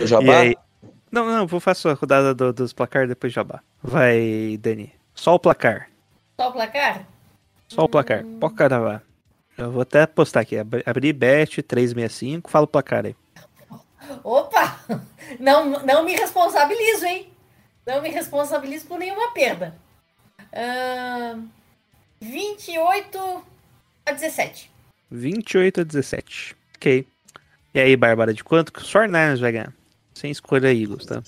E... 0.00 0.06
Jabá? 0.06 0.40
Aí... 0.40 0.56
Não, 1.10 1.24
não, 1.24 1.46
vou 1.46 1.60
fazer 1.60 1.88
a 1.88 1.94
rodada 1.94 2.34
do, 2.34 2.52
dos 2.52 2.72
placar 2.72 3.06
depois 3.06 3.32
jabá. 3.32 3.62
Vai, 3.86 4.56
Dani. 4.62 4.90
Só 5.14 5.34
o 5.34 5.38
placar. 5.38 5.90
Só 6.40 6.48
o 6.48 6.52
placar? 6.52 7.06
Só 7.68 7.84
o 7.84 7.88
placar. 7.88 8.24
Hum... 8.24 8.38
Pode 8.40 8.54
gravar. 8.54 9.02
Eu 9.58 9.70
vou 9.70 9.82
até 9.82 10.06
postar 10.06 10.40
aqui. 10.40 10.56
Abrir 10.86 11.12
bet 11.12 11.62
365. 11.62 12.50
Fala 12.50 12.64
o 12.64 12.68
placar 12.68 13.04
aí. 13.04 13.14
Opa! 14.24 14.80
Não, 15.40 15.82
não 15.84 16.04
me 16.04 16.14
responsabilizo, 16.14 17.06
hein? 17.06 17.28
Não 17.86 18.02
me 18.02 18.10
responsabilizo 18.10 18.86
por 18.86 18.98
nenhuma 18.98 19.32
perda. 19.32 19.74
Uh, 20.52 21.42
28 22.20 23.44
a 24.06 24.12
17. 24.12 24.70
28 25.10 25.80
a 25.80 25.84
17. 25.84 26.56
Ok. 26.76 27.06
E 27.74 27.80
aí, 27.80 27.96
Bárbara, 27.96 28.32
de 28.34 28.44
quanto 28.44 28.72
que 28.72 28.80
o 28.80 28.84
Sornars 28.84 29.40
vai 29.40 29.52
ganhar? 29.52 29.72
Sem 30.14 30.30
escolha 30.30 30.72
Eagles, 30.72 31.06
tá? 31.06 31.22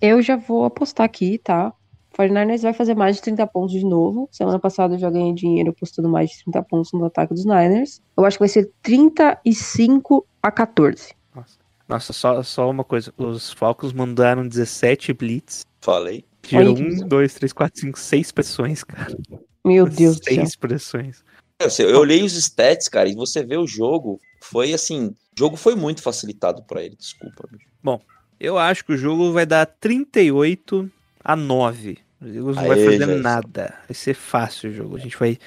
Eu 0.00 0.22
já 0.22 0.36
vou 0.36 0.64
apostar 0.64 1.04
aqui, 1.04 1.38
tá? 1.38 1.72
49ers 2.18 2.62
vai 2.62 2.72
fazer 2.72 2.94
mais 2.94 3.16
de 3.16 3.22
30 3.22 3.46
pontos 3.46 3.72
de 3.72 3.84
novo. 3.84 4.28
Semana 4.32 4.58
passada 4.58 4.94
eu 4.94 4.98
já 4.98 5.08
ganhei 5.08 5.32
dinheiro 5.32 5.70
apostando 5.70 6.08
mais 6.08 6.30
de 6.30 6.44
30 6.44 6.62
pontos 6.64 6.92
no 6.92 7.04
ataque 7.04 7.32
dos 7.32 7.44
Niners. 7.44 8.00
Eu 8.16 8.24
acho 8.24 8.36
que 8.36 8.42
vai 8.42 8.48
ser 8.48 8.72
35 8.82 10.26
a 10.42 10.50
14. 10.50 11.14
Nossa, 11.34 11.58
Nossa 11.88 12.12
só, 12.12 12.42
só 12.42 12.68
uma 12.68 12.82
coisa. 12.82 13.12
Os 13.16 13.52
Falcons 13.52 13.92
mandaram 13.92 14.46
17 14.46 15.12
blitz. 15.12 15.64
Falei. 15.80 16.24
Gerou 16.44 16.76
1, 16.76 17.06
2, 17.06 17.34
3, 17.34 17.52
4, 17.52 17.80
5, 17.80 17.98
6 17.98 18.32
pressões, 18.32 18.84
cara. 18.84 19.16
Meu 19.64 19.86
Deus 19.86 20.18
do 20.18 20.24
céu. 20.24 20.34
6 20.34 20.56
pressões. 20.56 21.24
Eu, 21.60 21.88
eu 21.88 22.00
olhei 22.00 22.22
os 22.22 22.34
stats, 22.34 22.88
cara, 22.88 23.08
e 23.08 23.14
você 23.14 23.44
vê 23.44 23.56
o 23.56 23.66
jogo. 23.66 24.20
Foi 24.42 24.72
assim. 24.72 25.08
O 25.08 25.38
jogo 25.38 25.56
foi 25.56 25.74
muito 25.74 26.02
facilitado 26.02 26.62
para 26.64 26.82
ele, 26.82 26.96
desculpa. 26.96 27.48
Bom, 27.82 28.00
eu 28.40 28.58
acho 28.58 28.84
que 28.84 28.92
o 28.92 28.96
jogo 28.96 29.32
vai 29.32 29.44
dar 29.44 29.66
38 29.66 30.90
a 31.24 31.36
9. 31.36 31.98
O 32.20 32.26
Eagles 32.26 32.56
não 32.56 32.62
Aê, 32.62 32.68
vai 32.68 32.84
fazer 32.84 32.98
Jesus. 32.98 33.22
nada. 33.22 33.74
Vai 33.86 33.94
ser 33.94 34.14
fácil 34.14 34.70
o 34.70 34.72
jogo. 34.72 34.96
A 34.96 35.00
gente 35.00 35.16
vai. 35.16 35.38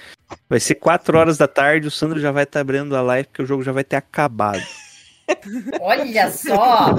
Vai 0.49 0.59
ser 0.59 0.75
4 0.75 1.17
horas 1.17 1.37
da 1.37 1.47
tarde. 1.47 1.87
O 1.87 1.91
Sandro 1.91 2.19
já 2.19 2.31
vai 2.31 2.43
estar 2.43 2.61
abrindo 2.61 2.95
a 2.95 3.01
live 3.01 3.27
porque 3.27 3.43
o 3.43 3.45
jogo 3.45 3.63
já 3.63 3.71
vai 3.71 3.83
ter 3.83 3.97
acabado. 3.97 4.61
Olha 5.81 6.31
só! 6.31 6.95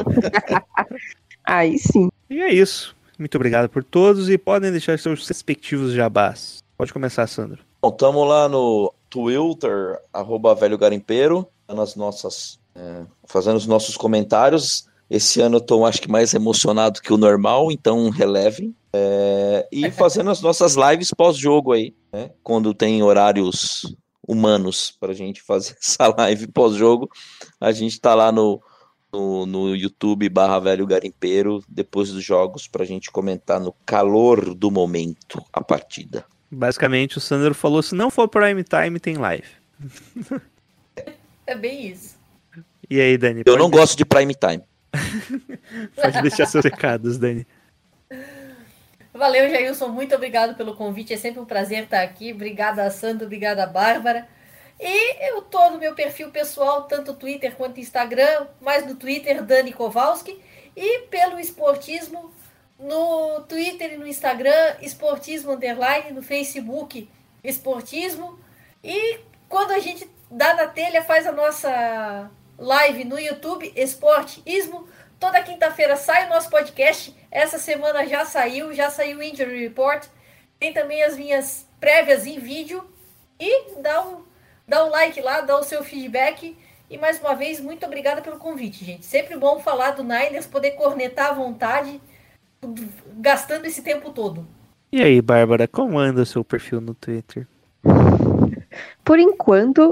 Aí 1.44 1.78
sim. 1.78 2.10
E 2.28 2.40
é 2.40 2.52
isso. 2.52 2.94
Muito 3.18 3.34
obrigado 3.36 3.68
por 3.68 3.84
todos 3.84 4.28
e 4.28 4.36
podem 4.36 4.70
deixar 4.70 4.98
seus 4.98 5.26
respectivos 5.26 5.92
jabás. 5.92 6.62
Pode 6.76 6.92
começar, 6.92 7.26
Sandro. 7.26 7.62
Bom, 7.80 7.90
tamo 7.90 8.24
lá 8.24 8.48
no 8.48 8.92
Twitter, 9.08 9.98
arroba 10.12 10.54
velho 10.54 10.78
garimpeiro, 10.78 11.46
nas 11.68 11.94
nossas, 11.94 12.58
é, 12.74 13.02
fazendo 13.26 13.56
os 13.56 13.66
nossos 13.66 13.96
comentários. 13.96 14.88
Esse 15.12 15.42
ano 15.42 15.58
eu 15.58 15.60
tô, 15.60 15.84
acho 15.84 16.00
que, 16.00 16.10
mais 16.10 16.32
emocionado 16.32 17.02
que 17.02 17.12
o 17.12 17.18
normal, 17.18 17.70
então 17.70 18.08
relevem. 18.08 18.74
É, 18.94 19.68
e 19.70 19.90
fazendo 19.92 20.30
as 20.30 20.40
nossas 20.40 20.74
lives 20.74 21.10
pós-jogo 21.10 21.72
aí, 21.72 21.94
né? 22.10 22.30
Quando 22.42 22.72
tem 22.72 23.02
horários 23.02 23.94
humanos 24.26 24.96
pra 24.98 25.12
gente 25.12 25.42
fazer 25.42 25.76
essa 25.78 26.08
live 26.16 26.46
pós-jogo, 26.46 27.10
a 27.60 27.70
gente 27.72 28.00
tá 28.00 28.14
lá 28.14 28.32
no, 28.32 28.58
no, 29.12 29.44
no 29.44 29.76
YouTube 29.76 30.30
barra 30.30 30.58
velho 30.58 30.86
garimpeiro, 30.86 31.62
depois 31.68 32.10
dos 32.10 32.24
jogos, 32.24 32.66
pra 32.66 32.86
gente 32.86 33.10
comentar 33.10 33.60
no 33.60 33.74
calor 33.84 34.54
do 34.54 34.70
momento 34.70 35.44
a 35.52 35.62
partida. 35.62 36.24
Basicamente, 36.50 37.18
o 37.18 37.20
Sandro 37.20 37.54
falou: 37.54 37.82
se 37.82 37.94
não 37.94 38.10
for 38.10 38.28
prime 38.28 38.64
time, 38.64 38.98
tem 38.98 39.18
live. 39.18 39.48
É 41.46 41.54
bem 41.54 41.88
isso. 41.88 42.16
E 42.88 42.98
aí, 42.98 43.18
Dani? 43.18 43.42
Eu 43.44 43.58
não 43.58 43.68
gosto 43.68 43.94
de 43.94 44.06
prime 44.06 44.34
time. 44.34 44.62
Pode 45.96 46.22
deixar 46.22 46.46
seus 46.46 46.64
recados, 46.64 47.18
Dani. 47.18 47.46
Valeu, 49.12 49.48
Jailson. 49.50 49.88
Muito 49.88 50.14
obrigado 50.14 50.56
pelo 50.56 50.74
convite. 50.74 51.12
É 51.12 51.16
sempre 51.16 51.40
um 51.40 51.44
prazer 51.44 51.84
estar 51.84 52.02
aqui. 52.02 52.32
Obrigada, 52.32 52.88
Sandro. 52.90 53.26
Obrigada, 53.26 53.66
Bárbara. 53.66 54.26
E 54.80 55.28
eu 55.28 55.42
tô 55.42 55.70
no 55.70 55.78
meu 55.78 55.94
perfil 55.94 56.30
pessoal, 56.30 56.84
tanto 56.84 57.14
Twitter 57.14 57.54
quanto 57.54 57.78
Instagram, 57.78 58.48
mais 58.60 58.86
no 58.86 58.96
Twitter, 58.96 59.42
Dani 59.42 59.72
Kowalski. 59.72 60.40
E 60.74 61.00
pelo 61.02 61.38
esportismo, 61.38 62.32
no 62.78 63.42
Twitter 63.42 63.92
e 63.92 63.96
no 63.96 64.06
Instagram, 64.06 64.76
esportismo 64.80 65.52
underline, 65.52 66.12
no 66.12 66.22
Facebook, 66.22 67.08
esportismo. 67.44 68.38
E 68.82 69.20
quando 69.48 69.72
a 69.72 69.78
gente 69.78 70.08
dá 70.30 70.54
na 70.54 70.66
telha, 70.66 71.02
faz 71.02 71.26
a 71.26 71.32
nossa 71.32 72.30
live 72.62 73.04
no 73.04 73.18
YouTube, 73.18 73.72
esportismo. 73.74 74.86
toda 75.18 75.42
quinta-feira 75.42 75.96
sai 75.96 76.26
o 76.26 76.30
nosso 76.30 76.48
podcast. 76.48 77.14
Essa 77.30 77.58
semana 77.58 78.06
já 78.06 78.24
saiu, 78.24 78.72
já 78.72 78.88
saiu 78.88 79.18
o 79.18 79.22
Injury 79.22 79.58
Report. 79.64 80.06
Tem 80.60 80.72
também 80.72 81.02
as 81.02 81.16
minhas 81.16 81.66
prévias 81.80 82.24
em 82.24 82.38
vídeo. 82.38 82.84
E 83.38 83.80
dá 83.82 84.06
um, 84.06 84.22
dá 84.66 84.84
um 84.84 84.90
like 84.90 85.20
lá, 85.20 85.40
dá 85.40 85.58
o 85.58 85.64
seu 85.64 85.82
feedback. 85.82 86.56
E 86.88 86.96
mais 86.96 87.20
uma 87.20 87.34
vez, 87.34 87.58
muito 87.60 87.84
obrigada 87.84 88.22
pelo 88.22 88.38
convite, 88.38 88.84
gente. 88.84 89.04
Sempre 89.04 89.36
bom 89.36 89.58
falar 89.58 89.92
do 89.92 90.04
Niners, 90.04 90.46
poder 90.46 90.72
cornetar 90.72 91.30
à 91.30 91.32
vontade, 91.32 92.00
gastando 93.14 93.64
esse 93.64 93.82
tempo 93.82 94.10
todo. 94.10 94.46
E 94.92 95.02
aí, 95.02 95.20
Bárbara, 95.20 95.66
como 95.66 95.98
anda 95.98 96.22
o 96.22 96.26
seu 96.26 96.44
perfil 96.44 96.80
no 96.80 96.94
Twitter? 96.94 97.48
Por 99.04 99.18
enquanto, 99.18 99.90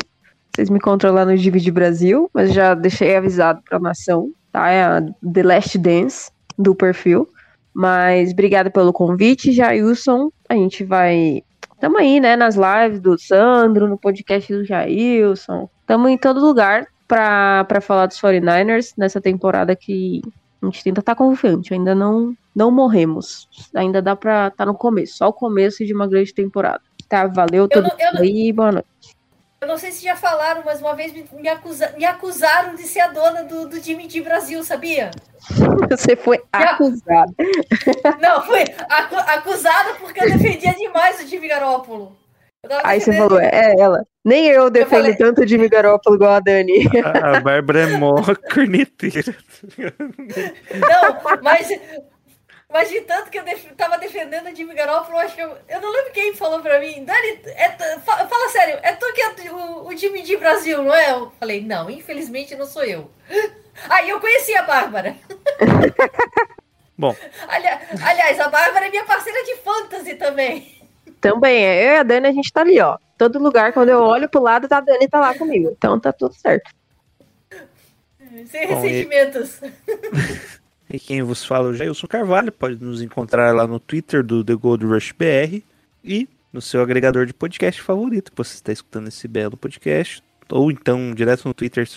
vocês 0.55 0.68
me 0.68 0.77
encontram 0.77 1.12
lá 1.12 1.24
no 1.24 1.36
Divide 1.36 1.70
Brasil, 1.70 2.28
mas 2.35 2.52
já 2.52 2.74
deixei 2.74 3.16
avisado 3.16 3.62
pra 3.62 3.78
nação, 3.78 4.31
tá? 4.52 4.68
É 4.68 4.82
a 4.82 5.01
The 5.32 5.43
Last 5.43 5.78
Dance 5.78 6.31
do 6.59 6.74
perfil. 6.74 7.28
Mas 7.72 8.32
obrigada 8.32 8.70
pelo 8.70 8.93
convite, 8.93 9.52
Jailson. 9.52 10.31
A 10.48 10.55
gente 10.55 10.85
vai. 10.85 11.43
Tamo 11.81 11.98
aí, 11.98 12.20
né? 12.20 12.36
Nas 12.36 12.56
lives 12.56 13.01
do 13.01 13.18
Sandro, 13.18 13.89
no 13.89 13.97
podcast 13.97 14.52
do 14.52 14.64
Jailson. 14.64 15.68
Tamo 15.86 16.09
em 16.09 16.18
todo 16.18 16.40
lugar 16.40 16.86
pra, 17.06 17.64
pra 17.64 17.81
falar 17.81 18.06
dos 18.06 18.20
49ers 18.20 18.93
nessa 18.98 19.20
temporada 19.20 19.74
que 19.74 20.20
a 20.60 20.66
gente 20.66 20.85
tenta 20.85 21.01
estar 21.01 21.14
tá 21.14 21.18
confiante. 21.18 21.72
Ainda 21.72 21.94
não, 21.94 22.35
não 22.55 22.70
morremos. 22.70 23.48
Ainda 23.74 24.02
dá 24.02 24.14
pra 24.14 24.48
estar 24.48 24.64
tá 24.64 24.66
no 24.66 24.74
começo. 24.74 25.16
Só 25.16 25.28
o 25.28 25.32
começo 25.32 25.85
de 25.85 25.94
uma 25.94 26.06
grande 26.06 26.35
temporada. 26.35 26.82
Tá, 27.09 27.27
valeu 27.27 27.68
todo 27.68 27.85
mundo 27.85 28.18
aí. 28.18 28.52
Boa 28.52 28.72
noite. 28.72 28.89
Eu 29.62 29.69
não 29.69 29.77
sei 29.77 29.93
se 29.93 30.03
já 30.03 30.16
falaram, 30.16 30.62
mas 30.65 30.81
uma 30.81 30.95
vez 30.95 31.12
me, 31.12 31.23
me 31.35 31.49
acusa- 31.49 31.93
me 31.97 32.05
acusaram 32.07 32.74
de 32.74 32.82
ser 32.85 33.01
a 33.01 33.09
dona 33.09 33.45
do, 33.45 33.69
do 33.69 33.78
time 33.78 34.07
de 34.07 34.20
Brasil, 34.23 34.65
sabia? 34.65 35.11
Você 35.91 36.16
foi 36.16 36.43
acusado. 36.51 37.35
Não, 38.20 38.43
fui 38.43 38.62
acu- 38.89 39.16
acusada 39.16 39.95
porque 40.01 40.24
eu 40.24 40.31
defendia 40.31 40.73
demais 40.73 41.20
o 41.20 41.27
time 41.27 41.47
Garópolo. 41.47 42.16
Eu 42.62 42.70
Aí 42.85 43.01
você 43.01 43.12
falou, 43.15 43.41
é 43.41 43.74
ela. 43.78 44.05
Nem 44.24 44.47
eu 44.49 44.69
defendo 44.70 45.03
falei- 45.03 45.16
tanto 45.16 45.47
de 45.47 45.69
Garoppolo 45.69 46.16
igual 46.16 46.32
a 46.32 46.41
Dani. 46.41 46.85
A, 47.03 47.39
a 47.39 47.41
Bárbara 47.41 47.81
é 47.81 47.87
mó 47.97 48.16
corneteira. 48.53 49.35
Não, 49.78 51.41
mas, 51.43 51.69
mas 52.72 52.88
de 52.88 53.01
tanto 53.02 53.30
que 53.30 53.38
eu 53.38 53.44
def- 53.44 53.72
tava 53.76 53.98
defendendo 53.98 54.47
o 54.48 54.55
Jimmy 54.55 54.74
Garoppolo, 54.74 55.16
eu 55.18 55.20
acho 55.22 55.34
que 55.34 55.42
eu, 55.42 55.56
eu 55.68 55.80
não 55.80 55.90
lembro 55.90 56.12
quem 56.12 56.34
falou 56.34 56.60
pra 56.60 56.78
mim, 56.78 57.05
Dani, 57.05 57.40
é 57.47 57.68
tu- 57.70 58.01
fa- 58.01 58.26
fala 58.26 58.48
sério, 58.51 58.78
é 58.82 58.92
tu 58.92 59.12
que 59.12 59.20
é 59.20 59.52
o, 59.52 59.88
o 59.88 59.97
Jimmy 59.97 60.22
de 60.22 60.36
Brasil, 60.36 60.82
não 60.82 60.94
é? 60.94 61.12
Eu 61.12 61.32
falei, 61.38 61.60
não, 61.62 61.90
infelizmente 61.90 62.55
não 62.56 62.66
sou 62.66 62.84
eu. 62.84 63.10
Aí 63.88 64.09
eu 64.10 64.20
conheci 64.20 64.55
a 64.56 64.62
Bárbara. 64.62 65.16
Bom, 66.97 67.16
Ali- 67.48 67.66
aliás, 68.05 68.38
a 68.38 68.48
Bárbara 68.48 68.86
é 68.86 68.90
minha 68.90 69.05
parceira 69.05 69.42
de 69.44 69.56
fantasy 69.56 70.14
também. 70.16 70.78
Também, 71.20 71.64
é, 71.64 71.84
eu 71.84 71.92
e 71.94 71.97
a 71.98 72.02
Dani, 72.02 72.28
a 72.28 72.32
gente 72.32 72.52
tá 72.52 72.60
ali, 72.60 72.78
ó. 72.80 72.98
Todo 73.16 73.38
lugar, 73.38 73.72
quando 73.72 73.88
eu 73.88 74.01
olho 74.01 74.28
pro 74.28 74.40
lado, 74.42 74.68
tá 74.68 74.78
a 74.78 74.80
Dani 74.80 75.09
tá 75.09 75.18
lá 75.20 75.34
comigo. 75.34 75.70
Então 75.76 75.98
tá 75.98 76.12
tudo 76.12 76.34
certo. 76.34 76.70
Sem 78.47 78.66
Bom, 78.68 78.74
ressentimentos. 78.80 79.60
E 79.62 80.60
quem 80.98 81.22
vos 81.22 81.44
fala 81.44 81.68
é 81.68 81.70
o 81.70 81.74
Jailson 81.74 82.06
Carvalho, 82.06 82.50
pode 82.50 82.82
nos 82.82 83.00
encontrar 83.00 83.54
lá 83.54 83.66
no 83.66 83.78
Twitter 83.78 84.24
do 84.24 84.42
The 84.42 84.54
Gold 84.54 84.84
Rush 84.84 85.12
BR 85.12 85.62
e 86.02 86.28
no 86.52 86.60
seu 86.60 86.82
agregador 86.82 87.26
de 87.26 87.32
podcast 87.32 87.80
favorito, 87.80 88.32
você 88.34 88.54
está 88.54 88.72
escutando 88.72 89.06
esse 89.06 89.28
belo 89.28 89.56
podcast, 89.56 90.22
ou 90.48 90.70
então 90.70 91.14
direto 91.14 91.46
no 91.46 91.54
Twitter, 91.54 91.88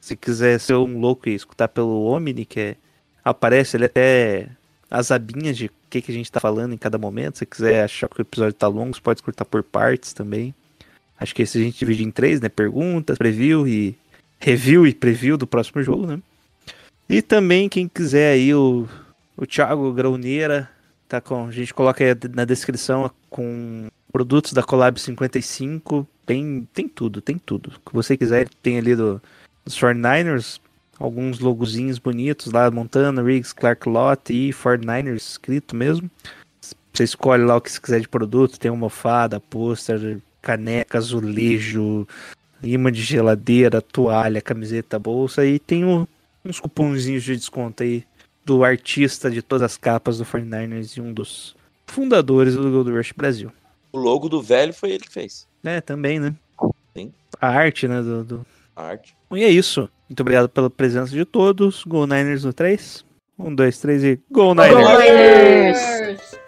se 0.00 0.16
quiser 0.16 0.60
ser 0.60 0.74
um 0.74 1.00
louco 1.00 1.28
e 1.28 1.34
escutar 1.34 1.68
pelo 1.68 2.04
Omni, 2.04 2.44
que 2.44 2.60
é, 2.60 2.76
aparece 3.24 3.76
ele 3.76 3.86
até 3.86 4.48
as 4.90 5.10
abinhas 5.10 5.56
de 5.56 5.66
o 5.66 5.70
que, 5.88 6.02
que 6.02 6.12
a 6.12 6.14
gente 6.14 6.30
tá 6.30 6.40
falando 6.40 6.74
em 6.74 6.78
cada 6.78 6.98
momento, 6.98 7.38
se 7.38 7.46
quiser 7.46 7.84
achar 7.84 8.08
que 8.08 8.20
o 8.20 8.22
episódio 8.22 8.52
tá 8.52 8.68
longo, 8.68 8.94
você 8.94 9.00
pode 9.00 9.20
escutar 9.20 9.46
por 9.46 9.62
partes 9.62 10.12
também. 10.12 10.54
Acho 11.18 11.34
que 11.34 11.42
esse 11.42 11.58
a 11.58 11.62
gente 11.62 11.78
divide 11.78 12.04
em 12.04 12.10
três, 12.10 12.40
né? 12.40 12.48
Perguntas, 12.48 13.16
preview 13.16 13.66
e 13.66 13.96
review 14.38 14.86
e 14.86 14.92
preview 14.92 15.38
do 15.38 15.46
próximo 15.46 15.82
jogo, 15.82 16.06
né? 16.06 16.20
E 17.12 17.20
também, 17.20 17.68
quem 17.68 17.86
quiser 17.86 18.32
aí, 18.32 18.54
o, 18.54 18.88
o 19.36 19.44
Thiago 19.44 19.92
Grauneira, 19.92 20.66
tá 21.06 21.20
com, 21.20 21.46
a 21.46 21.50
gente 21.50 21.74
coloca 21.74 22.02
aí 22.02 22.16
na 22.34 22.46
descrição 22.46 23.10
com 23.28 23.88
produtos 24.10 24.54
da 24.54 24.62
Collab 24.62 24.98
55, 24.98 26.08
tem, 26.24 26.66
tem 26.72 26.88
tudo, 26.88 27.20
tem 27.20 27.36
tudo. 27.36 27.70
O 27.76 27.90
que 27.90 27.94
você 27.94 28.16
quiser, 28.16 28.48
tem 28.62 28.78
ali 28.78 28.96
do, 28.96 29.20
dos 29.62 29.78
49ers, 29.78 30.58
alguns 30.98 31.38
logozinhos 31.38 31.98
bonitos 31.98 32.50
lá, 32.50 32.70
Montana, 32.70 33.22
Riggs, 33.22 33.54
Clark 33.54 33.86
Lott 33.90 34.32
e 34.32 34.48
49ers 34.48 35.16
escrito 35.16 35.76
mesmo. 35.76 36.10
Você 36.94 37.04
escolhe 37.04 37.44
lá 37.44 37.56
o 37.56 37.60
que 37.60 37.70
você 37.70 37.78
quiser 37.78 38.00
de 38.00 38.08
produto, 38.08 38.58
tem 38.58 38.70
almofada, 38.70 39.38
pôster, 39.38 40.18
caneca, 40.40 40.96
azulejo, 40.96 42.08
imã 42.62 42.90
de 42.90 43.02
geladeira, 43.02 43.82
toalha, 43.82 44.40
camiseta, 44.40 44.98
bolsa 44.98 45.44
e 45.44 45.58
tem 45.58 45.84
o 45.84 46.08
uns 46.44 46.60
cupomzinhos 46.60 47.22
de 47.22 47.36
desconto 47.36 47.82
aí 47.82 48.04
do 48.44 48.64
artista 48.64 49.30
de 49.30 49.42
todas 49.42 49.62
as 49.62 49.76
capas 49.76 50.18
do 50.18 50.24
49ers 50.24 50.96
e 50.96 51.00
um 51.00 51.12
dos 51.12 51.54
fundadores 51.86 52.56
do 52.56 52.70
Gold 52.70 52.90
Rush 52.90 53.12
Brasil. 53.12 53.52
O 53.92 53.98
logo 53.98 54.28
do 54.28 54.42
velho 54.42 54.72
foi 54.72 54.90
ele 54.92 55.04
que 55.04 55.12
fez. 55.12 55.46
É, 55.62 55.80
também, 55.80 56.18
né? 56.18 56.34
Sim. 56.96 57.12
A 57.40 57.48
arte, 57.48 57.86
né? 57.86 58.02
Do, 58.02 58.24
do... 58.24 58.46
A 58.74 58.84
arte. 58.88 59.14
Bom, 59.28 59.36
E 59.36 59.44
é 59.44 59.48
isso. 59.48 59.88
Muito 60.08 60.20
obrigado 60.20 60.48
pela 60.48 60.68
presença 60.68 61.12
de 61.12 61.24
todos. 61.24 61.84
Go 61.84 62.06
Niners 62.06 62.44
no 62.44 62.52
3. 62.52 63.04
1, 63.38 63.54
2, 63.54 63.78
3 63.78 64.04
e 64.04 64.20
Go 64.30 64.54
Niners! 64.54 64.76
Niners! 64.76 65.80
Niners! 65.80 66.41